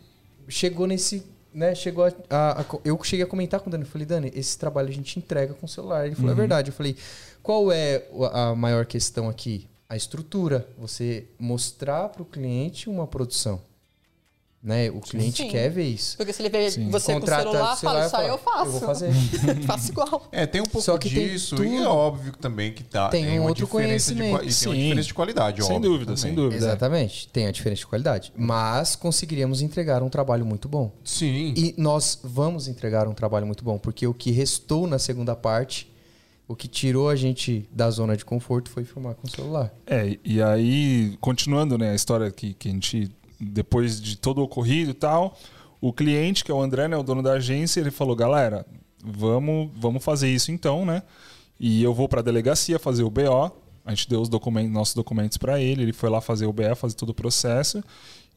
chegou 0.47 0.85
nesse. 0.87 1.23
Né, 1.53 1.75
chegou 1.75 2.05
a, 2.05 2.11
a- 2.29 2.61
a- 2.61 2.65
eu 2.85 2.97
cheguei 3.03 3.25
a 3.25 3.27
comentar 3.27 3.59
com 3.59 3.67
o 3.67 3.71
Dani. 3.71 3.83
Eu 3.83 3.89
falei, 3.89 4.05
Dani, 4.07 4.31
esse 4.33 4.57
trabalho 4.57 4.87
a 4.87 4.91
gente 4.91 5.19
entrega 5.19 5.53
com 5.53 5.65
o 5.65 5.69
celular. 5.69 6.05
Ele 6.05 6.15
falou, 6.15 6.29
Uhum. 6.29 6.37
é 6.37 6.39
verdade. 6.39 6.69
Eu 6.69 6.73
falei, 6.73 6.95
qual 7.43 7.69
é 7.71 8.05
a 8.31 8.55
maior 8.55 8.85
questão 8.85 9.27
aqui? 9.27 9.67
A 9.91 9.97
estrutura. 9.97 10.65
Você 10.77 11.25
mostrar 11.37 12.07
para 12.07 12.21
o 12.21 12.25
cliente 12.25 12.89
uma 12.89 13.05
produção. 13.05 13.59
Né? 14.63 14.89
O 14.89 15.01
cliente 15.01 15.43
Sim. 15.43 15.49
quer 15.49 15.69
ver 15.69 15.83
isso. 15.83 16.15
Porque 16.15 16.31
se 16.31 16.41
ele 16.41 16.47
vê 16.49 16.71
Sim. 16.71 16.89
você 16.89 17.13
Contrata 17.13 17.43
com 17.43 17.49
o 17.49 17.51
celular, 17.51 17.75
fala, 17.77 18.05
isso 18.05 18.15
aí 18.15 18.27
eu 18.29 18.37
faço. 18.37 18.65
Eu 18.67 18.71
vou 18.71 18.79
fazer. 18.79 19.11
faço 19.67 19.91
igual. 19.91 20.29
É, 20.31 20.45
tem 20.45 20.61
um 20.61 20.65
pouco 20.65 20.85
Só 20.85 20.97
que 20.97 21.09
tem 21.09 21.27
disso 21.27 21.57
tudo. 21.57 21.67
e 21.67 21.75
é 21.77 21.87
óbvio 21.87 22.31
também 22.37 22.71
que 22.71 22.85
tá, 22.85 23.09
Tem 23.09 23.37
um 23.37 23.41
uma 23.41 23.49
outro 23.49 23.65
diferença 23.65 24.13
de, 24.13 24.21
conhecimento. 24.21 24.45
e 24.45 24.53
tem 24.53 24.67
uma 24.69 24.73
Sim. 24.75 24.81
diferença 24.83 25.07
de 25.07 25.13
qualidade, 25.13 25.63
Sem 25.65 25.75
óbvio, 25.75 25.91
dúvida, 25.91 26.15
sem 26.15 26.31
também. 26.31 26.45
dúvida. 26.45 26.63
Exatamente. 26.65 27.27
Tem 27.27 27.47
a 27.47 27.51
diferença 27.51 27.79
de 27.79 27.87
qualidade. 27.87 28.31
Mas 28.37 28.95
conseguiríamos 28.95 29.61
entregar 29.61 30.01
um 30.01 30.09
trabalho 30.09 30.45
muito 30.45 30.69
bom. 30.69 30.89
Sim. 31.03 31.53
E 31.57 31.73
nós 31.77 32.17
vamos 32.23 32.69
entregar 32.69 33.09
um 33.09 33.13
trabalho 33.13 33.45
muito 33.45 33.65
bom, 33.65 33.77
porque 33.77 34.07
o 34.07 34.13
que 34.13 34.31
restou 34.31 34.87
na 34.87 34.97
segunda 34.99 35.35
parte, 35.35 35.90
o 36.51 36.55
que 36.55 36.67
tirou 36.67 37.07
a 37.07 37.15
gente 37.15 37.65
da 37.71 37.89
zona 37.89 38.17
de 38.17 38.25
conforto 38.25 38.69
foi 38.69 38.83
filmar 38.83 39.15
com 39.15 39.25
o 39.25 39.29
celular. 39.29 39.73
É, 39.87 40.17
e 40.23 40.41
aí, 40.41 41.17
continuando 41.21 41.77
né, 41.77 41.91
a 41.91 41.95
história 41.95 42.29
que, 42.29 42.53
que 42.53 42.67
a 42.67 42.71
gente, 42.71 43.09
depois 43.39 44.01
de 44.01 44.17
todo 44.17 44.39
o 44.39 44.43
ocorrido 44.43 44.91
e 44.91 44.93
tal, 44.93 45.37
o 45.79 45.93
cliente, 45.93 46.43
que 46.43 46.51
é 46.51 46.53
o 46.53 46.61
André, 46.61 46.89
né, 46.89 46.97
o 46.97 47.03
dono 47.03 47.23
da 47.23 47.33
agência, 47.33 47.79
ele 47.79 47.89
falou, 47.89 48.15
galera, 48.15 48.65
vamos, 49.01 49.71
vamos 49.77 50.03
fazer 50.03 50.29
isso 50.29 50.51
então, 50.51 50.85
né? 50.85 51.03
E 51.57 51.81
eu 51.81 51.93
vou 51.93 52.09
para 52.09 52.19
a 52.19 52.23
delegacia 52.23 52.77
fazer 52.77 53.03
o 53.03 53.09
BO, 53.09 53.51
a 53.85 53.91
gente 53.91 54.09
deu 54.09 54.19
os 54.21 54.27
documentos, 54.27 54.71
nossos 54.73 54.93
documentos 54.93 55.37
para 55.37 55.59
ele, 55.59 55.83
ele 55.83 55.93
foi 55.93 56.09
lá 56.09 56.19
fazer 56.19 56.47
o 56.47 56.53
BO, 56.53 56.75
fazer 56.75 56.95
todo 56.95 57.11
o 57.11 57.13
processo, 57.13 57.81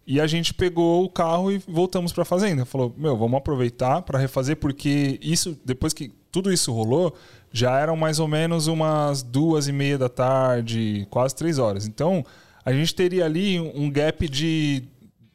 e 0.07 0.21
a 0.21 0.27
gente 0.27 0.55
pegou 0.55 1.05
o 1.05 1.09
carro 1.09 1.51
e 1.51 1.59
voltamos 1.67 2.13
para 2.13 2.23
a 2.23 2.27
fazenda. 2.27 2.65
Falou, 2.65 2.95
meu, 2.97 3.17
vamos 3.17 3.39
aproveitar 3.39 4.03
para 4.03 4.19
refazer, 4.19 4.57
porque 4.57 5.19
isso, 5.21 5.59
depois 5.65 5.93
que 5.93 6.13
tudo 6.31 6.53
isso 6.53 6.73
rolou, 6.73 7.15
já 7.55 7.79
eram 7.79 7.97
mais 7.97 8.19
ou 8.19 8.27
menos 8.27 8.67
umas 8.67 9.23
duas 9.23 9.69
e 9.69 9.73
meia 9.73 9.97
da 9.97 10.09
tarde, 10.09 11.07
quase 11.09 11.37
três 11.37 11.57
horas. 11.57 11.87
Então, 11.87 12.27
a 12.65 12.73
gente 12.73 12.93
teria 12.93 13.25
ali 13.25 13.61
um 13.61 13.89
gap 13.89 14.29
de 14.29 14.83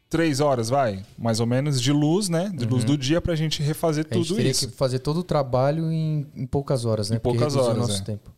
três 0.09 0.41
horas, 0.41 0.67
vai, 0.67 1.01
mais 1.17 1.39
ou 1.39 1.45
menos, 1.45 1.81
de 1.81 1.93
luz, 1.93 2.27
né? 2.27 2.51
De 2.53 2.65
luz 2.65 2.83
do 2.83 2.97
dia 2.97 3.21
para 3.21 3.31
a 3.31 3.35
gente 3.37 3.63
refazer 3.63 4.05
A 4.11 4.13
gente 4.13 4.27
tudo 4.27 4.35
teria 4.35 4.51
isso. 4.51 4.67
que 4.67 4.75
fazer 4.75 4.99
todo 4.99 5.21
o 5.21 5.23
trabalho 5.23 5.89
em, 5.89 6.27
em 6.35 6.45
poucas 6.45 6.83
horas, 6.83 7.09
né? 7.09 7.15
Em 7.15 7.19
poucas 7.21 7.55
horas, 7.55 8.01
é. 8.01 8.03
tempo. 8.03 8.29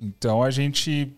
Então 0.00 0.42
a 0.42 0.50
gente 0.50 1.16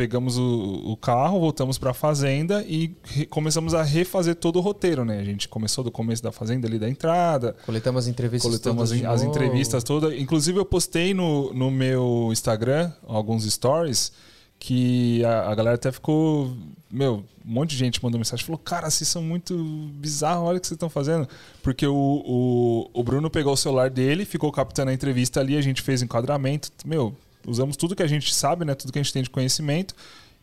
pegamos 0.00 0.38
o, 0.38 0.80
o 0.82 0.96
carro, 0.96 1.38
voltamos 1.38 1.76
para 1.76 1.90
a 1.90 1.92
fazenda 1.92 2.64
e 2.66 2.88
começamos 3.28 3.74
a 3.74 3.82
refazer 3.82 4.34
todo 4.34 4.56
o 4.56 4.62
roteiro, 4.62 5.04
né? 5.04 5.20
A 5.20 5.24
gente 5.24 5.46
começou 5.46 5.84
do 5.84 5.90
começo 5.90 6.22
da 6.22 6.32
fazenda 6.32 6.66
ali 6.66 6.78
da 6.78 6.88
entrada, 6.88 7.54
Coletamos 7.66 8.04
as 8.04 8.08
entrevistas 8.08 8.50
coletamos 8.50 8.92
as 8.92 9.02
novo. 9.02 9.24
entrevistas 9.24 9.84
todas. 9.84 10.18
Inclusive 10.18 10.58
eu 10.58 10.64
postei 10.64 11.12
no, 11.12 11.52
no 11.52 11.70
meu 11.70 12.30
Instagram 12.32 12.90
alguns 13.06 13.44
stories 13.44 14.10
que 14.58 15.22
a, 15.22 15.50
a 15.50 15.54
galera 15.54 15.74
até 15.74 15.92
ficou, 15.92 16.50
meu, 16.90 17.22
um 17.44 17.52
monte 17.52 17.72
de 17.72 17.76
gente 17.76 18.02
mandou 18.02 18.18
mensagem, 18.18 18.42
falou, 18.42 18.58
cara, 18.58 18.88
vocês 18.88 19.06
são 19.06 19.20
muito 19.20 19.54
bizarros, 19.96 20.48
olha 20.48 20.56
o 20.56 20.60
que 20.62 20.66
vocês 20.66 20.76
estão 20.76 20.88
fazendo. 20.88 21.28
Porque 21.62 21.86
o, 21.86 21.94
o, 21.94 22.90
o 22.94 23.04
Bruno 23.04 23.28
pegou 23.28 23.52
o 23.52 23.56
celular 23.56 23.90
dele, 23.90 24.24
ficou 24.24 24.50
captando 24.50 24.90
a 24.90 24.94
entrevista 24.94 25.40
ali, 25.40 25.58
a 25.58 25.60
gente 25.60 25.82
fez 25.82 26.00
enquadramento, 26.00 26.70
meu, 26.86 27.14
usamos 27.46 27.76
tudo 27.76 27.94
que 27.96 28.02
a 28.02 28.06
gente 28.06 28.34
sabe, 28.34 28.64
né, 28.64 28.74
tudo 28.74 28.92
que 28.92 28.98
a 28.98 29.02
gente 29.02 29.12
tem 29.12 29.22
de 29.22 29.30
conhecimento. 29.30 29.94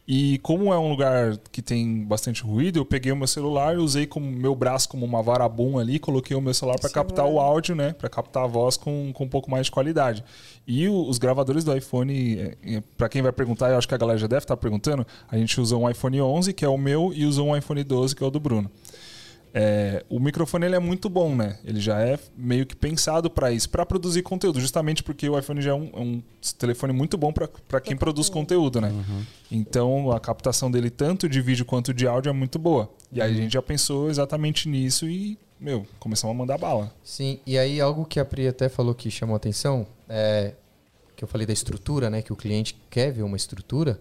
E 0.10 0.38
como 0.38 0.72
é 0.74 0.80
um 0.80 0.90
lugar 0.90 1.36
que 1.52 1.62
tem 1.62 2.06
bastante 2.06 2.42
ruído, 2.42 2.80
eu 2.80 2.86
peguei 2.86 3.12
o 3.12 3.16
meu 3.16 3.28
celular 3.28 3.78
usei 3.78 4.08
como 4.08 4.26
meu 4.26 4.56
braço 4.56 4.88
como 4.88 5.06
uma 5.06 5.22
varabum 5.22 5.78
ali, 5.78 6.00
coloquei 6.00 6.34
o 6.36 6.40
meu 6.40 6.54
celular 6.54 6.80
para 6.80 6.90
captar 6.90 7.26
o 7.26 7.42
áudio, 7.42 7.76
né, 7.76 7.92
para 7.92 8.08
captar 8.08 8.46
a 8.46 8.48
voz 8.48 8.78
com, 8.78 9.12
com 9.14 9.26
um 9.26 9.28
pouco 9.28 9.52
mais 9.52 9.66
de 9.66 9.72
qualidade. 9.74 10.24
E 10.66 10.88
o- 10.88 11.10
os 11.10 11.18
gravadores 11.18 11.66
do 11.66 11.76
iPhone, 11.76 12.38
para 12.96 13.10
quem 13.10 13.22
vai 13.22 13.34
perguntar, 13.34 13.70
eu 13.72 13.78
acho 13.78 13.86
que 13.88 13.94
a 13.96 13.98
galera 13.98 14.18
já 14.18 14.28
deve 14.28 14.44
estar 14.46 14.56
perguntando, 14.56 15.06
a 15.30 15.38
gente 15.38 15.60
usou 15.60 15.82
um 15.84 15.90
iPhone 15.90 16.22
11, 16.22 16.54
que 16.54 16.64
é 16.64 16.70
o 16.70 16.78
meu, 16.78 17.12
e 17.14 17.26
usou 17.26 17.48
um 17.50 17.58
iPhone 17.58 17.84
12, 17.84 18.16
que 18.16 18.24
é 18.24 18.26
o 18.26 18.32
do 18.32 18.40
Bruno. 18.40 18.72
É, 19.54 20.04
o 20.10 20.20
microfone 20.20 20.66
ele 20.66 20.76
é 20.76 20.80
muito 20.80 21.10
bom, 21.10 21.36
né? 21.36 21.58
Ele 21.64 21.80
já 21.80 22.00
é 22.00 22.20
meio 22.38 22.66
que 22.66 22.76
pensado 22.76 23.30
para 23.30 23.52
isso, 23.52 23.70
para 23.70 23.86
produzir 23.86 24.22
conteúdo, 24.22 24.60
justamente 24.60 25.02
porque 25.02 25.28
o 25.28 25.38
iPhone 25.38 25.62
já 25.62 25.72
é 25.72 25.74
um, 25.74 25.90
é 25.94 26.00
um 26.00 26.24
telefone 26.58 26.94
muito 26.94 27.18
bom 27.18 27.34
para 27.34 27.82
quem 27.82 27.96
produz 27.96 28.30
conteúdo, 28.30 28.80
né? 28.82 28.92
Então 29.52 30.12
a 30.12 30.20
captação 30.20 30.70
dele, 30.70 30.90
tanto 30.90 31.28
de 31.28 31.42
vídeo 31.42 31.66
quanto 31.66 31.94
de 31.94 32.08
áudio, 32.08 32.30
é 32.30 32.34
muito 32.34 32.60
boa. 32.60 32.92
E 33.12 33.22
aí 33.22 33.32
a 33.32 33.36
gente 33.36 33.54
já 33.54 33.62
pensou 33.62 34.10
exatamente 34.10 34.68
nisso 34.68 35.08
e, 35.08 35.38
meu, 35.60 35.88
começamos 36.00 36.36
a 36.36 36.38
mandar 36.38 36.58
bala. 36.58 36.94
Sim, 37.04 37.40
e 37.46 37.58
aí 37.58 37.80
algo 37.82 38.06
que 38.06 38.20
a 38.20 38.26
Pri 38.26 38.48
até 38.48 38.70
falou 38.70 38.94
que 38.94 39.10
chamou 39.10 39.36
atenção, 39.36 39.88
é, 40.08 40.54
que 41.16 41.24
eu 41.24 41.28
falei 41.28 41.48
da 41.48 41.54
estrutura, 41.54 42.10
né? 42.10 42.22
Que 42.22 42.32
o 42.32 42.36
cliente 42.36 42.78
quer 42.90 43.12
ver 43.12 43.24
uma 43.24 43.38
estrutura. 43.38 44.00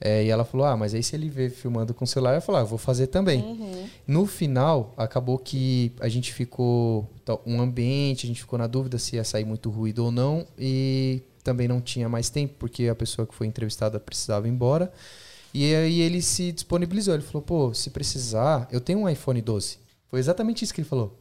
É, 0.00 0.24
e 0.24 0.28
ela 0.28 0.44
falou: 0.44 0.66
Ah, 0.66 0.76
mas 0.76 0.94
aí 0.94 1.02
se 1.02 1.16
ele 1.16 1.28
vê 1.28 1.48
filmando 1.48 1.94
com 1.94 2.04
o 2.04 2.06
celular, 2.06 2.34
eu 2.34 2.42
falei: 2.42 2.60
ah, 2.60 2.64
vou 2.64 2.78
fazer 2.78 3.06
também. 3.06 3.42
Uhum. 3.42 3.88
No 4.06 4.26
final, 4.26 4.92
acabou 4.96 5.38
que 5.38 5.92
a 6.00 6.08
gente 6.08 6.32
ficou. 6.32 7.08
tá, 7.24 7.38
Um 7.46 7.60
ambiente, 7.60 8.26
a 8.26 8.28
gente 8.28 8.40
ficou 8.40 8.58
na 8.58 8.66
dúvida 8.66 8.98
se 8.98 9.16
ia 9.16 9.24
sair 9.24 9.44
muito 9.44 9.70
ruído 9.70 10.04
ou 10.04 10.10
não. 10.10 10.46
E 10.58 11.22
também 11.42 11.66
não 11.66 11.80
tinha 11.80 12.08
mais 12.08 12.28
tempo, 12.28 12.54
porque 12.58 12.88
a 12.88 12.94
pessoa 12.94 13.26
que 13.26 13.34
foi 13.34 13.46
entrevistada 13.46 13.98
precisava 13.98 14.46
ir 14.46 14.50
embora. 14.50 14.92
E 15.54 15.74
aí 15.74 16.00
ele 16.00 16.20
se 16.20 16.52
disponibilizou. 16.52 17.14
Ele 17.14 17.22
falou: 17.22 17.42
pô, 17.42 17.72
se 17.72 17.90
precisar, 17.90 18.68
eu 18.70 18.80
tenho 18.80 19.00
um 19.00 19.08
iPhone 19.08 19.40
12. 19.40 19.78
Foi 20.10 20.20
exatamente 20.20 20.62
isso 20.62 20.74
que 20.74 20.80
ele 20.82 20.88
falou. 20.88 21.16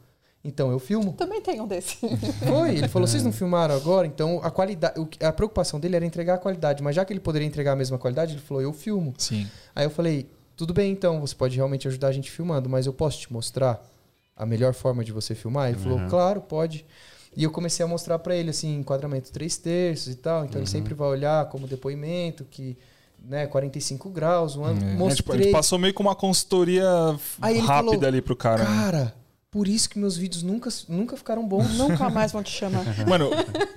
Então 0.47 0.71
eu 0.71 0.77
filmo. 0.79 1.13
Também 1.13 1.41
tem 1.41 1.59
um 1.59 1.67
desse. 1.67 1.97
Foi, 2.45 2.77
ele 2.77 2.87
falou, 2.87 3.07
vocês 3.07 3.23
não 3.23 3.31
filmaram 3.31 3.75
agora? 3.75 4.05
Então 4.05 4.39
a 4.43 4.51
qualidade, 4.51 4.93
a 5.21 5.31
preocupação 5.31 5.79
dele 5.79 5.95
era 5.95 6.05
entregar 6.05 6.35
a 6.35 6.37
qualidade, 6.37 6.83
mas 6.83 6.95
já 6.95 7.03
que 7.03 7.11
ele 7.11 7.19
poderia 7.19 7.47
entregar 7.47 7.71
a 7.71 7.75
mesma 7.75 7.97
qualidade, 7.97 8.33
ele 8.33 8.41
falou, 8.41 8.61
eu 8.61 8.71
filmo. 8.71 9.13
Sim. 9.17 9.47
Aí 9.75 9.85
eu 9.85 9.89
falei, 9.89 10.29
tudo 10.55 10.73
bem 10.73 10.91
então, 10.91 11.19
você 11.19 11.33
pode 11.35 11.55
realmente 11.55 11.87
ajudar 11.87 12.09
a 12.09 12.11
gente 12.11 12.29
filmando, 12.29 12.69
mas 12.69 12.85
eu 12.85 12.93
posso 12.93 13.17
te 13.19 13.33
mostrar 13.33 13.83
a 14.37 14.45
melhor 14.45 14.73
forma 14.73 15.03
de 15.03 15.11
você 15.11 15.33
filmar? 15.33 15.69
Ele 15.69 15.79
falou, 15.79 15.99
claro, 16.09 16.41
pode. 16.41 16.85
E 17.35 17.43
eu 17.43 17.51
comecei 17.51 17.83
a 17.83 17.87
mostrar 17.87 18.19
pra 18.19 18.35
ele 18.35 18.51
assim, 18.51 18.77
enquadramento 18.77 19.31
3 19.31 19.57
terços 19.57 20.13
e 20.13 20.15
tal, 20.15 20.45
então 20.45 20.61
ele 20.61 20.69
sempre 20.69 20.93
vai 20.93 21.07
olhar 21.09 21.49
como 21.49 21.67
depoimento 21.67 22.45
que 22.45 22.77
né, 23.27 23.47
45 23.47 24.09
graus, 24.09 24.55
um 24.55 24.63
ano, 24.63 24.77
É, 24.77 24.79
tipo, 24.81 24.93
a 24.93 24.97
mostrei. 24.97 25.43
gente 25.43 25.51
passou 25.51 25.79
meio 25.79 25.93
com 25.93 26.03
uma 26.03 26.15
consultoria 26.15 26.85
Aí 27.41 27.57
ele 27.57 27.65
rápida 27.65 27.91
falou, 27.93 28.07
ali 28.07 28.21
pro 28.21 28.35
cara. 28.35 28.63
né? 28.63 28.69
Cara, 28.69 29.15
por 29.55 29.69
isso 29.69 29.89
que 29.89 29.97
meus 29.97 30.17
vídeos 30.17 30.43
nunca, 30.43 30.69
nunca 30.89 31.15
ficaram 31.15 31.47
bons. 31.47 31.75
Nunca 31.79 32.09
mais 32.09 32.29
vão 32.33 32.43
te 32.43 32.51
chamar. 32.51 32.83
Mano, 33.07 33.29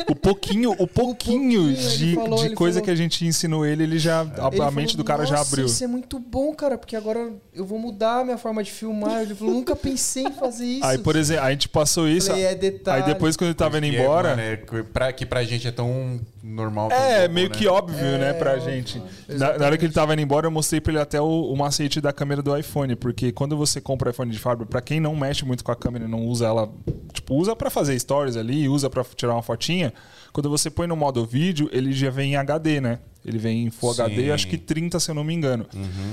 o 0.09 0.17
pouquinho, 0.17 0.73
o 0.73 0.89
pouquinho, 0.89 1.63
pouquinho, 1.63 1.71
ele 1.71 1.97
de, 1.97 2.15
falou, 2.17 2.39
de 2.43 2.55
coisa 2.57 2.81
falou. 2.81 2.85
que 2.85 2.91
a 2.91 2.95
gente 2.97 3.25
ensinou 3.25 3.65
ele, 3.65 3.85
ele 3.85 3.97
já. 3.97 4.23
A, 4.23 4.49
Ele 4.53 4.61
a 4.61 4.71
mente 4.73 4.91
falou, 4.91 4.97
do 4.97 5.05
cara 5.05 5.25
já 5.25 5.37
"Nossa, 5.37 5.53
abriu. 5.53 5.67
Isso 5.67 5.85
é 5.85 5.87
muito 5.87 6.19
bom, 6.19 6.53
cara, 6.53 6.77
porque 6.77 6.97
agora 6.97 7.33
eu 7.55 7.65
vou 7.65 7.79
mudar 7.79 8.23
a 8.23 8.25
minha 8.25 8.37
forma 8.37 8.65
de 8.65 8.73
filmar. 8.73 9.23
Ele 9.23 9.37
falou, 9.37 9.55
nunca 9.55 9.77
pensei 9.77 10.25
em 10.25 10.33
fazer 10.33 10.67
isso. 10.67 10.85
Aí, 10.85 10.99
por 10.99 11.15
exemplo, 11.15 11.45
a 11.45 11.51
gente 11.53 11.69
passou 11.69 12.09
isso. 12.09 12.27
Falei, 12.27 12.45
é 12.47 12.57
detalhe. 12.57 13.05
Aí 13.05 13.09
depois, 13.09 13.37
quando 13.37 13.51
ele 13.51 13.55
tava 13.55 13.79
indo 13.79 13.87
é, 13.87 14.03
embora. 14.03 14.31
mano, 14.31 14.43
é 14.43 14.57
que 14.57 14.83
pra, 14.83 15.13
que 15.13 15.25
pra 15.25 15.45
gente 15.45 15.69
é 15.69 15.71
tão 15.71 16.21
normal. 16.49 16.91
É, 16.91 17.29
meio 17.29 17.49
né? 17.49 17.55
que 17.55 17.67
óbvio, 17.67 18.19
né, 18.19 18.33
pra 18.33 18.55
óbvio. 18.55 18.71
gente. 18.71 19.03
Na, 19.29 19.59
na 19.59 19.67
hora 19.67 19.77
que 19.77 19.85
ele 19.85 19.93
tava 19.93 20.15
indo 20.15 20.23
embora, 20.23 20.47
eu 20.47 20.51
mostrei 20.51 20.81
pra 20.81 20.93
ele 20.93 21.01
até 21.01 21.21
o, 21.21 21.25
o 21.25 21.57
macete 21.57 22.01
da 22.01 22.13
câmera 22.13 22.43
do 22.43 22.57
iPhone, 22.57 22.97
porque 22.97 23.31
quando 23.33 23.57
você 23.57 23.81
compra 23.81 24.11
iPhone 24.11 24.31
de 24.31 24.39
fábrica, 24.39 24.71
pra 24.71 24.81
quem 24.81 24.99
não 24.99 25.15
mexe 25.15 25.45
muito 25.45 25.63
com 25.63 25.71
a 25.73 25.77
câmera 25.77 26.07
e 26.07 26.09
não 26.09 26.25
usa 26.27 26.47
ela, 26.47 26.71
tipo, 27.13 27.35
usa 27.35 27.55
pra 27.55 27.71
fazer 27.71 27.99
stories 27.99 28.37
ali, 28.37 28.69
usa 28.69 28.89
pra 28.89 29.05
tirar 29.15 29.35
uma 29.35 29.43
fotinha, 29.43 29.93
quando 30.33 30.49
você 30.49 30.71
põe 30.71 30.87
no 30.87 30.97
modo 30.97 31.25
vídeo, 31.25 31.69
ele 31.73 31.93
já 31.93 32.11
vem 32.11 32.33
em 32.33 32.37
HD, 32.37 32.81
né? 32.81 32.99
Ele 33.29 33.39
vem 33.39 33.67
em 33.67 33.71
Full 33.71 33.95
Sim. 33.95 34.03
HD, 34.03 34.33
acho 34.33 34.49
que 34.49 34.57
30, 34.59 34.99
se 34.99 35.11
eu 35.11 35.15
não 35.15 35.23
me 35.25 35.35
engano. 35.35 35.67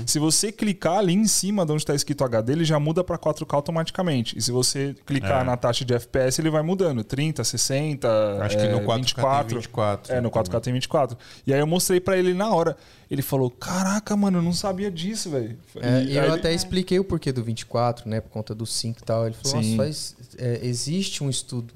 Se 0.04 0.18
você 0.18 0.52
clicar 0.52 0.98
ali 0.98 1.14
em 1.14 1.26
cima 1.26 1.64
de 1.64 1.72
onde 1.72 1.82
está 1.82 1.94
escrito 1.94 2.22
HD, 2.24 2.52
ele 2.52 2.64
já 2.64 2.78
muda 2.78 3.02
para 3.02 3.18
4K 3.18 3.54
automaticamente. 3.54 4.36
E 4.38 4.42
se 4.42 4.50
você 4.52 4.94
clicar 5.06 5.42
É. 5.42 5.44
na 5.44 5.56
taxa 5.56 5.84
de 5.84 5.94
FPS, 5.94 6.40
ele 6.40 6.50
vai 6.50 6.62
mudando. 6.62 7.02
30, 7.02 7.42
60, 7.44 8.08
Acho 8.42 8.56
que 8.56 8.62
é, 8.62 8.72
no 8.72 8.80
4K 8.80 8.96
24. 8.96 9.48
tem 9.48 9.56
24. 9.58 10.12
É, 10.14 10.20
no 10.20 10.30
4K 10.30 10.60
tem 10.60 10.72
24. 10.72 11.16
E 11.46 11.52
aí 11.54 11.60
eu 11.60 11.66
mostrei 11.66 12.00
pra 12.00 12.16
ele 12.16 12.34
na 12.34 12.48
hora. 12.54 12.76
Ele 13.10 13.22
falou: 13.22 13.50
Caraca, 13.50 14.16
mano, 14.16 14.38
eu 14.38 14.42
não 14.42 14.52
sabia 14.52 14.90
disso, 14.90 15.30
velho. 15.30 15.56
É, 15.76 16.02
E 16.04 16.16
eu 16.16 16.22
aí 16.24 16.30
até 16.30 16.52
expliquei 16.52 16.98
o 16.98 17.04
porquê 17.04 17.30
do 17.32 17.42
24, 17.42 18.08
né? 18.08 18.20
Por 18.20 18.30
conta 18.30 18.54
do 18.54 18.66
5 18.66 18.98
e 19.00 19.02
tal. 19.04 19.26
Ele 19.26 19.34
falou, 19.40 19.62
Sim. 19.62 19.70
nossa, 19.76 19.82
faz, 19.84 20.16
é, 20.38 20.60
existe 20.62 21.22
um 21.22 21.30
estudo. 21.30 21.72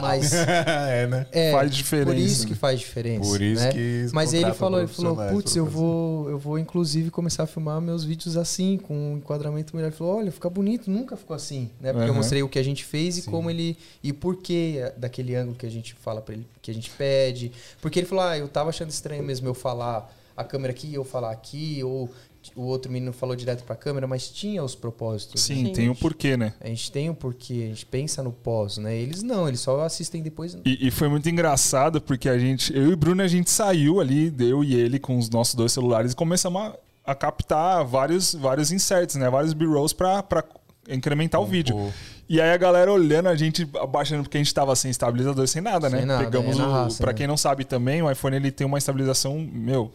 Mas 0.00 0.32
é, 0.46 1.06
né? 1.06 1.26
é, 1.32 1.52
Faz 1.52 1.74
diferença, 1.74 2.10
Por 2.10 2.16
isso 2.18 2.42
né? 2.42 2.48
que 2.48 2.54
faz 2.54 2.80
diferença. 2.80 3.28
Por 3.30 3.40
isso 3.40 3.62
né? 3.62 3.72
que 3.72 4.06
Mas 4.12 4.32
ele 4.32 4.52
falou, 4.52 4.80
ele 4.80 4.88
falou, 4.88 5.14
profissionais 5.14 5.32
putz, 5.32 5.56
eu 5.56 5.64
fazer." 5.64 5.76
vou, 5.76 6.30
eu 6.30 6.38
vou 6.38 6.58
inclusive 6.58 7.10
começar 7.10 7.44
a 7.44 7.46
filmar 7.46 7.80
meus 7.80 8.04
vídeos 8.04 8.36
assim, 8.36 8.76
com 8.78 8.94
um 9.14 9.16
enquadramento 9.18 9.74
melhor. 9.74 9.88
Ele 9.88 9.96
falou, 9.96 10.16
olha, 10.16 10.32
fica 10.32 10.50
bonito, 10.50 10.90
nunca 10.90 11.16
ficou 11.16 11.34
assim, 11.34 11.70
né? 11.80 11.92
Porque 11.92 12.04
eu 12.04 12.10
Aham. 12.10 12.16
mostrei 12.16 12.42
o 12.42 12.48
que 12.48 12.58
a 12.58 12.62
gente 12.64 12.84
fez 12.84 13.18
e 13.18 13.22
como 13.22 13.50
ele 13.50 13.76
e 14.02 14.12
por 14.12 14.36
que 14.36 14.80
daquele 14.96 15.34
ângulo 15.34 15.56
que 15.56 15.66
a 15.66 15.70
gente 15.70 15.94
fala 15.94 16.20
para 16.20 16.34
ele, 16.34 16.46
que 16.60 16.70
a 16.70 16.74
gente 16.74 16.90
pede. 16.90 17.52
Porque 17.80 17.98
ele 17.98 18.06
falou, 18.06 18.24
ah, 18.24 18.36
eu 18.38 18.48
tava 18.48 18.70
achando 18.70 18.90
estranho 18.90 19.22
mesmo 19.22 19.46
eu 19.48 19.54
falar 19.54 20.12
a 20.36 20.44
câmera 20.44 20.70
aqui, 20.70 20.92
eu 20.92 21.02
falar 21.02 21.30
aqui, 21.30 21.82
ou 21.82 22.10
o 22.54 22.62
outro 22.62 22.90
menino 22.90 23.12
falou 23.12 23.34
direto 23.34 23.64
pra 23.64 23.74
câmera, 23.74 24.06
mas 24.06 24.28
tinha 24.28 24.62
os 24.62 24.74
propósitos. 24.74 25.40
Sim, 25.42 25.64
né? 25.64 25.70
tem 25.70 25.88
o 25.88 25.94
porquê, 25.94 26.36
né? 26.36 26.54
A 26.60 26.68
gente 26.68 26.92
tem 26.92 27.10
o 27.10 27.14
porquê, 27.14 27.64
a 27.64 27.68
gente 27.68 27.86
pensa 27.86 28.22
no 28.22 28.32
pós, 28.32 28.78
né? 28.78 28.96
Eles 28.96 29.22
não, 29.22 29.48
eles 29.48 29.60
só 29.60 29.80
assistem 29.82 30.22
depois. 30.22 30.56
E, 30.64 30.88
e 30.88 30.90
foi 30.90 31.08
muito 31.08 31.28
engraçado 31.28 32.00
porque 32.00 32.28
a 32.28 32.38
gente, 32.38 32.74
eu 32.76 32.90
e 32.90 32.92
o 32.92 32.96
Bruno, 32.96 33.22
a 33.22 33.28
gente 33.28 33.50
saiu 33.50 34.00
ali, 34.00 34.34
eu 34.38 34.62
e 34.62 34.74
ele, 34.74 34.98
com 34.98 35.18
os 35.18 35.30
nossos 35.30 35.54
dois 35.54 35.72
celulares 35.72 36.12
e 36.12 36.16
começamos 36.16 36.60
a, 36.62 36.76
a 37.04 37.14
captar 37.14 37.84
vários, 37.84 38.34
vários 38.34 38.70
inserts, 38.70 39.16
né? 39.16 39.28
Vários 39.30 39.52
B-rolls 39.52 39.94
pra, 39.94 40.22
pra 40.22 40.44
incrementar 40.88 41.40
o 41.40 41.46
vídeo. 41.46 41.74
pô. 41.74 41.90
E 42.28 42.40
aí 42.40 42.50
a 42.50 42.56
galera 42.56 42.92
olhando, 42.92 43.28
a 43.28 43.36
gente 43.36 43.68
abaixando, 43.80 44.24
porque 44.24 44.36
a 44.36 44.40
gente 44.42 44.52
tava 44.52 44.74
sem 44.74 44.90
estabilizador, 44.90 45.46
sem 45.46 45.62
nada, 45.62 45.88
né? 45.88 45.98
Sem 45.98 46.06
nada, 46.06 46.24
Pegamos 46.24 46.56
é 46.56 46.58
na 46.58 46.68
o. 46.68 46.72
raça, 46.72 46.98
pra 46.98 47.12
né? 47.12 47.18
quem 47.18 47.26
não 47.26 47.36
sabe 47.36 47.64
também, 47.64 48.02
o 48.02 48.10
iPhone 48.10 48.34
ele 48.34 48.50
tem 48.50 48.66
uma 48.66 48.78
estabilização, 48.78 49.38
meu, 49.38 49.92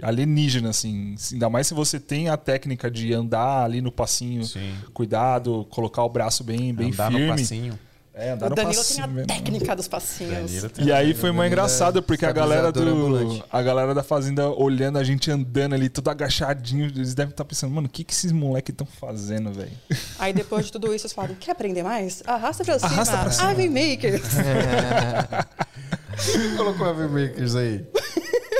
alienígena, 0.00 0.70
assim. 0.70 1.14
Ainda 1.32 1.50
mais 1.50 1.66
se 1.66 1.74
você 1.74 1.98
tem 2.00 2.28
a 2.28 2.36
técnica 2.36 2.90
de 2.90 3.12
andar 3.12 3.64
ali 3.64 3.80
no 3.80 3.92
passinho, 3.92 4.44
Sim. 4.44 4.72
cuidado, 4.94 5.66
colocar 5.70 6.02
o 6.04 6.08
braço 6.08 6.42
bem, 6.44 6.72
bem 6.74 6.90
Andar 6.92 7.10
firme. 7.10 7.26
no 7.26 7.32
passinho. 7.36 7.78
É, 8.14 8.32
andar 8.32 8.46
O 8.46 8.50
no 8.50 8.56
Danilo 8.56 8.74
passinho. 8.76 8.94
tem 8.96 9.04
a 9.04 9.06
mesmo. 9.08 9.26
técnica 9.26 9.74
dos 9.74 9.88
passinhos. 9.88 10.52
E 10.78 10.92
aí 10.92 11.14
foi 11.14 11.32
mais 11.32 11.50
engraçado, 11.50 12.02
porque 12.02 12.26
a 12.26 12.30
galera 12.32 12.70
do. 12.70 13.42
A 13.50 13.62
galera 13.62 13.94
da 13.94 14.02
fazenda 14.02 14.50
olhando 14.50 14.98
a 14.98 15.02
gente 15.04 15.30
andando 15.30 15.74
ali, 15.74 15.88
tudo 15.88 16.10
agachadinho. 16.10 16.84
Eles 16.84 17.14
devem 17.14 17.30
estar 17.30 17.42
pensando, 17.46 17.72
mano, 17.74 17.86
o 17.86 17.90
que, 17.90 18.04
que 18.04 18.12
esses 18.12 18.30
moleques 18.30 18.70
estão 18.74 18.86
fazendo, 18.86 19.50
velho? 19.50 19.72
Aí 20.18 20.30
depois 20.34 20.66
de 20.66 20.72
tudo 20.72 20.88
isso, 20.94 21.02
vocês 21.08 21.14
falam, 21.14 21.34
quer 21.40 21.52
aprender 21.52 21.82
mais? 21.82 22.22
Arrasta 22.26 22.62
pra 22.62 22.78
cima. 22.78 22.90
Arrasta 22.92 23.16
pra 23.16 23.30
cima. 23.30 23.48
Ave 23.50 23.68
Makers. 23.70 24.22
Quem 26.32 26.52
colocou 26.56 26.86
a 26.86 26.92
V-Makers 26.92 27.54
aí? 27.56 27.84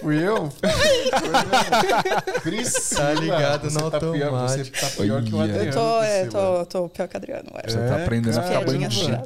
Fui 0.02 0.18
eu? 0.18 0.52
Priscila, 2.42 3.00
Tá 3.14 3.14
ligado 3.14 3.70
você 3.70 3.78
no 3.78 3.90
tá 3.90 4.00
pior, 4.00 4.48
Você 4.48 4.64
tá 4.64 4.86
pior 4.88 5.22
que 5.22 5.34
o. 5.34 5.40
Adriano. 5.40 5.64
Eu 5.64 5.72
tô, 5.72 6.02
é, 6.02 6.24
tô, 6.26 6.66
tô 6.66 6.88
pior 6.88 7.08
que 7.08 7.14
o 7.14 7.18
Adriano, 7.18 7.44
eu 7.52 7.60
acho. 7.64 7.70
Você 7.78 7.88
tá 7.88 7.96
aprendendo 8.02 8.38
a 8.38 8.42
ficar 8.42 8.64
bandida. 8.64 9.22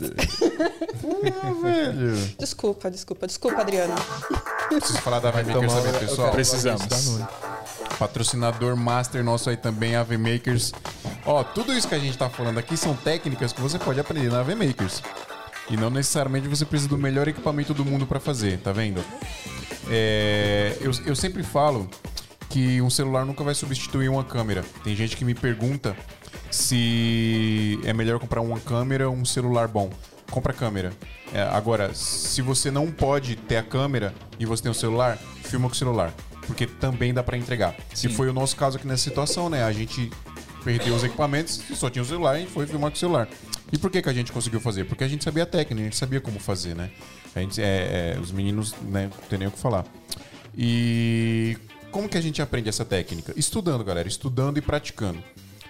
Ah, 1.43 1.63
velho. 1.63 2.17
Desculpa, 2.39 2.91
desculpa, 2.91 3.27
desculpa, 3.27 3.61
Adriano. 3.63 3.95
Preciso 4.69 4.99
falar 5.01 5.21
da 5.21 5.31
V-Makers 5.31 5.73
tomar 5.73 5.83
também, 5.83 5.97
o- 5.97 5.99
pessoal. 6.01 6.31
Precisamos. 6.33 6.87
Patrocinador 7.99 8.77
master 8.77 9.25
nosso 9.25 9.49
aí 9.49 9.57
também, 9.57 9.97
a 9.97 10.03
V-Makers. 10.03 10.73
Ó, 11.25 11.43
tudo 11.43 11.73
isso 11.73 11.89
que 11.89 11.95
a 11.95 11.99
gente 11.99 12.17
tá 12.19 12.29
falando 12.29 12.59
aqui 12.59 12.77
são 12.77 12.95
técnicas 12.95 13.53
que 13.53 13.61
você 13.61 13.79
pode 13.79 13.99
aprender 13.99 14.31
na 14.31 14.43
V-Makers. 14.43 15.03
E 15.69 15.77
não 15.77 15.91
necessariamente 15.91 16.47
você 16.49 16.65
precisa 16.65 16.89
do 16.89 16.99
melhor 16.99 17.27
equipamento 17.27 17.75
do 17.75 17.85
mundo 17.85 18.07
pra 18.07 18.21
fazer, 18.21 18.59
tá 18.59 18.73
vendo? 18.73 19.03
É, 19.89 20.77
eu, 20.81 20.93
eu 21.05 21.17
sempre 21.17 21.43
falo 21.43 21.89
que 22.49 22.81
um 22.81 22.91
celular 22.91 23.25
nunca 23.25 23.43
vai 23.43 23.55
substituir 23.55 24.09
uma 24.09 24.25
câmera. 24.25 24.65
Tem 24.85 24.95
gente 24.95 25.17
que 25.17 25.25
me 25.25 25.35
pergunta 25.35 25.97
se 26.51 27.79
é 27.85 27.93
melhor 27.93 28.19
comprar 28.19 28.41
uma 28.41 28.59
câmera 28.61 29.09
ou 29.09 29.15
um 29.15 29.25
celular 29.25 29.69
bom. 29.69 29.91
Compra 30.31 30.53
a 30.53 30.55
câmera. 30.55 30.93
É, 31.33 31.43
agora, 31.43 31.93
se 31.95 32.43
você 32.43 32.71
não 32.71 32.91
pode 32.91 33.37
ter 33.37 33.57
a 33.57 33.63
câmera 33.63 34.15
e 34.39 34.47
você 34.47 34.63
tem 34.63 34.71
um 34.71 34.75
celular, 34.75 35.19
filma 35.45 35.69
com 35.69 35.75
o 35.75 35.77
celular. 35.77 36.13
Porque 36.47 36.67
também 36.67 37.13
dá 37.13 37.23
pra 37.23 37.37
entregar. 37.37 37.75
Se 37.93 38.09
foi 38.09 38.29
o 38.29 38.33
nosso 38.33 38.57
caso 38.57 38.77
aqui 38.77 38.87
nessa 38.87 39.03
situação, 39.03 39.49
né? 39.49 39.65
A 39.65 39.73
gente 39.73 40.11
perdeu 40.65 40.95
os 40.95 41.05
equipamentos, 41.05 41.61
só 41.75 41.91
tinha 41.91 42.03
o 42.03 42.07
celular 42.07 42.41
e 42.41 42.47
foi 42.47 42.67
filmar 42.67 42.91
com 42.91 42.97
o 42.97 42.99
celular. 42.99 43.29
E 43.73 43.79
por 43.79 43.91
que, 43.91 44.01
que 44.01 44.09
a 44.09 44.13
gente 44.13 44.33
conseguiu 44.33 44.61
fazer? 44.61 44.85
Porque 44.85 45.03
a 45.03 45.09
gente 45.09 45.25
sabia 45.25 45.43
a 45.43 45.47
técnica, 45.47 45.81
a 45.81 45.85
gente 45.85 45.97
sabia 45.97 46.21
como 46.21 46.39
fazer, 46.39 46.75
né? 46.75 46.91
A 47.35 47.41
gente, 47.41 47.61
é, 47.61 48.15
é, 48.17 48.21
os 48.21 48.31
meninos, 48.31 48.75
né, 48.83 49.11
não 49.13 49.29
tem 49.29 49.39
nem 49.39 49.49
o 49.49 49.51
que 49.51 49.59
falar. 49.59 49.85
E 50.57 51.59
como 51.91 52.09
que 52.09 52.17
a 52.17 52.21
gente 52.21 52.41
aprende 52.41 52.69
essa 52.69 52.85
técnica? 52.85 53.33
Estudando, 53.37 53.85
galera, 53.85 54.09
estudando 54.09 54.59
e 54.59 54.61
praticando. 54.61 55.23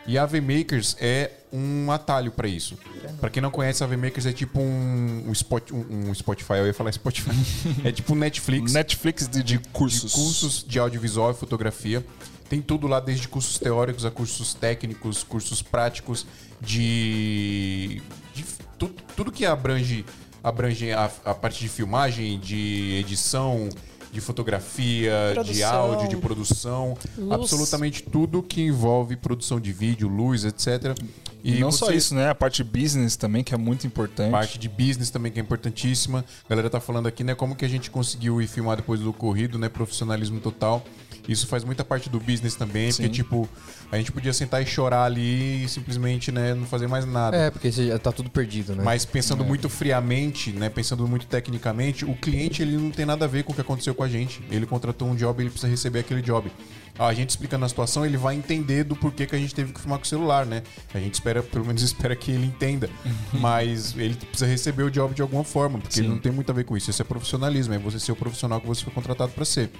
E 0.06 0.16
a 0.16 0.24
VMakers 0.24 0.96
é 1.00 1.32
um 1.52 1.90
atalho 1.90 2.30
pra 2.30 2.46
isso. 2.46 2.78
Pra 3.20 3.28
quem 3.28 3.42
não 3.42 3.50
conhece, 3.50 3.82
a 3.82 3.86
VMakers 3.86 4.26
é 4.26 4.32
tipo 4.32 4.60
um, 4.60 5.24
um, 5.26 5.32
Spot, 5.32 5.72
um, 5.72 6.10
um 6.10 6.14
Spotify, 6.14 6.54
eu 6.54 6.66
ia 6.66 6.74
falar 6.74 6.92
Spotify. 6.92 7.30
é 7.82 7.90
tipo 7.90 8.12
um 8.12 8.16
Netflix 8.16 8.72
Netflix 8.72 9.28
de, 9.28 9.42
de 9.42 9.58
cursos. 9.72 10.12
de 10.12 10.16
cursos 10.16 10.64
de 10.64 10.78
audiovisual 10.78 11.32
e 11.32 11.34
fotografia. 11.34 12.04
Tem 12.48 12.60
tudo 12.62 12.86
lá, 12.86 13.00
desde 13.00 13.26
cursos 13.28 13.58
teóricos 13.58 14.04
a 14.04 14.10
cursos 14.10 14.54
técnicos, 14.54 15.22
cursos 15.24 15.62
práticos, 15.62 16.26
de. 16.60 18.02
de 18.34 18.44
tu- 18.78 18.94
tudo 19.16 19.32
que 19.32 19.44
abrange, 19.44 20.04
abrange 20.42 20.92
a, 20.92 21.10
a 21.24 21.34
parte 21.34 21.60
de 21.60 21.68
filmagem, 21.68 22.38
de 22.38 22.96
edição, 23.00 23.68
de 24.12 24.20
fotografia, 24.20 25.12
de 25.30 25.34
Produção. 25.34 25.74
áudio, 25.92 26.08
de 26.08 26.16
produção. 26.16 26.96
Luz. 27.18 27.32
Absolutamente 27.32 28.02
tudo 28.02 28.42
que 28.42 28.62
envolve 28.62 29.16
produção 29.16 29.60
de 29.60 29.72
vídeo, 29.72 30.08
luz, 30.08 30.44
etc. 30.44 30.96
E, 31.44 31.60
não 31.60 31.70
só 31.70 31.90
isso, 31.92 32.14
né? 32.14 32.28
A 32.28 32.34
parte 32.34 32.64
business 32.64 33.14
também, 33.14 33.44
que 33.44 33.54
é 33.54 33.56
muito 33.58 33.86
importante. 33.86 34.30
Parte 34.32 34.58
de 34.58 34.68
business 34.68 35.10
também 35.10 35.30
que 35.30 35.38
é 35.38 35.42
importantíssima. 35.42 36.24
A 36.44 36.48
galera 36.48 36.68
tá 36.68 36.80
falando 36.80 37.06
aqui, 37.06 37.22
né, 37.22 37.34
como 37.36 37.54
que 37.54 37.64
a 37.64 37.68
gente 37.68 37.88
conseguiu 37.90 38.42
ir 38.42 38.48
filmar 38.48 38.76
depois 38.76 38.98
do 39.00 39.10
ocorrido, 39.10 39.56
né, 39.58 39.68
profissionalismo 39.68 40.40
total. 40.40 40.84
Isso 41.28 41.46
faz 41.46 41.64
muita 41.64 41.84
parte 41.84 42.08
do 42.08 42.20
business 42.20 42.54
também, 42.54 42.90
Sim. 42.92 43.02
porque 43.02 43.14
tipo, 43.16 43.48
a 43.90 43.96
gente 43.96 44.12
podia 44.12 44.32
sentar 44.32 44.62
e 44.62 44.66
chorar 44.66 45.04
ali 45.04 45.64
e 45.64 45.68
simplesmente, 45.68 46.30
né, 46.30 46.54
não 46.54 46.66
fazer 46.66 46.86
mais 46.86 47.04
nada. 47.04 47.36
É, 47.36 47.50
porque 47.50 47.70
você 47.70 47.88
já 47.88 47.98
tá 47.98 48.12
tudo 48.12 48.30
perdido, 48.30 48.74
né? 48.74 48.82
Mas 48.84 49.04
pensando 49.04 49.42
É. 49.42 49.46
muito 49.46 49.68
friamente, 49.68 50.52
né, 50.52 50.68
pensando 50.68 51.06
muito 51.08 51.26
tecnicamente, 51.26 52.04
o 52.04 52.14
cliente 52.14 52.62
ele 52.62 52.76
não 52.76 52.90
tem 52.90 53.04
nada 53.06 53.24
a 53.24 53.28
ver 53.28 53.42
com 53.44 53.52
o 53.52 53.54
que 53.54 53.60
aconteceu 53.60 53.94
com 53.94 54.02
a 54.02 54.08
gente. 54.08 54.40
Ele 54.50 54.66
contratou 54.66 55.08
um 55.08 55.14
job, 55.16 55.42
ele 55.42 55.50
precisa 55.50 55.70
receber 55.70 56.00
aquele 56.00 56.22
job. 56.22 56.50
A 56.98 57.12
gente 57.12 57.28
explicando 57.30 57.64
a 57.64 57.68
situação, 57.68 58.06
ele 58.06 58.16
vai 58.16 58.34
entender 58.34 58.82
do 58.82 58.96
porquê 58.96 59.26
que 59.26 59.36
a 59.36 59.38
gente 59.38 59.54
teve 59.54 59.70
que 59.72 59.80
filmar 59.80 59.98
com 59.98 60.04
o 60.04 60.08
celular, 60.08 60.46
né? 60.46 60.62
A 60.94 60.98
gente 60.98 61.12
espera, 61.12 61.42
pelo 61.42 61.66
menos 61.66 61.82
espera 61.82 62.16
que 62.16 62.30
ele 62.30 62.46
entenda. 62.46 62.88
Mas 63.34 63.94
ele 63.96 64.14
precisa 64.14 64.46
receber 64.46 64.82
o 64.84 64.90
job 64.90 65.14
de 65.14 65.20
alguma 65.20 65.44
forma, 65.44 65.78
porque 65.78 65.98
ele 66.00 66.06
Sim. 66.08 66.14
não 66.14 66.20
tem 66.20 66.32
muito 66.32 66.50
a 66.50 66.54
ver 66.54 66.64
com 66.64 66.74
isso. 66.76 66.88
Isso 66.90 67.02
é 67.02 67.04
profissionalismo, 67.04 67.74
é 67.74 67.78
você 67.78 67.98
ser 68.00 68.12
o 68.12 68.16
profissional 68.16 68.60
que 68.60 68.66
você 68.66 68.82
foi 68.82 68.92
contratado 68.94 69.32
para 69.32 69.44
ser. 69.44 69.70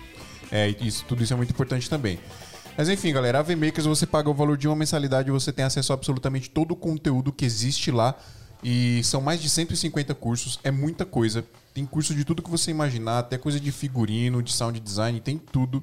É, 0.51 0.69
isso, 0.81 1.05
tudo 1.07 1.23
isso 1.23 1.33
é 1.33 1.37
muito 1.37 1.51
importante 1.51 1.89
também. 1.89 2.19
Mas 2.77 2.89
enfim, 2.89 3.13
galera, 3.13 3.39
a 3.39 3.43
VMakers 3.43 3.87
você 3.87 4.07
paga 4.07 4.29
o 4.29 4.35
valor 4.35 4.57
de 4.57 4.69
uma 4.69 4.77
mensalidade 4.77 5.29
e 5.29 5.33
você 5.33 5.53
tem 5.53 5.65
acesso 5.65 5.93
a 5.93 5.95
absolutamente 5.95 6.51
todo 6.51 6.73
o 6.73 6.77
conteúdo 6.77 7.33
que 7.33 7.45
existe 7.45 7.91
lá. 7.91 8.15
E 8.63 9.03
são 9.05 9.21
mais 9.21 9.41
de 9.41 9.49
150 9.49 10.15
cursos, 10.15 10.59
é 10.65 10.71
muita 10.71 11.05
coisa. 11.05 11.45
Tem 11.73 11.87
curso 11.87 12.15
de 12.15 12.25
tudo 12.25 12.43
que 12.43 12.51
você 12.51 12.71
imaginar, 12.71 13.19
até 13.19 13.39
coisa 13.39 13.61
de 13.61 13.71
figurino, 13.71 14.43
de 14.43 14.53
sound 14.53 14.81
design, 14.81 15.21
tem 15.21 15.39
tudo. 15.39 15.83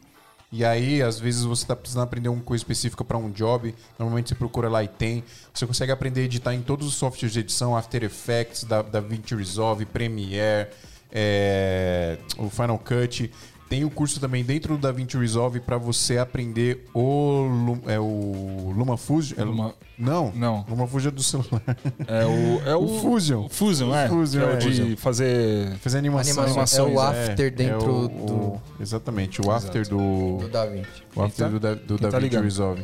E 0.52 0.64
aí, 0.64 1.02
às 1.02 1.20
vezes, 1.20 1.44
você 1.44 1.64
está 1.64 1.76
precisando 1.76 2.04
aprender 2.04 2.30
uma 2.30 2.44
coisa 2.44 2.62
específica 2.62 3.04
para 3.04 3.18
um 3.18 3.32
job. 3.32 3.74
Normalmente 3.98 4.30
você 4.30 4.36
procura 4.36 4.70
lá 4.70 4.84
e 4.84 4.88
tem. 4.88 5.24
Você 5.52 5.66
consegue 5.66 5.92
aprender 5.92 6.22
a 6.22 6.24
editar 6.26 6.54
em 6.54 6.62
todos 6.62 6.86
os 6.86 6.94
softwares 6.94 7.34
de 7.34 7.40
edição, 7.40 7.76
After 7.76 8.04
Effects, 8.04 8.64
da, 8.64 8.84
da 8.84 9.00
DaVinci 9.00 9.34
Resolve, 9.34 9.86
Premiere, 9.86 10.70
é, 11.12 12.20
o 12.38 12.52
Final 12.52 12.78
Cut. 12.78 13.32
Tem 13.70 13.84
o 13.84 13.90
curso 13.90 14.20
também 14.20 14.44
dentro 14.44 14.76
do 14.78 14.82
DaVinci 14.82 15.18
Resolve 15.18 15.60
para 15.60 15.78
você 15.80 16.20
aprender 16.20 16.86
o, 16.94 17.48
é, 17.88 18.00
o 18.00 18.72
LumaFusion. 18.78 19.36
É, 19.40 19.44
Luma- 19.44 19.74
Não, 19.98 20.32
Não. 20.36 20.64
LumaFusion 20.70 21.08
é 21.10 21.12
do 21.12 21.24
celular. 21.24 21.62
É 22.08 22.24
o, 22.26 22.70
é 22.70 22.76
o, 22.76 22.84
O 22.86 23.00
Fusion. 23.02 23.46
o 23.46 23.50
Fusion, 23.50 23.96
é. 23.96 24.08
Fusion, 24.08 24.42
que 24.42 24.48
é 24.48 24.50
o 24.52 24.54
é. 24.54 24.58
de 24.58 24.96
fazer. 24.98 25.76
Fazer 25.78 25.98
animação. 25.98 26.44
Animação. 26.44 26.86
É 26.86 26.88
o 26.88 27.00
Animações, 27.00 27.30
after 27.30 27.52
dentro 27.56 27.92
o- 27.96 28.08
do- 28.08 28.14
o- 28.34 28.62
Exatamente, 28.80 29.42
o 29.42 29.50
after 29.52 29.88
do. 29.88 30.38
Do 30.38 30.50
Da 30.50 30.66
Vinci. 30.68 30.88
O 31.16 31.24
after 31.24 31.46
tá? 31.46 31.52
do, 31.52 31.60
da, 31.60 31.74
do 31.74 31.98
tá 31.98 32.10
DaVinci 32.10 32.24
ligado? 32.30 32.44
Resolve. 32.44 32.84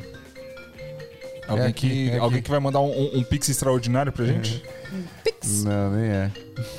Alguém, 1.47 1.65
aqui, 1.67 1.89
que, 1.89 2.09
é 2.11 2.17
alguém 2.19 2.41
que 2.43 2.49
vai 2.49 2.59
mandar 2.59 2.80
um, 2.80 2.91
um- 2.91 3.17
um 3.19 3.23
pix 3.23 3.49
extraordinário 3.49 4.11
pra 4.11 4.23
gente? 4.25 4.63
Não, 5.63 5.91
nem 5.91 6.09
é. 6.09 6.32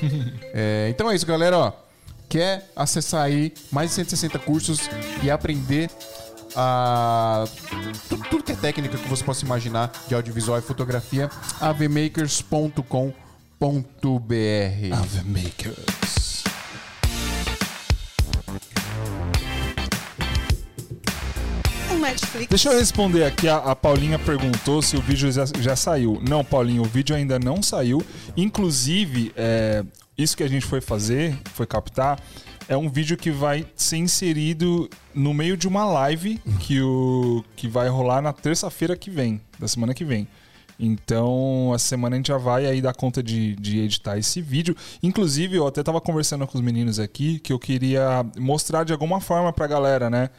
É, 0.55 0.89
Então 0.91 1.11
é 1.11 1.15
isso, 1.15 1.27
galera. 1.27 1.57
Ó, 1.59 1.73
quer 2.31 2.71
acessar 2.77 3.25
aí 3.25 3.53
mais 3.73 3.91
de 3.91 3.97
160 3.97 4.39
cursos 4.39 4.89
e 5.21 5.29
aprender 5.29 5.91
a 6.55 7.45
tudo, 8.09 8.23
tudo 8.31 8.45
que 8.45 8.53
é 8.53 8.57
técnica 8.57 8.97
que 8.97 9.09
você 9.09 9.25
possa 9.25 9.45
imaginar 9.45 9.91
de 10.07 10.15
audiovisual 10.15 10.59
e 10.59 10.63
fotografia, 10.63 11.29
avmakers.com.br. 11.61 13.01
Ave 14.93 15.25
Makers. 15.25 16.45
Um 21.93 21.99
Netflix. 21.99 22.47
Deixa 22.49 22.71
eu 22.71 22.79
responder 22.79 23.25
aqui. 23.25 23.49
A, 23.49 23.57
a 23.57 23.77
Paulinha 23.77 24.21
perguntou 24.21 24.81
se 24.81 24.97
o 24.97 25.01
vídeo 25.01 25.31
já, 25.33 25.45
já 25.59 25.75
saiu. 25.75 26.21
Não, 26.27 26.45
Paulinho, 26.45 26.83
o 26.83 26.87
vídeo 26.87 27.15
ainda 27.15 27.41
não 27.41 27.61
saiu. 27.61 28.05
Inclusive, 28.37 29.33
é, 29.37 29.85
isso 30.23 30.37
que 30.37 30.43
a 30.43 30.49
gente 30.49 30.67
foi 30.67 30.81
fazer, 30.81 31.37
foi 31.55 31.67
captar, 31.67 32.21
é 32.69 32.77
um 32.77 32.89
vídeo 32.89 33.17
que 33.17 33.31
vai 33.31 33.67
ser 33.75 33.97
inserido 33.97 34.89
no 35.15 35.35
meio 35.35 35.57
de 35.57 35.67
uma 35.67 35.85
live 35.85 36.41
que, 36.61 36.81
o, 36.81 37.45
que 37.57 37.67
vai 37.67 37.89
rolar 37.89 38.23
na 38.23 38.33
terça-feira 38.33 38.97
que 38.97 39.11
vem, 39.11 39.41
da 39.59 39.67
semana 39.67 39.93
que 39.93 40.05
vem. 40.05 40.29
Então, 40.83 41.73
a 41.75 41.79
semana 41.79 42.17
a 42.17 42.19
gente 42.19 42.29
já 42.29 42.39
vai 42.39 42.65
aí 42.65 42.81
dar 42.81 42.95
conta 42.95 43.23
de, 43.23 43.55
de 43.57 43.81
editar 43.81 44.17
esse 44.17 44.41
vídeo. 44.41 44.75
Inclusive, 45.03 45.57
eu 45.57 45.67
até 45.67 45.83
tava 45.83 46.01
conversando 46.01 46.47
com 46.47 46.57
os 46.57 46.65
meninos 46.65 46.99
aqui 46.99 47.39
que 47.39 47.53
eu 47.53 47.59
queria 47.59 48.25
mostrar 48.39 48.85
de 48.85 48.93
alguma 48.93 49.21
forma 49.21 49.53
pra 49.53 49.67
galera, 49.67 50.09
né? 50.09 50.31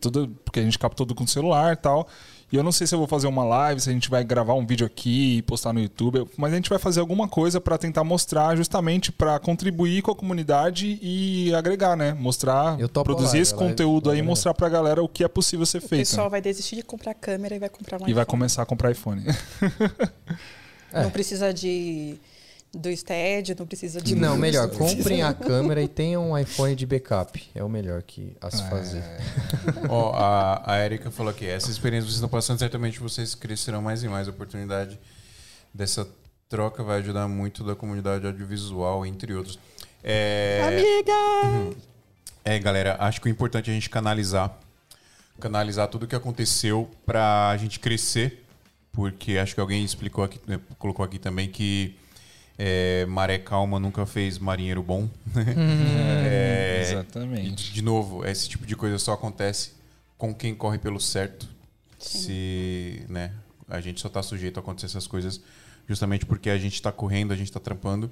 Tudo, 0.00 0.28
porque 0.44 0.60
a 0.60 0.62
gente 0.62 0.78
captou 0.78 1.04
tudo 1.04 1.16
com 1.16 1.24
o 1.24 1.28
celular 1.28 1.74
e 1.74 1.76
tal. 1.76 2.08
E 2.52 2.56
eu 2.56 2.62
não 2.62 2.70
sei 2.70 2.86
se 2.86 2.94
eu 2.94 2.98
vou 2.98 3.08
fazer 3.08 3.26
uma 3.26 3.44
live, 3.44 3.80
se 3.80 3.88
a 3.88 3.92
gente 3.94 4.10
vai 4.10 4.22
gravar 4.22 4.52
um 4.52 4.66
vídeo 4.66 4.86
aqui 4.86 5.38
e 5.38 5.42
postar 5.42 5.72
no 5.72 5.80
YouTube, 5.80 6.28
mas 6.36 6.52
a 6.52 6.56
gente 6.56 6.68
vai 6.68 6.78
fazer 6.78 7.00
alguma 7.00 7.26
coisa 7.26 7.58
pra 7.62 7.78
tentar 7.78 8.04
mostrar 8.04 8.54
justamente 8.56 9.10
pra 9.10 9.38
contribuir 9.38 10.02
com 10.02 10.10
a 10.10 10.14
comunidade 10.14 10.98
e 11.00 11.54
agregar, 11.54 11.96
né? 11.96 12.12
Mostrar, 12.12 12.74
a 12.74 12.88
produzir 13.02 13.24
live, 13.28 13.40
esse 13.40 13.54
a 13.54 13.56
live 13.56 13.70
conteúdo 13.70 14.10
aí 14.10 14.20
mostrar 14.20 14.52
pra 14.52 14.68
galera 14.68 15.02
o 15.02 15.08
que 15.08 15.24
é 15.24 15.28
possível 15.28 15.64
ser 15.64 15.78
O 15.78 15.80
feito. 15.88 16.08
pessoal 16.10 16.28
vai 16.28 16.42
desistir 16.42 16.76
de 16.76 16.82
comprar 16.82 17.14
câmera 17.14 17.56
e 17.56 17.58
vai 17.58 17.70
comprar 17.70 17.96
um 17.96 18.06
E 18.06 18.12
vai 18.12 18.22
iPhone. 18.22 18.26
começar 18.26 18.62
a 18.62 18.66
comprar 18.66 18.90
iPhone. 18.90 19.24
É. 20.92 21.02
Não 21.04 21.10
precisa 21.10 21.54
de 21.54 22.16
do 22.74 22.94
stead, 22.96 23.54
não 23.58 23.66
precisa 23.66 24.00
de 24.00 24.14
Não, 24.14 24.30
luz, 24.30 24.40
melhor, 24.40 24.70
comprem 24.70 25.22
a 25.22 25.34
câmera 25.34 25.82
e 25.82 25.88
tenham 25.88 26.30
um 26.30 26.38
iPhone 26.38 26.74
de 26.74 26.86
backup. 26.86 27.50
É 27.54 27.62
o 27.62 27.68
melhor 27.68 28.02
que 28.02 28.34
a 28.40 28.46
É. 28.46 28.50
se 28.50 28.62
fazer. 28.70 29.02
Ó, 29.88 30.12
a, 30.14 30.72
a 30.72 30.84
Erika 30.84 31.10
falou 31.10 31.30
aqui, 31.30 31.46
essa 31.46 31.70
experiência 31.70 32.04
que 32.06 32.12
vocês 32.12 32.16
estão 32.16 32.28
passando, 32.30 32.58
certamente 32.58 32.98
vocês 32.98 33.34
crescerão 33.34 33.82
mais 33.82 34.02
e 34.02 34.08
mais. 34.08 34.26
A 34.26 34.30
oportunidade 34.30 34.98
dessa 35.72 36.08
troca 36.48 36.82
vai 36.82 36.98
ajudar 37.00 37.28
muito 37.28 37.62
da 37.62 37.74
comunidade 37.74 38.26
audiovisual, 38.26 39.04
entre 39.04 39.34
outros. 39.34 39.58
É, 40.02 40.60
Amiga! 40.66 41.76
é, 42.44 42.58
galera, 42.58 42.96
acho 43.00 43.20
que 43.20 43.28
o 43.28 43.30
importante 43.30 43.68
é 43.68 43.72
a 43.72 43.74
gente 43.74 43.90
canalizar. 43.90 44.58
Canalizar 45.38 45.88
tudo 45.88 46.04
o 46.04 46.06
que 46.08 46.16
aconteceu 46.16 46.90
pra 47.04 47.54
gente 47.58 47.78
crescer. 47.78 48.44
Porque 48.92 49.38
acho 49.38 49.54
que 49.54 49.60
alguém 49.60 49.82
explicou 49.84 50.22
aqui, 50.24 50.38
né, 50.46 50.60
colocou 50.78 51.02
aqui 51.04 51.18
também 51.18 51.48
que 51.48 51.96
é, 52.64 53.04
maré 53.06 53.38
calma 53.38 53.80
nunca 53.80 54.06
fez 54.06 54.38
marinheiro 54.38 54.84
bom. 54.84 55.10
É, 56.24 56.78
E, 56.78 56.92
Exatamente. 56.92 57.72
de 57.72 57.72
de 57.72 57.82
novo, 57.82 58.24
esse 58.24 58.48
tipo 58.48 58.64
de 58.64 58.76
coisa 58.76 59.00
só 59.00 59.14
acontece 59.14 59.72
com 60.16 60.32
quem 60.32 60.54
corre 60.54 60.78
pelo 60.78 61.00
certo. 61.00 61.48
Se, 61.98 63.04
né, 63.08 63.32
a 63.68 63.80
gente 63.80 64.00
só 64.00 64.08
tá 64.08 64.22
sujeito 64.22 64.58
a 64.58 64.60
acontecer 64.60 64.86
essas 64.86 65.08
coisas 65.08 65.40
justamente 65.88 66.24
porque 66.24 66.50
a 66.50 66.56
gente 66.56 66.80
tá 66.80 66.92
correndo, 66.92 67.32
a 67.32 67.36
gente 67.36 67.50
tá 67.50 67.58
trampando. 67.58 68.08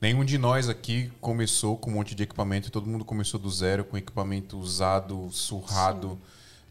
Nenhum 0.00 0.24
de 0.24 0.38
nós 0.38 0.68
aqui 0.68 1.10
começou 1.20 1.76
com 1.76 1.90
um 1.90 1.94
monte 1.94 2.14
de 2.14 2.22
equipamento, 2.22 2.70
todo 2.70 2.88
mundo 2.88 3.04
começou 3.04 3.40
do 3.40 3.50
zero 3.50 3.84
com 3.84 3.96
equipamento 3.96 4.56
usado, 4.58 5.28
surrado, 5.32 6.16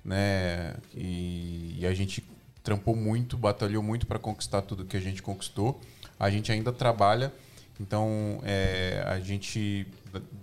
né? 0.03 0.75
E, 0.95 1.75
e 1.79 1.85
a 1.85 1.93
gente 1.93 2.23
trampou 2.63 2.95
muito, 2.95 3.37
batalhou 3.37 3.83
muito 3.83 4.07
para 4.07 4.17
conquistar 4.17 4.61
tudo 4.61 4.85
que 4.85 4.95
a 4.95 5.01
gente 5.01 5.21
conquistou. 5.21 5.81
A 6.21 6.29
gente 6.29 6.51
ainda 6.51 6.71
trabalha, 6.71 7.33
então 7.79 8.39
é, 8.43 9.03
a 9.07 9.19
gente 9.19 9.87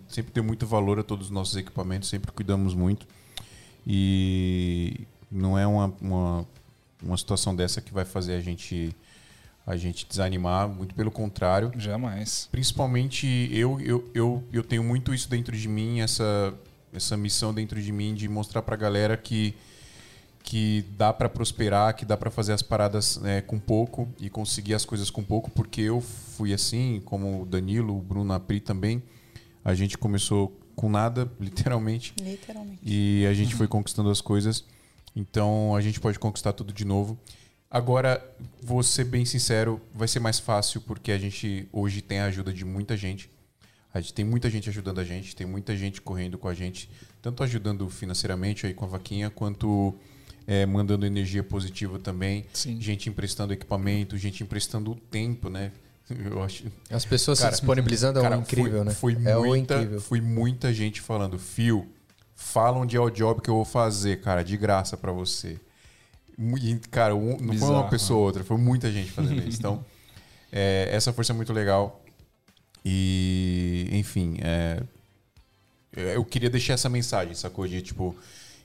sempre 0.08 0.32
deu 0.32 0.42
muito 0.42 0.66
valor 0.66 0.98
a 0.98 1.04
todos 1.04 1.26
os 1.26 1.30
nossos 1.30 1.56
equipamentos, 1.56 2.08
sempre 2.08 2.32
cuidamos 2.32 2.74
muito. 2.74 3.06
E 3.86 5.06
não 5.30 5.56
é 5.56 5.64
uma, 5.68 5.94
uma, 6.00 6.46
uma 7.00 7.16
situação 7.16 7.54
dessa 7.54 7.80
que 7.80 7.94
vai 7.94 8.04
fazer 8.04 8.34
a 8.34 8.40
gente 8.40 8.92
a 9.64 9.76
gente 9.76 10.04
desanimar, 10.04 10.66
muito 10.66 10.96
pelo 10.96 11.12
contrário. 11.12 11.70
Jamais. 11.76 12.48
Principalmente 12.50 13.48
eu, 13.52 13.78
eu, 13.80 14.10
eu, 14.12 14.42
eu 14.52 14.64
tenho 14.64 14.82
muito 14.82 15.14
isso 15.14 15.30
dentro 15.30 15.56
de 15.56 15.68
mim, 15.68 16.00
essa, 16.00 16.52
essa 16.92 17.16
missão 17.16 17.54
dentro 17.54 17.80
de 17.80 17.92
mim 17.92 18.14
de 18.14 18.28
mostrar 18.28 18.62
pra 18.62 18.74
galera 18.74 19.16
que, 19.16 19.54
que 20.43 20.84
dá 20.97 21.12
pra 21.12 21.28
prosperar, 21.28 21.95
que 21.95 22.05
dá 22.05 22.16
pra 22.16 22.30
fazer 22.30 22.53
as 22.53 22.62
paradas 22.62 23.18
né, 23.18 23.41
com 23.43 23.59
pouco 23.59 24.09
e 24.18 24.30
conseguir 24.30 24.74
as 24.74 24.84
coisas 24.84 25.11
com 25.11 25.22
pouco, 25.22 25.51
porque 25.51 25.82
eu 25.82 26.01
fui 26.01 26.53
assim, 26.55 27.03
como 27.05 27.43
o 27.43 27.47
Danilo, 27.47 27.97
o 27.97 28.01
Bruno, 28.01 28.32
a 28.32 28.41
Pri 28.41 28.61
também. 28.61 29.03
A 29.64 29.74
gente 29.74 29.99
começou 29.99 30.57
com 30.74 30.89
nada, 30.89 31.30
literalmente. 31.39 32.14
Literalmente. 32.20 32.78
E 32.82 33.26
a 33.26 33.34
gente 33.34 33.55
foi 33.55 33.68
conquistando 33.68 34.11
as 34.11 34.20
coisas. 34.20 34.64
Então 35.14 35.74
a 35.74 35.80
gente 35.80 36.01
pode 36.01 36.18
conquistar 36.18 36.53
tudo 36.53 36.72
de 36.72 36.84
novo. 36.84 37.18
Agora, 37.70 38.24
vou 38.62 38.82
ser 38.82 39.05
bem 39.05 39.26
sincero, 39.26 39.78
vai 39.95 40.09
ser 40.09 40.20
mais 40.20 40.39
fácil 40.39 40.80
porque 40.80 41.12
a 41.12 41.18
gente 41.18 41.68
hoje 41.70 42.01
tem 42.01 42.20
a 42.20 42.24
ajuda 42.26 42.53
de 42.53 42.64
muita 42.64 42.97
gente. 42.97 43.30
A 43.93 44.01
gente 44.01 44.14
tem 44.14 44.24
muita 44.24 44.49
gente 44.49 44.68
ajudando 44.70 45.01
a 45.01 45.05
gente, 45.05 45.36
tem 45.36 45.47
muita 45.47 45.76
gente 45.76 46.01
correndo 46.01 46.39
com 46.39 46.49
a 46.49 46.55
gente, 46.55 46.89
tanto 47.20 47.43
ajudando 47.43 47.89
financeiramente 47.91 48.66
aí 48.66 48.72
com 48.72 48.84
a 48.84 48.89
vaquinha, 48.89 49.28
quanto 49.28 49.95
é, 50.49 50.64
mandando 50.64 51.05
energia 51.05 51.42
positiva 51.44 51.99
também. 51.99 52.46
Sim. 52.55 52.80
Gente 52.80 53.11
emprestando 53.11 53.53
equipamento, 53.53 54.16
gente 54.16 54.42
emprestando 54.42 54.92
o 54.92 54.94
tempo, 54.94 55.51
né? 55.51 55.70
Eu 56.24 56.42
acho, 56.42 56.64
As 56.90 57.05
pessoas 57.05 57.38
Cara, 57.38 57.53
se 57.55 57.61
disponibilizando 57.61 58.18
é 58.18 58.22
Cara, 58.22 58.38
o 58.38 58.40
incrível, 58.40 58.78
foi, 58.94 59.14
né? 59.14 59.20
Foi 59.22 59.30
é 59.30 59.36
o 59.36 59.44
muita, 59.44 59.74
incrível. 59.76 60.01
foi 60.01 60.20
muita 60.22 60.72
gente 60.72 61.03
falando, 61.03 61.38
Fio, 61.38 61.86
fala 62.34 62.78
onde 62.78 62.96
é 62.96 63.01
o 63.01 63.11
job 63.11 63.42
que 63.42 63.51
eu 63.51 63.55
vou 63.57 63.64
fazer, 63.66 64.22
cara, 64.22 64.42
de 64.42 64.57
graça 64.57 64.96
pra 64.96 65.12
você. 65.12 65.61
Cara, 66.90 67.14
um- 67.14 67.32
não 67.32 67.38
foi 67.38 67.46
Bizarro, 67.49 67.72
uma 67.74 67.88
pessoa 67.90 68.18
ou 68.20 68.24
outra, 68.24 68.42
foi 68.42 68.57
muita 68.57 68.90
gente 68.90 69.11
fazendo 69.11 69.46
isso. 69.46 69.59
Então, 69.59 69.84
é, 70.51 70.88
essa 70.90 71.12
força 71.12 71.32
é 71.32 71.36
muito 71.36 71.53
legal. 71.53 72.03
E, 72.82 73.88
enfim, 73.92 74.38
é, 74.40 74.82
eu 75.92 76.24
queria 76.24 76.49
deixar 76.49 76.72
essa 76.72 76.88
mensagem, 76.88 77.34
sacou? 77.34 77.66
De 77.68 77.82
tipo, 77.82 78.16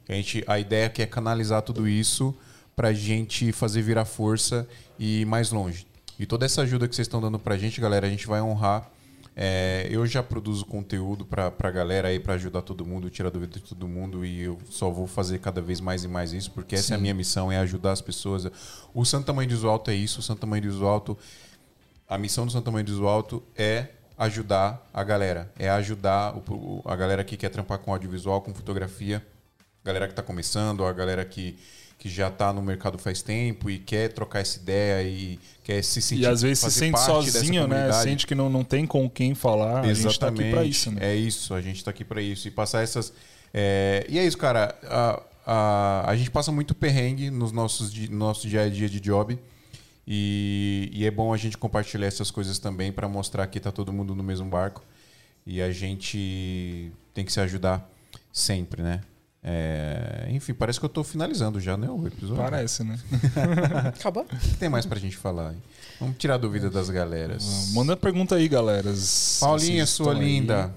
a, 0.08 0.14
gente, 0.14 0.44
a 0.48 0.60
ideia 0.60 0.90
que 0.90 1.02
é 1.02 1.06
canalizar 1.06 1.62
tudo 1.62 1.88
isso 1.88 2.36
pra 2.76 2.92
gente 2.94 3.52
fazer 3.52 3.82
virar 3.82 4.06
força 4.06 4.68
e 5.00 5.22
ir 5.22 5.26
mais 5.26 5.52
longe. 5.52 5.86
E 6.20 6.26
toda 6.26 6.46
essa 6.46 6.62
ajuda 6.62 6.88
que 6.88 6.96
vocês 6.96 7.08
estão 7.08 7.22
dando 7.22 7.40
pra 7.40 7.58
gente, 7.58 7.80
galera, 7.82 8.08
a 8.08 8.10
gente 8.10 8.28
vai 8.28 8.42
honrar. 8.42 8.90
É, 9.36 9.88
eu 9.90 10.06
já 10.06 10.22
produzo 10.22 10.64
conteúdo 10.66 11.26
pra, 11.26 11.50
pra 11.50 11.72
galera 11.72 12.08
aí, 12.10 12.20
pra 12.20 12.36
ajudar 12.36 12.62
todo 12.62 12.86
mundo, 12.86 13.10
tirar 13.10 13.32
dúvida 13.32 13.60
de 13.60 13.66
todo 13.66 13.88
mundo, 13.88 14.24
e 14.24 14.42
eu 14.42 14.60
só 14.70 14.92
vou 14.92 15.08
fazer 15.08 15.40
cada 15.40 15.60
vez 15.60 15.80
mais 15.82 16.04
e 16.04 16.08
mais 16.08 16.34
isso, 16.34 16.52
porque 16.52 16.76
essa 16.76 16.94
é 16.94 16.98
a 16.98 17.00
minha 17.00 17.16
missão, 17.16 17.52
é 17.52 17.58
ajudar 17.58 17.94
as 17.94 18.02
pessoas. 18.02 18.46
O 18.94 19.04
Santo 19.04 19.34
Mãe 19.34 19.48
do 19.48 19.68
Alto 19.68 19.90
é 19.90 19.96
isso, 19.96 20.20
o 20.20 20.24
Santo 20.24 20.46
Mãe 20.46 20.62
do 20.62 20.86
Alto 20.88 21.18
a 22.08 22.18
missão 22.18 22.46
do 22.46 22.52
Santa 22.52 22.70
Mãe 22.70 22.84
do 22.84 23.08
Alto 23.08 23.42
é 23.58 23.88
ajudar 24.20 24.88
a 24.94 25.04
galera. 25.04 25.52
É 25.58 25.68
ajudar 25.70 26.36
o- 26.38 26.82
a 26.86 26.96
galera 26.96 27.24
que 27.24 27.36
quer 27.36 27.50
trampar 27.50 27.80
com 27.80 27.92
audiovisual, 27.92 28.40
com 28.42 28.54
fotografia. 28.54 29.26
Galera 29.84 30.08
que 30.08 30.14
está 30.14 30.24
começando, 30.24 30.86
a 30.86 30.94
galera 30.94 31.26
que, 31.26 31.58
que 32.00 32.10
já 32.10 32.30
está 32.30 32.54
no 32.54 32.62
mercado 32.62 32.98
faz 32.98 33.22
tempo 33.22 33.70
e 33.70 33.78
quer 33.78 34.14
trocar 34.14 34.40
essa 34.40 34.58
ideia 34.58 35.06
e 35.08 35.40
quer 35.64 35.84
se 35.84 36.02
sentir 36.02 36.22
E 36.22 36.26
às 36.26 36.42
vezes 36.42 36.60
se 36.60 36.72
sente 36.72 37.00
sozinho, 37.00 37.68
né? 37.68 37.92
Sente 37.94 38.26
que 38.26 38.34
não, 38.34 38.50
não 38.50 38.64
tem 38.64 38.86
com 38.88 39.10
quem 39.10 39.36
falar. 39.36 39.82
A 39.82 39.94
gente 39.94 40.18
tá 40.20 40.28
aqui 40.30 40.50
pra 40.50 40.64
isso, 40.64 40.92
né? 40.92 41.12
É 41.12 41.16
isso, 41.16 41.54
a 41.54 41.62
gente 41.62 41.84
tá 41.84 41.92
aqui 41.92 42.06
pra 42.06 42.22
isso. 42.22 42.48
E 42.48 42.52
passar 42.52 42.82
essas. 42.82 43.12
é, 43.54 44.06
E 44.10 44.18
é 44.18 44.26
isso, 44.26 44.38
cara. 44.38 44.74
A, 44.86 45.22
a, 45.46 46.10
a 46.12 46.16
gente 46.16 46.32
passa 46.32 46.52
muito 46.52 46.74
perrengue 46.74 47.30
nos 47.30 47.52
nossos, 47.52 47.94
no 48.10 48.18
nosso 48.18 48.48
dia 48.48 48.62
a 48.64 48.70
dia 48.70 48.88
de 48.90 49.00
job. 49.00 49.38
E, 50.08 50.90
e 50.94 51.06
é 51.06 51.12
bom 51.12 51.34
a 51.34 51.38
gente 51.38 51.58
compartilhar 51.58 52.08
essas 52.08 52.30
coisas 52.32 52.60
também 52.60 52.92
pra 52.92 53.08
mostrar 53.08 53.48
que 53.48 53.60
tá 53.60 53.72
todo 53.72 53.92
mundo 53.92 54.16
no 54.16 54.24
mesmo 54.24 54.48
barco. 54.50 54.82
E 55.46 55.62
a 55.62 55.72
gente 55.72 56.92
tem 57.14 57.26
que 57.26 57.32
se 57.32 57.40
ajudar 57.42 57.90
sempre, 58.32 58.82
né? 58.82 59.02
É, 59.44 60.28
Enfim, 60.30 60.54
parece 60.54 60.80
que 60.80 60.86
eu 60.86 60.90
tô 60.90 61.04
finalizando 61.04 61.60
já, 61.60 61.76
né? 61.76 61.90
O 61.90 62.08
episódio. 62.08 62.42
Parece, 62.42 62.84
né? 62.84 62.98
Acabou? 64.00 64.24
O 64.24 64.38
que 64.38 64.56
tem 64.58 64.70
mais 64.70 64.86
pra 64.86 64.98
gente 64.98 65.18
falar? 65.18 65.50
aí? 65.50 65.58
Vamos 66.00 66.18
tirar 66.18 66.36
a 66.36 66.38
dúvida 66.38 66.70
das 66.70 66.90
galeras. 66.90 67.72
Manda 67.74 67.98
pergunta 67.98 68.36
aí, 68.36 68.48
galera. 68.48 68.90
Paulinha, 69.40 69.86
sua 69.86 70.14
linda. 70.14 70.74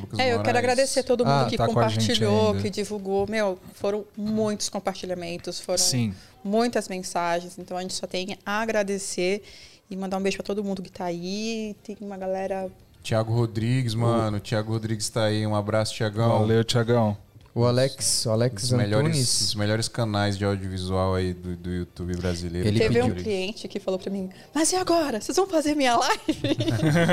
Lucas 0.00 0.18
É, 0.18 0.28
eu 0.32 0.36
quero 0.38 0.38
Moraes. 0.38 0.56
agradecer 0.58 1.00
a 1.00 1.02
todo 1.02 1.24
mundo 1.24 1.44
Ah, 1.44 1.46
que 1.50 1.56
tá 1.56 1.66
compartilhou, 1.66 2.54
que 2.54 2.70
divulgou. 2.70 3.26
Meu, 3.28 3.58
foram 3.74 4.04
muitos 4.16 4.68
compartilhamentos, 4.68 5.60
foram 5.60 5.78
Sim. 5.78 6.14
muitas 6.42 6.88
mensagens. 6.88 7.58
Então 7.58 7.76
a 7.76 7.82
gente 7.82 7.94
só 7.94 8.06
tem 8.06 8.38
a 8.46 8.60
agradecer 8.62 9.42
e 9.90 9.96
mandar 9.96 10.16
um 10.18 10.22
beijo 10.22 10.38
pra 10.38 10.46
todo 10.46 10.62
mundo 10.64 10.80
que 10.82 10.90
tá 10.90 11.04
aí. 11.06 11.76
Tem 11.84 11.96
uma 12.00 12.16
galera. 12.16 12.70
Tiago 13.02 13.34
Rodrigues, 13.34 13.94
mano. 13.94 14.38
Tiago 14.40 14.72
Rodrigues 14.72 15.08
tá 15.10 15.24
aí. 15.24 15.44
Um 15.46 15.54
abraço, 15.54 15.92
Tiagão. 15.94 16.38
Valeu, 16.38 16.62
Tiagão. 16.64 17.16
O 17.54 17.66
Alex, 17.66 18.24
o 18.24 18.30
Um 18.30 18.32
Alex 18.32 18.62
dos 18.62 18.72
melhores, 18.72 19.16
dos 19.42 19.54
melhores 19.56 19.86
canais 19.86 20.38
de 20.38 20.44
audiovisual 20.44 21.14
aí 21.14 21.34
do, 21.34 21.54
do 21.54 21.70
YouTube 21.70 22.16
brasileiro. 22.16 22.66
Ele 22.66 22.78
Teve 22.80 23.02
um 23.02 23.10
cliente 23.14 23.68
que 23.68 23.78
falou 23.78 24.00
pra 24.00 24.10
mim, 24.10 24.30
mas 24.54 24.72
e 24.72 24.76
agora? 24.76 25.20
Vocês 25.20 25.36
vão 25.36 25.46
fazer 25.46 25.74
minha 25.74 25.94
live? 25.98 26.40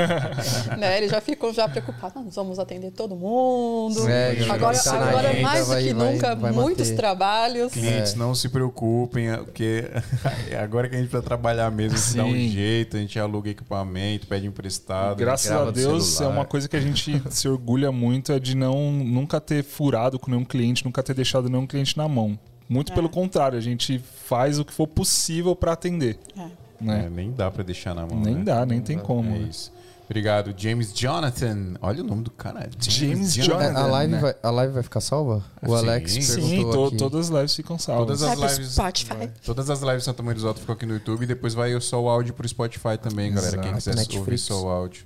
né? 0.78 0.96
Ele 0.96 1.08
já 1.08 1.20
ficou 1.20 1.52
já 1.52 1.68
preocupado. 1.68 2.14
"Não, 2.16 2.24
Nós 2.24 2.34
vamos 2.36 2.58
atender 2.58 2.90
todo 2.90 3.14
mundo. 3.14 4.08
É, 4.08 4.30
agora, 4.50 4.78
agora 4.78 5.40
mais 5.42 5.60
do 5.66 5.66
vai- 5.72 5.82
que 5.84 5.92
vai- 5.94 6.12
nunca, 6.12 6.34
vai 6.34 6.52
muitos 6.52 6.88
trabalhos. 6.90 7.72
Clientes, 7.72 8.14
É. 8.14 8.16
não 8.16 8.34
se 8.34 8.48
preocupem, 8.48 9.28
é 9.30 9.36
porque 9.36 9.90
é 10.50 10.56
agora 10.58 10.88
que 10.88 10.94
a 10.96 10.98
gente 10.98 11.08
precisa 11.10 11.22
trabalhar 11.26 11.70
mesmo, 11.70 11.98
se 11.98 12.16
dá 12.16 12.24
um 12.24 12.34
jeito, 12.34 12.96
a 12.96 13.00
gente 13.00 13.18
aluga 13.18 13.50
equipamento, 13.50 14.26
pede 14.26 14.46
emprestado. 14.46 15.16
Graças 15.18 15.48
grava 15.50 15.68
a 15.68 15.70
Deus, 15.72 16.18
é 16.18 16.26
uma 16.26 16.46
coisa 16.46 16.66
que 16.66 16.76
a 16.76 16.80
gente 16.80 17.22
se 17.30 17.46
orgulha 17.46 17.92
muito, 17.92 18.32
é 18.32 18.38
de 18.38 18.56
não 18.56 18.90
nunca 18.90 19.38
ter 19.38 19.62
furado 19.62 20.18
com 20.18 20.29
nenhum 20.30 20.44
cliente, 20.44 20.84
nunca 20.84 21.02
ter 21.02 21.14
deixado 21.14 21.48
nenhum 21.48 21.66
cliente 21.66 21.96
na 21.96 22.08
mão. 22.08 22.38
Muito 22.68 22.92
É. 22.92 22.94
pelo 22.94 23.08
contrário, 23.08 23.58
a 23.58 23.60
gente 23.60 23.98
faz 23.98 24.58
o 24.58 24.64
que 24.64 24.72
for 24.72 24.86
possível 24.86 25.54
pra 25.56 25.72
atender. 25.72 26.18
É. 26.36 26.46
Né? 26.80 27.04
É, 27.06 27.10
nem 27.10 27.30
dá 27.32 27.50
pra 27.50 27.62
deixar 27.62 27.94
na 27.94 28.06
mão. 28.06 28.20
Nem 28.20 28.36
né? 28.36 28.44
dá, 28.44 28.64
nem 28.64 28.80
tem 28.80 28.98
como. 28.98 29.28
É 29.28 29.38
né? 29.38 29.48
isso. 29.50 29.70
Obrigado, 30.06 30.52
James 30.56 30.92
Jonathan. 30.92 31.74
Olha 31.80 32.02
o 32.02 32.06
nome 32.06 32.22
do 32.24 32.30
cara. 32.32 32.68
James 32.80 33.38
É, 33.38 33.42
Jonathan. 33.42 33.78
a, 33.78 33.86
live 33.86 34.12
né? 34.12 34.20
vai, 34.20 34.34
a 34.42 34.50
live 34.50 34.72
vai 34.74 34.82
ficar 34.82 35.00
salva? 35.00 35.44
O 35.62 35.68
Sim. 35.68 35.74
Alex 35.76 36.12
Sim, 36.12 36.20
Sim, 36.22 36.40
perguntou 36.48 36.72
to- 36.72 36.86
aqui. 36.88 36.96
todas 36.96 37.20
as 37.30 37.36
lives 37.36 37.54
ficam 37.54 37.78
salvas. 37.78 38.18
Todas 38.20 38.22
as 38.24 38.56
lives- 38.58 38.72
Spotify. 38.72 39.30
Todas 39.44 39.70
as 39.70 39.80
lives 39.82 40.02
Santa 40.04 40.22
Mãe 40.22 40.34
dos 40.34 40.44
Altos 40.44 40.62
ficam 40.62 40.74
aqui 40.74 40.84
no 40.86 40.94
YouTube 40.94 41.22
e 41.22 41.26
depois 41.26 41.54
vai 41.54 41.80
só 41.80 42.02
o 42.02 42.08
áudio 42.08 42.34
pro 42.34 42.48
Spotify 42.48 42.98
também, 43.00 43.32
galera. 43.32 43.58
Quem 43.58 43.70
Exato. 43.70 43.76
quiser 43.76 43.94
Netflix. 43.96 44.18
ouvir 44.20 44.38
só 44.38 44.62
o 44.64 44.68
áudio. 44.68 45.04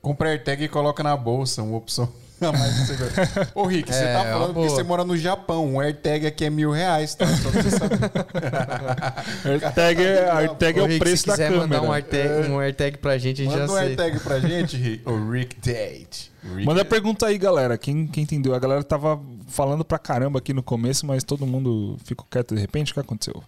Compra 0.00 0.30
AirTag 0.30 0.64
e 0.64 0.68
coloca 0.68 1.02
na 1.02 1.14
bolsa, 1.16 1.62
uma 1.62 1.76
opção 1.76 2.08
a 2.40 2.52
mais 2.52 2.72
segurança. 2.74 3.50
Ô, 3.54 3.64
Rick, 3.66 3.92
você 3.92 4.04
É, 4.04 4.12
tá 4.12 4.24
é 4.24 4.32
falando 4.32 4.54
porque 4.54 4.68
você 4.68 4.82
mora 4.82 5.04
no 5.04 5.16
Japão. 5.16 5.66
Um 5.74 5.80
AirTag 5.80 6.26
aqui 6.26 6.44
é 6.44 6.50
mil 6.50 6.70
reais, 6.70 7.14
tá? 7.14 7.26
Só 7.26 7.50
pra 7.50 7.62
você 7.62 7.70
saber. 7.70 7.98
AirTag 9.44 10.02
é, 10.02 10.30
AirTag 10.30 10.78
é 10.78 10.82
o 10.82 10.86
Rick, 10.86 10.98
preço 10.98 11.22
se 11.22 11.26
da 11.26 11.32
quiser 11.32 11.48
câmera. 11.50 11.66
mandar 11.68 11.82
um 11.82 11.92
AirTag, 11.92 12.50
um 12.50 12.58
AirTag 12.58 12.98
pra 12.98 13.18
gente, 13.18 13.42
a 13.42 13.44
gente 13.44 13.54
Manda 13.54 13.66
já 13.66 13.72
um 13.72 13.76
aceita. 13.76 14.02
AirTag 14.02 14.24
pra 14.24 14.40
gente, 14.46 14.76
Rick. 14.76 15.08
O 15.08 15.30
Rick 15.30 15.56
Date. 15.60 16.32
Rick 16.54 16.64
Manda 16.66 16.84
pergunta 16.84 17.26
aí, 17.26 17.38
galera. 17.38 17.76
Quem, 17.78 18.06
quem 18.06 18.22
entendeu? 18.24 18.54
A 18.54 18.58
galera 18.58 18.82
tava 18.84 19.20
falando 19.48 19.84
pra 19.84 19.98
caramba 19.98 20.38
aqui 20.38 20.52
no 20.52 20.62
começo, 20.62 21.06
mas 21.06 21.24
todo 21.24 21.46
mundo 21.46 21.96
ficou 22.04 22.26
quieto 22.30 22.54
de 22.54 22.60
repente. 22.60 22.92
O 22.92 22.94
que 22.94 23.00
aconteceu? 23.00 23.42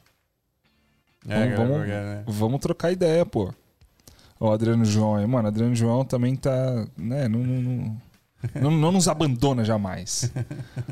É, 1.29 1.55
vamos, 1.55 1.71
vamos, 1.77 1.89
né? 1.89 2.23
vamos 2.27 2.61
trocar 2.61 2.91
ideia, 2.91 3.27
pô. 3.27 3.53
Ó, 4.41 4.53
Adriano 4.53 4.85
João 4.85 5.17
aí. 5.17 5.27
Mano, 5.27 5.49
Adriano 5.49 5.75
João 5.75 6.05
também 6.05 6.35
tá. 6.37 6.87
Né, 6.97 7.29
não, 7.29 7.41
não, 7.41 7.97
não, 8.55 8.71
não, 8.71 8.93
nos 8.93 9.09
abandona 9.09 9.65
jamais. 9.65 10.31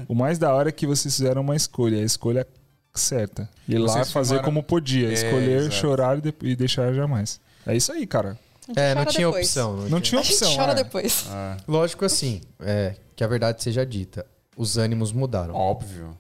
O 0.09 0.15
mais 0.15 0.39
da 0.39 0.53
hora 0.55 0.69
é 0.69 0.73
que 0.73 0.87
vocês 0.87 1.15
fizeram 1.17 1.43
uma 1.43 1.55
escolha, 1.57 1.99
a 1.99 2.03
escolha 2.03 2.47
certa. 2.95 3.49
Ir 3.69 3.79
lá 3.79 3.93
Vocês 3.93 4.11
fazer 4.13 4.43
como 4.43 4.63
podia. 4.63 5.09
É, 5.11 5.13
escolher, 5.13 5.59
exato. 5.61 5.75
chorar 5.75 6.19
e, 6.19 6.21
de- 6.23 6.35
e 6.43 6.57
deixar 6.57 6.93
jamais. 6.93 7.41
É 7.67 7.77
isso 7.77 7.93
aí, 7.93 8.07
cara. 8.07 8.39
É, 8.75 8.95
não 8.95 9.05
tinha 9.05 9.27
depois. 9.27 9.47
opção. 9.47 9.77
Não 9.89 10.01
tinha 10.01 10.21
A 10.21 10.25
gente 10.25 10.33
opção. 10.35 10.57
chora 10.57 10.73
é. 10.73 10.75
depois. 10.77 11.27
Ah, 11.31 11.57
Lógico 11.69 12.05
assim, 12.05 12.41
é, 12.61 12.97
que 13.15 13.23
a 13.23 13.27
verdade 13.29 13.63
seja 13.63 13.85
dita. 13.87 14.27
Os 14.57 14.77
ânimos 14.79 15.13
mudaram, 15.13 15.55
óbvio. 15.55 16.17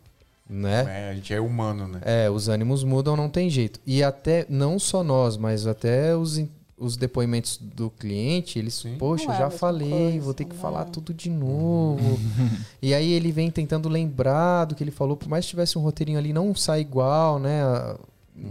né? 0.48 0.84
É, 1.06 1.10
a 1.10 1.14
gente 1.14 1.32
é 1.34 1.40
humano, 1.40 1.88
né? 1.88 2.00
É, 2.04 2.30
os 2.30 2.48
ânimos 2.48 2.84
mudam, 2.84 3.16
não 3.16 3.28
tem 3.28 3.48
jeito. 3.50 3.80
E 3.86 4.02
até, 4.04 4.46
não 4.48 4.78
só 4.78 5.02
nós, 5.02 5.36
mas 5.36 5.66
até 5.66 6.14
os, 6.14 6.36
in- 6.38 6.48
os 6.78 6.96
depoimentos 6.96 7.58
do 7.60 7.88
cliente, 7.90 8.58
eles, 8.58 8.74
Sim. 8.74 8.96
poxa, 8.98 9.26
Não 9.26 9.34
é 9.34 9.38
já 9.38 9.50
falei, 9.50 9.88
coisa, 9.90 10.20
vou 10.20 10.34
ter 10.34 10.44
que 10.44 10.54
não. 10.54 10.60
falar 10.60 10.84
tudo 10.86 11.14
de 11.14 11.30
novo. 11.30 12.18
e 12.82 12.92
aí 12.92 13.12
ele 13.12 13.32
vem 13.32 13.50
tentando 13.50 13.88
lembrar 13.88 14.66
do 14.66 14.74
que 14.74 14.84
ele 14.84 14.90
falou, 14.90 15.16
por 15.16 15.28
mais 15.28 15.44
que 15.46 15.50
tivesse 15.50 15.78
um 15.78 15.80
roteirinho 15.80 16.18
ali, 16.18 16.32
não 16.34 16.54
sai 16.54 16.80
igual, 16.82 17.38
né? 17.38 17.60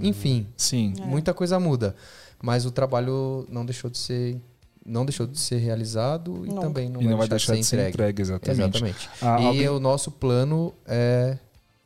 Enfim, 0.02 0.48
Sim. 0.58 0.94
É. 1.00 1.06
muita 1.06 1.34
coisa 1.34 1.60
muda. 1.60 1.96
Mas 2.42 2.66
o 2.66 2.72
trabalho 2.72 3.46
não 3.50 3.66
deixou 3.66 3.90
de 3.90 3.98
ser. 3.98 4.38
Não 4.84 5.04
deixou 5.06 5.26
de 5.26 5.40
ser 5.40 5.58
realizado 5.58 6.44
e 6.46 6.50
Nunca. 6.50 6.62
também 6.62 6.90
não, 6.90 7.02
e 7.02 7.08
não 7.08 7.18
vai 7.18 7.28
deixar, 7.28 7.54
deixar 7.54 7.62
de 7.62 7.64
ser 7.68 7.76
entregue. 7.90 7.90
entregue, 7.94 8.22
exatamente. 8.22 8.60
Exatamente. 8.78 9.10
Ah, 9.22 9.42
e 9.42 9.46
alguém- 9.48 9.70
o 9.70 9.80
nosso 9.80 10.12
plano 10.12 10.74
é 10.86 11.38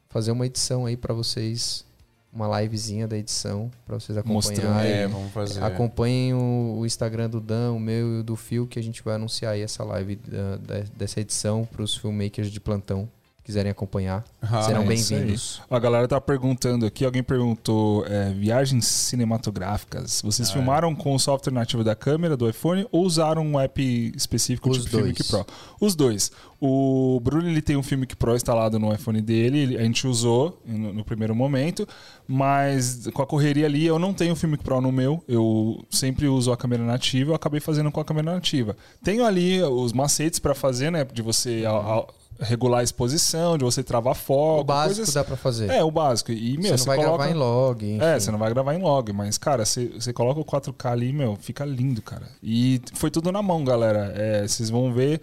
fazer 0.09 0.31
uma 0.31 0.45
edição 0.45 0.85
aí 0.85 0.97
pra 0.97 1.13
vocês, 1.13 1.85
uma 2.32 2.61
livezinha 2.61 3.07
da 3.07 3.18
edição 3.18 3.72
pra 3.85 3.99
vocês 3.99 4.18
Mostrando. 4.23 4.60
acompanharem. 4.68 4.91
É, 4.91 5.07
vamos 5.07 5.31
fazer. 5.31 5.64
Acompanhem 5.64 6.34
o, 6.34 6.77
o 6.80 6.85
Instagram 6.85 7.30
do 7.30 7.39
Dan, 7.41 7.72
o 7.73 7.80
meu 7.80 8.18
e 8.18 8.19
o 8.19 8.23
do 8.23 8.35
Fio, 8.35 8.68
que 8.68 8.77
a 8.77 8.84
gente 8.84 9.01
vai 9.03 9.15
anunciar 9.15 9.53
aí 9.53 9.61
essa 9.61 9.84
live 9.84 10.15
da- 10.15 10.57
da- 10.57 10.85
dessa 10.95 11.19
edição 11.19 11.65
para 11.65 11.81
os 11.81 11.97
filmmakers 11.97 12.51
de 12.51 12.60
plantão 12.60 13.10
quiserem 13.49 13.71
acompanhar. 13.71 14.23
Ah, 14.39 14.61
Serão 14.61 14.84
é 14.84 14.85
bem-vindos. 14.85 15.59
A 15.71 15.80
galera 15.80 16.07
tá 16.07 16.21
perguntando 16.21 16.85
aqui, 16.85 17.03
alguém 17.03 17.23
perguntou 17.23 18.05
é, 18.05 18.30
viagens 18.31 18.85
cinematográficas. 18.85 20.21
Vocês 20.21 20.51
Ah, 20.51 20.53
filmaram 20.53 20.93
com 20.93 21.15
o 21.15 21.19
software 21.19 21.51
nativo 21.51 21.84
da 21.84 21.95
câmera 21.95 22.38
do 22.38 22.47
iPhone 22.47 22.85
ou 22.91 23.03
usaram 23.03 23.41
um 23.41 23.59
app 23.59 23.81
específico 24.15 24.69
Os 24.69 24.77
tipo 24.77 24.89
dois. 24.91 25.03
Filmic 25.03 25.23
Pro? 25.23 25.45
Os 25.81 25.95
dois. 25.95 26.31
O 26.61 27.19
Bruno 27.23 27.47
ele 27.49 27.59
tem 27.61 27.76
um 27.76 27.81
Filmic 27.81 28.15
Pro 28.15 28.35
instalado 28.35 28.77
no 28.77 28.93
iPhone 28.93 29.19
dele, 29.19 29.57
ele- 29.59 29.77
a 29.77 29.81
gente 29.84 30.05
usou 30.05 30.61
no, 30.63 30.93
no 30.93 31.03
primeiro 31.03 31.34
momento, 31.34 31.88
mas 32.27 33.07
com 33.13 33.23
a 33.23 33.26
correria 33.26 33.65
ali 33.65 33.84
eu 33.84 33.97
não 33.97 34.13
tenho 34.13 34.34
o 34.34 34.35
Filmic 34.35 34.63
Pro 34.63 34.80
no 34.80 34.91
meu, 34.91 35.23
eu 35.27 35.84
sempre 35.89 36.27
uso 36.27 36.51
a 36.51 36.57
câmera 36.57 36.84
nativa, 36.84 37.31
eu 37.31 37.35
acabei 37.35 37.59
fazendo 37.59 37.91
com 37.91 37.99
a 37.99 38.05
câmera 38.05 38.31
nativa. 38.35 38.77
Tenho 39.03 39.26
ali 39.26 39.59
os 39.63 39.91
macetes 39.91 40.38
para 40.38 40.53
fazer, 40.53 40.91
né, 40.91 41.03
de 41.03 41.23
você 41.23 41.63
a- 41.65 41.71
a- 41.71 42.05
regular 42.40 42.80
a 42.80 42.84
exposição, 42.84 43.57
de 43.57 43.64
você 43.64 43.84
travar 43.84 44.16
foco, 44.16 44.61
O 44.61 44.64
básico 44.64 44.95
coisas 44.98 45.14
dá 45.14 45.24
pra 45.24 45.36
fazer. 45.36 45.70
é, 45.70 45.84
o 45.84 45.91
básico. 45.91 46.32
E, 46.32 46.57
meu, 46.57 46.64
você 46.64 46.78
você, 46.78 46.78
não 46.78 46.86
vai 46.86 46.98
coloca... 46.98 47.18
gravar 47.18 47.32
em 47.32 47.34
log, 47.38 47.86
enfim. 47.86 48.03
É, 48.03 48.20
você 48.20 48.32
não 48.32 48.40
vai 48.40 48.49
gravar 48.53 48.74
em 48.76 48.82
log, 48.82 49.11
mas, 49.14 49.38
cara, 49.38 49.66
você, 49.66 49.88
você 49.88 50.14
coloca 50.14 50.40
o 50.40 50.45
4K 50.45 50.91
ali, 50.91 51.11
meu, 51.14 51.36
fica 51.36 51.66
lindo, 51.66 52.02
cara. 52.02 52.28
E 52.41 52.82
foi 52.94 53.11
tudo 53.11 53.32
na 53.32 53.41
mão, 53.41 53.64
galera. 53.64 54.14
É, 54.16 54.48
vocês 54.48 54.70
vão 54.70 54.94
ver 54.94 55.22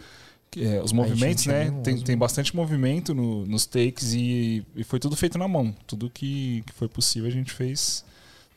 é, 0.57 0.81
os 0.83 0.93
movimentos, 0.93 1.47
né? 1.47 1.71
Tem, 1.83 2.01
tem 2.01 2.17
bastante 2.17 2.55
movimento 2.57 3.15
no- 3.15 3.45
nos 3.47 3.67
takes 3.67 4.15
e, 4.15 4.65
e 4.75 4.85
foi 4.85 4.99
tudo 4.99 5.15
feito 5.17 5.37
na 5.37 5.47
mão. 5.49 5.75
Tudo 5.87 6.09
que, 6.09 6.63
que 6.67 6.73
foi 6.73 6.89
possível 6.89 7.29
a 7.29 7.33
gente 7.33 7.53
fez 7.53 8.05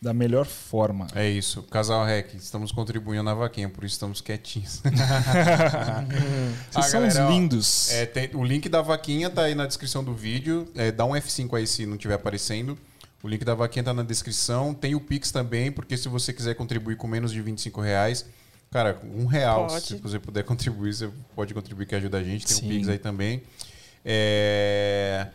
da 0.02 0.14
melhor 0.14 0.46
forma. 0.46 1.08
É 1.14 1.28
isso. 1.30 1.62
Casal 1.64 2.06
Rec, 2.06 2.34
estamos 2.36 2.72
contribuindo 2.72 3.24
na 3.24 3.34
vaquinha, 3.34 3.68
por 3.68 3.84
isso 3.84 3.96
estamos 3.96 4.22
quietinhos. 4.22 4.82
Vocês 6.72 6.76
Ah, 6.76 6.82
são 6.84 7.02
galera, 7.02 7.26
ó, 7.28 7.30
lindos. 7.30 7.92
É, 7.92 8.06
tem- 8.06 8.30
o 8.34 8.44
link 8.44 8.70
da 8.70 8.82
vaquinha 8.82 9.30
tá 9.30 9.44
aí 9.44 9.56
na 9.56 9.66
descrição 9.66 10.04
do 10.04 10.14
vídeo. 10.14 10.68
É, 10.76 10.92
dá 10.92 11.06
um 11.06 11.12
F5 11.12 11.58
aí 11.58 11.68
se 11.68 11.86
não 11.86 11.96
estiver 11.96 12.14
aparecendo. 12.16 12.78
O 13.22 13.28
link 13.28 13.44
da 13.44 13.54
vaquinha 13.54 13.84
tá 13.84 13.94
na 13.94 14.04
descrição. 14.04 14.74
Tem 14.74 14.96
o 14.96 15.02
Pix 15.02 15.32
também, 15.32 15.72
porque 15.72 15.98
se 15.98 16.08
você 16.08 16.32
quiser 16.32 16.56
contribuir 16.56 16.96
com 16.96 17.06
menos 17.08 17.32
de 17.34 17.42
25 17.42 17.82
reais, 17.82 18.26
cara, 18.72 18.98
um 19.04 19.26
real, 19.26 19.68
Pode. 19.68 19.86
se 19.86 19.96
você 19.98 20.18
puder 20.20 20.44
contribuir, 20.46 20.94
você 20.94 21.10
pode 21.36 21.54
contribuir 21.54 21.86
que 21.86 21.96
ajuda 21.96 22.18
a 22.20 22.24
gente. 22.24 22.46
Tem 22.48 22.56
Sim. 22.56 22.66
o 22.66 22.70
Pix 22.70 22.88
aí 22.88 22.98
também. 23.00 23.44
É, 24.06 25.28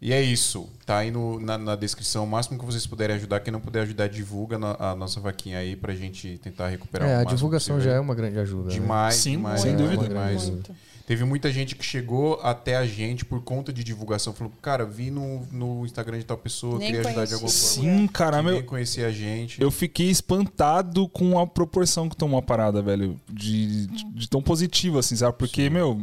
E 0.00 0.12
é 0.12 0.22
isso. 0.22 0.68
Tá 0.86 0.98
aí 0.98 1.10
no- 1.10 1.40
na, 1.40 1.58
na 1.58 1.74
descrição. 1.74 2.24
O 2.24 2.26
máximo 2.26 2.58
que 2.58 2.64
vocês 2.64 2.86
puderem 2.86 3.16
ajudar. 3.16 3.40
Quem 3.40 3.52
não 3.52 3.60
puder 3.60 3.82
ajudar, 3.82 4.08
divulga 4.08 4.56
na- 4.58 4.76
a 4.78 4.94
nossa 4.94 5.18
vaquinha 5.20 5.58
aí 5.58 5.74
pra 5.74 5.94
gente 5.94 6.38
tentar 6.38 6.68
recuperar 6.68 7.08
É, 7.08 7.16
o 7.18 7.20
a 7.20 7.24
divulgação 7.24 7.74
possível. 7.76 7.92
já 7.92 7.96
é 7.98 8.00
uma 8.00 8.14
grande 8.14 8.38
ajuda. 8.38 8.68
né? 8.68 8.74
Demais, 8.74 9.14
Sim, 9.16 9.32
demais, 9.32 9.60
sem 9.60 9.74
demais, 9.76 9.90
dúvida. 9.96 10.08
demais. 10.14 10.48
Muito. 10.50 10.72
Teve 11.04 11.24
muita 11.24 11.50
gente 11.50 11.74
que 11.74 11.82
chegou 11.84 12.38
até 12.42 12.76
a 12.76 12.84
gente 12.86 13.24
por 13.24 13.42
conta 13.42 13.72
de 13.72 13.82
divulgação. 13.82 14.34
Falou, 14.34 14.52
cara, 14.60 14.84
vi 14.84 15.10
no, 15.10 15.40
no 15.50 15.86
Instagram 15.86 16.18
de 16.18 16.24
tal 16.26 16.36
pessoa, 16.36 16.78
Nem 16.78 16.92
queria 16.92 17.00
ajudar 17.08 17.24
de 17.24 17.32
alguma 17.34 17.50
forma. 17.50 17.82
Sim, 17.98 18.06
cara, 18.08 18.42
meu. 18.42 18.62
conhecia 18.64 19.06
a 19.06 19.10
gente. 19.10 19.60
Eu 19.60 19.70
fiquei 19.70 20.10
espantado 20.10 21.08
com 21.08 21.38
a 21.38 21.46
proporção 21.46 22.08
que 22.10 22.16
tomou 22.16 22.38
a 22.38 22.42
parada, 22.42 22.82
velho. 22.82 23.18
De, 23.26 23.86
de, 23.86 24.04
de 24.04 24.28
tão 24.28 24.42
positivo, 24.42 24.98
assim, 24.98 25.16
sabe? 25.16 25.36
Porque, 25.38 25.70
meu, 25.70 25.98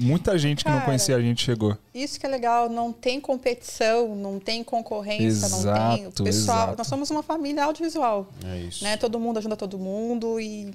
muita 0.00 0.36
gente 0.38 0.64
que 0.64 0.70
não 0.70 0.78
Cara, 0.78 0.86
conhecia 0.86 1.16
a 1.16 1.20
gente 1.20 1.44
chegou. 1.44 1.76
Isso 1.94 2.18
que 2.18 2.26
é 2.26 2.28
legal, 2.28 2.68
não 2.68 2.92
tem 2.92 3.20
competição, 3.20 4.14
não 4.16 4.38
tem 4.40 4.64
concorrência, 4.64 5.48
não 5.48 5.58
tem. 5.62 6.02
Exato, 6.04 6.22
O 6.22 6.24
pessoal, 6.24 6.58
exato. 6.58 6.78
nós 6.78 6.86
somos 6.86 7.10
uma 7.10 7.22
família 7.22 7.64
audiovisual, 7.64 8.28
É 8.44 8.58
isso. 8.60 8.82
né? 8.84 8.96
Todo 8.96 9.18
mundo 9.20 9.38
ajuda 9.38 9.56
todo 9.56 9.78
mundo 9.78 10.40
e 10.40 10.72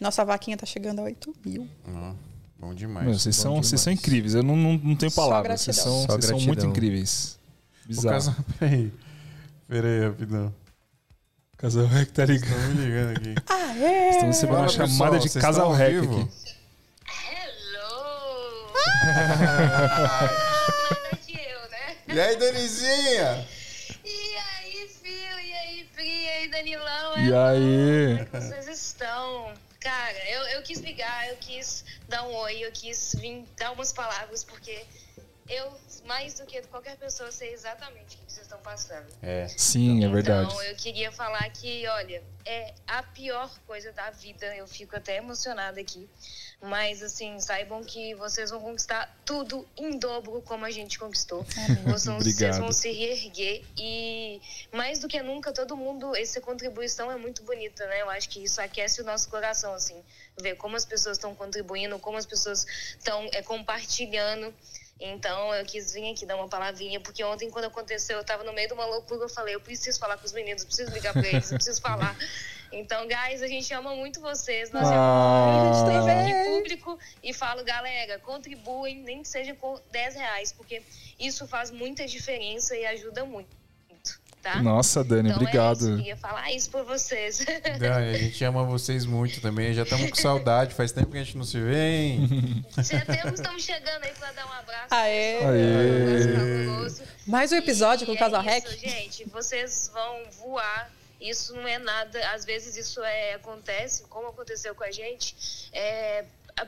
nossa 0.00 0.24
vaquinha 0.24 0.56
tá 0.56 0.64
chegando 0.66 1.00
a 1.00 1.02
8 1.04 1.34
mil. 1.44 1.68
Ah, 1.88 2.12
bom 2.58 2.72
demais. 2.74 3.06
Meu, 3.06 3.18
vocês 3.18 3.36
bom 3.36 3.42
são, 3.42 3.62
vocês 3.62 3.80
são 3.80 3.92
demais. 3.92 4.06
incríveis. 4.06 4.34
Eu 4.34 4.42
não, 4.42 4.56
não, 4.56 4.72
não 4.82 4.96
tenho 4.96 5.12
palavras. 5.12 5.60
Vocês 5.62 5.76
são, 5.76 6.02
Só 6.06 6.06
vocês 6.16 6.26
são 6.26 6.40
muito 6.40 6.64
incríveis. 6.66 7.38
Bizarro. 7.86 8.14
casal... 8.14 8.34
Peraí. 8.58 8.92
Peraí, 9.68 10.00
rapidão. 10.06 10.54
Casal 11.56 11.86
Rec 11.86 12.10
tá 12.12 12.24
ligado. 12.26 12.50
Estão 12.54 12.68
me 12.74 12.84
ligando 12.84 13.16
aqui. 13.16 13.34
Ah, 13.48 13.76
é? 13.78 14.10
Estamos 14.10 14.36
recebendo 14.36 14.58
uma 14.58 14.68
chamada 14.68 15.18
pessoal, 15.18 15.20
de 15.20 15.30
Casal 15.40 15.72
Rec 15.72 16.04
aqui. 16.04 16.28
Nada 20.88 21.18
de 21.26 21.32
eu, 21.32 21.68
né? 21.70 21.96
E 22.08 22.20
aí, 22.20 22.36
Danizinha? 22.36 23.46
E 24.04 24.36
aí, 24.36 24.88
Fio? 24.88 25.40
E 25.40 25.52
aí, 25.52 25.84
Pri? 25.94 26.08
E 26.08 26.28
aí, 26.28 26.48
Danilão? 26.48 27.18
E 27.18 27.34
aí? 27.34 28.16
Como 28.16 28.20
é 28.20 28.24
que 28.24 28.40
vocês 28.40 28.68
estão? 28.68 29.52
Cara, 29.80 30.30
eu, 30.30 30.42
eu 30.48 30.62
quis 30.62 30.80
ligar, 30.80 31.28
eu 31.28 31.36
quis 31.36 31.84
dar 32.08 32.22
um 32.24 32.34
oi, 32.34 32.64
eu 32.64 32.72
quis 32.72 33.14
vir 33.18 33.44
dar 33.56 33.70
umas 33.72 33.92
palavras, 33.92 34.42
porque 34.42 34.84
eu, 35.48 35.72
mais 36.04 36.34
do 36.34 36.46
que 36.46 36.60
qualquer 36.62 36.96
pessoa, 36.96 37.30
sei 37.32 37.52
exatamente 37.52 38.16
o 38.16 38.18
que 38.18 38.32
vocês 38.32 38.46
estão 38.46 38.58
passando. 38.60 39.06
É. 39.22 39.46
Sim, 39.48 40.04
é 40.04 40.08
verdade. 40.08 40.46
Então, 40.48 40.62
eu 40.62 40.76
queria 40.76 41.10
falar 41.12 41.48
que, 41.50 41.86
olha, 41.88 42.22
é 42.44 42.74
a 42.86 43.02
pior 43.02 43.50
coisa 43.66 43.92
da 43.92 44.10
vida. 44.10 44.46
Eu 44.56 44.66
fico 44.66 44.96
até 44.96 45.16
emocionada 45.16 45.80
aqui. 45.80 46.08
Mas, 46.62 47.02
assim, 47.02 47.38
saibam 47.38 47.84
que 47.84 48.14
vocês 48.14 48.50
vão 48.50 48.60
conquistar 48.60 49.14
tudo 49.26 49.68
em 49.76 49.98
dobro 49.98 50.40
como 50.42 50.64
a 50.64 50.70
gente 50.70 50.98
conquistou. 50.98 51.44
Vocês, 51.44 52.04
vão- 52.06 52.18
vocês 52.18 52.34
Obrigado. 52.36 52.58
vão 52.60 52.72
se 52.72 52.90
reerguer. 52.90 53.62
E, 53.76 54.40
mais 54.72 54.98
do 54.98 55.06
que 55.06 55.20
nunca, 55.22 55.52
todo 55.52 55.76
mundo, 55.76 56.16
essa 56.16 56.40
contribuição 56.40 57.12
é 57.12 57.16
muito 57.16 57.42
bonita, 57.42 57.86
né? 57.86 58.00
Eu 58.00 58.08
acho 58.10 58.28
que 58.30 58.42
isso 58.42 58.60
aquece 58.60 59.02
o 59.02 59.04
nosso 59.04 59.28
coração, 59.28 59.74
assim. 59.74 60.02
Ver 60.40 60.54
como 60.56 60.76
as 60.76 60.84
pessoas 60.86 61.18
estão 61.18 61.34
contribuindo, 61.34 61.98
como 61.98 62.16
as 62.16 62.24
pessoas 62.26 62.66
estão 62.98 63.28
é, 63.32 63.42
compartilhando. 63.42 64.52
Então, 64.98 65.54
eu 65.54 65.64
quis 65.66 65.92
vir 65.92 66.10
aqui 66.10 66.24
dar 66.24 66.36
uma 66.36 66.48
palavrinha, 66.48 66.98
porque 67.00 67.22
ontem, 67.22 67.50
quando 67.50 67.66
aconteceu, 67.66 68.16
eu 68.16 68.24
tava 68.24 68.42
no 68.44 68.52
meio 68.52 68.66
de 68.66 68.74
uma 68.74 68.86
loucura, 68.86 69.24
eu 69.24 69.28
falei, 69.28 69.54
eu 69.54 69.60
preciso 69.60 69.98
falar 69.98 70.16
com 70.16 70.24
os 70.24 70.32
meninos, 70.32 70.62
eu 70.62 70.66
preciso 70.66 70.90
ligar 70.92 71.12
pra 71.12 71.26
eles, 71.28 71.50
eu 71.50 71.56
preciso 71.56 71.80
falar. 71.80 72.16
Então, 72.72 73.06
guys, 73.06 73.42
a 73.42 73.46
gente 73.46 73.72
ama 73.72 73.94
muito 73.94 74.20
vocês, 74.20 74.72
nós 74.72 74.88
Ah. 74.88 74.94
amamos 74.96 75.84
A 75.96 76.24
gente 76.24 76.46
público 76.48 76.98
e 77.22 77.32
falo, 77.32 77.62
galera, 77.62 78.18
contribuem, 78.18 79.02
nem 79.02 79.22
que 79.22 79.28
seja 79.28 79.54
com 79.54 79.80
10 79.92 80.16
reais, 80.16 80.52
porque 80.52 80.82
isso 81.18 81.46
faz 81.46 81.70
muita 81.70 82.04
diferença 82.06 82.76
e 82.76 82.84
ajuda 82.84 83.24
muito, 83.24 83.48
tá? 84.42 84.62
Nossa, 84.62 85.02
Dani, 85.02 85.30
então 85.30 85.40
É 85.40 85.44
isso, 85.44 85.58
obrigado. 85.58 85.96
queria 85.96 86.16
falar 86.16 86.52
isso 86.52 86.70
por 86.70 86.84
vocês. 86.84 87.44
Dani, 87.78 88.14
a 88.14 88.18
gente 88.18 88.44
ama 88.44 88.64
vocês 88.64 89.04
muito 89.04 89.40
também. 89.40 89.72
Já 89.74 89.82
estamos 89.82 90.10
com 90.10 90.16
saudade. 90.16 90.74
Faz 90.74 90.92
tempo 90.92 91.10
que 91.10 91.18
a 91.18 91.24
gente 91.24 91.36
não 91.36 91.44
se 91.44 91.60
vê, 91.60 91.96
hein? 91.96 92.64
Já 92.78 93.04
temos, 93.04 93.40
estamos 93.40 93.62
chegando 93.64 94.04
aí 94.04 94.12
pra 94.12 94.32
dar 94.32 94.46
um 94.46 94.52
abraço. 94.52 94.86
Aê. 94.94 95.34
pessoal, 95.34 95.50
Aê. 95.52 96.66
um 96.68 96.74
abraço. 96.76 97.02
Mais 97.26 97.52
um 97.52 97.56
episódio 97.56 98.04
E 98.04 98.06
com 98.06 98.12
o 98.12 98.18
Casal 98.18 98.40
é 98.42 98.44
Rec. 98.44 98.66
isso, 98.66 98.78
Gente, 98.78 99.24
vocês 99.28 99.90
vão 99.92 100.22
voar. 100.42 100.90
Isso 101.20 101.54
não 101.54 101.66
é 101.66 101.78
nada. 101.78 102.30
Às 102.30 102.44
vezes 102.44 102.76
isso 102.76 103.02
é, 103.02 103.34
acontece, 103.34 104.04
como 104.04 104.28
aconteceu 104.28 104.74
com 104.74 104.84
a 104.84 104.90
gente, 104.92 105.34
é, 105.72 106.24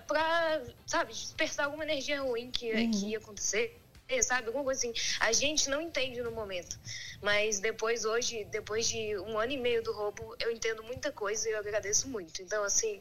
pra, 0.06 0.60
sabe, 0.86 1.12
dispersar 1.12 1.66
alguma 1.66 1.84
energia 1.84 2.20
ruim 2.22 2.50
que, 2.50 2.88
que 2.88 3.06
ia 3.08 3.18
acontecer. 3.18 3.78
Sabe, 4.22 4.46
alguma 4.46 4.64
coisa 4.64 4.80
assim. 4.80 4.92
A 5.20 5.32
gente 5.32 5.68
não 5.68 5.82
entende 5.82 6.22
no 6.22 6.30
momento. 6.30 6.78
Mas 7.20 7.60
depois, 7.60 8.04
hoje, 8.06 8.46
depois 8.50 8.88
de 8.88 9.18
um 9.18 9.38
ano 9.38 9.52
e 9.52 9.58
meio 9.58 9.82
do 9.82 9.92
roubo, 9.92 10.34
eu 10.40 10.50
entendo 10.50 10.82
muita 10.82 11.12
coisa 11.12 11.48
e 11.48 11.52
eu 11.52 11.58
agradeço 11.58 12.08
muito. 12.08 12.40
Então, 12.40 12.64
assim, 12.64 13.00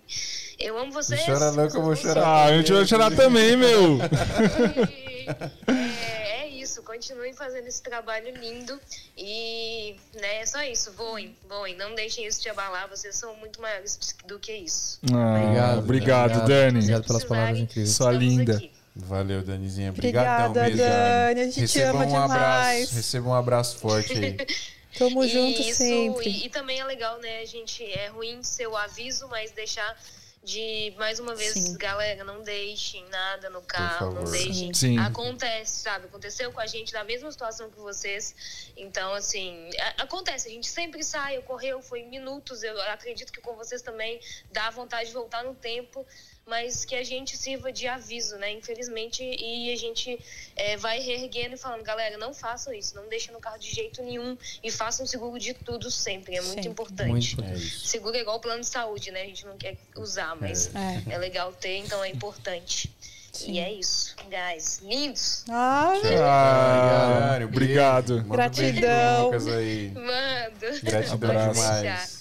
eu 0.59 0.77
amo 0.77 0.91
vocês. 0.91 1.23
chora 1.25 1.51
não 1.51 1.69
que 1.69 1.77
eu 1.77 1.81
vou 1.81 1.95
chorar. 1.95 2.47
Ah, 2.47 2.51
eu 2.51 2.63
vou 2.63 2.85
chorar 2.85 3.15
também, 3.15 3.55
meu. 3.55 3.99
é, 5.67 6.43
é 6.43 6.47
isso, 6.49 6.83
continuem 6.83 7.33
fazendo 7.33 7.67
esse 7.67 7.81
trabalho 7.81 8.35
lindo 8.35 8.79
e 9.15 9.95
né, 10.19 10.41
é 10.41 10.45
só 10.45 10.61
isso, 10.63 10.91
voem, 10.93 11.35
voem, 11.47 11.75
não 11.75 11.95
deixem 11.95 12.25
isso 12.25 12.41
te 12.41 12.49
abalar, 12.49 12.89
vocês 12.89 13.15
são 13.15 13.35
muito 13.35 13.61
maiores 13.61 13.97
do 14.25 14.39
que 14.39 14.53
isso. 14.53 14.99
Ah, 15.13 15.39
Obrigado, 15.39 15.79
obrigado, 15.79 16.47
Dani. 16.47 16.79
Obrigado 16.79 17.07
pelas 17.07 17.23
palavras 17.23 17.59
incríveis. 17.59 17.95
Sua 17.95 18.11
linda. 18.11 18.57
aqui. 18.57 18.76
Valeu, 19.05 19.41
Danizinha. 19.43 19.89
Obrigadão 19.91 20.51
Obrigada, 20.51 20.69
mesmo. 20.69 20.77
Dani. 20.77 21.41
A 21.41 21.43
gente 21.45 21.53
te 21.55 21.59
Receba 21.61 21.89
ama 21.89 22.05
um 22.05 22.15
abraço. 22.17 22.33
demais. 22.33 22.91
Receba 22.91 23.29
um 23.29 23.33
abraço 23.33 23.77
forte 23.77 24.13
aí. 24.13 24.37
Tamo 24.97 25.23
E 25.23 25.29
junto 25.29 25.61
isso- 25.61 25.77
sempre. 25.77 26.27
E, 26.29 26.45
e 26.45 26.49
também 26.49 26.79
é 26.79 26.83
legal, 26.83 27.19
né, 27.19 27.45
gente, 27.45 27.83
é 27.85 28.07
ruim 28.07 28.41
ser 28.41 28.67
o 28.67 28.75
aviso, 28.75 29.27
mas 29.27 29.51
deixar 29.51 29.95
de, 30.43 30.93
mais 30.97 31.19
uma 31.19 31.35
vez, 31.35 31.53
Sim. 31.53 31.77
galera, 31.77 32.23
não 32.23 32.41
deixem 32.41 33.05
nada 33.09 33.49
no 33.49 33.61
carro, 33.61 34.07
não 34.13 34.21
favor. 34.25 34.31
deixem. 34.31 34.73
Sim. 34.73 34.97
Acontece, 34.97 35.81
sabe? 35.83 36.05
Aconteceu 36.05 36.51
com 36.51 36.59
a 36.61 36.65
gente 36.65 36.93
na 36.93 37.03
mesma 37.03 37.29
situação 37.31 37.69
que 37.69 37.77
vocês. 37.77 38.33
Então, 38.77 39.13
assim, 39.13 39.69
a- 39.79 40.03
acontece. 40.03 40.47
A 40.47 40.51
gente 40.51 40.67
sempre 40.69 41.03
sai, 41.03 41.37
ocorreu, 41.37 41.81
foi 41.81 42.03
minutos. 42.03 42.63
Eu 42.63 42.79
acredito 42.83 43.31
que 43.31 43.41
com 43.41 43.55
vocês 43.55 43.81
também 43.81 44.19
dá 44.51 44.69
vontade 44.71 45.09
de 45.09 45.13
voltar 45.13 45.43
no 45.43 45.53
tempo, 45.53 46.05
mas 46.47 46.85
que 46.85 46.95
a 46.95 47.03
gente 47.03 47.35
sirva 47.35 47.71
de 47.71 47.87
aviso, 47.87 48.37
né? 48.37 48.51
Infelizmente, 48.53 49.21
e 49.21 49.71
a 49.71 49.75
gente 49.75 50.17
é, 50.55 50.77
vai 50.77 50.99
reerguendo 50.99 51.55
e 51.55 51.57
falando, 51.57 51.83
galera, 51.83 52.17
não 52.17 52.33
façam 52.33 52.73
isso, 52.73 52.95
não 52.95 53.07
deixem 53.09 53.33
no 53.33 53.39
carro 53.39 53.59
de 53.59 53.69
jeito 53.69 54.01
nenhum 54.01 54.37
e 54.63 54.71
façam 54.71 55.05
seguro 55.05 55.37
de 55.37 55.53
tudo 55.53 55.91
sempre. 55.91 56.35
É 56.37 56.41
muito 56.41 56.53
Sempre. 56.55 56.69
importante. 56.69 57.37
Muito. 57.37 57.43
É. 57.53 57.57
Seguro 57.57 58.15
é 58.15 58.21
igual 58.21 58.39
plano 58.39 58.61
de 58.61 58.67
saúde, 58.67 59.11
né? 59.11 59.21
A 59.23 59.25
gente 59.25 59.45
não 59.45 59.57
quer 59.57 59.75
usar, 59.95 60.35
mas 60.39 60.73
É. 60.73 61.13
é, 61.13 61.17
legal 61.17 61.51
ter, 61.51 61.77
então 61.77 62.01
é 62.03 62.09
importante. 62.09 62.89
Sim. 63.33 63.51
E 63.51 63.59
é 63.59 63.71
isso, 63.71 64.15
guys. 64.29 64.79
Lindos! 64.81 65.43
Ai, 65.49 65.99
Ah, 66.23 67.29
Dani, 67.33 67.45
obrigado. 67.45 68.15
Manda 68.23 68.29
Gratidão. 68.35 69.31
Aí. 69.55 69.91
Mando! 69.91 70.81
Gratidão 70.81 71.13
Abraço. 71.29 72.16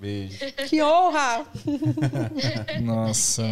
Beijo. 0.00 0.38
que 0.68 0.82
honra! 0.82 1.44
Nossa. 2.82 3.42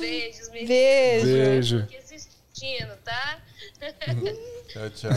Beijos, 0.00 0.48
meninas. 0.50 0.68
Beijo. 0.68 1.26
Beijo. 1.26 1.86
Fique 1.88 1.96
assistindo, 1.96 2.96
tá? 3.04 3.38
Tchau, 4.68 4.90
tchau. 4.90 5.10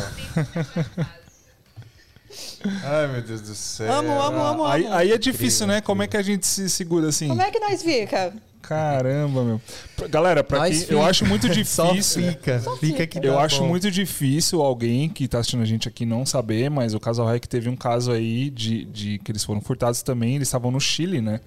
Ai, 2.84 3.08
meu 3.08 3.22
Deus 3.22 3.42
do 3.42 3.54
céu. 3.56 3.92
Amo, 3.92 4.20
amo, 4.20 4.42
amo, 4.42 4.66
Aí, 4.66 4.86
amo. 4.86 4.96
aí 4.96 5.12
é 5.12 5.18
difícil, 5.18 5.68
né? 5.68 5.82
Como 5.82 6.02
é 6.02 6.08
que 6.08 6.18
a 6.18 6.22
gente 6.22 6.46
se 6.48 6.70
segura 6.70 7.10
assim? 7.10 7.28
Como 7.28 7.42
é 7.42 7.52
que 7.52 7.60
nós 7.60 7.84
fica? 7.84 8.34
Caramba, 8.68 9.44
meu. 9.44 9.62
Galera, 10.10 10.44
quem. 10.44 10.74
fica. 10.74 10.94
Eu 10.94 11.04
acho 11.04 11.26
muito 11.26 11.48
Só 11.66 11.92
difícil. 11.92 12.24
fica, 12.24 12.62
fica 12.80 13.08
que 13.08 13.20
Eu 13.26 13.40
acho 13.40 13.60
bom. 13.60 13.68
muito 13.68 13.92
difícil 13.92 14.62
alguém 14.62 15.08
que 15.08 15.28
tá 15.28 15.40
assistindo 15.40 15.62
a 15.62 15.66
gente 15.66 15.88
aqui 15.88 16.06
não 16.06 16.26
saber, 16.26 16.70
mas 16.70 16.94
o 16.94 17.00
Casal 17.00 17.28
Rec 17.28 17.46
teve 17.46 17.70
um 17.70 17.76
caso 17.76 18.12
aí 18.12 18.50
de, 18.50 18.86
de 18.86 19.20
que 19.20 19.32
eles 19.32 19.44
foram 19.44 19.62
furtados 19.62 20.02
também, 20.02 20.36
eles 20.36 20.48
estavam 20.48 20.72
no 20.72 20.80
Chile, 20.80 21.22
né? 21.22 21.40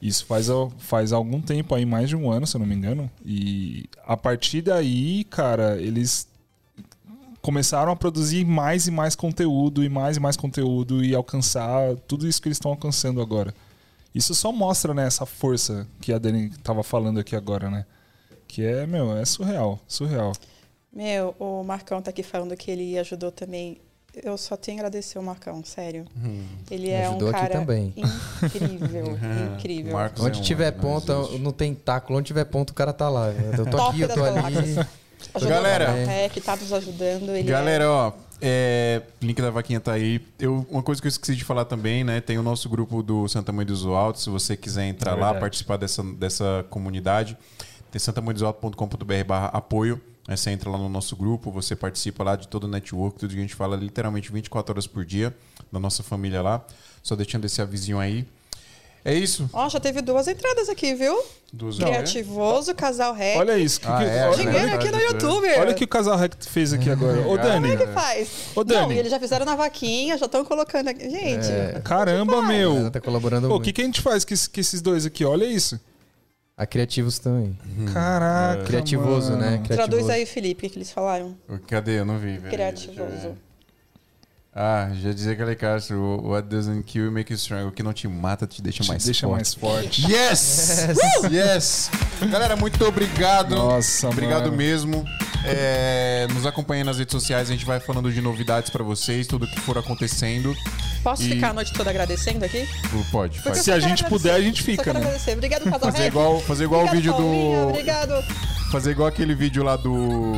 Isso 0.00 0.26
faz, 0.26 0.48
faz 0.78 1.12
algum 1.12 1.40
tempo 1.40 1.74
aí, 1.74 1.86
mais 1.86 2.10
de 2.10 2.16
um 2.16 2.30
ano, 2.30 2.46
se 2.46 2.54
eu 2.54 2.58
não 2.58 2.66
me 2.66 2.74
engano. 2.74 3.10
E 3.24 3.86
a 4.06 4.16
partir 4.16 4.60
daí, 4.60 5.24
cara, 5.24 5.80
eles 5.80 6.28
começaram 7.40 7.92
a 7.92 7.96
produzir 7.96 8.44
mais 8.44 8.86
e 8.86 8.90
mais 8.90 9.14
conteúdo 9.14 9.82
e 9.82 9.88
mais 9.88 10.16
e 10.16 10.20
mais 10.20 10.36
conteúdo 10.36 11.02
e 11.02 11.14
alcançar 11.14 11.94
tudo 12.06 12.28
isso 12.28 12.42
que 12.42 12.48
eles 12.48 12.56
estão 12.56 12.72
alcançando 12.72 13.22
agora. 13.22 13.54
Isso 14.16 14.34
só 14.34 14.50
mostra, 14.50 14.94
né, 14.94 15.06
essa 15.06 15.26
força 15.26 15.86
que 16.00 16.10
a 16.10 16.16
Dani 16.18 16.48
tava 16.62 16.82
falando 16.82 17.20
aqui 17.20 17.36
agora, 17.36 17.70
né? 17.70 17.84
Que 18.48 18.64
é, 18.64 18.86
meu, 18.86 19.14
é 19.14 19.24
surreal, 19.26 19.78
surreal. 19.86 20.32
Meu, 20.90 21.34
o 21.38 21.62
Marcão 21.62 22.00
tá 22.00 22.08
aqui 22.08 22.22
falando 22.22 22.56
que 22.56 22.70
ele 22.70 22.98
ajudou 22.98 23.30
também. 23.30 23.78
Eu 24.24 24.38
só 24.38 24.56
tenho 24.56 24.78
a 24.78 24.80
agradecer 24.80 25.18
o 25.18 25.22
Marcão, 25.22 25.62
sério. 25.62 26.06
Ele 26.70 26.88
é 26.88 27.06
um 27.10 27.18
cara 27.30 27.50
também. 27.50 27.92
incrível, 27.94 29.18
incrível. 29.58 29.92
Marcos 29.92 30.24
Onde 30.24 30.38
é 30.38 30.40
um- 30.40 30.44
tiver 30.44 30.72
não 30.72 30.80
ponta, 30.80 31.12
existe. 31.12 31.38
no 31.38 31.52
tentáculo, 31.52 32.18
onde 32.18 32.28
tiver 32.28 32.46
ponto, 32.46 32.70
o 32.70 32.74
cara 32.74 32.94
tá 32.94 33.10
lá. 33.10 33.28
Eu 33.30 33.64
tô 33.66 33.70
Top 33.76 33.90
aqui, 33.90 34.00
eu 34.00 34.08
tô 34.08 34.24
ali. 34.24 34.74
Galera. 35.46 35.84
o 35.92 35.96
Café, 35.98 36.28
que 36.30 36.40
tá 36.40 36.56
nos 36.56 36.72
ajudando. 36.72 37.30
Ele 37.30 37.42
Galera, 37.50 37.90
ó, 37.90 38.12
é, 38.40 39.02
link 39.20 39.40
da 39.40 39.50
vaquinha 39.50 39.80
tá 39.80 39.92
aí. 39.92 40.20
Eu, 40.38 40.66
uma 40.70 40.82
coisa 40.82 41.00
que 41.00 41.06
eu 41.06 41.08
esqueci 41.08 41.34
de 41.34 41.44
falar 41.44 41.64
também, 41.64 42.04
né? 42.04 42.20
Tem 42.20 42.38
o 42.38 42.42
nosso 42.42 42.68
grupo 42.68 43.02
do 43.02 43.26
Santa 43.28 43.52
Mãe 43.52 43.64
dos 43.64 43.84
Altos. 43.86 44.24
Se 44.24 44.30
você 44.30 44.56
quiser 44.56 44.86
entrar 44.86 45.16
É 45.16 45.20
lá, 45.20 45.34
participar 45.34 45.76
dessa, 45.76 46.02
dessa 46.02 46.64
comunidade, 46.68 47.36
tem 47.90 47.98
santamanhodosalto.com.br 47.98 49.24
barra 49.26 49.46
apoio. 49.48 50.00
Aí 50.28 50.36
você 50.36 50.50
entra 50.50 50.68
lá 50.68 50.76
no 50.76 50.88
nosso 50.88 51.14
grupo, 51.16 51.52
você 51.52 51.76
participa 51.76 52.24
lá 52.24 52.34
de 52.34 52.48
todo 52.48 52.64
o 52.64 52.68
network, 52.68 53.18
tudo 53.18 53.30
que 53.30 53.38
a 53.38 53.42
gente 53.42 53.54
fala 53.54 53.76
literalmente 53.76 54.32
24 54.32 54.72
horas 54.72 54.86
por 54.86 55.04
dia 55.04 55.34
da 55.70 55.78
nossa 55.78 56.02
família 56.02 56.42
lá. 56.42 56.64
Só 57.02 57.14
deixando 57.14 57.44
esse 57.44 57.62
avisinho 57.62 58.00
aí. 58.00 58.26
É 59.08 59.14
isso. 59.14 59.48
Ó, 59.52 59.68
já 59.68 59.78
teve 59.78 60.02
duas 60.02 60.26
entradas 60.26 60.68
aqui, 60.68 60.92
viu? 60.94 61.16
Dos 61.52 61.78
Criativoso, 61.78 62.74
casal 62.74 63.14
rec. 63.14 63.38
Olha 63.38 63.56
isso. 63.56 63.80
que 63.80 63.86
Ah, 63.86 63.98
que- 63.98 64.04
é, 64.04 64.26
olha, 64.26 64.36
Dinheiro 64.36 64.66
né? 64.66 64.74
aqui 64.74 64.90
no 64.90 64.98
YouTube. 65.00 65.46
olha 65.58 65.70
o 65.70 65.74
que 65.76 65.84
o 65.84 65.88
casal 65.88 66.16
Rec 66.18 66.34
fez 66.44 66.72
aqui 66.72 66.90
agora. 66.90 67.20
Ô, 67.26 67.36
Dani. 67.36 67.68
Como 67.70 67.82
é 67.82 67.86
que 67.86 67.92
faz? 67.92 68.28
Ô, 68.56 68.64
Dani. 68.64 68.80
Não, 68.88 68.92
e 68.92 68.98
eles 68.98 69.10
já 69.12 69.20
fizeram 69.20 69.46
na 69.46 69.54
vaquinha, 69.54 70.18
já 70.18 70.26
estão 70.26 70.44
colocando 70.44 70.88
aqui. 70.88 71.08
Gente, 71.08 71.46
É. 71.50 71.80
Caramba, 71.84 72.32
Ela 72.34 72.42
meu. 72.48 72.90
tá 72.90 73.00
colaborando 73.00 73.48
Ô, 73.50 73.56
O 73.56 73.60
que, 73.60 73.72
que 73.72 73.80
a 73.80 73.84
gente 73.84 74.00
faz 74.00 74.24
com, 74.24 74.34
esse- 74.34 74.50
com 74.50 74.60
esses 74.60 74.82
dois 74.82 75.06
aqui? 75.06 75.24
Olha 75.24 75.44
isso. 75.44 75.78
A 76.56 76.66
Criativos 76.66 77.18
também. 77.20 77.56
Caraca. 77.92 78.64
Criativoso, 78.64 79.30
mano. 79.32 79.42
né? 79.42 79.50
Criativoso. 79.64 79.76
traduz 79.76 80.10
aí, 80.10 80.26
Felipe, 80.26 80.66
o 80.66 80.70
que 80.70 80.78
eles 80.78 80.90
falaram. 80.90 81.36
Cadê? 81.68 82.00
Eu 82.00 82.04
não 82.04 82.18
vi. 82.18 82.38
Criativoso. 82.50 83.36
Ah, 84.58 84.88
já 85.02 85.12
dizia 85.12 85.32
aquele 85.32 85.54
Castro, 85.54 86.18
what 86.26 86.48
doesn't 86.48 86.82
kill 86.84 87.04
you 87.04 87.12
make 87.12 87.30
you 87.30 87.36
strong. 87.36 87.66
O 87.68 87.72
que 87.72 87.82
não 87.82 87.92
te 87.92 88.08
mata 88.08 88.46
te 88.46 88.62
deixa 88.62 88.82
Te 88.82 88.88
mais 88.88 89.04
deixa 89.04 89.26
forte. 89.26 89.36
mais 89.36 89.54
forte. 89.54 90.10
Yes! 90.10 90.86
yes! 91.30 91.90
Galera, 92.30 92.56
muito 92.56 92.82
obrigado. 92.86 93.54
Nossa, 93.54 94.08
Obrigado 94.08 94.44
mano. 94.46 94.56
mesmo. 94.56 95.04
É, 95.44 96.26
nos 96.32 96.46
acompanhem 96.46 96.84
nas 96.84 96.98
redes 96.98 97.12
sociais, 97.12 97.50
a 97.50 97.52
gente 97.52 97.66
vai 97.66 97.78
falando 97.80 98.10
de 98.10 98.20
novidades 98.22 98.70
pra 98.70 98.82
vocês, 98.82 99.26
tudo 99.26 99.46
que 99.46 99.60
for 99.60 99.76
acontecendo. 99.76 100.54
Posso 101.04 101.22
E- 101.24 101.28
ficar 101.34 101.50
a 101.50 101.52
noite 101.52 101.72
toda 101.74 101.90
agradecendo 101.90 102.42
aqui? 102.44 102.66
Pode, 103.12 103.38
Porque 103.42 103.58
Se 103.60 103.70
a 103.70 103.78
gente 103.78 104.04
puder, 104.04 104.32
a 104.34 104.40
gente 104.40 104.60
Só 104.60 104.64
fica, 104.64 104.84
quero 104.84 104.98
né? 104.98 105.04
agradecer. 105.04 105.32
Obrigado, 105.34 105.64
casal 105.64 105.80
Fazer 105.80 105.98
Rec. 105.98 106.08
igual, 106.08 106.40
fazer 106.40 106.64
igual 106.64 106.80
o 106.80 106.84
Obrigado, 106.86 107.02
vídeo 107.02 107.12
Paulinha, 107.12 107.60
do. 107.60 107.68
Obrigado. 107.68 108.24
Fazer 108.72 108.90
igual 108.92 109.08
aquele 109.08 109.34
vídeo 109.34 109.62
lá 109.62 109.76
do. 109.76 110.32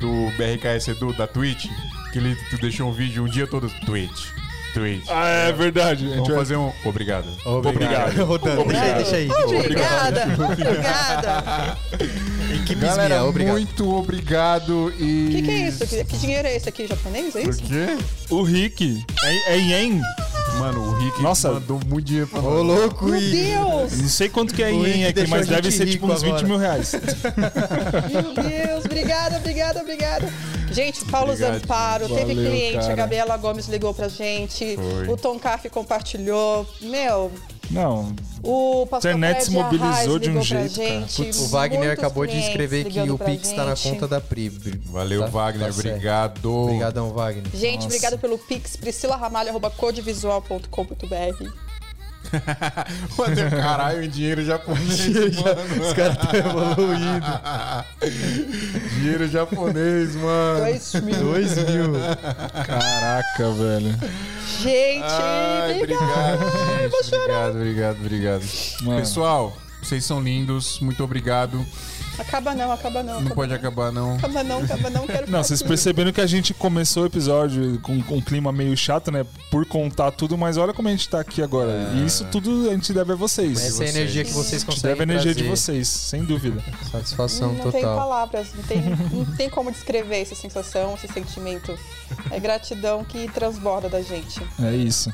Do 0.00 0.30
BRKS 0.36 0.88
Edu, 0.90 1.12
da 1.14 1.26
Twitch. 1.28 1.66
Que 2.14 2.18
ele 2.20 2.36
deixou 2.60 2.88
um 2.88 2.92
vídeo 2.92 3.24
um 3.24 3.28
dia 3.28 3.44
todo. 3.44 3.68
Twitch. 3.84 4.28
Twitch. 4.72 5.04
Ah, 5.10 5.26
é 5.48 5.52
verdade. 5.52 6.04
A 6.04 6.08
gente 6.08 6.14
Vamos 6.18 6.28
vai- 6.28 6.38
fazer 6.38 6.56
um. 6.56 6.72
Obrigado. 6.84 7.26
Obrigado. 7.44 8.22
Rodando, 8.24 8.64
deixa 8.66 8.84
aí, 8.84 8.94
deixa 8.94 9.16
aí. 9.16 9.30
Obrigada. 9.58 10.22
Obrigada. 10.52 11.76
Equipe 12.54 12.80
Galera, 12.80 13.08
minha, 13.16 13.24
obrigado. 13.24 13.52
muito 13.54 13.94
obrigado 13.96 14.92
e. 14.96 15.26
O 15.26 15.30
que, 15.32 15.42
que 15.42 15.50
é 15.50 15.68
isso? 15.68 15.86
Que, 15.88 16.04
que 16.04 16.16
dinheiro 16.18 16.46
é 16.46 16.54
esse 16.54 16.68
aqui? 16.68 16.86
Japonês? 16.86 17.34
É 17.34 17.40
Por 17.42 17.50
isso? 17.50 17.62
quê? 17.64 17.98
O 18.30 18.42
Rick. 18.44 19.04
É, 19.24 19.54
é 19.54 19.58
ien? 19.58 20.00
Mano, 20.60 20.80
o 20.82 20.98
Rick 20.98 21.20
Nossa. 21.20 21.50
mandou 21.50 21.80
muito 21.84 22.06
dinheiro 22.06 22.28
pra 22.28 22.38
Ô, 22.38 22.62
nós. 22.62 22.78
louco, 22.78 23.06
Meu. 23.06 23.20
Deus! 23.20 23.98
Não 24.00 24.08
sei 24.08 24.28
quanto 24.28 24.54
que 24.54 24.62
é 24.62 24.72
ien 24.72 25.04
aqui, 25.06 25.26
mas 25.26 25.48
deve 25.48 25.68
ser 25.72 25.86
tipo 25.86 26.06
uns 26.06 26.22
20 26.22 26.30
agora. 26.30 26.46
mil 26.46 26.56
reais. 26.58 26.92
Meu 26.92 28.34
Deus, 28.34 28.84
obrigada, 28.84 29.36
obrigada, 29.38 29.80
obrigada. 29.80 30.32
Gente, 30.74 31.04
Paulo 31.06 31.32
Obrigado, 31.32 31.60
Zamparo, 31.60 32.08
teve 32.08 32.34
Valeu, 32.34 32.50
cliente, 32.50 32.78
cara. 32.78 32.92
a 32.92 32.96
Gabriela 32.96 33.36
Gomes 33.36 33.68
ligou 33.68 33.94
pra 33.94 34.08
gente, 34.08 34.76
Foi. 34.76 35.08
o 35.08 35.16
Tom 35.16 35.38
Caff 35.38 35.68
compartilhou. 35.70 36.66
Meu, 36.80 37.30
Não, 37.70 38.12
o 38.42 38.84
pastor 38.86 39.12
Internet 39.12 39.44
se 39.44 39.50
mobilizou 39.52 40.18
de 40.18 40.30
um 40.30 40.42
jeito, 40.42 40.74
cara. 40.76 40.90
gente, 40.90 41.14
Putz, 41.16 41.38
o 41.40 41.48
Wagner 41.48 41.92
acabou 41.92 42.26
de 42.26 42.38
escrever 42.38 42.84
que 42.84 43.00
o 43.00 43.16
Pix 43.18 43.52
tá 43.52 43.64
na 43.64 43.74
conta 43.76 44.06
da 44.08 44.20
Pri. 44.20 44.48
Valeu, 44.86 45.20
Tá- 45.22 45.26
Wagner. 45.28 45.68
tá 45.72 45.74
obrigado. 45.74 46.52
Obrigadão, 46.52 47.10
Wagner. 47.10 47.44
Gente, 47.54 47.74
Nossa. 47.76 47.86
obrigada 47.86 48.18
pelo 48.18 48.36
Pix, 48.38 48.76
priscilaramalho.codevisual.com.br. 48.76 51.73
Mano, 53.16 53.50
caralho, 53.50 54.04
em 54.04 54.08
dinheiro 54.08 54.44
japonês, 54.44 55.36
mano. 55.40 55.82
Os 55.82 55.92
caras 55.92 56.16
estão 56.16 56.34
evoluindo. 56.34 57.26
dinheiro 58.98 59.28
japonês, 59.28 60.14
mano. 60.16 60.60
Dois 60.60 60.94
mil. 60.94 61.16
Dois 61.20 61.56
mil. 61.56 61.92
caraca, 62.66 63.50
velho. 63.52 63.98
Gente, 64.60 65.04
Ai, 65.04 65.76
obrigado, 65.76 66.38
gente. 66.40 67.14
Obrigado, 67.14 67.56
obrigado, 67.56 67.96
obrigado. 68.00 68.44
Mano. 68.82 69.00
Pessoal, 69.00 69.56
vocês 69.82 70.04
são 70.04 70.20
lindos. 70.22 70.80
Muito 70.80 71.02
obrigado. 71.04 71.64
Acaba 72.18 72.54
não, 72.54 72.70
acaba 72.72 73.02
não. 73.02 73.14
Não 73.14 73.20
acaba 73.20 73.34
pode 73.34 73.50
não. 73.50 73.56
acabar, 73.56 73.92
não. 73.92 74.14
Acaba 74.16 74.44
não, 74.44 74.58
acaba 74.62 74.90
não, 74.90 75.06
quero 75.06 75.30
Não, 75.30 75.42
vocês 75.42 75.62
perceberam 75.62 76.12
que 76.12 76.20
a 76.20 76.26
gente 76.26 76.54
começou 76.54 77.02
o 77.02 77.06
episódio 77.06 77.78
com, 77.80 78.00
com 78.02 78.16
um 78.16 78.20
clima 78.20 78.52
meio 78.52 78.76
chato, 78.76 79.10
né? 79.10 79.24
Por 79.50 79.66
contar 79.66 80.10
tudo, 80.12 80.36
mas 80.38 80.56
olha 80.56 80.72
como 80.72 80.88
a 80.88 80.90
gente 80.90 81.08
tá 81.08 81.20
aqui 81.20 81.42
agora. 81.42 81.70
E 81.94 82.04
isso 82.06 82.24
tudo 82.30 82.68
a 82.70 82.72
gente 82.72 82.92
deve 82.92 83.12
a 83.12 83.16
vocês. 83.16 83.58
Essa 83.58 83.64
é 83.64 83.68
a 83.68 83.70
vocês. 83.72 83.96
energia 83.96 84.24
que 84.24 84.30
vocês 84.32 84.54
A 84.54 84.58
gente 84.58 84.66
conseguem 84.66 84.96
deve 84.96 85.00
a 85.00 85.04
energia 85.12 85.34
de 85.34 85.42
trazer. 85.42 85.56
vocês, 85.56 85.88
sem 85.88 86.24
dúvida. 86.24 86.62
Satisfação 86.90 87.52
Não 87.52 87.70
tem 87.70 87.82
total. 87.82 87.96
palavras, 87.96 88.48
não 88.54 88.62
tem, 88.64 88.80
não 89.12 89.24
tem 89.36 89.50
como 89.50 89.70
descrever 89.72 90.20
essa 90.22 90.34
sensação, 90.34 90.94
esse 90.94 91.12
sentimento. 91.12 91.76
É 92.30 92.38
gratidão 92.38 93.02
que 93.04 93.28
transborda 93.32 93.88
da 93.88 94.00
gente. 94.02 94.40
É 94.62 94.72
isso. 94.74 95.12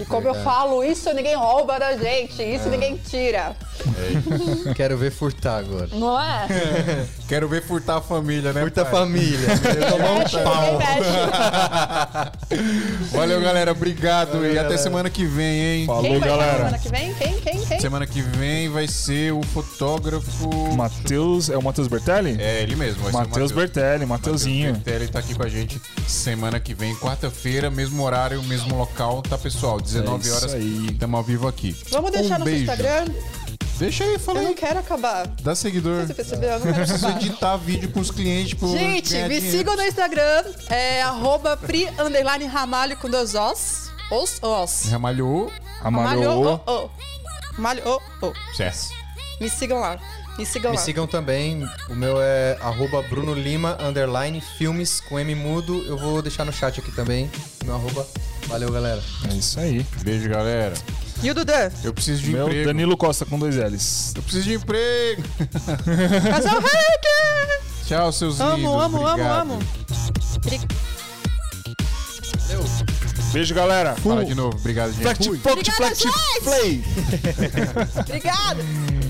E 0.00 0.04
como 0.04 0.26
eu 0.28 0.32
Verdade. 0.32 0.44
falo, 0.44 0.82
isso 0.84 1.12
ninguém 1.12 1.34
rouba 1.36 1.78
da 1.78 1.96
gente, 1.96 2.42
isso 2.42 2.68
ninguém 2.68 2.96
tira. 2.96 3.54
Quero 4.74 4.96
ver 4.96 5.10
furtar 5.10 5.58
agora. 5.58 5.88
Não 5.92 6.18
é? 6.18 6.37
Quero 7.28 7.48
ver 7.48 7.62
furtar 7.62 7.96
a 7.98 8.00
família, 8.00 8.52
né? 8.52 8.60
Furta 8.62 8.82
a 8.82 8.86
família. 8.86 9.38
Eu 9.76 9.90
tomar 9.90 10.12
um 10.12 10.44
pau. 10.44 10.78
Valeu, 13.12 13.40
galera. 13.40 13.72
Obrigado. 13.72 14.44
e 14.46 14.58
até 14.58 14.76
semana 14.76 15.10
que 15.10 15.24
vem, 15.24 15.60
hein? 15.60 15.86
Falou, 15.86 16.02
Quem 16.02 16.20
galera. 16.20 16.56
semana 16.56 16.78
que 16.78 16.88
vem? 16.88 17.14
Quem? 17.14 17.40
Quem? 17.40 17.60
Quem? 17.64 17.80
Semana 17.80 18.06
que 18.06 18.22
vem 18.22 18.68
vai 18.68 18.86
ser 18.86 19.32
o 19.32 19.42
fotógrafo. 19.42 20.48
Matheus. 20.74 21.48
É 21.50 21.56
o 21.56 21.62
Matheus 21.62 21.88
Bertelli? 21.88 22.36
É, 22.40 22.62
ele 22.62 22.76
mesmo. 22.76 23.10
Matheus 23.10 23.52
Bertelli, 23.52 24.06
Mateuzinho. 24.06 24.80
Ele 24.86 25.08
tá 25.08 25.18
aqui 25.18 25.34
com 25.34 25.42
a 25.42 25.48
gente 25.48 25.80
semana 26.06 26.58
que 26.58 26.74
vem, 26.74 26.94
quarta-feira, 26.96 27.70
mesmo 27.70 28.02
horário, 28.02 28.42
mesmo 28.44 28.76
local, 28.76 29.22
tá, 29.22 29.36
pessoal? 29.36 29.80
19 29.80 30.16
É 30.16 30.26
isso 30.26 30.36
horas. 30.36 30.54
aí. 30.54 30.86
Estamos 30.90 31.18
ao 31.18 31.24
vivo 31.24 31.46
aqui. 31.48 31.76
Vamos 31.90 32.10
deixar 32.10 32.36
um 32.36 32.38
no 32.40 32.44
beijo. 32.44 32.62
Instagram? 32.62 33.06
Deixa 33.78 34.04
aí, 34.04 34.18
fala 34.18 34.40
Eu 34.40 34.42
não 34.42 34.48
aí. 34.50 34.54
quero 34.56 34.78
acabar. 34.80 35.26
Dá 35.42 35.54
seguidor. 35.54 36.06
Você 36.06 36.14
percebeu? 36.14 36.50
Eu 36.50 36.58
não 36.58 36.66
quero 36.66 36.76
Preciso 36.76 37.06
acabar. 37.06 37.22
editar 37.24 37.56
vídeo 37.56 37.90
com 37.90 38.00
os 38.00 38.10
clientes. 38.10 38.54
Pro 38.54 38.68
Gente, 38.72 39.14
me 39.28 39.40
sigam 39.40 39.76
no 39.76 39.82
Instagram, 39.82 40.44
é 40.68 41.02
arroba 41.02 41.56
pri 41.56 41.88
underline 41.98 42.44
ramalho 42.46 42.96
com 42.96 43.08
dois 43.08 43.34
os. 43.34 43.88
Os, 44.10 44.40
os. 44.42 44.90
Ramalhou. 44.90 45.52
Amalhou. 45.82 46.60
oh, 46.66 46.70
oh. 46.72 46.90
Ramalho, 47.54 47.82
oh, 47.86 48.00
oh. 48.22 48.32
Certo. 48.56 48.88
Me 49.40 49.48
sigam 49.48 49.78
lá. 49.78 49.98
Me 50.36 50.46
sigam 50.46 50.70
Me 50.70 50.76
lá. 50.76 50.82
sigam 50.82 51.06
também. 51.06 51.68
O 51.88 51.94
meu 51.94 52.20
é 52.20 52.56
arroba 52.60 53.02
Bruno 53.02 53.34
Lima, 53.34 53.76
underline, 53.80 54.40
filmes 54.40 55.00
com 55.00 55.18
M 55.18 55.34
mudo. 55.34 55.84
Eu 55.86 55.96
vou 55.98 56.22
deixar 56.22 56.44
no 56.44 56.52
chat 56.52 56.80
aqui 56.80 56.90
também. 56.92 57.30
Meu 57.64 57.74
arroba. 57.74 58.06
Valeu, 58.46 58.72
galera. 58.72 59.02
É 59.30 59.34
isso 59.34 59.60
aí. 59.60 59.84
Beijo, 60.02 60.28
galera. 60.28 60.74
E 61.22 61.30
o 61.30 61.34
Dudan? 61.34 61.70
Eu 61.82 61.92
preciso 61.92 62.22
de 62.22 62.30
Meu 62.30 62.46
emprego. 62.46 62.66
Danilo 62.66 62.96
Costa 62.96 63.26
com 63.26 63.38
dois 63.38 63.56
L's. 63.56 64.12
Eu 64.14 64.22
preciso 64.22 64.44
de 64.44 64.54
emprego. 64.54 65.22
Casal 66.30 66.60
Hacker! 66.60 67.60
Tchau, 67.86 68.12
seus 68.12 68.38
lindos. 68.38 68.54
Amo, 68.54 68.78
amo, 68.78 69.06
amo, 69.06 69.12
Obrigado. 69.12 69.40
amo. 69.40 69.58
Beijo, 73.32 73.54
galera. 73.54 73.94
Fala 73.96 74.24
de 74.24 74.34
novo. 74.34 74.56
Obrigado, 74.56 74.92
gente. 74.92 75.02
Flex, 75.02 75.98
gente. 75.98 76.42
play. 76.44 76.84
Obrigada! 78.06 79.07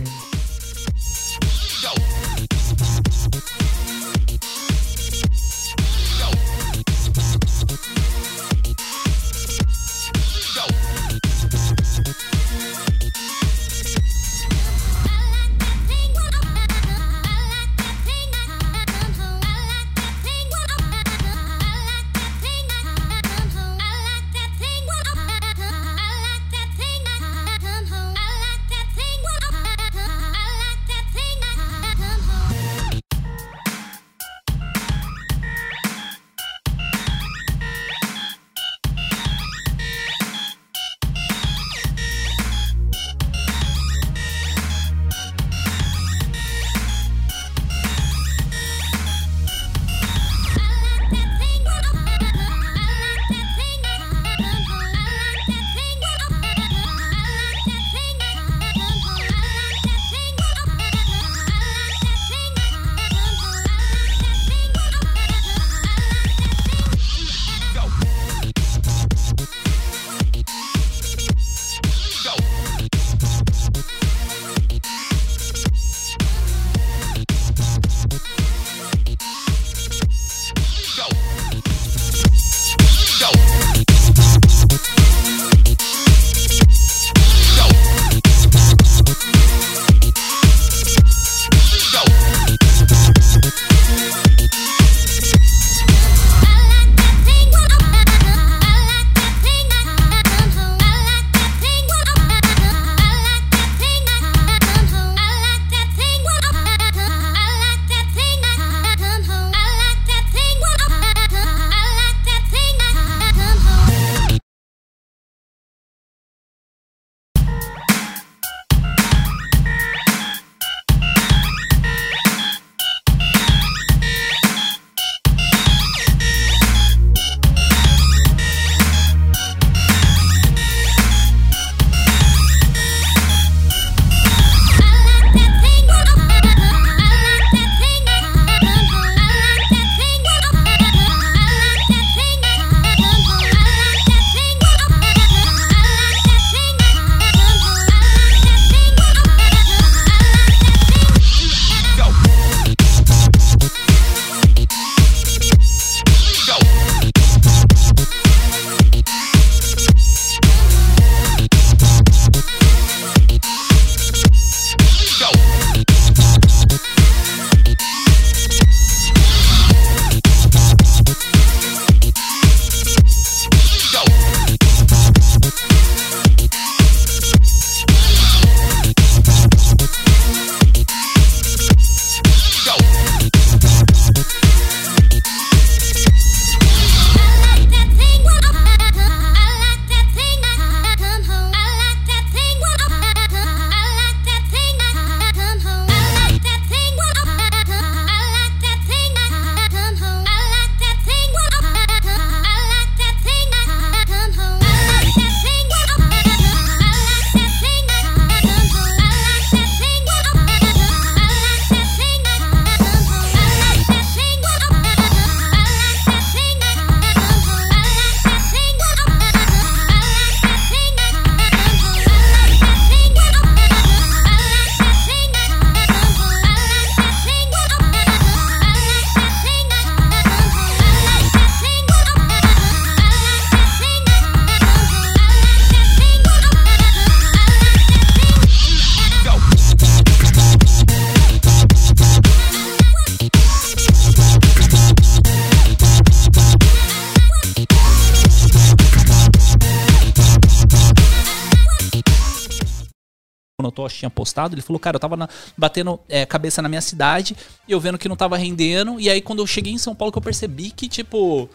Tosh 253.78 253.94
tinha 253.94 254.10
postado, 254.10 254.54
ele 254.54 254.62
falou, 254.62 254.80
cara, 254.80 254.96
eu 254.96 255.00
tava 255.00 255.16
na- 255.16 255.28
batendo 255.56 256.00
é, 256.08 256.26
cabeça 256.26 256.60
na 256.60 256.68
minha 256.68 256.80
cidade, 256.80 257.36
e 257.68 257.70
eu 257.72 257.78
vendo 257.78 257.96
que 257.96 258.08
não 258.08 258.16
tava 258.16 258.36
rendendo, 258.36 258.98
e 258.98 259.08
aí 259.08 259.20
quando 259.20 259.38
eu 259.38 259.46
cheguei 259.46 259.72
em 259.72 259.78
São 259.78 259.94
Paulo 259.94 260.10
que 260.10 260.18
eu 260.18 260.22
percebi 260.22 260.70
que, 260.72 260.88
tipo, 260.88 261.48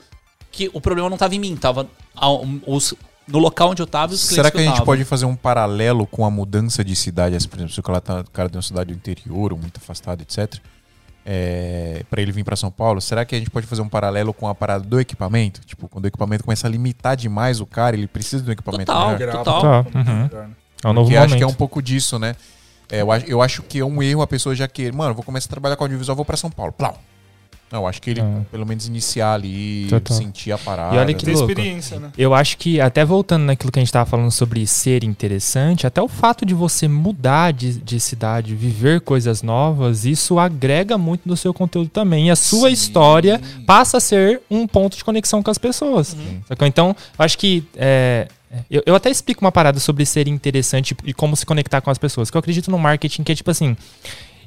que 0.51 0.69
o 0.73 0.79
problema 0.79 1.09
não 1.09 1.17
tava 1.17 1.35
em 1.35 1.39
mim, 1.39 1.55
tava 1.57 1.85
ao- 2.15 2.45
os- 2.65 2.93
no 3.27 3.39
local 3.39 3.71
onde 3.71 3.81
eu 3.81 3.87
tava 3.87 4.13
e 4.13 4.15
os 4.15 4.21
clientes 4.21 4.35
Será 4.35 4.51
que 4.51 4.57
a 4.57 4.61
eu 4.61 4.65
gente 4.65 4.73
tava. 4.75 4.85
pode 4.85 5.03
fazer 5.03 5.25
um 5.25 5.35
paralelo 5.35 6.05
com 6.05 6.25
a 6.25 6.29
mudança 6.31 6.83
de 6.83 6.95
cidade? 6.95 7.35
Por 7.47 7.57
exemplo, 7.57 7.73
se 7.73 7.79
o 7.79 7.83
cara, 7.83 7.99
tá, 8.01 8.19
o 8.21 8.31
cara 8.31 8.49
tem 8.49 8.57
uma 8.57 8.61
cidade 8.63 8.93
do 8.93 8.95
interior 8.97 9.51
ou 9.53 9.59
muito 9.59 9.77
afastado, 9.77 10.21
etc. 10.21 10.59
É, 11.25 12.03
para 12.09 12.21
ele 12.21 12.33
vir 12.33 12.43
para 12.43 12.55
São 12.57 12.69
Paulo, 12.69 12.99
será 12.99 13.23
que 13.23 13.33
a 13.33 13.37
gente 13.39 13.49
pode 13.49 13.65
fazer 13.65 13.81
um 13.81 13.87
paralelo 13.87 14.33
com 14.33 14.45
a 14.47 14.53
parada 14.53 14.83
do 14.83 14.99
equipamento? 14.99 15.61
Tipo, 15.65 15.87
quando 15.87 16.03
o 16.03 16.07
equipamento 16.07 16.43
começa 16.43 16.67
a 16.67 16.69
limitar 16.69 17.15
demais 17.15 17.61
o 17.61 17.65
cara, 17.65 17.95
ele 17.95 18.07
precisa 18.07 18.43
de 18.43 18.49
um 18.49 18.51
equipamento 18.53 18.91
Total, 18.91 19.17
melhor? 19.17 19.31
total. 19.43 19.61
Tá, 19.85 19.99
uhum. 19.99 20.49
É 20.84 20.88
um 20.88 20.93
novo 20.93 21.05
Porque 21.07 21.15
momento. 21.18 21.30
acho 21.31 21.38
que 21.38 21.43
é 21.43 21.47
um 21.47 21.53
pouco 21.53 21.81
disso, 21.81 22.19
né? 22.19 22.35
É, 22.91 23.01
eu, 23.01 23.11
acho, 23.11 23.26
eu 23.26 23.41
acho 23.41 23.64
que 23.64 23.80
é 23.80 23.85
um 23.85 24.03
erro 24.03 24.22
a 24.22 24.27
pessoa 24.27 24.53
já 24.55 24.68
querer. 24.68 24.93
Mano, 24.93 25.14
vou 25.14 25.23
começar 25.23 25.47
a 25.47 25.49
trabalhar 25.49 25.76
com 25.76 25.84
audiovisual, 25.84 26.15
vou 26.15 26.26
pra 26.26 26.38
São 26.38 26.51
Paulo. 26.51 26.72
Plau. 26.73 26.99
Não, 27.72 27.80
eu 27.80 27.88
acho 27.88 27.99
que 28.03 28.11
ele, 28.11 28.22
É. 28.22 28.26
pelo 28.51 28.68
menos, 28.68 28.85
iniciar 28.85 29.34
ali, 29.34 29.88
Total. 29.89 30.15
sentir 30.15 30.51
a 30.51 30.60
parada. 30.60 30.95
E 30.95 30.99
olha 30.99 31.11
que 31.11 31.26
Ter 31.26 31.31
louco. 31.34 31.49
experiência, 31.49 31.99
né? 31.99 32.11
Eu 32.15 32.31
acho 32.35 32.55
que, 32.60 32.80
até 32.80 33.03
voltando 33.03 33.45
naquilo 33.45 33.72
que 33.72 33.80
a 33.80 33.81
gente 33.81 33.88
estava 33.88 34.05
falando 34.07 34.30
sobre 34.30 34.68
ser 34.68 35.03
interessante, 35.03 35.88
até 35.88 35.99
o 35.99 36.07
fato 36.07 36.45
de 36.45 36.53
você 36.53 36.88
mudar 36.88 37.51
de, 37.51 37.73
de 37.80 37.99
cidade, 37.99 38.53
viver 38.53 39.01
coisas 39.01 39.41
novas, 39.41 40.05
isso 40.05 40.38
agrega 40.38 40.99
muito 40.99 41.27
no 41.27 41.35
seu 41.35 41.51
conteúdo 41.51 41.89
também. 41.89 42.27
E 42.27 42.31
a 42.31 42.35
sua 42.35 42.68
Sim. 42.68 42.73
história 42.76 43.41
passa 43.65 43.97
a 43.97 43.99
ser 43.99 44.41
um 44.51 44.68
ponto 44.68 44.95
de 44.95 45.03
conexão 45.03 45.41
com 45.41 45.49
as 45.49 45.57
pessoas. 45.57 46.15
Sacou? 46.47 46.68
Então, 46.68 46.89
eu 47.18 47.26
acho 47.26 47.39
que. 47.39 47.64
é, 47.76 48.27
eu, 48.69 48.84
eu 48.85 48.95
até 48.95 49.09
explico 49.09 49.43
uma 49.43 49.51
parada 49.51 49.80
sobre 49.80 50.05
ser 50.05 50.27
interessante 50.27 50.95
e 51.03 51.13
como 51.13 51.35
se 51.35 51.45
conectar 51.45 51.81
com 51.81 51.89
as 51.89 51.97
pessoas. 51.97 52.30
Que 52.30 52.38
eu 52.38 52.39
acredito 52.39 52.69
no 52.69 52.80
marketing 52.80 53.23
que 53.23 53.31
é 53.31 53.35
tipo 53.35 53.51
assim. 53.51 53.75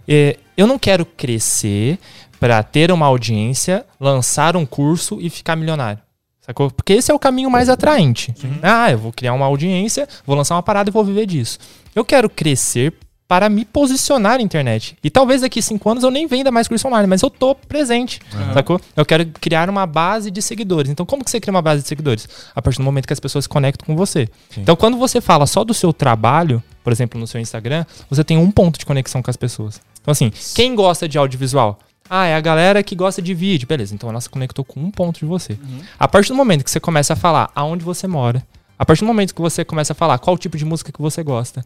é, 0.06 0.36
eu 0.56 0.66
não 0.66 0.78
quero 0.78 1.04
crescer 1.04 1.98
para 2.38 2.62
ter 2.62 2.92
uma 2.92 3.06
audiência, 3.06 3.84
lançar 3.98 4.56
um 4.56 4.66
curso 4.66 5.18
e 5.20 5.30
ficar 5.30 5.56
milionário. 5.56 6.00
Sacou? 6.40 6.70
Porque 6.70 6.92
esse 6.92 7.10
é 7.10 7.14
o 7.14 7.18
caminho 7.18 7.50
mais 7.50 7.68
atraente. 7.68 8.32
Ah, 8.62 8.90
eu 8.92 8.98
vou 8.98 9.12
criar 9.12 9.32
uma 9.32 9.46
audiência, 9.46 10.08
vou 10.24 10.36
lançar 10.36 10.54
uma 10.54 10.62
parada 10.62 10.88
e 10.88 10.92
vou 10.92 11.04
viver 11.04 11.26
disso. 11.26 11.58
Eu 11.94 12.04
quero 12.04 12.30
crescer 12.30 12.94
para 13.28 13.48
me 13.48 13.64
posicionar 13.64 14.38
na 14.38 14.42
internet. 14.42 14.96
E 15.02 15.10
talvez 15.10 15.40
daqui 15.40 15.60
cinco 15.60 15.90
anos 15.90 16.04
eu 16.04 16.10
nem 16.10 16.26
venda 16.26 16.50
mais 16.50 16.68
curso 16.68 16.86
online, 16.86 17.06
mas 17.06 17.22
eu 17.22 17.30
tô 17.30 17.54
presente. 17.54 18.20
Sacou? 18.54 18.80
Eu 18.94 19.04
quero 19.04 19.26
criar 19.26 19.68
uma 19.68 19.84
base 19.86 20.30
de 20.30 20.40
seguidores. 20.40 20.90
Então, 20.90 21.04
como 21.04 21.24
que 21.24 21.30
você 21.30 21.40
cria 21.40 21.52
uma 21.52 21.62
base 21.62 21.82
de 21.82 21.88
seguidores? 21.88 22.28
A 22.54 22.62
partir 22.62 22.78
do 22.78 22.84
momento 22.84 23.06
que 23.06 23.12
as 23.12 23.20
pessoas 23.20 23.44
se 23.44 23.48
conectam 23.48 23.86
com 23.86 23.96
você. 23.96 24.28
Então, 24.56 24.76
quando 24.76 24.96
você 24.96 25.20
fala 25.20 25.46
só 25.46 25.64
do 25.64 25.74
seu 25.74 25.92
trabalho, 25.92 26.62
por 26.84 26.92
exemplo, 26.92 27.18
no 27.18 27.26
seu 27.26 27.40
Instagram, 27.40 27.84
você 28.08 28.22
tem 28.22 28.36
um 28.38 28.50
ponto 28.50 28.78
de 28.78 28.86
conexão 28.86 29.20
com 29.22 29.30
as 29.30 29.36
pessoas. 29.36 29.80
Então, 30.00 30.12
assim, 30.12 30.32
quem 30.54 30.74
gosta 30.74 31.08
de 31.08 31.18
audiovisual? 31.18 31.80
Ah, 32.08 32.26
é 32.26 32.36
a 32.36 32.40
galera 32.40 32.82
que 32.84 32.94
gosta 32.94 33.20
de 33.20 33.34
vídeo. 33.34 33.66
Beleza, 33.66 33.92
então 33.92 34.08
ela 34.08 34.20
se 34.20 34.30
conectou 34.30 34.64
com 34.64 34.78
um 34.78 34.90
ponto 34.92 35.18
de 35.18 35.26
você. 35.26 35.58
A 35.98 36.06
partir 36.06 36.28
do 36.28 36.36
momento 36.36 36.62
que 36.62 36.70
você 36.70 36.78
começa 36.78 37.14
a 37.14 37.16
falar 37.16 37.50
aonde 37.52 37.84
você 37.84 38.06
mora, 38.06 38.46
a 38.78 38.84
partir 38.84 39.00
do 39.00 39.06
momento 39.06 39.34
que 39.34 39.40
você 39.40 39.64
começa 39.64 39.92
a 39.92 39.96
falar 39.96 40.18
qual 40.18 40.38
tipo 40.38 40.56
de 40.56 40.64
música 40.64 40.92
que 40.92 41.02
você 41.02 41.22
gosta, 41.22 41.64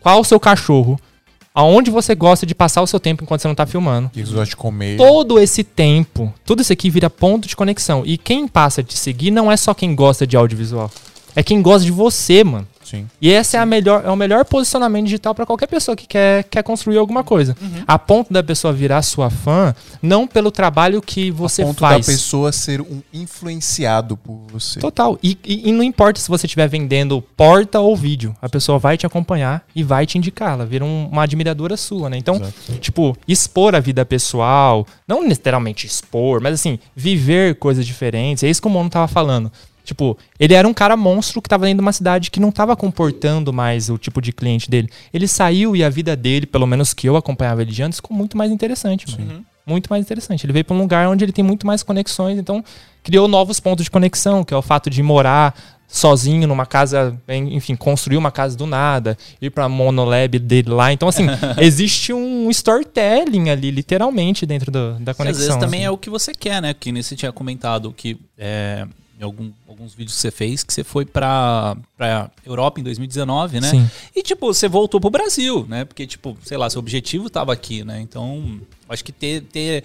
qual 0.00 0.20
o 0.20 0.24
seu 0.24 0.38
cachorro, 0.38 0.98
aonde 1.54 1.90
você 1.90 2.14
gosta 2.14 2.46
de 2.46 2.54
passar 2.54 2.82
o 2.82 2.86
seu 2.86 3.00
tempo 3.00 3.24
enquanto 3.24 3.40
você 3.40 3.48
não 3.48 3.54
tá 3.54 3.66
filmando. 3.66 4.06
O 4.06 4.10
que 4.10 4.24
você 4.24 4.32
gosta 4.32 4.50
de 4.50 4.56
comer? 4.56 4.96
Todo 4.96 5.38
esse 5.40 5.64
tempo, 5.64 6.32
tudo 6.44 6.62
isso 6.62 6.72
aqui 6.72 6.88
vira 6.88 7.10
ponto 7.10 7.48
de 7.48 7.56
conexão. 7.56 8.02
E 8.06 8.16
quem 8.16 8.46
passa 8.46 8.80
a 8.80 8.84
te 8.84 8.96
seguir 8.96 9.30
não 9.30 9.50
é 9.50 9.56
só 9.56 9.74
quem 9.74 9.94
gosta 9.94 10.26
de 10.26 10.36
audiovisual. 10.36 10.90
É 11.34 11.42
quem 11.42 11.60
gosta 11.60 11.84
de 11.84 11.90
você, 11.90 12.44
mano. 12.44 12.66
Sim. 12.88 13.06
E 13.20 13.28
esse 13.30 13.56
é, 13.56 13.60
a 13.60 13.66
melhor, 13.66 14.02
é 14.04 14.10
o 14.10 14.16
melhor 14.16 14.44
posicionamento 14.44 15.04
digital 15.06 15.34
para 15.34 15.44
qualquer 15.46 15.66
pessoa 15.66 15.96
que 15.96 16.06
quer, 16.06 16.44
quer 16.44 16.62
construir 16.62 16.96
alguma 16.98 17.22
coisa. 17.24 17.56
A 17.86 17.98
ponto 17.98 18.32
da 18.32 18.42
pessoa 18.42 18.72
virar 18.72 19.02
sua 19.02 19.28
fã, 19.30 19.74
não 20.00 20.26
pelo 20.26 20.50
trabalho 20.50 21.02
que 21.02 21.30
você 21.30 21.62
a 21.62 21.66
ponto 21.66 21.80
faz. 21.80 22.06
da 22.06 22.12
pessoa 22.12 22.52
ser 22.52 22.80
um 22.80 23.02
influenciado 23.12 24.16
por 24.16 24.38
você. 24.50 24.80
Total. 24.80 25.18
E, 25.22 25.36
e- 25.44 25.68
e 25.68 25.72
não 25.72 25.82
importa 25.82 26.20
se 26.20 26.28
você 26.28 26.46
estiver 26.46 26.68
vendendo 26.68 27.22
porta 27.36 27.80
ou 27.80 27.96
vídeo, 27.96 28.34
a 28.42 28.48
pessoa 28.48 28.78
vai 28.78 28.96
te 28.96 29.06
acompanhar 29.06 29.64
e 29.74 29.82
vai 29.82 30.06
te 30.06 30.18
indicar. 30.18 30.52
Ela 30.52 30.66
vira 30.66 30.84
um- 30.84 31.08
uma 31.10 31.22
admiradora 31.22 31.76
sua, 31.76 32.08
né? 32.10 32.16
Então, 32.18 32.40
tipo, 32.80 33.16
expor 33.26 33.74
a 33.74 33.80
vida 33.80 34.04
pessoal, 34.04 34.86
não 35.06 35.26
literalmente 35.26 35.86
expor, 35.86 36.40
mas 36.42 36.54
assim, 36.54 36.78
viver 36.94 37.56
coisas 37.56 37.86
diferentes. 37.86 38.42
É 38.42 38.48
isso 38.50 38.60
que 38.60 38.68
o 38.68 38.70
Mono 38.70 38.90
tava 38.90 39.08
falando. 39.08 39.50
Tipo, 39.88 40.18
ele 40.38 40.52
era 40.52 40.68
um 40.68 40.74
cara 40.74 40.96
monstro 40.98 41.40
que 41.40 41.48
tava 41.48 41.64
dentro 41.64 41.78
de 41.78 41.82
uma 41.82 41.92
cidade 41.94 42.30
que 42.30 42.38
não 42.38 42.52
tava 42.52 42.76
comportando 42.76 43.54
mais 43.54 43.88
o 43.88 43.96
tipo 43.96 44.20
de 44.20 44.32
cliente 44.34 44.68
dele. 44.70 44.90
Ele 45.14 45.26
saiu 45.26 45.74
e 45.74 45.82
a 45.82 45.88
vida 45.88 46.14
dele, 46.14 46.44
pelo 46.44 46.66
menos 46.66 46.92
que 46.92 47.08
eu 47.08 47.16
acompanhava 47.16 47.62
ele 47.62 47.72
de 47.72 47.82
antes, 47.82 47.96
ficou 47.96 48.14
muito 48.14 48.36
mais 48.36 48.50
interessante, 48.52 49.06
mano. 49.10 49.46
Muito 49.66 49.88
mais 49.88 50.04
interessante. 50.04 50.44
Ele 50.44 50.52
veio 50.52 50.64
pra 50.66 50.76
um 50.76 50.80
lugar 50.80 51.08
onde 51.08 51.24
ele 51.24 51.32
tem 51.32 51.42
muito 51.44 51.66
mais 51.66 51.82
conexões, 51.82 52.38
então 52.38 52.62
criou 53.02 53.26
novos 53.28 53.58
pontos 53.60 53.82
de 53.84 53.90
conexão, 53.90 54.44
que 54.44 54.52
é 54.52 54.56
o 54.56 54.62
fato 54.62 54.90
de 54.90 55.02
morar 55.02 55.54
sozinho 55.86 56.46
numa 56.46 56.66
casa, 56.66 57.18
enfim, 57.50 57.74
construir 57.74 58.18
uma 58.18 58.30
casa 58.30 58.54
do 58.54 58.66
nada, 58.66 59.16
ir 59.40 59.48
pra 59.48 59.70
monolab 59.70 60.38
dele 60.38 60.68
lá. 60.68 60.92
Então, 60.92 61.08
assim, 61.08 61.24
existe 61.56 62.12
um 62.12 62.50
storytelling 62.50 63.48
ali, 63.48 63.70
literalmente, 63.70 64.44
dentro 64.44 64.70
do- 64.70 64.94
da 64.98 65.04
Que 65.04 65.10
às 65.12 65.16
conexão. 65.16 65.40
vezes 65.46 65.56
também 65.56 65.80
assim. 65.80 65.86
é 65.86 65.90
o 65.90 65.96
que 65.96 66.10
você 66.10 66.32
quer, 66.34 66.60
né? 66.60 66.74
Que 66.74 66.92
nem 66.92 67.02
você 67.02 67.16
tinha 67.16 67.32
comentado 67.32 67.90
que 67.96 68.18
é, 68.36 68.86
em 69.20 69.24
algum- 69.24 69.50
alguns 69.68 69.94
vídeos 69.94 70.14
que 70.16 70.20
você 70.22 70.30
fez, 70.30 70.62
que 70.62 70.72
você 70.72 70.84
foi 70.84 71.04
pra, 71.04 71.76
pra 71.96 72.30
Europa 72.46 72.80
em 72.80 72.84
2019, 72.84 73.60
né? 73.60 73.70
Sim. 73.70 73.90
E, 74.14 74.22
tipo, 74.22 74.46
você 74.52 74.68
voltou 74.68 75.00
pro 75.00 75.10
Brasil, 75.10 75.66
né? 75.68 75.84
Porque, 75.84 76.06
tipo, 76.06 76.36
sei 76.44 76.56
lá, 76.56 76.70
seu 76.70 76.78
objetivo 76.78 77.28
tava 77.28 77.52
aqui, 77.52 77.82
né? 77.84 78.00
Então, 78.00 78.60
acho 78.88 79.04
que 79.04 79.10
ter, 79.12 79.42
ter 79.42 79.82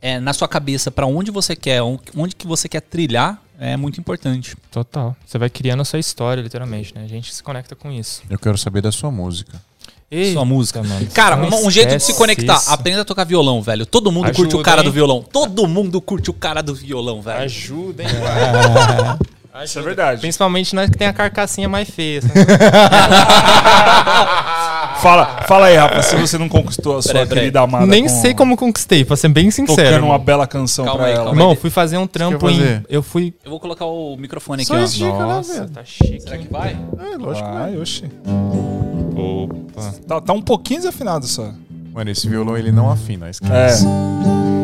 é, 0.00 0.20
na 0.20 0.32
sua 0.32 0.46
cabeça 0.46 0.90
pra 0.90 1.06
onde 1.06 1.30
você 1.30 1.56
quer, 1.56 1.82
on- 1.82 1.98
onde 2.16 2.36
que 2.36 2.46
você 2.46 2.68
quer 2.68 2.80
trilhar, 2.82 3.42
é 3.58 3.76
muito 3.76 3.98
importante. 3.98 4.54
Total. 4.70 5.16
Você 5.26 5.38
vai 5.38 5.48
criando 5.50 5.80
a 5.80 5.84
sua 5.84 5.98
história, 5.98 6.40
literalmente, 6.42 6.94
né? 6.94 7.02
A 7.04 7.08
gente 7.08 7.34
se 7.34 7.42
conecta 7.42 7.74
com 7.74 7.90
isso. 7.90 8.22
Eu 8.28 8.38
quero 8.38 8.56
saber 8.58 8.82
da 8.82 8.92
sua 8.92 9.10
música. 9.10 9.60
Eita, 10.10 10.34
Sua 10.34 10.44
música. 10.44 10.82
mano. 10.82 11.06
Cara, 11.12 11.34
uma- 11.36 11.56
um 11.56 11.70
jeito 11.70 11.96
de 11.96 12.02
se 12.02 12.14
conectar. 12.14 12.56
isso. 12.56 12.70
Aprenda 12.70 13.02
a 13.02 13.04
tocar 13.04 13.24
violão, 13.24 13.60
velho. 13.60 13.84
Todo 13.84 14.12
mundo 14.12 14.26
curte 14.26 14.42
o 14.42 14.46
Ajuda, 14.58 14.62
cara 14.62 14.80
hein? 14.82 14.84
do 14.86 14.92
violão. 14.92 15.24
Todo 15.32 15.66
mundo 15.66 16.00
curte 16.00 16.30
o 16.30 16.34
cara 16.34 16.62
do 16.62 16.74
violão, 16.74 17.20
velho. 17.20 17.40
Ajuda, 17.40 18.02
hein? 18.04 18.08
Isso 19.64 19.78
é 19.78 19.82
verdade. 19.82 20.20
Principalmente 20.20 20.74
nós 20.74 20.90
que 20.90 20.98
tem 20.98 21.08
a 21.08 21.14
carcassinha 21.14 21.66
mais 21.68 21.88
feia. 21.88 22.20
Fala, 25.00 25.42
fala 25.46 25.66
aí, 25.66 25.76
Rafa, 25.76 26.02
se 26.02 26.16
você 26.16 26.38
não 26.38 26.48
conquistou 26.48 26.96
a 26.98 27.02
sua 27.02 27.12
Peraí, 27.12 27.28
querida 27.28 27.60
amada. 27.60 27.86
Nem 27.86 28.04
com- 28.04 28.08
sei 28.08 28.34
como 28.34 28.56
conquistei, 28.56 29.04
pra 29.04 29.14
ser 29.16 29.28
bem 29.28 29.50
sincero. 29.50 29.76
Tocando 29.90 30.06
uma 30.06 30.18
bela 30.18 30.46
canção 30.46 30.84
Calma 30.84 31.00
pra 31.00 31.08
aí, 31.08 31.14
ela. 31.14 31.30
Irmão, 31.30 31.54
fui 31.54 31.70
fazer 31.70 31.98
um 31.98 32.06
trampo 32.06 32.46
quer 32.48 32.52
em. 32.52 32.82
Eu 32.88 33.02
fui. 33.02 33.34
Eu 33.44 33.50
vou 33.50 33.60
colocar 33.60 33.84
o 33.84 34.16
microfone 34.16 34.62
aqui, 34.62 34.68
Só 34.68 34.74
ó. 34.74 34.84
estica, 34.84 35.12
né, 35.12 35.18
Nossa, 35.18 35.52
velho? 35.60 35.68
tá 35.70 35.84
chique. 35.84 36.20
Será 36.20 36.38
que 36.38 36.48
vai? 36.50 36.76
É, 36.98 37.16
lógico 37.18 37.46
que 37.48 37.56
Ai, 37.56 37.72
vai. 37.72 37.78
oxi. 37.80 38.04
Opa. 39.16 39.94
Tá, 40.06 40.20
tá 40.20 40.32
um 40.32 40.42
pouquinho 40.42 40.80
desafinado 40.80 41.26
só. 41.26 41.52
Mano, 41.92 42.10
esse 42.10 42.28
violão 42.28 42.56
ele 42.56 42.70
não 42.70 42.90
afina, 42.90 43.30
esquece. 43.30 43.86
É. 43.86 43.88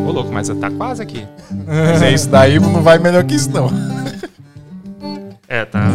Ô, 0.07 0.13
louco, 0.13 0.31
mas 0.33 0.49
tá 0.49 0.71
quase 0.71 1.03
aqui. 1.03 1.27
Mas 1.51 2.03
é 2.03 2.13
isso 2.13 2.29
daí, 2.29 2.61
não 2.61 2.83
vai 2.83 2.99
melhor 2.99 3.25
que 3.25 3.35
isso, 3.35 3.51
não. 3.51 3.71
É, 5.49 5.65
tá. 5.65 5.89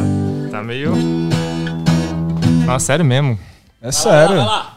Tá 0.51 0.63
meio. 0.63 0.93
Nossa, 2.65 2.85
sério 2.85 3.05
mesmo. 3.05 3.37
É 3.81 3.91
sério. 3.91 4.37
Vai, 4.37 4.76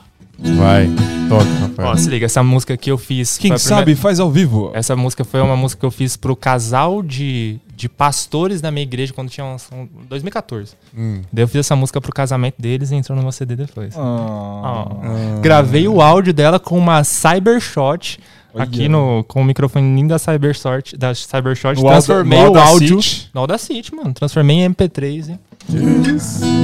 toca, 1.29 1.45
Ó, 1.45 1.61
Rafael. 1.67 1.97
se 1.99 2.09
liga, 2.09 2.27
essa 2.27 2.43
música 2.43 2.77
que 2.77 2.91
eu 2.91 2.99
fiz. 2.99 3.39
Quem 3.39 3.51
foi 3.51 3.57
a 3.57 3.59
sabe 3.59 3.77
primeira- 3.83 4.01
faz 4.01 4.21
ao 4.21 4.31
vivo. 4.31 4.71
Essa 4.75 4.97
música 4.97 5.25
foi 5.25 5.41
uma 5.41 5.57
música 5.57 5.81
que 5.81 5.87
eu 5.87 5.91
fiz 5.91 6.17
pro 6.17 6.35
casal 6.35 7.03
de, 7.03 7.59
de 7.77 7.89
pastores 7.89 8.61
da 8.61 8.71
minha 8.71 8.83
igreja 8.83 9.13
quando 9.13 9.29
tinha 9.31 9.45
uns, 9.45 9.69
um, 9.73 9.87
2014. 10.09 10.73
Hum. 10.97 11.23
Daí 11.33 11.45
eu 11.45 11.49
fiz 11.49 11.61
essa 11.61 11.77
música 11.77 12.01
pro 12.01 12.13
casamento 12.13 12.57
deles 12.59 12.91
e 12.91 12.95
entrou 12.97 13.17
no 13.17 13.23
meu 13.23 13.33
CD 13.33 13.55
depois. 13.57 13.95
Ah. 13.97 14.01
Ó. 14.03 15.41
Gravei 15.41 15.87
o 15.87 16.01
áudio 16.01 16.33
dela 16.33 16.59
com 16.59 16.77
uma 16.79 17.05
Cybershot 17.05 18.19
Olha. 18.53 18.65
aqui 18.65 18.89
no 18.89 19.25
com 19.29 19.43
o 19.43 19.45
microfone 19.45 20.07
da 20.09 20.19
Cybershot, 20.19 20.97
da 20.97 21.15
Cybershot, 21.15 21.77
No 21.81 21.89
transformei 21.89 22.43
no 22.43 22.53
o 22.53 22.59
áudio 22.59 22.95
Audacity. 22.97 23.31
no 23.33 23.41
Audacity, 23.41 23.95
mano. 23.95 24.13
Transformei 24.13 24.57
em 24.59 24.65
MP3. 24.75 25.29
hein? 25.31 25.39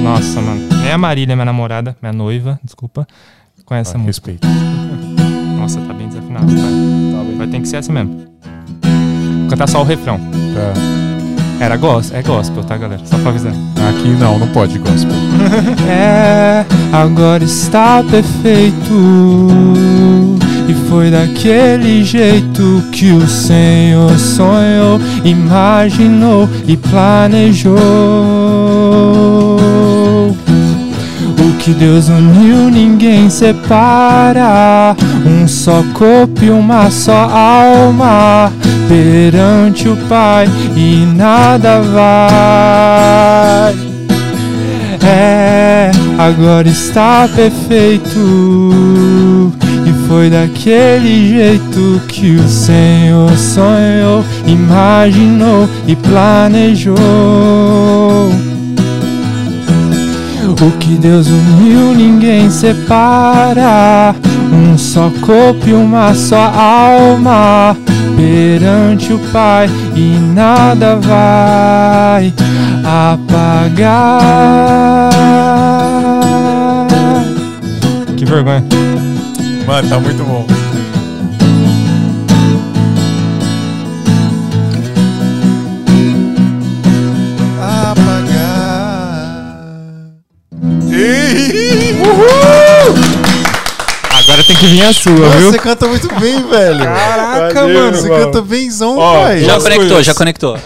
Nossa, 0.02 0.40
mano. 0.40 0.66
Nem 0.82 0.90
a 0.92 0.98
Marília, 0.98 1.36
minha 1.36 1.44
namorada, 1.44 1.96
minha 2.02 2.12
noiva, 2.12 2.58
desculpa, 2.64 3.06
conhece 3.66 3.90
essa 3.90 3.98
Ah, 3.98 4.00
música. 4.00 4.30
respeito. 4.30 4.48
Nossa, 5.58 5.80
tá 5.80 5.92
bem 5.92 6.08
desafinado, 6.08 6.46
vai. 6.46 7.36
Vai 7.36 7.46
ter 7.48 7.60
que 7.60 7.68
ser 7.68 7.76
assim 7.78 7.92
mesmo. 7.92 8.24
Vou 9.40 9.48
cantar 9.50 9.68
só 9.68 9.82
o 9.82 9.84
refrão. 9.84 10.18
Tá. 10.18 10.72
Era 11.58 11.76
gospel, 11.76 12.18
é 12.18 12.22
gospel, 12.22 12.64
tá, 12.64 12.76
galera? 12.76 13.00
Só 13.04 13.16
pra 13.18 13.30
avisar. 13.30 13.52
Aqui 13.88 14.08
não, 14.18 14.38
não 14.38 14.48
pode 14.48 14.78
gospel. 14.78 15.12
É, 15.88 16.64
agora 16.92 17.42
está 17.44 18.02
perfeito. 18.02 18.76
E 20.68 20.74
foi 20.88 21.10
daquele 21.10 22.02
jeito 22.04 22.82
que 22.92 23.12
o 23.12 23.26
Senhor 23.28 24.18
sonhou, 24.18 24.98
imaginou 25.24 26.48
e 26.66 26.76
planejou. 26.76 27.76
Que 31.66 31.74
Deus 31.74 32.08
uniu, 32.08 32.70
ninguém 32.70 33.28
separa. 33.28 34.94
Um 35.26 35.48
só 35.48 35.82
corpo 35.94 36.44
e 36.44 36.50
uma 36.50 36.92
só 36.92 37.28
alma 37.28 38.52
perante 38.86 39.88
o 39.88 39.96
Pai 40.08 40.48
e 40.76 41.04
nada 41.16 41.80
vai. 41.80 43.74
É, 45.04 45.90
agora 46.16 46.68
está 46.68 47.28
perfeito. 47.34 49.52
E 49.84 49.92
foi 50.06 50.30
daquele 50.30 51.30
jeito 51.30 52.00
que 52.06 52.36
o 52.36 52.48
Senhor 52.48 53.36
sonhou, 53.36 54.24
imaginou 54.46 55.68
e 55.84 55.96
planejou. 55.96 56.96
O 60.60 60.70
que 60.78 60.94
Deus 60.96 61.26
uniu, 61.28 61.94
ninguém 61.94 62.50
separa. 62.50 64.14
Um 64.52 64.78
só 64.78 65.10
corpo 65.20 65.68
e 65.68 65.72
uma 65.72 66.14
só 66.14 66.36
alma 66.36 67.76
perante 68.16 69.12
o 69.12 69.18
Pai, 69.30 69.68
e 69.94 70.18
nada 70.34 70.96
vai 70.96 72.32
apagar. 72.82 74.30
Que 78.16 78.24
vergonha. 78.24 78.64
Mano, 79.66 79.88
tá 79.88 80.00
muito 80.00 80.24
bom. 80.24 80.65
Agora 94.18 94.42
tem 94.44 94.56
que 94.56 94.66
vir 94.66 94.82
a 94.84 94.92
sua, 94.92 95.12
Nossa, 95.12 95.36
viu? 95.38 95.50
você 95.52 95.58
canta 95.58 95.86
muito 95.86 96.08
bem, 96.18 96.42
velho. 96.48 96.84
Caraca, 96.84 97.54
Valeu, 97.60 97.80
mano. 97.84 97.96
Você 97.96 98.08
canta 98.08 98.42
benzão, 98.42 98.98
Ó, 98.98 99.22
pai. 99.22 99.40
Já 99.44 99.60
conectou, 99.60 99.88
coisas. 99.88 100.06
já 100.06 100.14
conectou. 100.14 100.58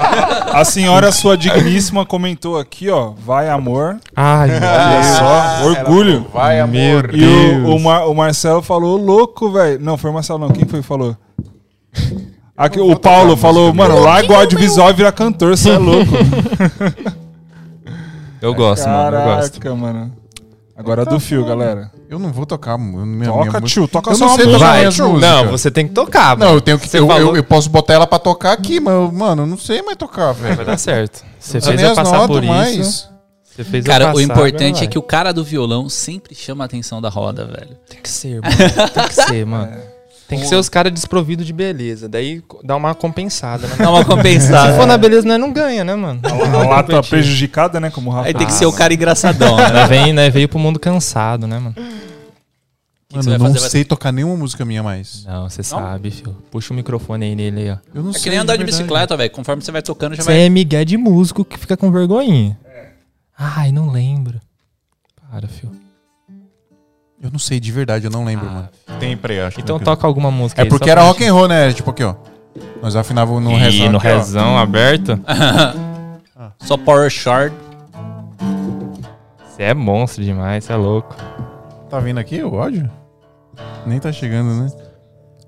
A 0.52 0.64
senhora, 0.64 1.12
sua 1.12 1.36
digníssima, 1.36 2.06
comentou 2.06 2.58
aqui, 2.58 2.88
ó. 2.88 3.12
Vai, 3.24 3.48
amor. 3.50 3.98
Ai, 4.16 4.50
Olha 4.50 5.02
só, 5.04 5.66
orgulho. 5.66 6.26
Vai, 6.32 6.64
Meu 6.66 6.98
amor. 7.00 7.10
E 7.14 7.24
o, 7.24 7.76
o, 7.76 7.80
Mar- 7.80 8.06
o 8.08 8.14
Marcelo 8.14 8.62
falou, 8.62 8.96
louco, 8.96 9.50
velho. 9.52 9.78
Não, 9.80 9.98
foi 9.98 10.10
o 10.10 10.14
Marcelo, 10.14 10.38
não. 10.38 10.48
Quem 10.50 10.64
foi 10.66 10.80
que 10.80 10.86
falou? 10.86 11.16
Aqui, 12.56 12.80
o 12.80 12.96
Paulo 12.96 13.36
falou, 13.36 13.72
mano, 13.74 14.00
larga 14.00 14.32
o 14.32 14.36
audiovisual 14.36 14.90
e 14.90 14.92
vira 14.94 15.12
cantor, 15.12 15.56
você 15.56 15.70
é 15.70 15.78
louco. 15.78 16.12
eu 18.40 18.54
gosto, 18.54 18.88
mano, 18.88 19.16
eu 19.16 19.22
gosto. 19.24 19.60
Caraca, 19.60 19.74
mano. 19.80 20.12
Agora 20.80 21.02
é 21.02 21.04
do 21.04 21.20
fio, 21.20 21.44
galera. 21.44 21.92
Eu 22.08 22.18
não 22.18 22.32
vou 22.32 22.46
tocar. 22.46 22.78
Minha, 22.78 23.04
minha 23.04 23.30
Toca, 23.30 23.44
música. 23.44 23.60
tio, 23.62 23.86
toca 23.86 24.10
eu 24.10 24.16
só 24.16 24.26
não 24.26 24.34
sei 24.34 24.46
música. 24.46 24.64
Vai, 24.64 24.84
não, 25.20 25.48
você 25.50 25.70
tem 25.70 25.86
que 25.86 25.92
tocar, 25.92 26.36
Não, 26.38 26.54
eu 26.54 26.60
tenho 26.60 26.78
que. 26.78 26.86
Eu, 26.96 27.06
falou- 27.06 27.20
eu, 27.30 27.36
eu 27.36 27.44
posso 27.44 27.68
botar 27.68 27.92
ela 27.94 28.06
pra 28.06 28.18
tocar 28.18 28.52
aqui, 28.52 28.80
mas, 28.80 29.12
mano, 29.12 29.42
eu 29.42 29.46
não 29.46 29.58
sei 29.58 29.82
mais 29.82 29.96
tocar, 29.98 30.32
velho. 30.32 30.56
Vai 30.56 30.64
dar 30.64 30.78
certo. 30.78 31.22
Você 31.38 31.60
fez 31.60 31.80
eu 31.82 31.90
as 31.90 31.94
passar 31.96 32.16
notas, 32.16 32.36
por 32.36 32.42
mas. 32.44 32.76
isso. 32.76 33.10
Você 33.44 33.64
fez 33.64 33.84
Cara, 33.84 34.06
passar, 34.06 34.16
o 34.16 34.20
importante 34.22 34.68
agora 34.76 34.84
é 34.84 34.88
que 34.88 34.98
o 34.98 35.02
cara 35.02 35.32
do 35.32 35.44
violão 35.44 35.88
sempre 35.88 36.34
chama 36.34 36.64
a 36.64 36.66
atenção 36.66 37.00
da 37.02 37.08
roda, 37.10 37.44
velho. 37.44 37.76
Tem 37.88 38.00
que 38.00 38.08
ser, 38.08 38.40
mano. 38.40 38.56
Tem 38.94 39.08
que 39.08 39.14
ser, 39.14 39.44
mano. 39.44 39.72
Tem 40.30 40.40
que 40.40 40.46
ser 40.46 40.56
os 40.56 40.68
caras 40.68 40.92
desprovidos 40.92 41.44
de 41.44 41.52
beleza. 41.52 42.08
Daí 42.08 42.42
dá 42.64 42.76
uma 42.76 42.94
compensada, 42.94 43.66
né? 43.66 43.74
Dá 43.76 43.90
uma 43.90 44.04
compensada. 44.04 44.72
Se 44.72 44.78
for 44.78 44.86
na 44.86 44.96
beleza, 44.96 45.26
nós 45.28 45.38
não 45.38 45.52
ganha, 45.52 45.84
né, 45.84 45.94
mano? 45.94 46.20
A 46.24 46.66
lata 46.66 47.02
prejudicada, 47.02 47.78
né? 47.80 47.90
Como 47.90 48.08
o 48.10 48.12
Rafa. 48.14 48.28
Aí 48.28 48.34
tem 48.34 48.46
que 48.46 48.52
ser 48.52 48.64
o 48.66 48.72
cara 48.72 48.94
engraçadão, 48.94 49.56
né? 49.56 49.86
Vem, 49.88 50.12
nós 50.12 50.32
veio 50.32 50.48
pro 50.48 50.58
mundo 50.58 50.78
cansado, 50.78 51.46
né, 51.46 51.58
mano? 51.58 51.74
que 51.74 53.16
Mano, 53.16 53.24
você 53.24 53.28
vai 53.30 53.34
eu 53.34 53.38
não 53.40 53.46
fazer? 53.48 53.58
Vai- 53.60 53.70
sei 53.70 53.84
tocar 53.84 54.12
nenhuma 54.12 54.36
música 54.36 54.64
minha 54.64 54.84
mais. 54.84 55.24
Não, 55.24 55.50
você 55.50 55.64
sabe, 55.64 56.12
filho. 56.12 56.36
Puxa 56.48 56.72
o 56.72 56.76
microfone 56.76 57.24
aí 57.26 57.34
nele 57.34 57.60
aí, 57.62 57.70
ó. 57.72 57.76
Eu 57.92 58.02
não 58.04 58.10
É 58.10 58.12
sei. 58.12 58.22
que 58.22 58.30
nem 58.30 58.38
andar 58.38 58.52
de 58.52 58.58
verdade. 58.62 58.82
bicicleta, 58.84 59.16
velho. 59.16 59.30
Conforme 59.32 59.62
você 59.64 59.72
vai 59.72 59.82
tocando, 59.82 60.14
já 60.14 60.22
Você 60.22 60.30
vai. 60.30 60.42
é 60.42 60.48
migué 60.48 60.84
de 60.84 60.96
músico 60.96 61.44
que 61.44 61.58
fica 61.58 61.76
com 61.76 61.90
vergonhinha. 61.90 62.56
Ai, 63.36 63.72
não 63.72 63.90
lembro. 63.90 64.40
Para, 65.28 65.48
filho. 65.48 65.72
Eu 67.22 67.30
não 67.30 67.38
sei, 67.38 67.60
de 67.60 67.70
verdade, 67.70 68.06
eu 68.06 68.10
não 68.10 68.24
lembro, 68.24 68.46
Ah, 68.48 68.52
mano. 68.52 68.68
Tem 68.98 69.16
pré, 69.16 69.42
acho. 69.44 69.60
Então 69.60 69.78
que- 69.78 69.84
toca 69.84 70.06
alguma 70.06 70.30
música 70.30 70.62
É 70.62 70.64
aí, 70.64 70.68
porque 70.70 70.88
era 70.90 71.00
pra 71.02 71.08
rock 71.08 71.24
and 71.24 71.32
roll, 71.34 71.48
né? 71.48 71.72
Tipo 71.72 71.90
aqui, 71.90 72.02
ó. 72.02 72.14
Nós 72.82 72.96
afinávamos 72.96 73.42
no 73.42 73.50
rezão. 73.56 73.86
Ih, 73.86 73.88
no 73.90 73.98
aqui, 73.98 74.08
ó. 74.08 74.16
rezão 74.16 74.58
aberto. 74.58 75.20
Só 76.60 76.76
Power 76.76 77.10
Shard. 77.10 77.54
Você 79.44 79.62
é 79.64 79.74
monstro 79.74 80.24
demais, 80.24 80.64
você 80.64 80.72
é 80.72 80.76
louco. 80.76 81.14
Tá 81.90 81.98
vindo 82.00 82.18
aqui 82.18 82.42
o 82.42 82.58
áudio? 82.60 82.90
Nem 83.86 83.98
tá 83.98 84.10
chegando, 84.12 84.54
né? 84.54 84.70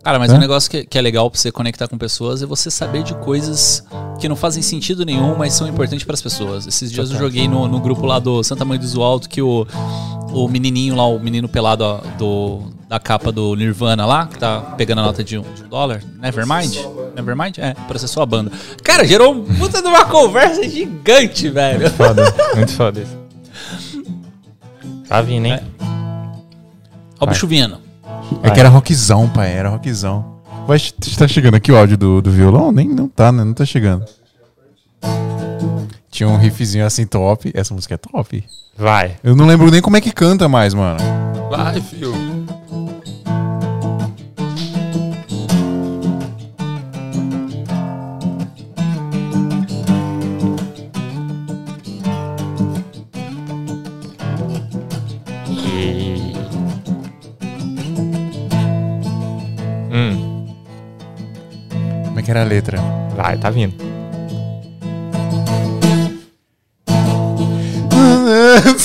Cara, 0.03 0.19
mas 0.19 0.33
Hã? 0.33 0.37
um 0.37 0.39
negócio 0.39 0.69
que, 0.71 0.85
que 0.85 0.99
é 0.99 1.01
legal 1.01 1.31
pra 1.31 1.39
você 1.39 1.53
conectar 1.53 1.87
com 1.87 1.97
pessoas 1.97 2.43
é 2.43 2.47
você 2.47 2.71
saber 2.71 3.05
de 3.05 3.15
coisas 3.15 3.85
que 4.19 4.29
não 4.29 4.35
fazem 4.35 4.61
sentido 4.61 5.05
nenhum, 5.07 5.37
mas 5.37 5.53
são 5.55 5.67
importantes 5.69 6.05
pras 6.05 6.21
pessoas. 6.21 6.67
Esses 6.67 6.91
dias 6.91 7.11
eu 7.13 7.19
joguei 7.19 7.47
no, 7.47 7.69
no 7.69 7.79
grupo 7.81 8.05
lá 8.05 8.19
do 8.19 8.43
Santa 8.43 8.65
Mãe 8.65 8.79
do 8.79 9.03
Alto 9.03 9.29
que 9.29 9.41
o, 9.41 9.65
o 10.33 10.49
menininho 10.49 10.97
lá, 10.97 11.07
o 11.07 11.19
menino 11.19 11.49
pelado 11.49 11.85
ó, 11.85 12.01
do, 12.19 12.63
da 12.89 12.99
capa 12.99 13.31
do 13.31 13.55
Nirvana 13.55 14.05
lá, 14.05 14.27
que 14.27 14.39
tá 14.39 14.61
pegando 14.77 15.01
a 15.01 15.05
nota 15.05 15.23
de 15.23 15.39
um, 15.39 15.43
de 15.55 15.65
um 15.65 15.69
dólar, 15.69 16.03
Nevermind? 16.21 16.77
Nevermind? 17.15 17.59
É, 17.59 17.75
processou 17.87 18.23
a 18.23 18.27
banda. 18.27 18.51
Cara, 18.83 19.07
gerou 19.07 19.33
um 19.33 19.45
puta 19.45 19.81
de 19.81 19.89
uma 19.89 20.05
conversa 20.05 20.69
gigante, 20.69 21.49
velho. 21.51 21.91
Foda, 21.91 22.35
muito 22.55 22.73
foda 22.73 23.01
isso. 23.01 23.23
Tá 25.09 25.21
vindo, 25.21 25.47
hein? 25.47 25.61
Ó 27.21 27.25
o 27.25 27.29
bicho 27.29 27.47
vindo. 27.47 27.79
É 28.43 28.51
que 28.51 28.59
era 28.59 28.69
rockzão, 28.69 29.29
pai. 29.29 29.53
Era 29.53 29.69
rockzão. 29.69 30.41
Vai, 30.67 30.79
tá 31.17 31.29
chegando 31.29 31.55
aqui 31.55 31.71
o 31.71 31.77
áudio 31.77 31.97
do, 31.97 32.23
do 32.23 32.31
violão? 32.31 32.73
Nem 32.73 32.89
não 32.89 33.09
tá, 33.09 33.31
né? 33.31 33.45
Não 33.45 33.53
tá 33.53 33.65
chegando. 33.65 34.05
Tinha 36.23 36.33
um 36.33 36.37
riffzinho 36.37 36.87
assim 36.87 37.05
top. 37.05 37.51
Essa 37.53 37.75
música 37.75 37.95
é 37.95 37.99
top. 37.99 38.45
Vai. 38.79 39.17
Eu 39.25 39.35
não 39.35 39.45
lembro 39.45 39.69
nem 39.73 39.83
como 39.83 39.97
é 39.97 40.01
que 40.01 40.13
canta 40.13 40.49
mais, 40.49 40.73
mano. 40.73 41.01
Vai, 41.51 41.81
filho. 41.81 42.13
Hum, 59.91 60.47
Como 62.07 62.19
é 62.19 62.23
que 62.23 62.31
era 62.31 62.43
a 62.43 62.45
letra? 62.45 62.79
vai, 63.17 63.37
tá 63.37 63.51
vindo. 63.51 63.92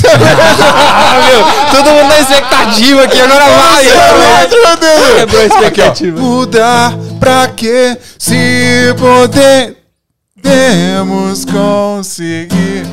Ah, 0.05 1.19
meu, 1.25 1.43
todo 1.71 1.91
mundo 1.91 2.09
na 2.09 2.19
expectativa 2.19 3.03
aqui, 3.03 3.19
agora 3.19 3.45
vai. 3.45 3.85
Quebrou 5.17 5.41
a 5.41 5.45
expectativa. 5.45 6.19
Mudar 6.19 6.93
pra 7.19 7.47
quê? 7.47 7.97
Se 8.17 8.93
podemos 10.43 11.45
conseguir 11.45 12.85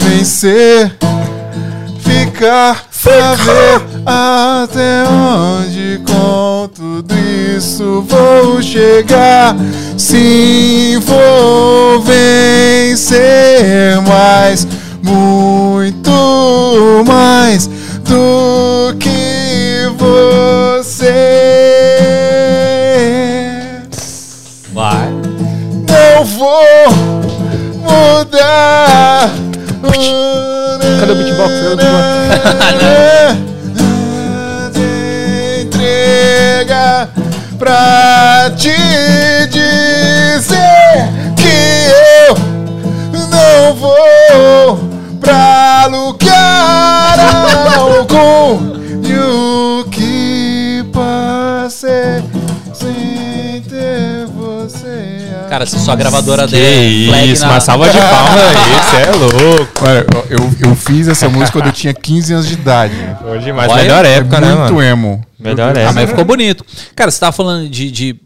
vencer, 0.00 0.96
ficar 2.00 2.84
pra 3.04 3.34
ver 3.34 3.82
até 4.06 5.04
onde 5.06 6.00
com 6.06 6.68
tudo 6.74 7.14
isso 7.56 8.02
vou 8.08 8.62
chegar. 8.62 9.54
Sim, 9.98 10.98
vou 11.00 12.00
vencer 12.02 14.00
mais, 14.08 14.66
muito 15.04 17.04
mais 17.06 17.66
do 17.66 18.94
que 18.98 19.86
você. 19.98 21.12
Vai. 24.72 25.10
Não 25.88 26.24
vou 26.24 26.90
mudar. 27.82 29.30
Cadê 31.00 31.12
o 31.12 31.16
beatbox? 31.16 31.52
Cadê 31.68 31.84
o 31.84 31.86
Entrega 35.64 37.08
pra 37.58 38.50
te 38.56 38.74
dizer 39.50 41.08
que 41.36 41.88
eu 42.26 42.34
não 43.28 43.74
vou 43.74 44.78
pra 45.88 45.96
lugar 45.96 47.18
algum. 47.76 48.74
E 49.06 49.18
o 49.18 49.84
que 49.90 50.84
passei 50.92 52.22
sem 52.72 53.60
ter 53.68 54.26
você. 54.34 55.28
Cara, 55.48 55.66
se 55.66 55.78
sua 55.78 55.94
gravadora 55.94 56.46
Que 56.46 56.52
der 56.56 57.24
isso, 57.26 57.42
na- 57.44 57.52
uma 57.52 57.60
salva 57.60 57.88
de 57.90 57.98
palmas 57.98 58.40
aí, 58.40 58.54
você 58.80 58.96
é 58.96 59.10
louco. 59.14 59.84
Olha, 59.86 60.06
eu, 60.30 60.68
eu 60.70 60.74
fiz 60.74 61.06
essa 61.06 61.28
música 61.28 61.52
quando 61.52 61.66
eu 61.66 61.72
tinha 61.72 61.92
15 61.92 62.32
anos 62.32 62.46
de 62.48 62.54
idade. 62.54 62.94
Demais. 63.44 63.70
Olha, 63.70 63.82
Melhor 63.82 64.04
época, 64.04 64.36
é 64.36 64.40
né, 64.40 64.54
muito 64.54 64.74
mano? 64.74 64.82
emo. 64.82 65.24
Melhor 65.38 65.76
Ah, 65.76 65.80
época. 65.80 65.92
mas 65.92 66.08
ficou 66.10 66.24
bonito. 66.24 66.64
Cara, 66.96 67.10
você 67.10 67.20
tava 67.20 67.32
falando 67.32 67.68
de, 67.68 67.90
de 67.90 68.16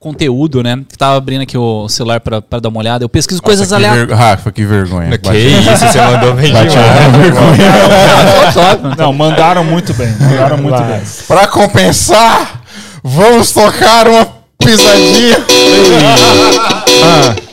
conteúdo, 0.00 0.62
né? 0.62 0.78
Que 0.88 0.96
tava 0.96 1.16
abrindo 1.16 1.42
aqui 1.42 1.58
o 1.58 1.88
celular 1.88 2.20
pra, 2.20 2.40
pra 2.40 2.60
dar 2.60 2.68
uma 2.68 2.78
olhada. 2.78 3.04
Eu 3.04 3.08
pesquiso 3.08 3.42
coisas 3.42 3.70
Nossa, 3.70 3.80
que 3.80 3.86
aleatórias. 3.86 4.18
Rafa, 4.18 4.52
que 4.52 4.64
vergonha. 4.64 5.18
Que 5.18 5.36
isso, 5.36 5.76
você 5.76 6.00
mandou 6.00 6.34
bem 6.34 6.46
demais. 6.46 6.72
vergonha. 6.72 8.96
Não, 8.96 9.12
mandaram 9.12 9.64
muito 9.64 9.92
bem. 9.94 10.08
Mandaram 10.20 10.58
muito 10.58 10.82
bem. 10.82 11.00
Pra 11.26 11.46
compensar, 11.46 12.62
vamos 13.02 13.52
tocar 13.52 14.06
uma 14.08 14.26
pisadinha. 14.58 15.36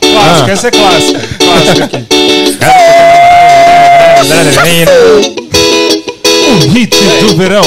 Clássico, 0.00 0.50
essa 0.50 0.68
é 0.68 0.70
clássica. 0.70 1.20
Clássica 1.38 1.84
aqui. 1.84 2.06
O 6.48 6.72
hit 6.72 6.96
do 7.20 7.36
verão. 7.36 7.64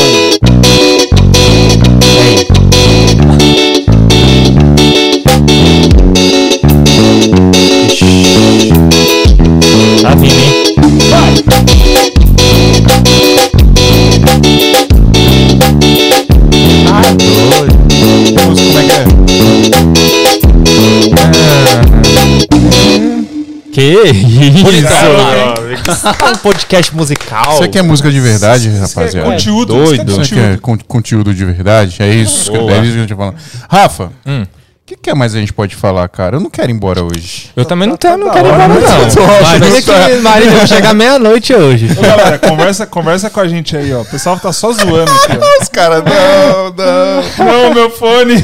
Que 23.89 24.69
isso? 24.77 26.07
É 26.07 26.31
um 26.31 26.35
podcast 26.37 26.95
musical. 26.95 27.53
Isso 27.53 27.63
aqui 27.63 27.77
é 27.79 27.81
música 27.81 28.11
de 28.11 28.19
verdade, 28.19 28.69
rapaziada. 28.69 29.29
Conteúdo. 29.31 29.73
doido. 29.73 30.11
Isso 30.11 30.21
aqui 30.33 30.39
é 30.39 30.57
con- 30.57 30.77
conteúdo 30.87 31.33
de 31.33 31.45
verdade? 31.45 31.95
É 31.99 32.09
isso, 32.13 32.51
Boa. 32.51 32.71
é 32.71 32.75
isso 32.81 32.91
que 32.91 32.97
a 32.97 33.01
gente 33.01 33.09
tá 33.09 33.15
falando. 33.15 33.35
Rafa, 33.69 34.03
o 34.05 34.11
Hum. 34.29 34.45
que, 34.85 34.95
que 34.95 35.13
mais 35.13 35.35
a 35.35 35.39
gente 35.39 35.53
pode 35.53 35.75
falar, 35.75 36.07
cara? 36.09 36.37
Eu 36.37 36.39
não 36.39 36.49
quero 36.49 36.71
ir 36.71 36.73
embora 36.73 37.03
hoje. 37.03 37.49
Eu 37.55 37.63
também 37.65 37.87
não, 37.87 37.95
tenho, 37.97 38.17
não 38.17 38.27
da 38.27 38.33
quero 38.33 38.47
ir 38.47 38.51
embora, 38.51 38.67
né? 38.67 38.75
não. 39.15 39.41
Marília, 39.43 39.81
que, 39.81 40.15
Marília, 40.21 40.51
eu 40.53 40.57
vou 40.57 40.67
chegar 40.67 40.93
meia-noite 40.93 41.53
hoje. 41.53 41.87
Ô, 41.97 42.01
galera, 42.01 42.39
conversa, 42.39 42.85
conversa 42.87 43.29
com 43.29 43.39
a 43.39 43.47
gente 43.47 43.75
aí, 43.77 43.93
ó. 43.93 44.01
O 44.01 44.05
pessoal 44.05 44.39
tá 44.39 44.51
só 44.51 44.71
zoando 44.71 45.11
aqui, 45.11 45.37
ó. 45.39 45.61
Os 45.63 45.69
caras, 45.69 46.03
não, 46.03 46.73
não. 46.73 47.45
Não, 47.45 47.73
meu 47.73 47.89
fone. 47.91 48.43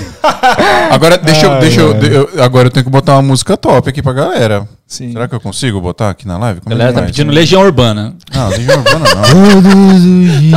Agora, 0.91 1.17
deixa, 1.17 1.45
eu, 1.47 1.51
Ai, 1.53 1.59
deixa 1.59 1.81
eu, 1.81 1.93
eu- 2.01 2.43
Agora 2.43 2.67
eu 2.67 2.71
tenho 2.71 2.83
que 2.83 2.91
botar 2.91 3.13
uma 3.13 3.21
música 3.23 3.55
top 3.57 3.89
aqui 3.89 4.01
pra 4.01 4.13
galera. 4.13 4.67
Sim. 4.87 5.11
Será 5.13 5.27
que 5.27 5.33
eu 5.33 5.39
consigo 5.39 5.81
botar 5.81 6.11
aqui 6.11 6.27
na 6.27 6.37
live? 6.37 6.59
A 6.59 6.61
Como 6.61 6.75
é 6.75 6.77
galera 6.77 6.93
que 6.93 6.99
tá 7.01 7.05
pedindo 7.07 7.31
Legião 7.31 7.61
Urbana. 7.63 8.15
Não, 8.33 8.49
Legião 8.49 8.77
Urbana 8.77 9.05
não. 9.15 10.51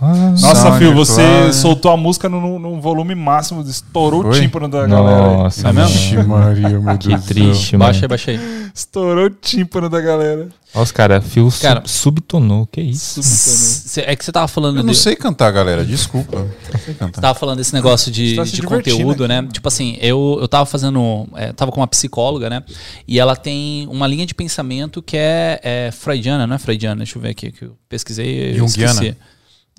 Nossa, 0.30 0.54
Sound 0.54 0.78
Fio, 0.78 0.94
você 0.94 1.52
soltou 1.52 1.90
a 1.90 1.96
música 1.96 2.28
no, 2.28 2.58
no 2.58 2.80
volume 2.80 3.14
máximo, 3.14 3.60
estourou 3.62 4.20
o 4.20 4.32
Foi? 4.32 4.40
tímpano 4.40 4.68
da 4.68 4.86
galera. 4.86 5.20
Nossa, 5.36 5.68
É 5.68 5.72
mesmo? 5.72 6.24
Maria, 6.28 6.68
meu 6.80 6.98
Que 6.98 7.08
Deus 7.08 7.20
céu. 7.24 7.34
triste, 7.34 7.76
mano. 7.76 7.84
Baixa 7.92 8.04
aí, 8.04 8.08
baixa 8.08 8.30
aí. 8.30 8.40
Estourou 8.74 9.26
o 9.26 9.30
tímpano 9.30 9.88
da 9.90 10.00
galera. 10.00 10.48
Olha 10.74 10.82
os 10.82 10.90
caras, 10.90 11.24
fio 11.24 11.48
sub- 11.50 11.62
Cara. 11.62 11.82
subtonou. 11.86 12.66
Que 12.66 12.80
isso? 12.80 13.22
Cê- 13.22 14.02
É 14.06 14.16
que 14.16 14.24
você 14.24 14.32
tava 14.32 14.48
falando 14.48 14.78
Eu 14.78 14.82
não 14.82 14.92
de- 14.92 14.98
sei 14.98 15.14
cantar, 15.14 15.50
galera. 15.52 15.84
Desculpa. 15.84 16.40
Não 16.40 16.80
sei 16.80 16.94
cantar. 16.94 17.14
Você 17.14 17.20
tava 17.20 17.38
falando 17.38 17.58
desse 17.58 17.72
negócio 17.72 18.10
de, 18.10 18.34
tá 18.34 18.42
de 18.42 18.60
conteúdo, 18.62 19.28
né? 19.28 19.46
Tipo 19.52 19.68
assim, 19.68 19.96
eu, 20.00 20.38
eu 20.40 20.48
tava 20.48 20.66
fazendo. 20.66 21.28
É, 21.36 21.52
tava 21.52 21.70
com 21.70 21.80
uma 21.80 21.86
psicóloga, 21.86 22.50
né? 22.50 22.62
E 23.06 23.20
ela 23.20 23.36
tem 23.36 23.86
uma 23.88 24.06
linha 24.08 24.26
de 24.26 24.34
pensamento 24.34 25.00
que 25.00 25.16
é, 25.16 25.60
é 25.62 25.90
freudiana, 25.92 26.46
não 26.46 26.56
é 26.56 26.58
freudiana? 26.58 26.96
Deixa 26.96 27.16
eu 27.18 27.22
ver 27.22 27.28
aqui, 27.30 27.52
que 27.52 27.64
eu 27.66 27.76
pesquisei. 27.88 28.50
Eu 28.50 28.58
Junguiana? 28.66 28.92
esqueci. 28.92 29.16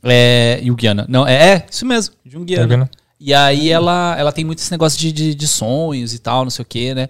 É, 0.03 0.61
Jungiana. 0.63 1.05
Não, 1.09 1.27
é, 1.27 1.33
é 1.55 1.65
isso 1.69 1.85
mesmo, 1.85 2.15
Jungiana. 2.25 2.63
Jungiana. 2.63 2.89
E 3.19 3.33
aí 3.33 3.69
ela, 3.69 4.15
ela 4.17 4.31
tem 4.31 4.43
muito 4.43 4.59
esse 4.59 4.71
negócio 4.71 4.99
de, 4.99 5.11
de, 5.11 5.33
de 5.35 5.47
sonhos 5.47 6.13
e 6.13 6.19
tal, 6.19 6.43
não 6.43 6.51
sei 6.51 6.63
o 6.63 6.67
quê, 6.67 6.93
né? 6.93 7.07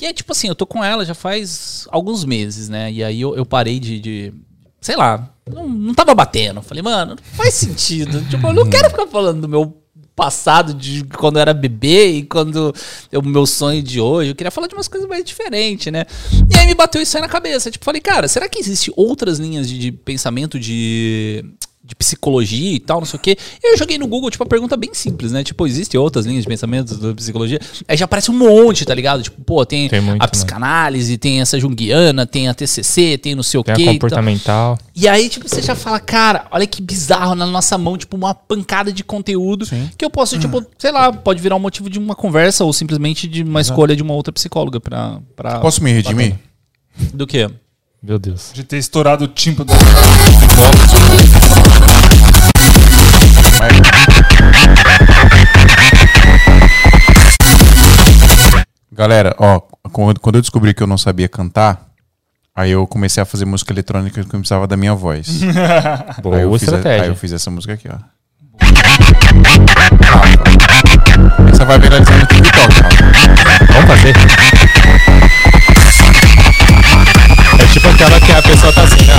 E 0.00 0.04
é 0.06 0.12
tipo 0.12 0.32
assim, 0.32 0.48
eu 0.48 0.54
tô 0.54 0.66
com 0.66 0.82
ela 0.82 1.04
já 1.04 1.14
faz 1.14 1.86
alguns 1.90 2.24
meses, 2.24 2.68
né? 2.68 2.90
E 2.90 3.04
aí 3.04 3.20
eu, 3.20 3.36
eu 3.36 3.46
parei 3.46 3.78
de, 3.78 4.00
de- 4.00 4.32
sei 4.80 4.96
lá, 4.96 5.30
não, 5.48 5.68
não 5.68 5.94
tava 5.94 6.14
batendo. 6.14 6.60
Falei, 6.60 6.82
mano, 6.82 7.12
não 7.14 7.22
faz 7.36 7.54
sentido. 7.54 8.20
tipo, 8.28 8.46
eu 8.46 8.52
não 8.52 8.68
quero 8.68 8.90
ficar 8.90 9.06
falando 9.06 9.42
do 9.42 9.48
meu 9.48 9.80
passado 10.16 10.74
de 10.74 11.04
quando 11.04 11.36
eu 11.36 11.42
era 11.42 11.52
bebê 11.54 12.18
e 12.18 12.22
quando 12.24 12.74
o 13.12 13.22
meu 13.22 13.46
sonho 13.46 13.82
de 13.82 14.00
hoje. 14.00 14.30
Eu 14.30 14.34
queria 14.34 14.50
falar 14.50 14.66
de 14.66 14.74
umas 14.74 14.88
coisas 14.88 15.08
mais 15.08 15.24
diferentes, 15.24 15.92
né? 15.92 16.04
E 16.52 16.56
aí 16.58 16.66
me 16.66 16.74
bateu 16.74 17.00
isso 17.00 17.16
aí 17.16 17.20
na 17.20 17.28
cabeça. 17.28 17.70
Tipo, 17.70 17.84
falei, 17.84 18.00
cara, 18.00 18.26
será 18.28 18.48
que 18.48 18.58
existe 18.58 18.92
outras 18.96 19.38
linhas 19.38 19.68
de, 19.68 19.78
de 19.78 19.92
pensamento 19.92 20.58
de 20.58 21.44
de 21.86 21.94
psicologia 21.94 22.72
e 22.76 22.80
tal, 22.80 23.00
não 23.00 23.06
sei 23.06 23.18
o 23.18 23.20
quê. 23.20 23.36
E 23.62 23.72
eu 23.74 23.76
joguei 23.76 23.98
no 23.98 24.06
Google, 24.06 24.30
tipo, 24.30 24.42
a 24.42 24.46
pergunta 24.46 24.74
bem 24.74 24.94
simples, 24.94 25.32
né? 25.32 25.44
Tipo, 25.44 25.66
existem 25.66 26.00
outras 26.00 26.24
linhas 26.24 26.42
de 26.44 26.48
pensamento 26.48 26.96
da 26.96 27.12
psicologia? 27.12 27.60
Aí 27.86 27.94
já 27.94 28.06
aparece 28.06 28.30
um 28.30 28.34
monte, 28.38 28.86
tá 28.86 28.94
ligado? 28.94 29.22
Tipo, 29.22 29.42
pô, 29.42 29.66
tem, 29.66 29.86
Tem 29.90 30.00
muito, 30.00 30.22
a 30.22 30.24
né? 30.24 30.30
psicanálise, 30.30 31.18
tem 31.18 31.42
essa 31.42 31.60
junguiana, 31.60 32.24
tem 32.26 32.48
a 32.48 32.54
TCC, 32.54 33.18
tem 33.18 33.34
não 33.34 33.42
sei 33.42 33.60
o 33.60 33.62
Tem 33.64 33.74
quê. 33.74 33.82
a 33.82 33.92
comportamental. 33.92 34.78
e 34.96 35.06
aí, 35.06 35.28
tipo, 35.28 35.46
você 35.46 35.60
já 35.60 35.74
fala, 35.74 36.00
cara, 36.00 36.46
olha 36.50 36.66
que 36.66 36.80
bizarro 36.80 37.34
na 37.34 37.44
nossa 37.44 37.76
mão, 37.76 37.98
tipo, 37.98 38.16
uma 38.16 38.34
pancada 38.34 38.90
de 38.90 39.04
conteúdo 39.04 39.66
que 39.98 40.04
eu 40.04 40.08
posso, 40.10 40.38
tipo, 40.38 40.64
sei 40.78 40.90
lá, 40.90 41.12
pode 41.12 41.42
virar 41.42 41.56
um 41.56 41.60
motivo 41.60 41.90
de 41.90 41.98
uma 41.98 42.14
conversa 42.14 42.64
ou 42.64 42.72
simplesmente 42.72 43.28
de 43.28 43.42
uma 43.42 43.60
escolha 43.60 43.94
de 43.94 44.02
uma 44.02 44.14
outra 44.14 44.32
psicóloga 44.32 44.80
pra. 44.80 45.20
pra 45.36 45.60
Posso 45.60 45.84
me 45.84 45.92
redimir? 45.92 46.38
Do 47.12 47.26
quê? 47.26 47.50
Meu 48.06 48.18
Deus. 48.18 48.50
De 48.52 48.62
ter 48.62 48.76
estourado 48.76 49.24
o 49.24 49.28
tímpano 49.28 49.70
da 49.70 49.74
Galera, 58.92 59.34
ó, 59.38 59.60
quando 59.90 60.36
eu 60.36 60.40
descobri 60.42 60.72
que 60.72 60.82
eu 60.82 60.86
não 60.86 60.96
sabia 60.96 61.28
cantar, 61.28 61.80
aí 62.54 62.70
eu 62.70 62.86
comecei 62.86 63.22
a 63.22 63.26
fazer 63.26 63.44
música 63.44 63.72
eletrônica 63.72 64.22
que 64.22 64.34
eu 64.34 64.38
precisava 64.38 64.66
da 64.66 64.76
minha 64.76 64.94
voz. 64.94 65.40
Boa 66.22 66.36
aí, 66.36 66.42
eu 66.42 66.52
fiz 66.58 66.68
a- 66.68 66.76
estratégia. 66.76 67.02
aí 67.04 67.08
eu 67.08 67.16
fiz 67.16 67.32
essa 67.32 67.50
música 67.50 67.74
aqui, 67.74 67.88
ó. 67.88 67.96
Essa 71.52 71.64
vai 71.64 71.78
viralizar 71.78 72.18
no 72.18 72.26
TikTok, 72.26 72.80
Rafa. 72.80 73.72
Vamos 73.72 73.86
fazer? 73.86 74.14
É 77.58 77.66
tipo 77.66 77.88
aquela 77.88 78.20
que 78.20 78.32
a 78.32 78.42
pessoa 78.42 78.72
tá 78.72 78.82
assim, 78.82 79.06
ó. 79.10 79.14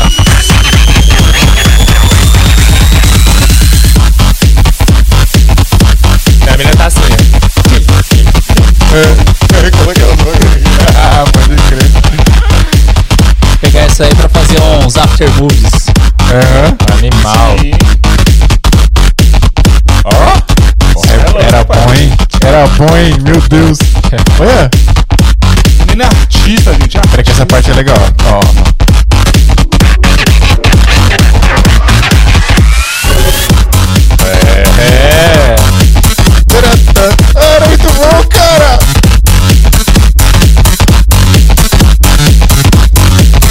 E 6.45 6.49
a 6.49 6.57
menina 6.57 6.75
tá 6.77 6.85
assim, 6.87 7.01
ó. 7.01 7.15
Ah, 10.97 11.23
pode 11.31 11.55
crer. 11.63 11.91
Pegar 13.61 13.81
essa 13.81 14.03
aí 14.05 14.15
pra 14.15 14.29
fazer 14.29 14.59
uns 14.61 14.97
after 14.97 15.29
movies. 15.35 15.87
Aham. 16.31 16.77
Animal. 16.97 17.55
Era 21.47 21.63
bom, 21.63 21.93
hein? 21.93 22.11
Era 22.45 22.67
bom, 22.67 22.97
hein? 22.97 23.17
Meu 23.23 23.41
Deus. 23.49 23.79
Olha. 24.39 24.69
Menina 25.95 26.11
é 26.13 26.19
artista, 26.19 26.73
gente. 26.73 26.99
Peraí 27.09 27.23
que 27.23 27.31
essa 27.31 27.45
parte 27.45 27.71
é 27.71 27.73
legal. 27.73 27.95
Ó. 28.25 29.55
É. 34.77 35.55
Era 37.35 37.67
muito 37.67 37.87
bom, 37.93 38.27
cara. 38.29 38.79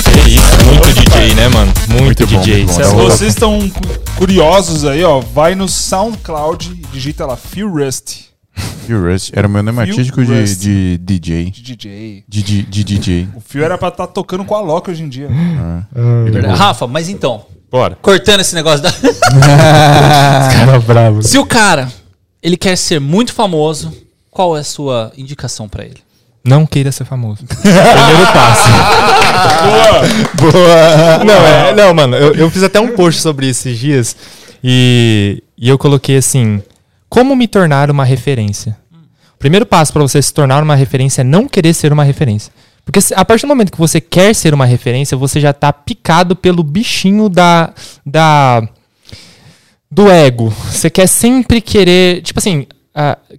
Que 0.05 0.31
isso, 0.31 0.65
muito 0.67 0.93
DJ, 0.93 1.35
né, 1.35 1.49
mano? 1.49 1.73
Muito, 1.89 2.03
Muito 2.05 2.27
bom, 2.27 2.41
DJ. 2.41 2.57
muito 2.65 2.69
bom. 2.69 2.73
Se 2.75 2.81
Dá 2.81 2.89
uma- 2.91 3.03
vocês 3.05 3.35
estão 3.35 3.69
cu- 3.71 4.01
curiosos 4.17 4.85
aí, 4.85 5.03
ó, 5.05 5.21
vai 5.21 5.55
no 5.55 5.69
SoundCloud 5.69 6.75
digita 6.93 7.27
lá 7.27 7.37
Phil 7.37 7.69
Rust 7.71 8.25
O 8.93 9.11
Rust 9.11 9.31
era 9.33 9.47
o 9.47 9.51
meu 9.51 9.63
nome 9.63 9.79
Phil 9.83 9.91
artístico 9.93 10.25
de, 10.25 10.57
de 10.57 10.99
DJ. 10.99 11.51
de 11.51 11.63
DJ. 11.63 12.25
De, 12.29 12.43
de, 12.43 12.63
de 12.63 12.85
DJ. 12.85 13.29
O 13.35 13.41
Phil 13.41 13.65
era 13.65 13.79
pra 13.79 13.89
estar 13.89 14.07
tocando 14.09 14.45
com 14.45 14.55
a 14.55 14.61
Loki 14.61 14.91
hoje 14.91 15.03
em 15.03 15.09
dia. 15.09 15.29
Rafa, 16.57 16.87
mas 16.87 17.09
então, 17.09 17.47
Bora. 17.71 17.97
cortando 18.03 18.41
esse 18.41 18.55
negócio 18.55 18.83
da. 18.83 18.93
Cara 20.53 20.79
bravo. 20.81 21.23
Se 21.23 21.39
o 21.39 21.47
cara, 21.47 21.89
ele 22.43 22.57
quer 22.57 22.77
ser 22.77 23.01
muito 23.01 23.33
famoso, 23.33 23.93
qual 24.31 24.57
é 24.57 24.61
a 24.61 24.65
sua 24.65 25.13
indicação 25.17 25.69
pra 25.69 25.85
ele? 25.85 26.03
Não 26.45 26.67
queira 26.67 26.93
ser 26.93 27.07
famoso. 27.07 27.43
Primeiro 27.49 28.33
passo. 28.35 28.69
Boa! 30.37 31.25
Não, 31.25 31.35
é, 31.35 31.75
não, 31.75 31.95
mano, 31.95 32.17
eu, 32.17 32.35
eu 32.35 32.51
fiz 32.51 32.63
até 32.63 32.79
um 32.79 32.89
post 32.89 33.23
sobre 33.23 33.47
isso 33.47 33.67
esses 33.67 33.79
dias 33.79 34.17
e, 34.63 35.43
e 35.57 35.69
eu 35.69 35.79
coloquei 35.79 36.19
assim: 36.19 36.63
como 37.15 37.37
me 37.37 37.47
tornar 37.47 37.93
uma 37.93 38.05
referência? 38.05 38.77
primeiro 39.39 39.65
passo 39.65 39.93
para 39.93 40.03
você 40.03 40.21
se 40.21 40.35
tornar 40.35 40.63
uma 40.63 40.75
referência 40.75 41.21
é 41.21 41.25
não 41.25 41.47
querer 41.47 41.75
ser 41.75 41.93
uma 41.93 42.03
referência. 42.03 42.53
Porque 42.85 42.99
a 43.15 43.25
partir 43.25 43.43
do 43.43 43.49
momento 43.49 43.71
que 43.71 43.79
você 43.79 44.01
quer 44.01 44.35
ser 44.35 44.53
uma 44.53 44.67
referência, 44.67 45.17
você 45.17 45.39
já 45.39 45.53
tá 45.53 45.73
picado 45.73 46.35
pelo 46.35 46.65
bichinho 46.65 47.29
da. 47.29 47.73
da 48.05 48.67
do 49.89 50.11
ego. 50.11 50.49
Você 50.49 50.91
quer 50.91 51.07
sempre 51.07 51.61
querer. 51.61 52.21
Tipo 52.23 52.41
assim, 52.41 52.67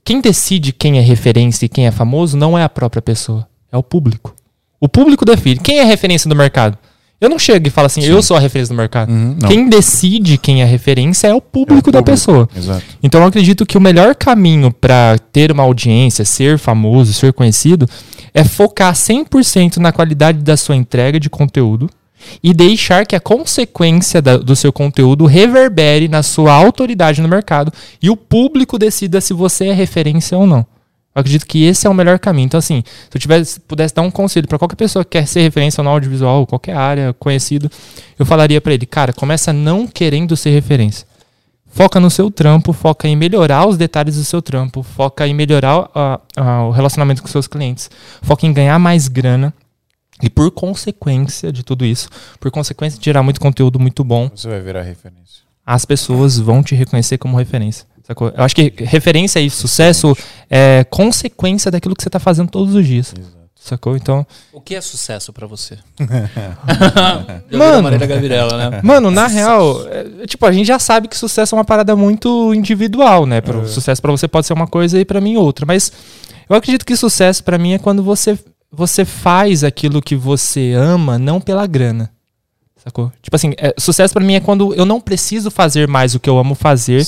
quem 0.06 0.22
decide 0.22 0.72
quem 0.72 0.98
é 0.98 1.02
referência 1.02 1.66
e 1.66 1.70
quem 1.70 1.86
é 1.86 1.92
famoso 1.92 2.38
não 2.38 2.58
é 2.58 2.64
a 2.64 2.70
própria 2.70 3.02
pessoa, 3.02 3.46
é 3.72 3.76
o 3.76 3.84
público. 3.84 4.34
O 4.80 4.88
público 4.88 5.26
define. 5.26 5.60
Quem 5.60 5.80
é 5.80 5.84
referência 5.84 6.30
do 6.30 6.36
mercado? 6.36 6.78
Eu 7.26 7.30
não 7.30 7.40
chego 7.40 7.68
e 7.68 7.72
falo 7.72 7.88
assim, 7.88 8.02
eu 8.04 8.22
sou 8.22 8.38
a 8.38 8.40
referência 8.40 8.74
do 8.74 8.78
mercado. 8.78 9.12
Uhum. 9.12 9.38
Quem 9.48 9.68
decide 9.70 10.38
quem 10.38 10.62
é 10.62 10.66
referência 10.66 11.28
é 11.28 11.34
o 11.34 11.42
público, 11.42 11.92
da 11.92 12.00
público. 12.00 12.04
pessoa. 12.06 12.50
Exato. 12.56 12.84
Então 13.02 13.22
eu 13.22 13.28
acredito 13.28 13.66
que 13.66 13.78
o 13.78 13.82
melhor 13.82 14.16
caminho 14.16 14.72
para 14.72 15.18
ter 15.32 15.52
uma 15.52 15.64
audiência, 15.64 16.24
ser 16.24 16.58
famoso, 16.60 17.14
ser 17.14 17.34
conhecido, 17.34 17.88
é 18.34 18.44
focar 18.44 18.94
100% 18.94 19.78
na 19.78 19.92
qualidade 19.92 20.40
da 20.40 20.56
sua 20.58 20.76
entrega 20.76 21.20
de 21.20 21.30
conteúdo 21.30 21.90
e 22.44 22.54
deixar 22.54 23.06
que 23.06 23.16
a 23.16 23.20
consequência 23.20 24.22
da- 24.22 24.38
do 24.38 24.56
seu 24.56 24.72
conteúdo 24.74 25.26
reverbere 25.26 26.08
na 26.08 26.24
sua 26.24 26.54
autoridade 26.54 27.22
no 27.22 27.28
mercado 27.28 27.72
e 28.02 28.10
o 28.10 28.16
público 28.18 28.78
decida 28.80 29.22
se 29.22 29.34
você 29.34 29.68
é 29.68 29.74
referência 29.74 30.38
ou 30.38 30.46
não. 30.48 30.66
Eu 31.16 31.22
acredito 31.22 31.48
que 31.48 31.64
esse 31.64 31.88
é 31.88 31.90
o 31.90 31.94
melhor 31.94 32.20
caminho. 32.20 32.46
Então, 32.46 32.58
assim, 32.58 32.84
se 33.10 33.16
eu 33.16 33.22
tivesse, 33.22 33.58
pudesse 33.62 33.96
dar 33.96 34.02
um 34.02 34.12
conselho 34.12 34.48
para 34.50 34.60
qualquer 34.60 34.76
pessoa 34.76 35.06
que 35.06 35.12
quer 35.12 35.26
ser 35.26 35.42
referência 35.44 35.82
no 35.82 35.90
audiovisual, 35.90 36.46
qualquer 36.46 36.76
área, 36.76 37.14
conhecido, 37.14 37.72
eu 38.20 38.26
falaria 38.26 38.60
para 38.60 38.74
ele, 38.74 38.86
cara, 38.86 39.14
começa 39.14 39.54
não 39.54 39.88
querendo 39.88 40.36
ser 40.36 40.50
referência. 40.50 41.08
Foca 41.68 42.00
no 42.00 42.10
seu 42.10 42.30
trampo, 42.30 42.72
foca 42.74 43.08
em 43.08 43.16
melhorar 43.16 43.66
os 43.68 43.78
detalhes 43.78 44.16
do 44.16 44.24
seu 44.26 44.42
trampo, 44.42 44.82
foca 44.84 45.26
em 45.28 45.34
melhorar 45.34 45.90
o 46.68 46.72
relacionamento 46.72 47.22
com 47.22 47.28
seus 47.28 47.48
clientes, 47.48 47.90
foca 48.22 48.46
em 48.46 48.54
ganhar 48.54 48.78
mais 48.80 49.08
grana. 49.08 49.54
E 50.22 50.30
por 50.30 50.50
consequência 50.52 51.52
de 51.52 51.64
tudo 51.64 51.84
isso, 51.86 52.08
por 52.40 52.50
consequência 52.50 52.98
de 52.98 53.04
gerar 53.04 53.22
muito 53.24 53.40
conteúdo 53.42 53.78
muito 53.80 54.02
bom, 54.04 54.30
Você 54.34 54.48
vai 54.48 54.62
virar 54.62 54.82
referência. 54.82 55.44
as 55.66 55.84
pessoas 55.84 56.38
vão 56.40 56.64
te 56.64 56.74
reconhecer 56.76 57.18
como 57.18 57.36
referência. 57.38 57.86
Sacou? 58.06 58.30
Eu 58.30 58.44
acho 58.44 58.56
que 58.56 58.74
referência 58.78 59.40
e 59.40 59.50
sucesso 59.50 60.16
é 60.50 60.86
consequência 60.90 61.72
daquilo 61.72 61.96
que 61.96 62.04
você 62.04 62.10
está 62.10 62.20
fazendo 62.20 62.50
todos 62.50 62.76
os 62.76 62.86
dias. 62.86 63.14
Sacou? 63.66 63.98
Então, 63.98 64.28
O 64.54 64.62
que 64.62 64.76
é 64.76 64.82
sucesso 64.82 65.34
pra 65.34 65.48
você? 65.48 65.80
Mano. 67.52 67.82
Marília 67.82 68.48
né? 68.70 68.82
Mano, 68.84 69.10
na 69.10 69.26
real, 69.26 69.88
é, 69.88 70.28
tipo, 70.28 70.46
a 70.46 70.52
gente 70.52 70.68
já 70.68 70.78
sabe 70.78 71.08
que 71.08 71.18
sucesso 71.18 71.56
é 71.56 71.58
uma 71.58 71.66
parada 71.66 71.96
muito 71.96 72.54
individual, 72.54 73.26
né? 73.26 73.42
Pro, 73.42 73.68
Sucesso 73.68 74.00
pra 74.00 74.12
você 74.12 74.28
pode 74.28 74.46
ser 74.46 74.54
uma 74.54 74.68
coisa 74.68 75.00
e 75.00 75.04
pra 75.04 75.20
mim 75.20 75.36
outra. 75.36 75.66
Mas 75.66 75.92
eu 76.48 76.56
acredito 76.56 76.86
que 76.86 76.96
sucesso 76.96 77.44
pra 77.44 77.58
mim 77.58 77.74
é 77.74 77.80
quando 77.80 78.04
você, 78.04 78.38
você 78.72 79.04
faz 79.04 79.64
aquilo 79.64 80.00
que 80.00 80.16
você 80.16 80.74
ama, 80.74 81.18
não 81.18 81.42
pela 81.42 81.66
grana. 81.66 82.12
Sacou? 82.86 83.12
Tipo 83.20 83.36
assim, 83.36 83.54
é, 83.58 83.74
sucesso 83.80 84.14
pra 84.14 84.24
mim 84.24 84.36
é 84.36 84.40
quando 84.40 84.72
eu 84.76 84.86
não 84.86 85.02
preciso 85.02 85.50
fazer 85.50 85.88
mais 85.88 86.14
o 86.14 86.20
que 86.20 86.30
eu 86.30 86.38
amo 86.38 86.54
fazer. 86.54 87.04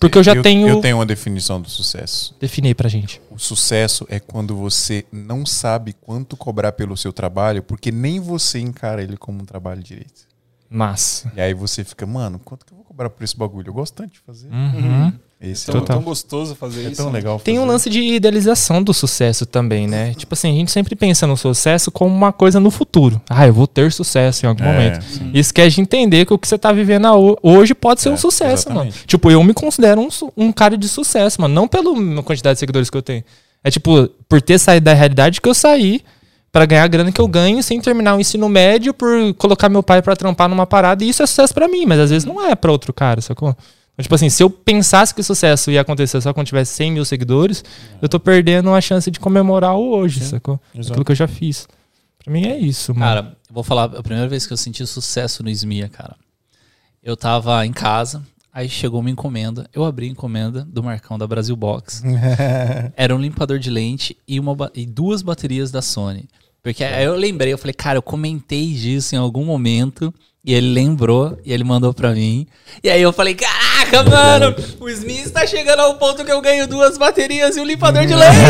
Porque 0.00 0.18
eu 0.18 0.24
já 0.24 0.34
tenho- 0.42 0.66
Eu 0.68 0.80
tenho 0.80 0.96
uma 0.96 1.06
definição 1.06 1.60
do 1.60 1.70
sucesso. 1.70 2.34
Definir 2.40 2.74
pra 2.74 2.88
gente. 2.88 3.22
O 3.30 3.38
sucesso 3.38 4.04
é 4.10 4.18
quando 4.18 4.56
você 4.56 5.06
não 5.12 5.46
sabe 5.46 5.92
quanto 6.00 6.36
cobrar 6.36 6.72
pelo 6.72 6.96
seu 6.96 7.12
trabalho, 7.12 7.62
porque 7.62 7.92
nem 7.92 8.18
você 8.18 8.58
encara 8.58 9.04
ele 9.04 9.16
como 9.16 9.40
um 9.40 9.44
trabalho 9.44 9.80
direito. 9.80 10.28
Massa. 10.68 11.32
E 11.36 11.40
aí 11.40 11.54
você 11.54 11.84
fica, 11.84 12.04
mano, 12.06 12.40
quanto 12.44 12.66
que 12.66 12.72
eu 12.72 12.76
vou 12.76 12.84
cobrar 12.84 13.08
por 13.08 13.22
esse 13.22 13.36
bagulho? 13.36 13.68
Eu 13.68 13.74
gosto 13.74 13.94
tanto 13.94 14.12
de 14.12 14.18
fazer. 14.20 14.48
Uhum. 14.48 15.08
Esse 15.08 15.14
Tão, 15.40 15.48
é, 15.48 15.54
Total. 15.54 15.96
tão 15.96 16.02
gostoso 16.04 16.54
fazer 16.54 16.84
é 16.84 16.90
isso. 16.90 17.02
tão 17.02 17.10
legal 17.10 17.40
Tem 17.42 17.58
um 17.58 17.64
lance 17.64 17.88
de 17.88 17.98
idealização 18.02 18.82
do 18.82 18.92
sucesso 18.92 19.46
também, 19.46 19.86
né? 19.86 20.12
Tipo 20.12 20.34
assim, 20.34 20.50
a 20.52 20.54
gente 20.54 20.70
sempre 20.70 20.94
pensa 20.94 21.26
no 21.26 21.34
sucesso 21.34 21.90
como 21.90 22.14
uma 22.14 22.30
coisa 22.30 22.60
no 22.60 22.70
futuro. 22.70 23.18
Ah, 23.28 23.46
eu 23.46 23.54
vou 23.54 23.66
ter 23.66 23.90
sucesso 23.90 24.44
em 24.44 24.48
algum 24.50 24.62
É, 24.64 24.72
momento. 24.72 25.02
sim. 25.02 25.30
Isso 25.32 25.54
quer 25.54 25.66
de 25.70 25.80
entender 25.80 26.26
que 26.26 26.34
o 26.34 26.38
que 26.38 26.46
você 26.46 26.58
tá 26.58 26.70
vivendo 26.72 27.06
hoje 27.42 27.74
pode 27.74 28.02
ser 28.02 28.10
É, 28.10 28.12
um 28.12 28.18
sucesso, 28.18 28.68
exatamente. 28.68 28.92
mano. 28.96 29.06
Tipo, 29.06 29.30
eu 29.30 29.42
me 29.42 29.54
considero 29.54 30.02
um, 30.02 30.08
um 30.36 30.52
cara 30.52 30.76
de 30.76 30.86
sucesso, 30.88 31.40
mano. 31.40 31.54
Não 31.54 31.66
pela 31.66 32.22
quantidade 32.22 32.56
de 32.56 32.60
seguidores 32.60 32.90
que 32.90 32.96
eu 32.98 33.02
tenho. 33.02 33.24
É 33.64 33.70
tipo, 33.70 34.08
por 34.28 34.42
ter 34.42 34.58
saído 34.58 34.84
da 34.84 34.92
realidade 34.92 35.40
que 35.40 35.48
eu 35.48 35.54
saí 35.54 36.02
pra 36.52 36.66
ganhar 36.66 36.84
a 36.84 36.88
grana 36.88 37.10
que 37.12 37.20
eu 37.20 37.28
ganho 37.28 37.62
sem 37.62 37.80
terminar 37.80 38.14
o 38.14 38.20
ensino 38.20 38.46
médio, 38.46 38.92
por 38.92 39.08
colocar 39.38 39.70
meu 39.70 39.82
pai 39.82 40.02
pra 40.02 40.14
trampar 40.14 40.50
numa 40.50 40.66
parada. 40.66 41.02
E 41.02 41.08
isso 41.08 41.22
é 41.22 41.26
sucesso 41.26 41.54
pra 41.54 41.66
mim, 41.66 41.86
mas 41.86 41.98
às 41.98 42.10
vezes 42.10 42.26
não 42.26 42.44
é 42.44 42.54
pra 42.54 42.70
outro 42.70 42.92
cara, 42.92 43.22
sacou? 43.22 43.56
Então, 44.00 44.02
tipo 44.02 44.14
assim, 44.14 44.30
se 44.30 44.42
eu 44.42 44.48
pensasse 44.48 45.14
que 45.14 45.20
o 45.20 45.24
sucesso 45.24 45.70
ia 45.70 45.82
acontecer 45.82 46.20
só 46.20 46.32
quando 46.32 46.46
tivesse 46.46 46.72
100 46.74 46.92
mil 46.92 47.04
seguidores, 47.04 47.62
eu 48.00 48.08
tô 48.08 48.18
perdendo 48.18 48.72
a 48.72 48.80
chance 48.80 49.10
de 49.10 49.20
comemorar 49.20 49.76
o 49.76 49.90
hoje, 49.90 50.20
sacou? 50.20 50.58
exato. 50.74 50.92
Aquilo 50.92 51.04
que 51.04 51.12
eu 51.12 51.16
já 51.16 51.28
fiz. 51.28 51.68
Pra 52.22 52.32
mim 52.32 52.46
é 52.46 52.58
isso, 52.58 52.94
mano. 52.94 53.06
Cara, 53.06 53.36
eu 53.48 53.54
vou 53.54 53.62
falar 53.62 53.84
a 53.84 54.02
primeira 54.02 54.28
vez 54.28 54.46
que 54.46 54.52
eu 54.52 54.56
senti 54.56 54.86
sucesso 54.86 55.42
no 55.42 55.50
Esmia, 55.50 55.88
cara. 55.88 56.16
Eu 57.02 57.16
tava 57.16 57.64
em 57.64 57.72
casa, 57.72 58.22
aí 58.52 58.68
chegou 58.68 59.00
uma 59.00 59.10
encomenda. 59.10 59.68
Eu 59.72 59.84
abri 59.84 60.06
a 60.06 60.10
encomenda 60.10 60.64
do 60.64 60.82
Marcão 60.82 61.18
da 61.18 61.26
Brasil 61.26 61.56
Box. 61.56 62.02
Era 62.96 63.14
um 63.14 63.18
limpador 63.18 63.58
de 63.58 63.70
lente 63.70 64.16
e, 64.26 64.40
uma, 64.40 64.70
e 64.74 64.86
duas 64.86 65.22
baterias 65.22 65.70
da 65.70 65.82
Sony. 65.82 66.28
Porque 66.62 66.84
aí 66.84 67.04
eu 67.04 67.14
lembrei, 67.14 67.52
eu 67.52 67.58
falei, 67.58 67.72
cara, 67.72 67.98
eu 67.98 68.02
comentei 68.02 68.72
disso 68.74 69.14
em 69.14 69.18
algum 69.18 69.44
momento. 69.44 70.12
E 70.44 70.54
ele 70.54 70.72
lembrou 70.72 71.38
e 71.44 71.52
ele 71.52 71.64
mandou 71.64 71.92
pra 71.92 72.14
mim. 72.14 72.46
E 72.82 72.88
aí 72.88 73.02
eu 73.02 73.12
falei, 73.12 73.34
caraca, 73.84 74.02
mano, 74.02 74.54
o 74.80 74.88
Smith 74.88 75.26
está 75.26 75.46
chegando 75.46 75.80
ao 75.80 75.94
ponto 75.94 76.24
que 76.24 76.32
eu 76.32 76.40
ganho 76.40 76.66
duas 76.66 76.98
baterias 76.98 77.56
e 77.56 77.60
um 77.60 77.64
limpador 77.64 78.04
de 78.06 78.14
lente. 78.14 78.36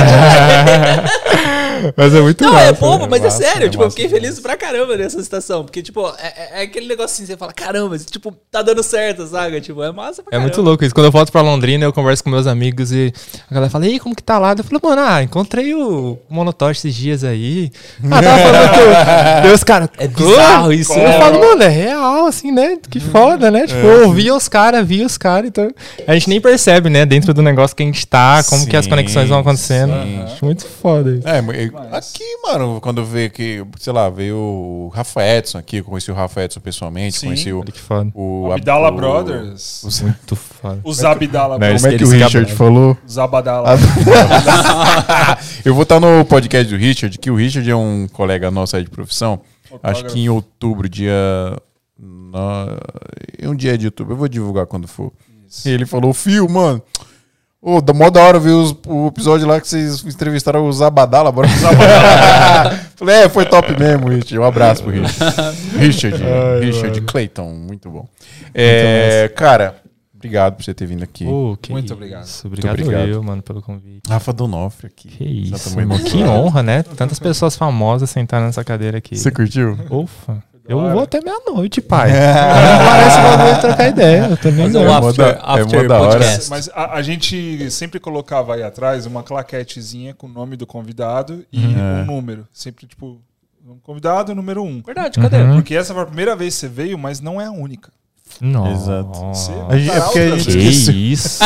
Mas 1.96 2.14
é 2.14 2.20
muito 2.20 2.44
Não, 2.44 2.50
é 2.58 2.70
massa, 2.70 2.72
bobo, 2.74 3.04
né? 3.04 3.08
mas 3.10 3.20
é 3.22 3.24
massa, 3.24 3.38
sério. 3.38 3.66
é 3.66 3.68
tipo, 3.70 3.82
eu 3.82 3.88
fiquei 3.90 4.06
feliz 4.08 4.38
pra 4.38 4.54
caramba 4.54 4.96
nessa 4.98 5.22
situação. 5.22 5.64
Porque, 5.64 5.80
tipo, 5.82 6.06
é, 6.18 6.26
é- 6.26 6.60
é 6.60 6.62
aquele 6.64 6.86
negócio 6.86 7.14
assim, 7.14 7.24
você 7.24 7.38
fala, 7.38 7.54
caramba, 7.54 7.96
isso, 7.96 8.04
tipo, 8.06 8.32
tá 8.50 8.60
dando 8.60 8.82
certo, 8.82 9.26
sabe? 9.26 9.60
Tipo, 9.62 9.82
é 9.82 9.90
massa 9.90 10.22
pra 10.22 10.28
É 10.30 10.32
caramba. 10.32 10.48
muito 10.48 10.60
louco 10.60 10.84
isso. 10.84 10.94
Quando 10.94 11.06
eu 11.06 11.10
volto 11.12 11.32
pra 11.32 11.40
Londrina, 11.40 11.84
eu 11.86 11.92
converso 11.92 12.22
com 12.22 12.28
meus 12.28 12.46
amigos 12.46 12.92
e 12.92 13.10
a 13.50 13.54
galera 13.54 13.70
fala, 13.70 13.86
e 13.86 13.92
aí, 13.92 13.98
como 14.00 14.14
que 14.14 14.22
tá 14.22 14.38
lá? 14.38 14.54
Eu 14.56 14.62
falo, 14.62 14.78
mano, 14.82 15.00
ah, 15.02 15.22
encontrei 15.22 15.74
o 15.74 16.18
Monotosh 16.28 16.78
esses 16.84 16.94
dias 16.94 17.24
aí. 17.24 17.70
Ah, 18.10 18.22
tava 18.22 18.38
falando 18.38 18.70
que 18.74 18.80
eu... 19.40 19.42
Deus, 19.48 19.64
cara... 19.64 19.88
É 19.96 20.06
bizarro 20.06 20.72
isso, 20.74 20.92
Eu 20.92 21.08
né? 21.08 21.18
falo, 21.18 21.40
mano, 21.40 21.62
é 21.62 21.68
real, 21.68 22.26
assim, 22.26 22.52
né? 22.52 22.76
Que 22.90 23.00
foda, 23.00 23.50
né? 23.50 23.66
Tipo, 23.66 23.80
eu 23.86 24.06
ouvia 24.08 24.34
os 24.34 24.48
caras, 24.48 24.86
via 24.86 25.06
os 25.06 25.16
caras, 25.20 25.48
então... 25.48 25.70
A 26.06 26.14
gente 26.14 26.28
nem 26.28 26.40
percebe, 26.40 26.90
né? 26.90 27.06
Dentro 27.06 27.32
do 27.32 27.42
negócio 27.42 27.76
que 27.76 27.82
a 27.82 27.86
gente 27.86 28.04
tá, 28.06 28.42
como 28.42 28.66
que 28.66 28.76
as 28.76 28.84
Sim, 28.86 28.90
conexões 28.90 29.28
vão 29.28 29.38
acontecendo. 29.38 29.92
sim. 30.02 30.22
Acho 30.22 30.44
muito 30.44 30.66
foda 30.66 31.10
isso. 31.12 31.28
É, 31.28 31.38
aqui, 31.96 32.24
mano, 32.42 32.80
quando 32.80 32.98
eu 33.02 33.04
vejo 33.04 33.30
que, 33.30 33.64
sei 33.78 33.92
lá, 33.92 34.08
veio 34.10 34.36
o 34.36 34.90
Rafa 34.92 35.22
Edson 35.24 35.58
aqui, 35.58 35.76
eu 35.76 35.84
conheci 35.84 36.10
o 36.10 36.14
Rafa 36.14 36.42
Edson 36.42 36.60
pessoalmente, 36.60 37.18
Sim. 37.18 37.26
conheci 37.26 37.52
o, 37.52 37.60
Olha 37.60 37.70
que 37.72 37.80
foda. 37.80 38.10
o 38.14 38.50
Abdala 38.52 38.88
o- 38.88 38.92
Brothers. 38.96 39.82
o- 39.84 40.04
Muito 40.04 40.34
foda. 40.36 40.80
Os 40.82 41.04
Abdala 41.04 41.58
Brothers. 41.58 41.82
como 41.82 41.94
é 41.94 41.98
que 41.98 42.04
o 42.04 42.08
Richard 42.08 42.52
falou? 42.54 42.98
Os 43.06 43.18
Abadala. 43.18 43.76
eu 45.64 45.74
vou 45.74 45.82
estar 45.82 46.00
no 46.00 46.24
podcast 46.24 46.72
do 46.72 46.76
Richard, 46.78 47.18
que 47.18 47.30
o 47.30 47.34
Richard 47.36 47.68
é 47.70 47.76
um 47.76 48.08
colega 48.12 48.50
nosso 48.50 48.76
aí 48.76 48.82
de 48.84 48.90
profissão. 48.90 49.40
Acho 49.82 50.04
que 50.06 50.18
em 50.20 50.28
outubro, 50.28 50.88
dia. 50.88 51.12
No... 52.00 53.50
Um 53.50 53.54
dia 53.54 53.76
de 53.76 53.86
outubro, 53.86 54.14
eu 54.14 54.16
vou 54.16 54.28
divulgar 54.28 54.66
quando 54.66 54.88
for. 54.88 55.12
E 55.66 55.68
ele 55.70 55.84
falou, 55.86 56.14
Fio, 56.14 56.48
mano. 56.48 56.80
Ô, 57.62 57.78
da 57.82 57.92
mó 57.92 58.08
da 58.08 58.22
hora 58.22 58.38
ver 58.38 58.52
os- 58.52 58.74
o 58.86 59.08
episódio 59.08 59.46
lá 59.46 59.60
que 59.60 59.68
vocês 59.68 60.02
entrevistaram 60.06 60.66
o 60.66 60.72
Zabadala. 60.72 61.30
Bora 61.30 61.46
Falei, 62.96 63.16
é, 63.16 63.28
foi 63.28 63.44
top 63.44 63.78
mesmo, 63.78 64.08
Richard. 64.08 64.38
Um 64.38 64.44
abraço 64.44 64.82
pro 64.82 64.92
Richard. 64.92 65.36
Richard, 65.76 66.24
Richard 66.64 67.00
Clayton, 67.02 67.50
muito 67.52 67.90
bom. 67.90 68.08
É, 68.54 69.30
cara, 69.36 69.76
obrigado 70.14 70.56
por 70.56 70.64
você 70.64 70.72
ter 70.72 70.86
vindo 70.86 71.02
aqui. 71.02 71.26
Que 71.60 71.70
Muito 71.72 71.86
isso. 71.86 71.94
obrigado. 71.94 72.26
Obrigado, 72.44 72.80
obrigado. 72.80 73.08
eu, 73.08 73.22
mano, 73.22 73.42
pelo 73.42 73.60
convite. 73.60 74.02
Rafa 74.08 74.32
Donofre 74.32 74.86
aqui. 74.86 75.08
Que 75.08 75.24
isso, 75.24 75.74
mano. 75.76 75.98
Que 76.02 76.22
honra, 76.24 76.62
né? 76.62 76.82
Tantas 76.82 77.18
pessoas 77.18 77.56
famosas 77.56 78.08
sentaram 78.08 78.46
nessa 78.46 78.64
cadeira 78.64 78.96
aqui. 78.98 79.16
Você 79.18 79.30
curtiu? 79.30 79.76
Ufa. 79.90 80.42
Eu 80.70 80.90
vou 80.92 81.02
até 81.02 81.20
meia-noite, 81.20 81.80
pai. 81.80 82.10
Não 82.12 82.86
parece 82.86 83.16
que 83.20 83.26
eu 83.26 83.46
vou 83.52 83.60
trocar 83.60 83.88
ideia. 83.88 84.26
Eu 84.30 84.36
também 84.36 84.66
um 84.66 84.70
não. 84.70 84.84
mó 84.84 85.08
after, 85.08 85.26
é 85.26 85.38
after 85.42 85.90
hora. 85.90 86.10
podcast. 86.10 86.50
Mas 86.50 86.68
a, 86.72 86.94
a 86.94 87.02
gente 87.02 87.70
sempre 87.70 87.98
colocava 87.98 88.54
aí 88.54 88.62
atrás 88.62 89.04
uma 89.06 89.22
claquetezinha 89.22 90.14
com 90.14 90.26
o 90.26 90.30
nome 90.30 90.56
do 90.56 90.66
convidado 90.66 91.44
e 91.52 91.58
É. 91.64 92.02
um 92.02 92.04
número. 92.04 92.46
Sempre, 92.52 92.86
tipo, 92.86 93.20
um 93.66 93.78
convidado 93.82 94.34
número 94.34 94.62
um. 94.62 94.80
Verdade, 94.80 95.18
cadê? 95.20 95.38
Uhum. 95.38 95.54
Porque 95.56 95.74
essa 95.74 95.92
foi 95.92 96.02
a 96.02 96.06
primeira 96.06 96.36
vez 96.36 96.54
que 96.54 96.60
você 96.60 96.68
veio, 96.68 96.98
mas 96.98 97.20
não 97.20 97.40
é 97.40 97.46
a 97.46 97.50
única. 97.50 97.90
Nossa. 98.40 98.72
Exato. 98.72 99.66
A 99.70 99.76
gente- 99.78 99.90
é 99.90 100.00
porque 100.00 100.18
a 100.18 100.28
gente 100.38 100.44
Que 100.58 100.58
esqueceu. 100.68 100.94
isso. 100.94 101.42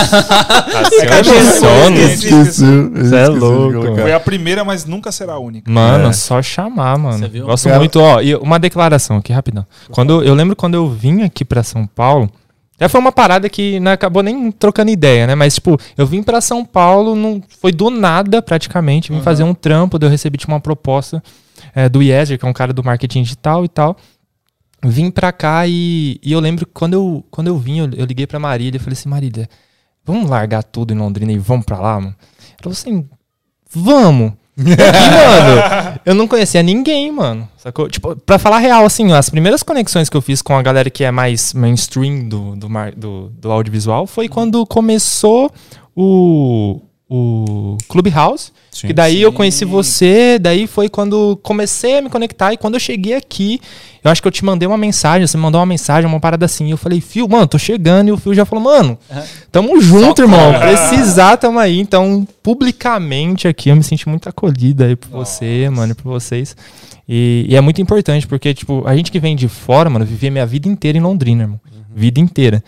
Esqueceu. 1.96 3.06
Cê 3.08 3.16
é 3.16 3.26
louco. 3.28 3.96
Foi 3.96 4.12
a 4.12 4.20
primeira, 4.20 4.64
mas 4.64 4.84
nunca 4.84 5.10
será 5.12 5.34
a 5.34 5.38
única. 5.38 5.70
Mano, 5.70 6.08
É. 6.08 6.12
só 6.12 6.40
chamar, 6.42 6.98
mano. 6.98 7.18
Você 7.18 7.28
viu? 7.28 7.46
Gosto 7.46 7.64
Cara- 7.64 7.78
muito, 7.78 8.00
ó. 8.00 8.20
E 8.20 8.34
uma 8.36 8.58
declaração 8.58 9.16
aqui, 9.18 9.32
rapidão. 9.32 9.66
Quando, 9.90 10.22
eu 10.22 10.34
lembro 10.34 10.56
quando 10.56 10.74
eu 10.74 10.88
vim 10.88 11.22
aqui 11.22 11.44
pra 11.44 11.62
São 11.62 11.86
Paulo, 11.86 12.30
Até 12.76 12.88
foi 12.88 13.00
uma 13.00 13.12
parada 13.12 13.48
que 13.48 13.78
não 13.78 13.92
acabou 13.92 14.20
nem 14.20 14.50
trocando 14.50 14.90
ideia, 14.90 15.28
né? 15.28 15.36
Mas, 15.36 15.54
tipo, 15.54 15.78
eu 15.96 16.04
vim 16.04 16.24
pra 16.24 16.40
São 16.40 16.64
Paulo, 16.64 17.14
não, 17.14 17.40
foi 17.60 17.70
do 17.70 17.88
nada 17.88 18.42
praticamente. 18.42 19.12
Vim 19.12 19.20
fazer 19.20 19.44
um 19.44 19.54
trampo, 19.54 19.96
daí 19.96 20.08
eu 20.08 20.10
recebi 20.10 20.36
tipo, 20.36 20.50
uma 20.50 20.58
proposta 20.58 21.22
é, 21.72 21.88
do 21.88 22.02
Yezer, 22.02 22.36
que 22.36 22.44
é 22.44 22.48
um 22.48 22.52
cara 22.52 22.72
do 22.72 22.82
marketing 22.82 23.22
digital 23.22 23.64
e 23.64 23.68
tal. 23.68 23.96
Vim 24.84 25.10
pra 25.10 25.32
cá 25.32 25.66
e, 25.66 26.18
e 26.22 26.32
eu 26.32 26.40
lembro 26.40 26.66
que 26.66 26.72
quando 26.72 26.94
eu, 26.94 27.24
quando 27.30 27.48
eu 27.48 27.58
vim, 27.58 27.78
eu, 27.78 27.90
eu 27.96 28.04
liguei 28.04 28.26
pra 28.26 28.38
Marília 28.38 28.76
e 28.76 28.80
falei 28.80 28.92
assim: 28.92 29.08
Marília, 29.08 29.48
vamos 30.04 30.28
largar 30.28 30.62
tudo 30.62 30.92
em 30.92 30.98
Londrina 30.98 31.32
e 31.32 31.38
vamos 31.38 31.64
pra 31.64 31.80
lá, 31.80 32.00
mano? 32.00 32.14
Ela 32.18 32.58
falou 32.62 32.72
assim: 32.72 33.08
vamos. 33.70 34.32
E, 34.56 34.62
mano, 34.62 36.00
eu 36.06 36.14
não 36.14 36.28
conhecia 36.28 36.62
ninguém, 36.62 37.10
mano. 37.10 37.48
Sacou? 37.56 37.88
Tipo, 37.88 38.14
pra 38.14 38.38
falar 38.38 38.58
real, 38.58 38.84
assim, 38.84 39.12
as 39.12 39.28
primeiras 39.28 39.62
conexões 39.62 40.08
que 40.08 40.16
eu 40.16 40.22
fiz 40.22 40.42
com 40.42 40.56
a 40.56 40.62
galera 40.62 40.90
que 40.90 41.02
é 41.02 41.10
mais 41.10 41.52
mainstream 41.52 42.28
do, 42.28 42.54
do, 42.54 42.68
do, 42.96 43.28
do 43.30 43.50
audiovisual 43.50 44.06
foi 44.06 44.28
quando 44.28 44.64
começou 44.66 45.50
o, 45.96 46.80
o 47.08 47.76
Clubhouse. 47.88 48.52
Sim. 48.70 48.88
que 48.88 48.92
daí 48.92 49.22
eu 49.22 49.32
conheci 49.32 49.64
você, 49.64 50.36
daí 50.36 50.66
foi 50.66 50.88
quando 50.88 51.38
comecei 51.42 51.98
a 51.98 52.02
me 52.02 52.10
conectar. 52.10 52.52
E 52.52 52.56
quando 52.56 52.74
eu 52.74 52.80
cheguei 52.80 53.14
aqui, 53.14 53.60
eu 54.02 54.10
acho 54.10 54.20
que 54.20 54.26
eu 54.26 54.32
te 54.32 54.44
mandei 54.44 54.66
uma 54.66 54.76
mensagem, 54.76 55.26
você 55.26 55.36
me 55.36 55.42
mandou 55.42 55.60
uma 55.60 55.66
mensagem, 55.66 56.08
uma 56.08 56.18
parada 56.18 56.44
assim. 56.44 56.66
E 56.66 56.70
eu 56.72 56.76
falei, 56.76 57.00
Fio, 57.00 57.28
mano, 57.28 57.46
tô 57.46 57.58
chegando. 57.58 58.08
E 58.08 58.12
o 58.12 58.16
Fio 58.16 58.34
já 58.34 58.44
falou, 58.44 58.64
mano, 58.64 58.98
tamo 59.52 59.80
junto, 59.80 60.22
irmão. 60.22 60.54
Precisar, 60.58 61.36
tamo 61.36 61.58
aí. 61.58 61.78
Então, 61.78 62.26
publicamente 62.42 63.46
aqui, 63.46 63.68
eu 63.68 63.76
me 63.76 63.84
senti 63.84 64.08
muito 64.08 64.28
acolhida 64.28 64.86
aí 64.86 64.96
por 64.96 65.10
você, 65.10 65.70
mano, 65.70 65.92
e 65.92 65.94
por 65.94 66.10
vocês. 66.10 66.56
E, 67.08 67.46
e 67.48 67.54
é 67.54 67.60
muito 67.60 67.80
importante, 67.80 68.26
porque, 68.26 68.52
tipo, 68.52 68.82
a 68.86 68.96
gente 68.96 69.12
que 69.12 69.20
vem 69.20 69.36
de 69.36 69.46
fora, 69.46 69.88
mano, 69.88 70.04
vivi 70.04 70.28
a 70.28 70.30
minha 70.30 70.46
vida 70.46 70.68
inteira 70.68 70.98
em 70.98 71.00
Londrina, 71.00 71.44
irmão. 71.44 71.60
Vida 71.94 72.18
inteira. 72.18 72.62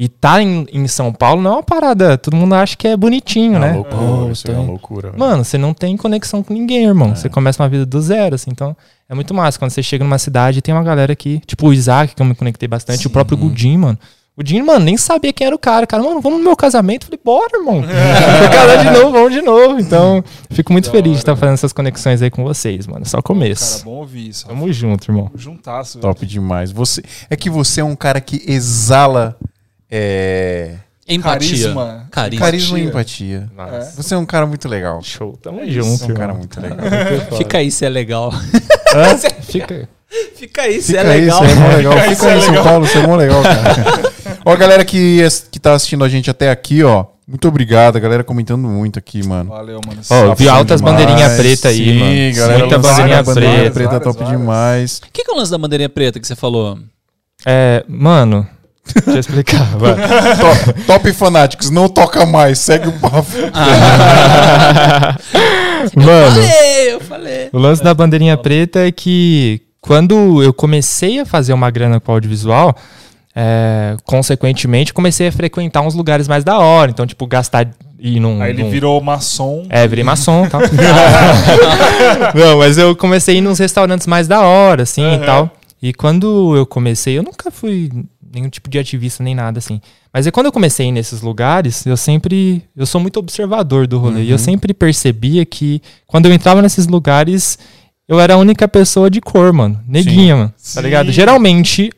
E 0.00 0.08
tá 0.08 0.40
em, 0.40 0.64
em 0.72 0.86
São 0.86 1.12
Paulo 1.12 1.42
não 1.42 1.50
é 1.50 1.54
uma 1.56 1.62
parada. 1.64 2.16
Todo 2.16 2.36
mundo 2.36 2.54
acha 2.54 2.76
que 2.76 2.86
é 2.86 2.96
bonitinho, 2.96 3.56
É 3.56 3.58
uma 3.58 3.66
né? 3.66 3.72
loucura, 3.74 4.00
Oh, 4.26 4.30
isso 4.30 4.46
é 4.46 4.50
tem- 4.52 4.60
uma 4.60 4.70
loucura. 4.70 5.08
velho. 5.08 5.18
Mano, 5.18 5.44
você 5.44 5.58
não 5.58 5.74
tem 5.74 5.96
conexão 5.96 6.40
com 6.40 6.54
ninguém, 6.54 6.84
irmão. 6.86 7.16
Você 7.16 7.28
começa 7.28 7.60
uma 7.60 7.68
vida 7.68 7.84
do 7.84 8.00
zero, 8.00 8.36
assim. 8.36 8.50
Então, 8.52 8.76
é 9.08 9.14
muito 9.14 9.34
massa. 9.34 9.58
Quando 9.58 9.72
você 9.72 9.82
chega 9.82 10.04
numa 10.04 10.18
cidade, 10.18 10.62
tem 10.62 10.72
uma 10.72 10.84
galera 10.84 11.16
que, 11.16 11.40
tipo 11.46 11.66
o 11.66 11.72
Isaac, 11.72 12.14
que 12.14 12.22
eu 12.22 12.26
me 12.26 12.36
conectei 12.36 12.68
bastante, 12.68 13.08
o 13.08 13.10
próprio 13.10 13.36
Gudim, 13.36 13.76
mano. 13.76 13.98
O 14.36 14.38
Gudim, 14.38 14.62
mano, 14.62 14.84
nem 14.84 14.96
sabia 14.96 15.32
quem 15.32 15.48
era 15.48 15.56
o 15.56 15.58
cara. 15.58 15.84
Cara, 15.84 16.00
mano, 16.00 16.20
vamos 16.20 16.38
no 16.38 16.44
meu 16.44 16.54
casamento. 16.54 17.02
Eu 17.02 17.06
falei, 17.06 17.20
bora, 17.24 17.58
irmão. 17.58 17.82
Casar 18.54 18.84
de 18.84 18.90
novo, 18.96 19.10
vamos 19.10 19.32
de 19.32 19.42
novo. 19.42 19.80
Então, 19.80 20.22
fico 20.50 20.72
muito 20.72 20.92
feliz 20.92 21.14
de 21.14 21.18
estar 21.18 21.34
fazendo 21.34 21.54
essas 21.54 21.72
conexões 21.72 22.22
aí 22.22 22.30
com 22.30 22.44
vocês, 22.44 22.86
mano. 22.86 23.04
Só 23.04 23.16
Cara, 23.16 23.22
começo. 23.22 23.84
bom 23.84 23.96
ouvir 23.96 24.28
isso. 24.28 24.46
Tamo 24.46 24.72
junto, 24.72 25.10
irmão. 25.10 25.28
Juntasso. 25.34 25.98
Top 25.98 26.24
demais. 26.24 26.70
Você, 26.70 27.02
é 27.28 27.34
que 27.34 27.50
você 27.50 27.80
é 27.80 27.84
um 27.84 27.96
cara 27.96 28.20
que 28.20 28.40
exala 28.46 29.36
é, 29.90 30.74
Empatia. 31.08 31.32
Carisma. 31.32 32.06
Carisma. 32.10 32.44
carisma 32.44 32.78
e 32.78 32.82
Empatia. 32.84 33.50
Nossa. 33.56 34.02
Você 34.02 34.14
é 34.14 34.18
um 34.18 34.26
cara 34.26 34.46
muito 34.46 34.68
legal. 34.68 35.02
Show. 35.02 35.38
Tamo 35.40 35.60
Você 35.60 35.70
junto, 35.70 36.04
é 36.04 36.06
um 36.06 36.14
cara 36.14 36.34
muito 36.34 36.60
legal. 36.60 36.78
Fica 37.38 37.58
aí 37.58 37.70
se 37.70 37.84
é 37.84 37.88
legal. 37.88 38.30
Hã? 38.94 39.16
Fica. 39.42 39.88
Fica 40.34 40.62
aí 40.62 40.80
se 40.80 40.88
Fica 40.92 41.00
é 41.00 41.10
aí, 41.12 41.20
legal. 41.22 41.38
você 41.38 41.52
é 41.52 41.54
mó 41.54 41.68
legal. 41.68 41.92
Fica 42.00 42.28
aí, 42.28 42.42
São 42.42 42.62
Paulo, 42.62 42.86
você 42.86 42.98
é 42.98 43.06
mó 43.06 43.16
legal, 43.16 43.42
cara. 43.42 44.12
ó, 44.44 44.56
galera 44.56 44.84
que, 44.84 45.20
que 45.50 45.58
tá 45.58 45.74
assistindo 45.74 46.04
a 46.04 46.08
gente 46.08 46.30
até 46.30 46.50
aqui, 46.50 46.82
ó. 46.82 47.06
Muito 47.26 47.46
obrigado, 47.46 47.96
a 47.96 48.00
galera 48.00 48.24
comentando 48.24 48.66
muito 48.66 48.98
aqui, 48.98 49.26
mano. 49.26 49.50
Valeu, 49.50 49.80
mano. 49.86 50.00
Ó, 50.10 50.24
eu 50.24 50.34
vi 50.34 50.48
altas 50.48 50.80
bandeirinhas 50.80 51.36
preta 51.36 51.68
aí, 51.68 51.76
Sim, 51.76 51.98
mano. 51.98 52.36
galera. 52.36 52.58
Muita 52.60 52.78
bandeirinha 52.78 53.18
a 53.18 53.22
bandeirinha 53.22 53.56
preta. 53.58 53.74
preta, 53.74 53.90
Várias, 53.90 54.04
top 54.04 54.18
várias. 54.24 54.40
demais. 54.40 54.98
O 54.98 55.12
que, 55.12 55.24
que 55.24 55.30
é 55.30 55.34
o 55.34 55.36
lance 55.36 55.50
da 55.50 55.58
bandeirinha 55.58 55.88
preta 55.90 56.18
que 56.18 56.26
você 56.26 56.34
falou? 56.34 56.78
É, 57.44 57.84
mano, 57.86 58.46
deixa 58.94 59.10
eu 59.10 59.18
explicar. 59.20 59.64
vai. 59.76 59.94
top, 59.94 60.82
top 60.86 61.12
Fanatics, 61.12 61.70
não 61.70 61.88
toca 61.88 62.24
mais, 62.26 62.58
segue 62.58 62.88
o 62.88 62.92
papo. 62.92 63.26
Mano, 65.94 66.32
Falei, 66.42 66.92
eu 66.94 67.00
falei. 67.00 67.48
o 67.52 67.58
lance 67.58 67.82
da 67.82 67.94
bandeirinha 67.94 68.36
preta 68.36 68.80
é 68.86 68.92
que 68.92 69.60
quando 69.80 70.42
eu 70.42 70.52
comecei 70.52 71.20
a 71.20 71.24
fazer 71.26 71.52
uma 71.52 71.70
grana 71.70 72.00
com 72.00 72.12
audiovisual, 72.12 72.74
é, 73.34 73.96
consequentemente 74.04 74.92
comecei 74.92 75.28
a 75.28 75.32
frequentar 75.32 75.80
uns 75.82 75.94
lugares 75.94 76.26
mais 76.26 76.42
da 76.44 76.58
hora. 76.58 76.90
Então, 76.90 77.06
tipo, 77.06 77.26
gastar 77.26 77.68
ir 77.98 78.18
num. 78.20 78.42
Aí 78.42 78.50
ele 78.50 78.64
num- 78.64 78.70
virou 78.70 79.00
maçom. 79.00 79.64
É, 79.70 79.86
virei 79.86 80.02
maçom 80.04 80.44
e 80.46 80.48
tal. 80.50 80.60
Não, 82.34 82.58
mas 82.58 82.76
eu 82.76 82.94
comecei 82.96 83.36
a 83.36 83.38
ir 83.38 83.40
nos 83.40 83.58
restaurantes 83.58 84.06
mais 84.06 84.26
da 84.26 84.40
hora, 84.40 84.82
assim 84.82 85.14
e 85.14 85.18
tal. 85.24 85.50
E 85.80 85.94
quando 85.94 86.56
eu 86.56 86.66
comecei, 86.66 87.16
eu 87.16 87.22
nunca 87.22 87.50
fui 87.52 87.88
nenhum 88.32 88.48
tipo 88.48 88.68
de 88.68 88.78
ativista 88.78 89.22
nem 89.22 89.34
nada 89.34 89.58
assim. 89.58 89.80
Mas 90.12 90.26
aí 90.26 90.32
quando 90.32 90.46
eu 90.46 90.52
comecei 90.52 90.86
a 90.86 90.88
ir 90.88 90.92
nesses 90.92 91.20
lugares, 91.22 91.84
eu 91.86 91.96
sempre. 91.96 92.62
Eu 92.76 92.86
sou 92.86 93.00
muito 93.00 93.18
observador 93.18 93.86
do 93.86 93.98
rolê. 93.98 94.22
E 94.24 94.30
eu 94.30 94.38
sempre 94.38 94.72
percebia 94.74 95.44
que 95.46 95.80
quando 96.06 96.26
eu 96.26 96.32
entrava 96.32 96.60
nesses 96.62 96.86
lugares, 96.86 97.58
eu 98.08 98.18
era 98.18 98.34
a 98.34 98.36
única 98.38 98.66
pessoa 98.66 99.10
de 99.10 99.20
cor, 99.20 99.52
mano. 99.52 99.80
Neguinha, 99.86 100.36
mano. 100.36 100.54
Tá 100.74 100.80
ligado? 100.80 101.06
Sim. 101.06 101.12
Geralmente 101.12 101.90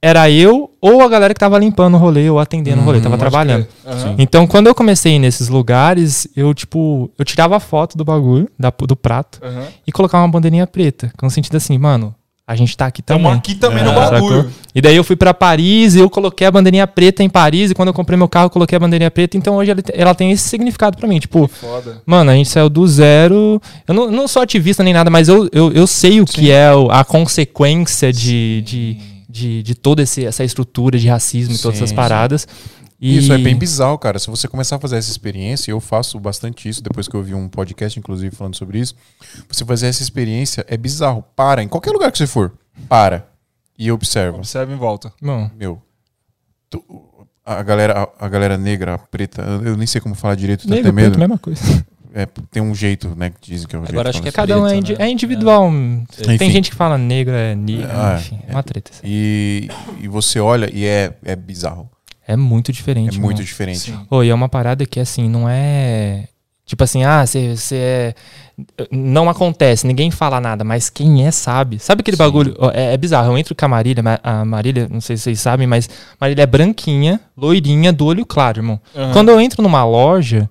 era 0.00 0.30
eu 0.30 0.70
ou 0.80 1.02
a 1.02 1.08
galera 1.08 1.34
que 1.34 1.40
tava 1.40 1.58
limpando 1.58 1.94
o 1.94 1.98
rolê 1.98 2.30
ou 2.30 2.38
atendendo 2.38 2.80
o 2.80 2.84
rolê, 2.84 3.00
tava 3.00 3.18
trabalhando. 3.18 3.66
Aham. 3.84 4.14
Então, 4.16 4.46
quando 4.46 4.68
eu 4.68 4.74
comecei 4.74 5.16
a 5.16 5.18
nesses 5.18 5.48
lugares, 5.48 6.28
eu, 6.36 6.54
tipo, 6.54 7.10
eu 7.18 7.24
tirava 7.24 7.58
foto 7.58 7.98
do 7.98 8.04
bagulho, 8.04 8.48
da- 8.56 8.70
do 8.86 8.94
prato, 8.94 9.40
Aham. 9.42 9.64
e 9.84 9.90
colocava 9.90 10.24
uma 10.24 10.30
bandeirinha 10.30 10.68
preta. 10.68 11.10
Com 11.18 11.26
o 11.26 11.30
sentido 11.30 11.56
assim, 11.56 11.76
mano, 11.78 12.14
a 12.48 12.56
gente 12.56 12.74
tá 12.74 12.86
aqui 12.86 13.02
também. 13.02 13.30
aqui 13.30 13.54
também 13.54 13.84
no 13.84 13.90
É, 13.90 13.94
bagulho. 13.94 14.36
sacou? 14.42 14.50
E 14.74 14.80
daí 14.80 14.96
eu 14.96 15.04
fui 15.04 15.16
pra 15.16 15.34
Paris 15.34 15.94
e 15.94 15.98
eu 15.98 16.08
coloquei 16.08 16.46
a 16.46 16.50
bandeirinha 16.50 16.86
preta 16.86 17.22
em 17.22 17.28
Paris. 17.28 17.70
E 17.70 17.74
quando 17.74 17.88
eu 17.88 17.92
comprei 17.94 18.16
meu 18.16 18.26
carro, 18.26 18.46
eu 18.46 18.50
coloquei 18.50 18.74
a 18.74 18.80
bandeirinha 18.80 19.10
preta. 19.10 19.36
Então 19.36 19.56
hoje 19.56 19.70
ela, 19.70 19.82
te- 19.82 19.92
ela 19.94 20.14
tem 20.14 20.30
esse 20.30 20.48
significado 20.48 20.96
pra 20.96 21.06
mim. 21.06 21.18
Tipo, 21.18 21.46
Foda. 21.46 22.00
mano, 22.06 22.30
a 22.30 22.34
gente 22.34 22.48
saiu 22.48 22.70
do 22.70 22.86
zero. 22.88 23.60
Eu 23.86 23.92
não, 23.94 24.10
não 24.10 24.26
sou 24.26 24.40
ativista 24.40 24.82
nem 24.82 24.94
nada, 24.94 25.10
mas 25.10 25.28
eu, 25.28 25.46
eu, 25.52 25.70
eu 25.72 25.86
sei 25.86 26.20
o 26.22 26.24
que 26.24 26.50
é 26.50 26.70
a 26.90 27.04
consequência 27.04 28.10
de, 28.12 28.62
de, 28.64 28.96
de, 29.28 29.62
de 29.62 29.74
toda 29.74 30.02
esse- 30.02 30.24
essa 30.24 30.42
estrutura 30.42 30.98
de 30.98 31.06
racismo 31.06 31.54
e 31.54 31.58
todas 31.58 31.76
Sim, 31.76 31.82
essas 31.84 31.90
sim. 31.90 31.96
paradas. 31.96 32.48
E- 33.00 33.16
Isso 33.18 33.32
é 33.32 33.38
bem 33.38 33.56
bizarro, 33.56 33.96
cara. 33.98 34.18
Se 34.18 34.28
você 34.28 34.48
começar 34.48 34.76
a 34.76 34.78
fazer 34.80 34.96
essa 34.96 35.10
experiência, 35.10 35.70
eu 35.70 35.78
faço 35.80 36.18
bastante 36.18 36.68
isso 36.68 36.82
depois 36.82 37.06
que 37.06 37.14
eu 37.14 37.22
vi 37.22 37.32
um 37.34 37.48
podcast, 37.48 37.96
inclusive, 37.98 38.34
falando 38.34 38.56
sobre 38.56 38.80
isso. 38.80 38.94
Você 39.48 39.64
fazer 39.64 39.86
essa 39.86 40.02
experiência 40.02 40.64
é 40.68 40.76
bizarro. 40.76 41.24
Para, 41.36 41.62
em 41.62 41.68
qualquer 41.68 41.92
lugar 41.92 42.10
que 42.10 42.18
você 42.18 42.26
for, 42.26 42.52
para 42.88 43.28
e 43.78 43.90
observa. 43.92 44.36
Observa 44.38 44.72
em 44.72 44.76
volta. 44.76 45.12
Bom, 45.22 45.48
Meu, 45.56 45.80
tu- 46.68 46.84
a 47.46 47.62
galera, 47.62 48.10
a, 48.18 48.26
a 48.26 48.28
galera 48.28 48.58
negra, 48.58 48.94
a 48.94 48.98
preta, 48.98 49.42
eu 49.64 49.76
nem 49.76 49.86
sei 49.86 50.00
como 50.00 50.14
falar 50.16 50.34
direito, 50.34 50.66
tô 50.66 50.72
até 50.74 50.82
negro, 50.82 50.92
medo. 50.92 51.08
preto, 51.12 51.18
mesma 51.20 51.38
coisa. 51.38 51.86
É, 52.12 52.26
tem 52.50 52.60
um 52.62 52.74
jeito, 52.74 53.14
né, 53.16 53.30
que 53.40 53.50
dizem 53.52 53.68
que 53.68 53.76
é 53.76 53.78
o 53.78 53.82
jeito. 53.82 53.92
Agora 53.92 54.08
acho 54.10 54.20
que 54.20 54.28
é. 54.28 54.32
Cada 54.32 54.60
um 54.60 54.66
é, 54.66 54.74
indi- 54.74 54.98
né? 54.98 55.04
é 55.04 55.08
individual. 55.10 55.70
Tem 56.16 56.34
Enfim. 56.34 56.50
gente 56.50 56.70
que 56.70 56.76
fala 56.76 56.98
negro 56.98 57.32
é 57.34 57.54
negro, 57.54 57.86
Ah, 57.92 58.16
enfim, 58.18 58.40
é 58.48 58.50
uma 58.50 58.62
treta. 58.62 58.90
assim. 58.92 59.02
E, 59.04 59.68
e 60.00 60.08
você 60.08 60.40
olha 60.40 60.68
e 60.74 60.84
é, 60.84 61.14
é 61.22 61.36
bizarro. 61.36 61.88
É 62.28 62.36
muito 62.36 62.70
diferente. 62.72 63.16
É 63.16 63.20
muito 63.20 63.36
mano. 63.38 63.44
diferente. 63.46 63.78
Sim. 63.80 63.98
Ô, 64.10 64.22
e 64.22 64.28
é 64.28 64.34
uma 64.34 64.48
parada 64.48 64.84
que, 64.86 65.00
assim, 65.00 65.28
não 65.28 65.48
é. 65.48 66.28
Tipo 66.66 66.84
assim, 66.84 67.02
ah, 67.02 67.24
você 67.26 67.74
é. 67.74 68.14
Não 68.90 69.30
acontece, 69.30 69.86
ninguém 69.86 70.10
fala 70.10 70.38
nada, 70.40 70.62
mas 70.64 70.90
quem 70.90 71.24
é 71.26 71.30
sabe. 71.30 71.78
Sabe 71.78 72.00
aquele 72.02 72.16
Sim. 72.16 72.22
bagulho? 72.22 72.54
É, 72.74 72.92
é 72.92 72.96
bizarro. 72.96 73.32
Eu 73.32 73.38
entro 73.38 73.54
com 73.54 73.64
a 73.64 73.68
Marília, 73.68 74.02
ma- 74.02 74.20
a 74.22 74.44
Marília, 74.44 74.86
não 74.90 75.00
sei 75.00 75.16
se 75.16 75.22
vocês 75.22 75.40
sabem, 75.40 75.66
mas 75.66 75.88
Marília 76.20 76.42
é 76.42 76.46
branquinha, 76.46 77.18
loirinha, 77.36 77.92
do 77.92 78.04
olho 78.04 78.26
claro, 78.26 78.58
irmão. 78.58 78.78
Aham. 78.94 79.12
Quando 79.14 79.30
eu 79.30 79.40
entro 79.40 79.62
numa 79.62 79.82
loja, 79.84 80.50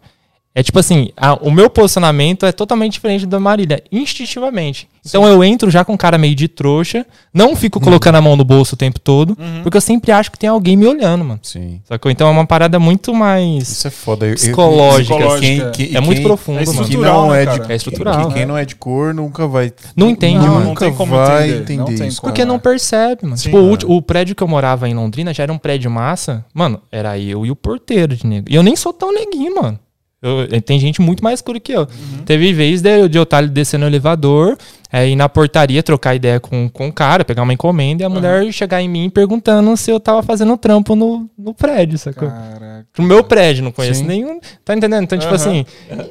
é 0.59 0.63
tipo 0.63 0.79
assim, 0.79 1.09
a- 1.15 1.35
o 1.35 1.51
meu 1.51 1.69
posicionamento 1.69 2.43
é 2.45 2.51
totalmente 2.51 2.93
diferente 2.93 3.27
da 3.27 3.39
Marília, 3.39 3.83
instintivamente. 3.91 4.89
Então 5.05 5.25
eu 5.25 5.41
entro 5.43 5.69
já 5.69 5.85
com 5.85 5.95
cara 5.97 6.17
meio 6.17 6.33
de 6.35 6.47
trouxa, 6.47 7.05
não 7.33 7.55
fico 7.55 7.79
colocando 7.79 8.15
a 8.15 8.21
mão 8.21 8.35
no 8.35 8.43
bolso 8.43 8.73
o 8.73 8.77
tempo 8.77 8.99
todo, 8.99 9.37
porque 9.63 9.77
eu 9.77 9.81
sempre 9.81 10.11
acho 10.11 10.31
que 10.31 10.37
tem 10.39 10.49
alguém 10.49 10.75
me 10.75 10.85
olhando, 10.85 11.23
mano. 11.23 11.39
Sim. 11.43 11.79
Sacou? 11.85 12.11
Então 12.11 12.27
é 12.27 12.31
uma 12.31 12.45
parada 12.45 12.79
muito 12.79 13.13
mais. 13.13 13.69
Isso 13.69 13.87
é 13.87 13.91
foda. 13.91 14.25
Eu- 14.25 14.31
eu- 14.31 14.35
Psicológica. 14.35 15.15
Psicológica. 15.15 15.71
Quem- 15.71 15.87
quem- 15.89 15.95
É 15.97 16.01
muito 16.01 16.21
profundo, 16.23 16.59
é 16.59 16.65
mano. 16.65 16.77
Que 16.79 16.83
estrutural, 16.83 17.21
não 17.21 17.29
né, 17.33 17.43
é 17.43 17.45
de 17.45 17.71
É 17.71 17.75
estrutural. 17.75 18.27
que 18.27 18.33
quem 18.33 18.45
não 18.45 18.57
é 18.57 18.65
de 18.65 18.75
cor 18.75 19.13
nunca 19.13 19.47
vai. 19.47 19.71
Não 19.95 20.09
entende, 20.09 20.39
Não, 20.39 20.47
mano. 20.47 20.59
não 20.59 20.65
nunca 20.69 20.85
tem 20.85 20.93
como 20.95 21.15
vai 21.15 21.43
entender, 21.51 21.61
entender, 21.61 21.77
não 21.77 21.85
tem 21.97 22.07
isso. 22.07 22.19
como. 22.21 22.33
Porque 22.33 22.43
não 22.45 22.59
percebe, 22.59 23.23
mano. 23.23 23.37
Sim, 23.37 23.43
tipo, 23.43 23.57
o, 23.59 23.73
é. 23.75 23.77
o 23.85 24.01
prédio 24.01 24.35
que 24.35 24.43
eu 24.43 24.47
morava 24.47 24.89
em 24.89 24.93
Londrina 24.95 25.33
já 25.33 25.43
era 25.43 25.53
um 25.53 25.57
prédio 25.57 25.89
massa. 25.91 26.43
Mano, 26.53 26.81
era 26.91 27.17
eu 27.17 27.45
e 27.45 27.51
o 27.51 27.55
porteiro 27.55 28.15
de 28.15 28.25
negro. 28.25 28.51
E 28.51 28.55
eu 28.55 28.63
nem 28.63 28.75
sou 28.75 28.91
tão 28.91 29.13
neguinho, 29.13 29.55
mano. 29.55 29.79
Eu- 30.21 30.47
eh, 30.51 30.59
tem 30.59 30.79
gente 30.79 30.99
muito 30.99 31.23
mais 31.23 31.39
escura 31.39 31.59
que 31.59 31.71
eu. 31.71 31.81
Uhum. 31.81 32.23
Teve 32.25 32.51
vez 32.51 32.81
de, 32.81 33.07
de 33.07 33.17
eu 33.19 33.23
estar 33.23 33.47
descendo 33.47 33.81
no 33.81 33.87
elevador, 33.89 34.57
é, 34.91 35.07
ir 35.07 35.15
na 35.15 35.29
portaria, 35.29 35.83
trocar 35.83 36.15
ideia 36.15 36.39
com, 36.39 36.67
com 36.69 36.87
o 36.87 36.93
cara, 36.93 37.23
pegar 37.23 37.43
uma 37.43 37.53
encomenda 37.53 38.01
e 38.01 38.05
a 38.05 38.09
mulher 38.09 38.51
chegar 38.51 38.81
em 38.81 38.89
mim 38.89 39.09
perguntando 39.11 39.77
se 39.77 39.91
eu 39.91 39.99
tava 39.99 40.23
fazendo 40.23 40.57
trampo 40.57 40.95
no, 40.95 41.29
no 41.37 41.53
prédio, 41.53 41.99
sacou? 41.99 42.29
Caraca. 42.29 42.87
No 42.97 43.03
meu 43.05 43.23
prédio, 43.23 43.63
não 43.63 43.71
conheço 43.71 43.99
Sim. 43.99 44.07
nenhum. 44.07 44.39
Tá 44.65 44.75
entendendo? 44.75 45.03
Então, 45.03 45.19
tipo 45.19 45.31
Aham. 45.33 45.35
assim, 45.35 45.65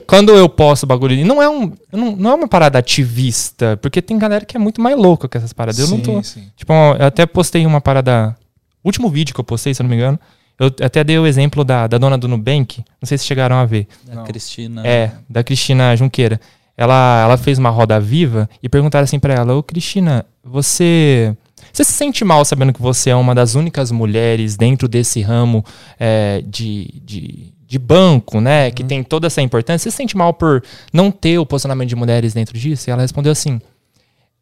quando 0.06 0.30
eu 0.32 0.48
posto 0.48 0.86
bagulho 0.86 1.14
ali, 1.14 1.24
não 1.24 1.42
é, 1.42 1.48
um, 1.48 1.72
não, 1.92 2.14
não 2.14 2.30
é 2.30 2.34
uma 2.34 2.48
parada 2.48 2.78
ativista, 2.78 3.76
porque 3.78 4.00
tem 4.00 4.16
galera 4.18 4.44
que 4.44 4.56
é 4.56 4.60
muito 4.60 4.80
mais 4.80 4.96
louca 4.96 5.28
com 5.28 5.36
essas 5.36 5.52
paradas. 5.52 5.80
Eu 5.80 5.88
não 5.88 5.98
tô. 6.00 6.22
Sim, 6.22 6.40
sim. 6.42 6.46
Tipo, 6.56 6.72
eu 6.98 7.06
até 7.06 7.26
postei 7.26 7.66
uma 7.66 7.80
parada. 7.80 8.36
Último 8.84 9.08
vídeo 9.08 9.34
que 9.34 9.40
eu 9.40 9.44
postei, 9.44 9.74
se 9.74 9.82
eu 9.82 9.84
não 9.84 9.90
me 9.90 9.96
engano, 9.96 10.20
Eu 10.58 10.68
até 10.82 11.04
dei 11.04 11.18
o 11.18 11.26
exemplo 11.26 11.64
da, 11.64 11.86
da 11.86 11.98
dona 11.98 12.16
do 12.16 12.26
Nubank, 12.26 12.82
não 13.00 13.06
sei 13.06 13.18
se 13.18 13.26
chegaram 13.26 13.56
a 13.56 13.64
ver. 13.64 13.86
A 14.10 14.22
Cristina. 14.22 14.86
É, 14.86 15.12
da 15.28 15.44
Cristina 15.44 15.94
Junqueira. 15.94 16.40
Ela, 16.76 17.22
ela 17.22 17.36
fez 17.36 17.58
uma 17.58 17.70
roda 17.70 17.98
viva 17.98 18.48
e 18.62 18.68
perguntaram 18.68 19.04
assim 19.04 19.18
pra 19.18 19.34
ela: 19.34 19.54
Ô 19.54 19.62
Cristina, 19.62 20.24
você. 20.42 21.34
Você 21.72 21.84
se 21.84 21.92
sente 21.92 22.24
mal 22.24 22.42
sabendo 22.44 22.72
que 22.72 22.80
você 22.80 23.10
é 23.10 23.16
uma 23.16 23.34
das 23.34 23.54
únicas 23.54 23.90
mulheres 23.90 24.56
dentro 24.56 24.88
desse 24.88 25.20
ramo 25.20 25.62
é, 26.00 26.42
de, 26.46 27.02
de, 27.04 27.52
de 27.66 27.78
banco, 27.78 28.40
né? 28.40 28.70
Que 28.70 28.82
tem 28.82 29.02
toda 29.02 29.26
essa 29.26 29.42
importância. 29.42 29.84
Você 29.84 29.90
se 29.90 29.96
sente 29.96 30.16
mal 30.16 30.32
por 30.32 30.62
não 30.90 31.10
ter 31.10 31.38
o 31.38 31.44
posicionamento 31.44 31.88
de 31.90 31.96
mulheres 31.96 32.32
dentro 32.32 32.58
disso? 32.58 32.88
E 32.88 32.90
ela 32.90 33.02
respondeu 33.02 33.32
assim: 33.32 33.60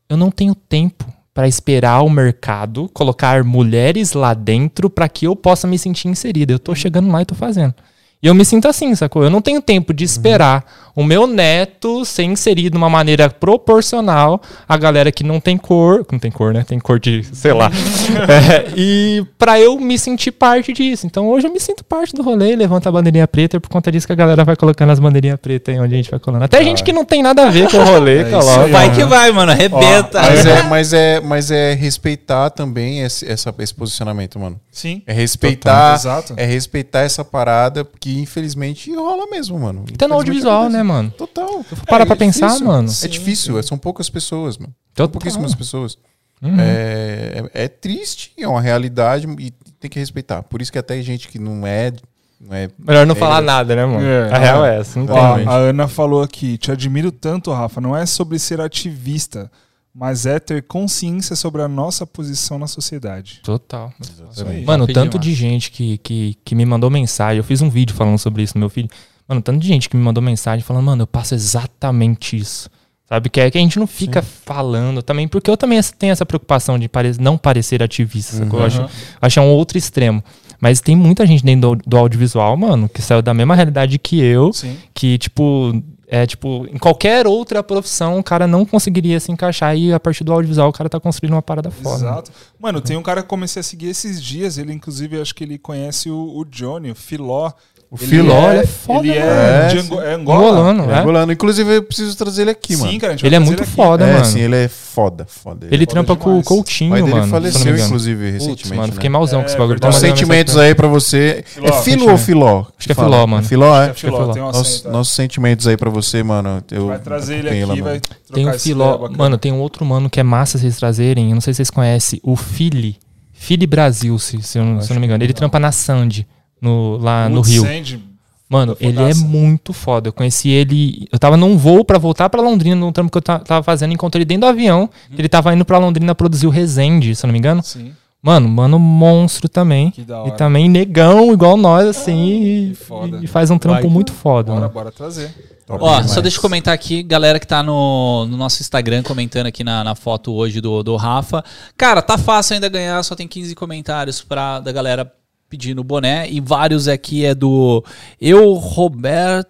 Eu 0.08 0.16
não 0.16 0.30
tenho 0.30 0.54
tempo 0.54 1.04
para 1.34 1.48
esperar 1.48 2.02
o 2.02 2.08
mercado 2.08 2.88
colocar 2.94 3.42
mulheres 3.42 4.12
lá 4.12 4.32
dentro 4.32 4.88
para 4.88 5.08
que 5.08 5.26
eu 5.26 5.34
possa 5.34 5.66
me 5.66 5.76
sentir 5.76 6.06
inserida. 6.06 6.52
Eu 6.52 6.60
tô 6.60 6.74
chegando 6.74 7.10
lá 7.10 7.20
e 7.20 7.26
tô 7.26 7.34
fazendo. 7.34 7.74
E 8.22 8.26
eu 8.26 8.34
me 8.34 8.44
sinto 8.44 8.68
assim, 8.68 8.94
sacou? 8.94 9.24
Eu 9.24 9.28
não 9.28 9.42
tenho 9.42 9.60
tempo 9.60 9.92
de 9.92 10.04
esperar 10.04 10.64
o 10.96 11.02
meu 11.04 11.26
neto 11.26 12.04
ser 12.04 12.22
inserido 12.24 12.72
de 12.72 12.76
uma 12.78 12.88
maneira 12.90 13.28
proporcional 13.28 14.40
à 14.68 14.76
galera 14.76 15.10
que 15.10 15.24
não 15.24 15.40
tem 15.40 15.56
cor. 15.56 16.06
Não 16.10 16.18
tem 16.18 16.30
cor, 16.30 16.52
né? 16.54 16.64
Tem 16.66 16.78
cor 16.78 16.98
de, 17.00 17.24
sei 17.32 17.52
lá. 17.52 17.70
É, 18.28 18.72
e 18.76 19.24
pra 19.38 19.58
eu 19.60 19.78
me 19.78 19.98
sentir 19.98 20.30
parte 20.32 20.72
disso. 20.72 21.06
Então 21.06 21.28
hoje 21.28 21.46
eu 21.46 21.52
me 21.52 21.58
sinto 21.60 21.84
parte 21.84 22.14
do 22.14 22.22
rolê, 22.22 22.54
levanta 22.56 22.88
a 22.88 22.92
bandeirinha 22.92 23.26
preta, 23.26 23.58
por 23.60 23.68
conta 23.68 23.90
disso 23.90 24.06
que 24.06 24.12
a 24.12 24.16
galera 24.16 24.44
vai 24.44 24.56
colocando 24.56 24.90
as 24.90 24.98
bandeirinhas 25.00 25.38
pretas 25.40 25.74
aí 25.74 25.80
onde 25.80 25.94
a 25.94 25.96
gente 25.96 26.10
vai 26.10 26.20
colando. 26.20 26.44
Até 26.44 26.62
gente 26.62 26.82
que 26.84 26.92
não 26.92 27.04
tem 27.04 27.22
nada 27.22 27.46
a 27.46 27.50
ver 27.50 27.70
com 27.70 27.76
o 27.78 27.84
rolê, 27.84 28.18
É 28.20 28.24
coloca. 28.30 28.64
aí, 28.64 28.70
Vai 28.72 28.88
ó. 28.88 28.92
que 28.94 29.04
vai, 29.04 29.32
mano. 29.32 29.52
Arrebenta. 29.52 30.20
Mas 30.22 30.46
é, 30.46 30.62
mas, 30.62 30.92
é, 30.92 31.20
mas 31.20 31.50
é 31.50 31.74
respeitar 31.74 32.50
também 32.50 33.00
esse, 33.00 33.30
essa- 33.30 33.54
esse 33.58 33.74
posicionamento, 33.74 34.38
mano. 34.38 34.60
Sim. 34.70 35.02
É 35.06 35.12
respeitar, 35.12 35.94
Exato. 35.94 36.34
é 36.36 36.44
respeitar 36.44 37.00
essa 37.00 37.24
parada 37.24 37.86
que 38.00 38.18
infelizmente 38.20 38.94
rola 38.94 39.26
mesmo, 39.30 39.58
mano. 39.58 39.84
Até 39.92 40.06
no 40.06 40.14
audiovisual, 40.14 40.68
né, 40.68 40.82
mano? 40.84 41.10
Total. 41.10 41.64
Para 41.86 42.04
É 42.04 42.06
pra 42.06 42.16
pensar, 42.16 42.46
difícil. 42.48 42.66
mano. 42.66 42.88
É 43.02 43.08
difícil, 43.08 43.58
é- 43.58 43.62
são 43.62 43.76
poucas 43.78 44.08
pessoas, 44.08 44.56
mano. 44.58 44.72
São 44.96 45.06
Total. 45.06 45.08
pouquíssimas 45.08 45.54
pessoas. 45.54 45.96
Uhum. 46.42 46.60
É, 46.60 47.42
é, 47.54 47.64
é 47.64 47.68
triste, 47.68 48.32
é 48.38 48.46
uma 48.46 48.60
realidade 48.60 49.26
e 49.38 49.50
tem 49.80 49.90
que 49.90 49.98
respeitar. 49.98 50.42
Por 50.42 50.60
isso 50.60 50.70
que 50.70 50.78
até 50.78 51.00
gente 51.02 51.28
que 51.28 51.38
não 51.38 51.66
é. 51.66 51.92
Não 52.40 52.54
é 52.54 52.68
Melhor 52.78 53.06
não 53.06 53.14
É, 53.14 53.18
falar 53.18 53.40
nada, 53.40 53.74
né, 53.74 53.86
mano? 53.86 54.04
É. 54.06 54.30
a 54.30 54.38
real 54.38 54.64
é 54.66 54.78
essa. 54.78 54.98
Não 54.98 55.06
gente. 55.06 55.48
a 55.48 55.54
Ana 55.54 55.88
falou 55.88 56.22
aqui, 56.22 56.58
te 56.58 56.70
admiro 56.70 57.10
tanto, 57.10 57.50
Rafa. 57.52 57.80
Não 57.80 57.96
é 57.96 58.04
sobre 58.04 58.38
ser 58.38 58.60
ativista, 58.60 59.50
mas 59.94 60.26
é 60.26 60.38
ter 60.38 60.62
consciência 60.64 61.34
sobre 61.36 61.62
a 61.62 61.68
nossa 61.68 62.04
posição 62.06 62.58
na 62.58 62.66
sociedade. 62.66 63.40
Total. 63.42 63.90
Exatamente. 64.00 64.66
Mano, 64.66 64.86
tanto 64.86 65.18
de 65.18 65.32
gente 65.32 65.70
que, 65.70 65.96
que, 65.98 66.36
que 66.44 66.54
me 66.54 66.66
mandou 66.66 66.90
mensagem. 66.90 67.38
Eu 67.38 67.44
fiz 67.44 67.62
um 67.62 67.70
vídeo 67.70 67.94
falando 67.94 68.18
sobre 68.18 68.42
isso 68.42 68.54
no 68.56 68.60
meu 68.60 68.68
filho. 68.68 68.90
Mano, 69.28 69.40
tanto 69.40 69.58
de 69.60 69.66
gente 69.68 69.88
que 69.88 69.96
me 69.96 70.02
mandou 70.02 70.22
mensagem 70.22 70.62
falando, 70.64 70.84
mano, 70.84 71.02
eu 71.02 71.06
passo 71.06 71.34
exatamente 71.34 72.36
isso. 72.36 72.68
Sabe? 73.08 73.28
Que 73.28 73.40
é 73.40 73.50
que 73.50 73.58
a 73.58 73.60
gente 73.60 73.78
não 73.78 73.86
fica 73.86 74.22
falando 74.22 75.02
também, 75.02 75.28
porque 75.28 75.50
eu 75.50 75.56
também 75.56 75.78
tenho 75.98 76.12
essa 76.12 76.24
preocupação 76.24 76.78
de 76.78 76.88
pare- 76.88 77.12
não 77.20 77.36
parecer 77.36 77.82
ativista. 77.82 78.36
sacou? 78.38 78.60
Eu 78.60 78.66
acho, 78.66 78.86
acho 79.20 79.38
é 79.38 79.42
um 79.42 79.50
outro 79.50 79.76
extremo. 79.76 80.22
Mas 80.60 80.80
tem 80.80 80.96
muita 80.96 81.26
gente 81.26 81.44
dentro 81.44 81.76
do, 81.76 81.82
do 81.86 81.96
audiovisual, 81.98 82.56
mano, 82.56 82.88
que 82.88 83.02
saiu 83.02 83.20
da 83.20 83.34
mesma 83.34 83.54
realidade 83.54 83.98
que 83.98 84.20
eu, 84.20 84.52
Sim. 84.54 84.78
que, 84.94 85.18
tipo, 85.18 85.82
é 86.08 86.26
tipo, 86.26 86.66
em 86.72 86.78
qualquer 86.78 87.26
outra 87.26 87.62
profissão 87.62 88.18
o 88.18 88.22
cara 88.24 88.46
não 88.46 88.64
conseguiria 88.64 89.18
se 89.20 89.30
encaixar 89.32 89.76
e 89.76 89.92
a 89.92 90.00
partir 90.00 90.22
do 90.24 90.32
audiovisual 90.32 90.68
o 90.70 90.72
cara 90.72 90.88
tá 90.88 90.98
construindo 91.00 91.34
uma 91.34 91.42
parada 91.42 91.70
foda. 91.70 91.96
Exato. 91.96 92.30
Mano, 92.58 92.80
tem 92.80 92.96
um 92.96 93.02
cara 93.02 93.20
que 93.20 93.26
eu 93.26 93.28
comecei 93.28 93.60
a 93.60 93.62
seguir 93.62 93.88
esses 93.88 94.22
dias. 94.22 94.56
Ele, 94.56 94.72
inclusive, 94.72 95.20
acho 95.20 95.34
que 95.34 95.44
ele 95.44 95.58
conhece 95.58 96.08
o, 96.10 96.38
o 96.38 96.44
Johnny, 96.46 96.90
o 96.90 96.94
Filó. 96.94 97.52
O 97.94 97.96
Filó, 97.96 98.50
ele 98.50 98.58
é 98.62 98.66
foda, 98.66 99.06
Ele 99.06 99.20
mano. 99.20 99.30
é, 99.30 99.64
É, 99.64 99.68
de. 99.68 99.78
Ango- 99.78 100.00
é 100.02 100.14
Angola. 100.14 100.48
Angolano, 100.48 100.82
É 100.82 100.86
né? 100.88 101.00
angolano. 101.00 101.32
Inclusive, 101.32 101.76
eu 101.76 101.82
preciso 101.84 102.16
trazer 102.16 102.42
ele 102.42 102.50
aqui, 102.50 102.76
mano. 102.76 102.90
Sim, 102.90 102.98
cara, 102.98 103.12
a 103.12 103.16
gente 103.16 103.24
Ele 103.24 103.36
é 103.36 103.38
muito 103.38 103.64
foda, 103.64 104.04
é, 104.04 104.12
mano. 104.14 104.24
sim, 104.24 104.40
ele 104.40 104.56
é 104.56 104.66
foda, 104.68 105.24
foda. 105.28 105.68
Ele 105.70 105.84
foda 105.84 105.86
trampa 105.86 106.16
com 106.16 106.30
o 106.30 106.32
demais. 106.32 106.46
Coutinho, 106.48 106.90
O 106.90 106.92
pai 106.92 107.02
dele 107.02 107.14
mano. 107.14 107.26
não 107.26 107.30
faleceu, 107.30 107.76
inclusive, 107.78 108.32
Putz, 108.32 108.42
recentemente. 108.44 108.76
mano, 108.76 108.88
né? 108.88 108.92
fiquei 108.94 109.08
malzão 109.10 109.40
com 109.40 109.46
esse 109.46 109.54
É, 109.54 109.58
bagulho. 109.58 109.78
mandando 109.80 109.94
sentimentos 109.94 110.56
aí 110.56 110.74
pra 110.74 110.88
você. 110.88 111.44
Filó, 111.46 111.66
é 111.68 111.82
filo 111.82 112.10
ou 112.10 112.18
filó? 112.18 112.58
Acho 112.76 112.86
que 112.86 112.92
é 112.92 112.94
filó, 112.96 113.26
mano. 113.28 113.44
É 113.44 113.48
filó, 113.48 113.82
é? 113.82 113.90
É 113.90 113.94
Filó, 113.94 114.16
Filó. 114.22 114.32
tem 114.32 114.42
um 114.42 114.46
Nossos, 114.90 115.14
sentimentos 115.14 115.68
aí 115.68 115.76
pra 115.76 115.88
você, 115.88 116.22
mano. 116.24 116.64
Eu 116.72 116.88
Vai 116.88 116.98
trazer 116.98 117.36
ele 117.46 117.62
aqui, 117.70 117.80
vai 117.80 118.00
Tem 118.32 118.48
um 118.48 118.52
filó. 118.58 119.08
Mano, 119.16 119.38
tem 119.38 119.52
um 119.52 119.60
outro 119.60 119.84
mano 119.84 120.10
que 120.10 120.18
é 120.18 120.24
massa 120.24 120.58
vocês 120.58 120.76
trazerem. 120.76 121.28
Eu 121.28 121.34
não 121.34 121.40
sei 121.40 121.52
se 121.54 121.58
vocês 121.58 121.70
conhecem. 121.70 122.18
O 122.24 122.34
Fili. 122.34 122.96
Fili 123.32 123.66
Brasil, 123.66 124.18
se, 124.18 124.40
se, 124.42 124.58
eu, 124.58 124.64
não- 124.64 124.80
se 124.80 124.90
eu 124.90 124.94
não 124.94 125.00
me 125.00 125.06
engano. 125.06 125.22
Ele 125.22 125.32
trampa 125.32 125.58
na 125.60 125.70
Sandy, 125.70 126.26
no, 126.64 126.96
lá 126.96 127.28
no 127.28 127.36
Wood 127.36 127.50
Rio. 127.50 127.62
Sand, 127.62 128.00
Mano, 128.48 128.76
ele 128.78 129.00
é 129.02 129.14
muito 129.14 129.72
foda. 129.72 130.08
Eu 130.08 130.12
conheci 130.12 130.48
ele. 130.50 131.08
Eu 131.10 131.18
tava 131.18 131.36
num 131.36 131.56
voo 131.56 131.84
pra 131.84 131.98
voltar 131.98 132.28
pra 132.28 132.42
Londrina, 132.42 132.76
num 132.76 132.92
trampo 132.92 133.10
que 133.10 133.18
eu 133.18 133.22
ta- 133.22 133.38
tava 133.38 133.62
fazendo. 133.62 133.92
Encontrei 133.94 134.20
ele 134.20 134.26
dentro 134.26 134.42
do 134.42 134.46
avião. 134.50 134.88
que 135.10 135.20
Ele 135.20 135.28
tava 135.28 135.52
indo 135.54 135.64
pra 135.64 135.78
Londrina 135.78 136.14
produzir 136.14 136.46
o 136.46 136.50
Resende, 136.50 137.16
se 137.16 137.24
eu 137.24 137.28
não 137.28 137.32
me 137.32 137.38
engano. 137.38 137.62
Sim, 137.64 137.92
Mano, 138.22 138.48
mano, 138.48 138.78
monstro 138.78 139.48
também. 139.48 139.90
que 139.90 140.02
da 140.02 140.14
E 140.16 140.18
hora. 140.20 140.30
também 140.32 140.68
negão, 140.68 141.32
igual 141.32 141.56
nós, 141.56 141.86
assim. 141.88 142.70
E, 142.70 142.74
foda. 142.74 143.18
e 143.22 143.26
faz 143.26 143.50
um 143.50 143.58
trampo 143.58 143.82
Vai. 143.82 143.90
muito 143.90 144.12
foda, 144.12 144.48
Bora, 144.52 144.60
mano. 144.60 144.72
bora 144.72 144.92
trazer. 144.92 145.34
Top 145.66 145.82
Ó, 145.82 145.88
demais. 145.96 146.10
só 146.10 146.20
deixa 146.20 146.36
eu 146.38 146.42
comentar 146.42 146.72
aqui, 146.74 147.02
galera 147.02 147.40
que 147.40 147.46
tá 147.46 147.62
no, 147.62 148.26
no 148.26 148.36
nosso 148.36 148.60
Instagram 148.62 149.02
comentando 149.02 149.46
aqui 149.46 149.64
na, 149.64 149.82
na 149.82 149.94
foto 149.94 150.32
hoje 150.32 150.60
do, 150.60 150.82
do 150.82 150.94
Rafa. 150.96 151.42
Cara, 151.76 152.00
tá 152.02 152.16
fácil 152.18 152.54
ainda 152.54 152.68
ganhar, 152.68 153.02
só 153.02 153.14
tem 153.16 153.26
15 153.26 153.54
comentários 153.54 154.20
pra, 154.22 154.60
da 154.60 154.70
galera 154.70 155.10
pedindo 155.54 155.84
boné. 155.84 156.26
E 156.28 156.40
vários 156.40 156.88
aqui 156.88 157.24
é 157.24 157.32
do 157.34 157.82
Eu 158.20 158.54
Roberta 158.54 159.46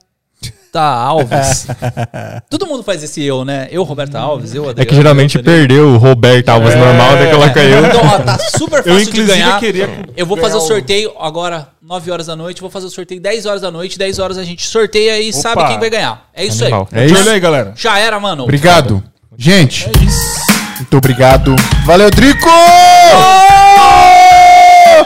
Alves. 0.75 1.67
Todo 2.51 2.67
mundo 2.67 2.83
faz 2.83 3.03
esse 3.03 3.23
eu, 3.25 3.43
né? 3.45 3.69
Eu, 3.71 3.83
Roberta 3.85 4.19
Alves, 4.19 4.55
eu, 4.55 4.67
É 4.67 4.71
Adriano. 4.71 4.89
que 4.91 4.95
geralmente 4.95 5.39
eu, 5.39 5.43
perdeu 5.43 5.89
o 5.89 5.97
Roberto 5.97 6.51
Alves 6.51 6.75
normal, 6.75 7.13
daí 7.13 7.31
coloca 7.31 7.63
eu. 7.63 7.87
Então, 7.87 8.01
ó, 8.05 8.19
tá 8.19 8.39
super 8.59 8.79
Eu, 8.81 8.83
fácil 8.85 8.97
de 8.99 9.03
inclusive, 9.11 9.27
ganhar. 9.27 9.59
queria. 9.61 9.89
Eu 10.15 10.27
vou 10.27 10.37
fazer 10.37 10.57
o 10.57 10.61
sorteio 10.61 11.13
agora, 11.19 11.69
9 11.83 12.11
horas 12.11 12.27
da 12.27 12.37
noite. 12.37 12.61
Vou 12.61 12.69
fazer 12.71 12.87
o 12.87 12.91
sorteio 12.91 13.19
10 13.21 13.47
horas 13.47 13.63
da 13.63 13.71
noite. 13.71 13.99
10 13.99 14.19
horas 14.19 14.37
a 14.37 14.45
gente 14.45 14.67
sorteia 14.67 15.19
e 15.21 15.33
sabe 15.33 15.67
quem 15.67 15.79
vai 15.81 15.89
ganhar. 15.89 16.29
É 16.35 16.45
isso 16.45 16.63
Animal. 16.65 16.87
aí. 16.93 17.05
É 17.05 17.07
De 17.07 17.15
isso. 17.15 17.31
aí, 17.31 17.41
galera. 17.41 17.73
Já 17.77 17.99
era, 17.99 18.21
mano. 18.21 18.43
Obrigado. 18.43 19.03
Gente, 19.39 19.89
É 19.89 20.05
isso. 20.05 20.53
muito 20.77 20.97
obrigado. 20.99 21.57
Valeu, 21.87 22.11
Drico! 22.11 22.49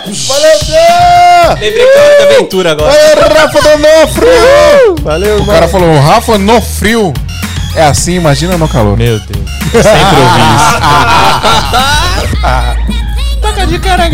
Valeu, 0.07 0.59
Dan! 0.69 1.55
Lembrei 1.61 1.87
que 1.87 1.99
é 1.99 2.19
da 2.19 2.25
aventura 2.35 2.73
agora. 2.73 2.93
Valeu, 2.93 3.29
Rafa 3.41 3.61
Donofrio! 3.63 4.97
Valeu, 5.03 5.43
O 5.43 5.47
cara 5.47 5.69
falou, 5.69 6.01
Rafa 6.01 6.39
no 6.39 6.61
frio. 6.61 7.13
É 7.75 7.85
assim, 7.85 8.15
imagina 8.15 8.57
no 8.57 8.69
calor. 8.69 8.97
Meu 8.97 9.19
Deus. 9.21 9.47
Eu 9.73 9.83
sempre 9.83 10.21
ouvi 10.21 10.41
isso. 10.57 10.75
Toca 13.41 13.67
de 13.67 13.79
cara. 13.79 14.09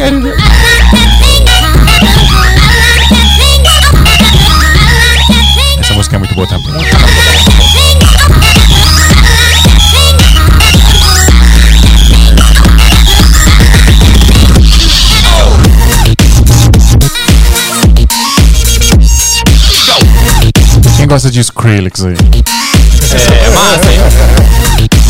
Gosta 21.15 21.31
de 21.31 21.39
Skrillex 21.39 22.05
aí? 22.05 22.13
É 22.13 23.51
massa, 23.51 23.93
hein? 23.93 24.01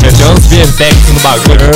Tem 0.03 0.11
uns 0.27 0.45
VFX 0.49 1.09
no 1.15 1.21
bagulho. 1.21 1.71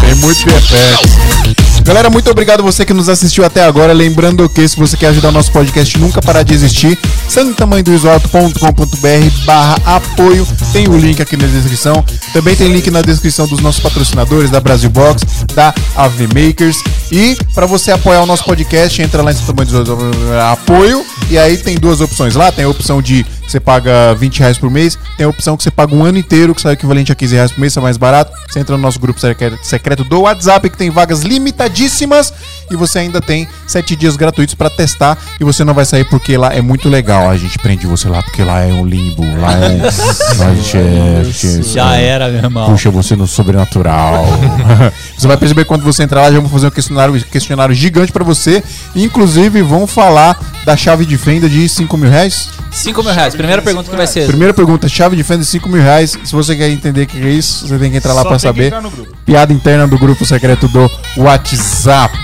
tem 0.00 0.14
muito 0.14 0.46
VFX. 0.46 1.54
Galera, 1.84 2.08
muito 2.08 2.30
obrigado 2.30 2.62
você 2.62 2.86
que 2.86 2.94
nos 2.94 3.10
assistiu 3.10 3.44
até 3.44 3.62
agora. 3.62 3.92
Lembrando 3.92 4.48
que 4.48 4.66
se 4.66 4.74
você 4.74 4.96
quer 4.96 5.08
ajudar 5.08 5.28
o 5.28 5.32
nosso 5.32 5.52
podcast 5.52 5.98
nunca 5.98 6.22
parar 6.22 6.42
de 6.42 6.54
existir, 6.54 6.98
santamanhodoisoalto.com.br 7.28 9.44
barra 9.44 9.76
apoio. 9.84 10.48
Tem 10.72 10.88
o 10.88 10.96
link 10.96 11.20
aqui 11.20 11.36
na 11.36 11.46
descrição. 11.46 12.02
Também 12.32 12.56
tem 12.56 12.72
link 12.72 12.90
na 12.90 13.02
descrição 13.02 13.46
dos 13.46 13.60
nossos 13.60 13.82
patrocinadores, 13.82 14.48
da 14.48 14.58
Brasil 14.58 14.88
Box, 14.88 15.22
da 15.54 15.74
AV 15.94 16.22
Makers. 16.28 16.78
E 17.12 17.36
para 17.54 17.66
você 17.66 17.92
apoiar 17.92 18.22
o 18.22 18.26
nosso 18.26 18.44
podcast, 18.44 19.02
entra 19.02 19.22
lá 19.22 19.30
em 19.30 19.34
Santamanho 19.34 19.68
do 19.68 19.82
Isoalto, 19.82 20.16
apoio. 20.50 21.04
E 21.34 21.38
aí 21.38 21.56
tem 21.56 21.74
duas 21.76 22.00
opções 22.00 22.36
lá. 22.36 22.52
Tem 22.52 22.64
a 22.64 22.68
opção 22.68 23.02
de 23.02 23.24
que 23.24 23.50
você 23.50 23.58
paga 23.58 24.14
20 24.14 24.38
reais 24.38 24.56
por 24.56 24.70
mês. 24.70 24.96
Tem 25.16 25.26
a 25.26 25.28
opção 25.28 25.56
que 25.56 25.64
você 25.64 25.70
paga 25.70 25.92
um 25.92 26.04
ano 26.04 26.16
inteiro, 26.16 26.54
que 26.54 26.60
sai 26.60 26.74
equivalente 26.74 27.10
a 27.10 27.14
15 27.16 27.34
reais 27.34 27.50
por 27.50 27.58
mês, 27.60 27.72
isso 27.72 27.80
é 27.80 27.82
mais 27.82 27.96
barato. 27.96 28.32
Você 28.48 28.60
entra 28.60 28.76
no 28.76 28.82
nosso 28.82 29.00
grupo 29.00 29.18
secreto, 29.20 30.04
do 30.04 30.20
WhatsApp, 30.20 30.70
que 30.70 30.78
tem 30.78 30.90
vagas 30.90 31.22
limitadíssimas. 31.22 32.32
E 32.70 32.76
você 32.76 33.00
ainda 33.00 33.20
tem 33.20 33.48
7 33.66 33.96
dias 33.96 34.16
gratuitos 34.16 34.54
pra 34.54 34.70
testar. 34.70 35.18
E 35.40 35.44
você 35.44 35.64
não 35.64 35.74
vai 35.74 35.84
sair 35.84 36.04
porque 36.04 36.36
lá 36.36 36.54
é 36.54 36.60
muito 36.60 36.88
legal. 36.88 37.28
A 37.28 37.36
gente 37.36 37.58
prende 37.58 37.84
você 37.84 38.08
lá 38.08 38.22
porque 38.22 38.44
lá 38.44 38.60
é 38.60 38.72
um 38.72 38.86
limbo. 38.86 39.24
Lá 39.40 39.54
é 39.54 39.90
lá 40.38 40.54
gente 40.54 40.76
é- 40.76 41.22
é- 41.58 41.62
Já 41.62 41.96
era, 41.96 42.28
meu 42.28 42.44
irmão. 42.44 42.70
Puxa 42.70 42.90
você 42.92 43.16
no 43.16 43.26
sobrenatural. 43.26 44.24
você 45.18 45.26
vai 45.26 45.36
perceber 45.36 45.64
quando 45.64 45.82
você 45.82 46.04
entrar 46.04 46.22
lá, 46.22 46.28
já 46.30 46.36
vamos 46.36 46.52
fazer 46.52 46.68
um 46.68 46.70
questionário, 46.70 47.20
questionário 47.24 47.74
gigante 47.74 48.12
pra 48.12 48.22
você. 48.22 48.62
Inclusive, 48.94 49.62
vão 49.62 49.84
falar 49.84 50.38
da 50.64 50.76
chave 50.76 51.04
de 51.04 51.18
fenda 51.24 51.48
de 51.48 51.66
5 51.68 51.96
mil 51.96 52.10
reais. 52.10 52.48
5 52.70 53.02
mil 53.02 53.12
reais. 53.12 53.34
Primeira 53.34 53.62
pergunta 53.62 53.88
que 53.90 53.96
vai 53.96 54.06
ser. 54.06 54.26
Primeira 54.26 54.52
pergunta, 54.52 54.86
chave 54.88 55.16
de 55.16 55.22
fenda 55.24 55.40
de 55.40 55.46
5 55.46 55.68
mil 55.68 55.80
reais. 55.82 56.16
Se 56.22 56.32
você 56.32 56.54
quer 56.54 56.68
entender 56.68 57.02
o 57.02 57.06
que 57.06 57.16
é 57.18 57.30
isso, 57.30 57.66
você 57.66 57.78
tem 57.78 57.90
que 57.90 57.96
entrar 57.96 58.12
lá 58.12 58.22
Só 58.22 58.28
pra 58.28 58.38
tem 58.38 58.52
que 58.52 58.56
saber. 58.56 58.66
entrar 58.66 58.82
no 58.82 58.90
grupo. 58.90 59.16
Piada 59.24 59.52
interna 59.52 59.86
do 59.86 59.98
grupo 59.98 60.24
secreto 60.26 60.68
do 60.68 60.90
WhatsApp. 61.16 62.16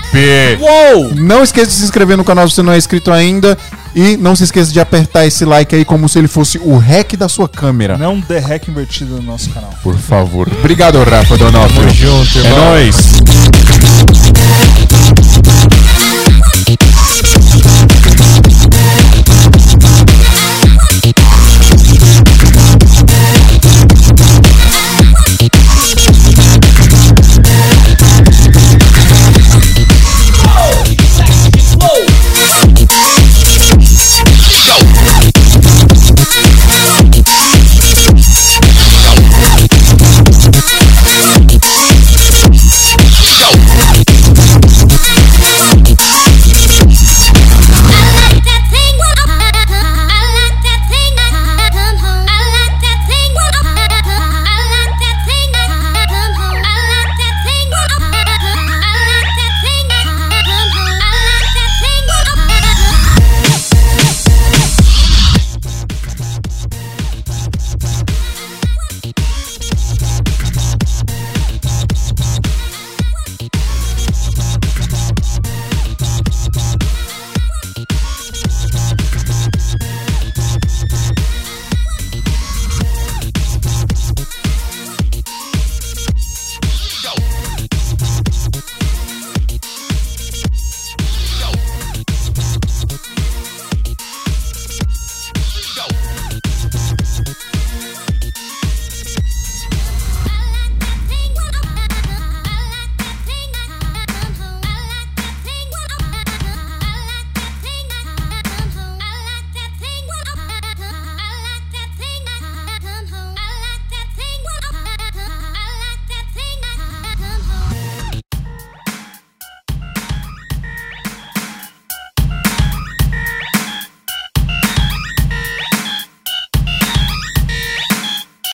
Uou! 0.59 1.15
Não 1.15 1.41
esqueça 1.43 1.67
de 1.67 1.73
se 1.73 1.83
inscrever 1.83 2.15
no 2.15 2.23
canal 2.23 2.47
se 2.47 2.55
você 2.55 2.61
não 2.61 2.73
é 2.73 2.77
inscrito 2.77 3.11
ainda. 3.11 3.57
E 3.95 4.15
não 4.15 4.35
se 4.37 4.43
esqueça 4.45 4.71
de 4.71 4.79
apertar 4.79 5.25
esse 5.25 5.43
like 5.43 5.75
aí 5.75 5.83
como 5.83 6.07
se 6.07 6.17
ele 6.17 6.27
fosse 6.29 6.57
o 6.59 6.77
rec 6.77 7.13
da 7.17 7.27
sua 7.27 7.49
câmera. 7.49 7.97
Não 7.97 8.19
dê 8.21 8.39
hack 8.39 8.67
invertido 8.69 9.15
no 9.15 9.21
nosso 9.23 9.49
canal. 9.49 9.73
Por 9.83 9.97
favor. 9.97 10.47
Obrigado, 10.59 11.03
Rafa 11.03 11.37
Donofrio. 11.37 11.89
junto, 11.89 12.39
É 12.39 12.49
nóis. 12.49 12.95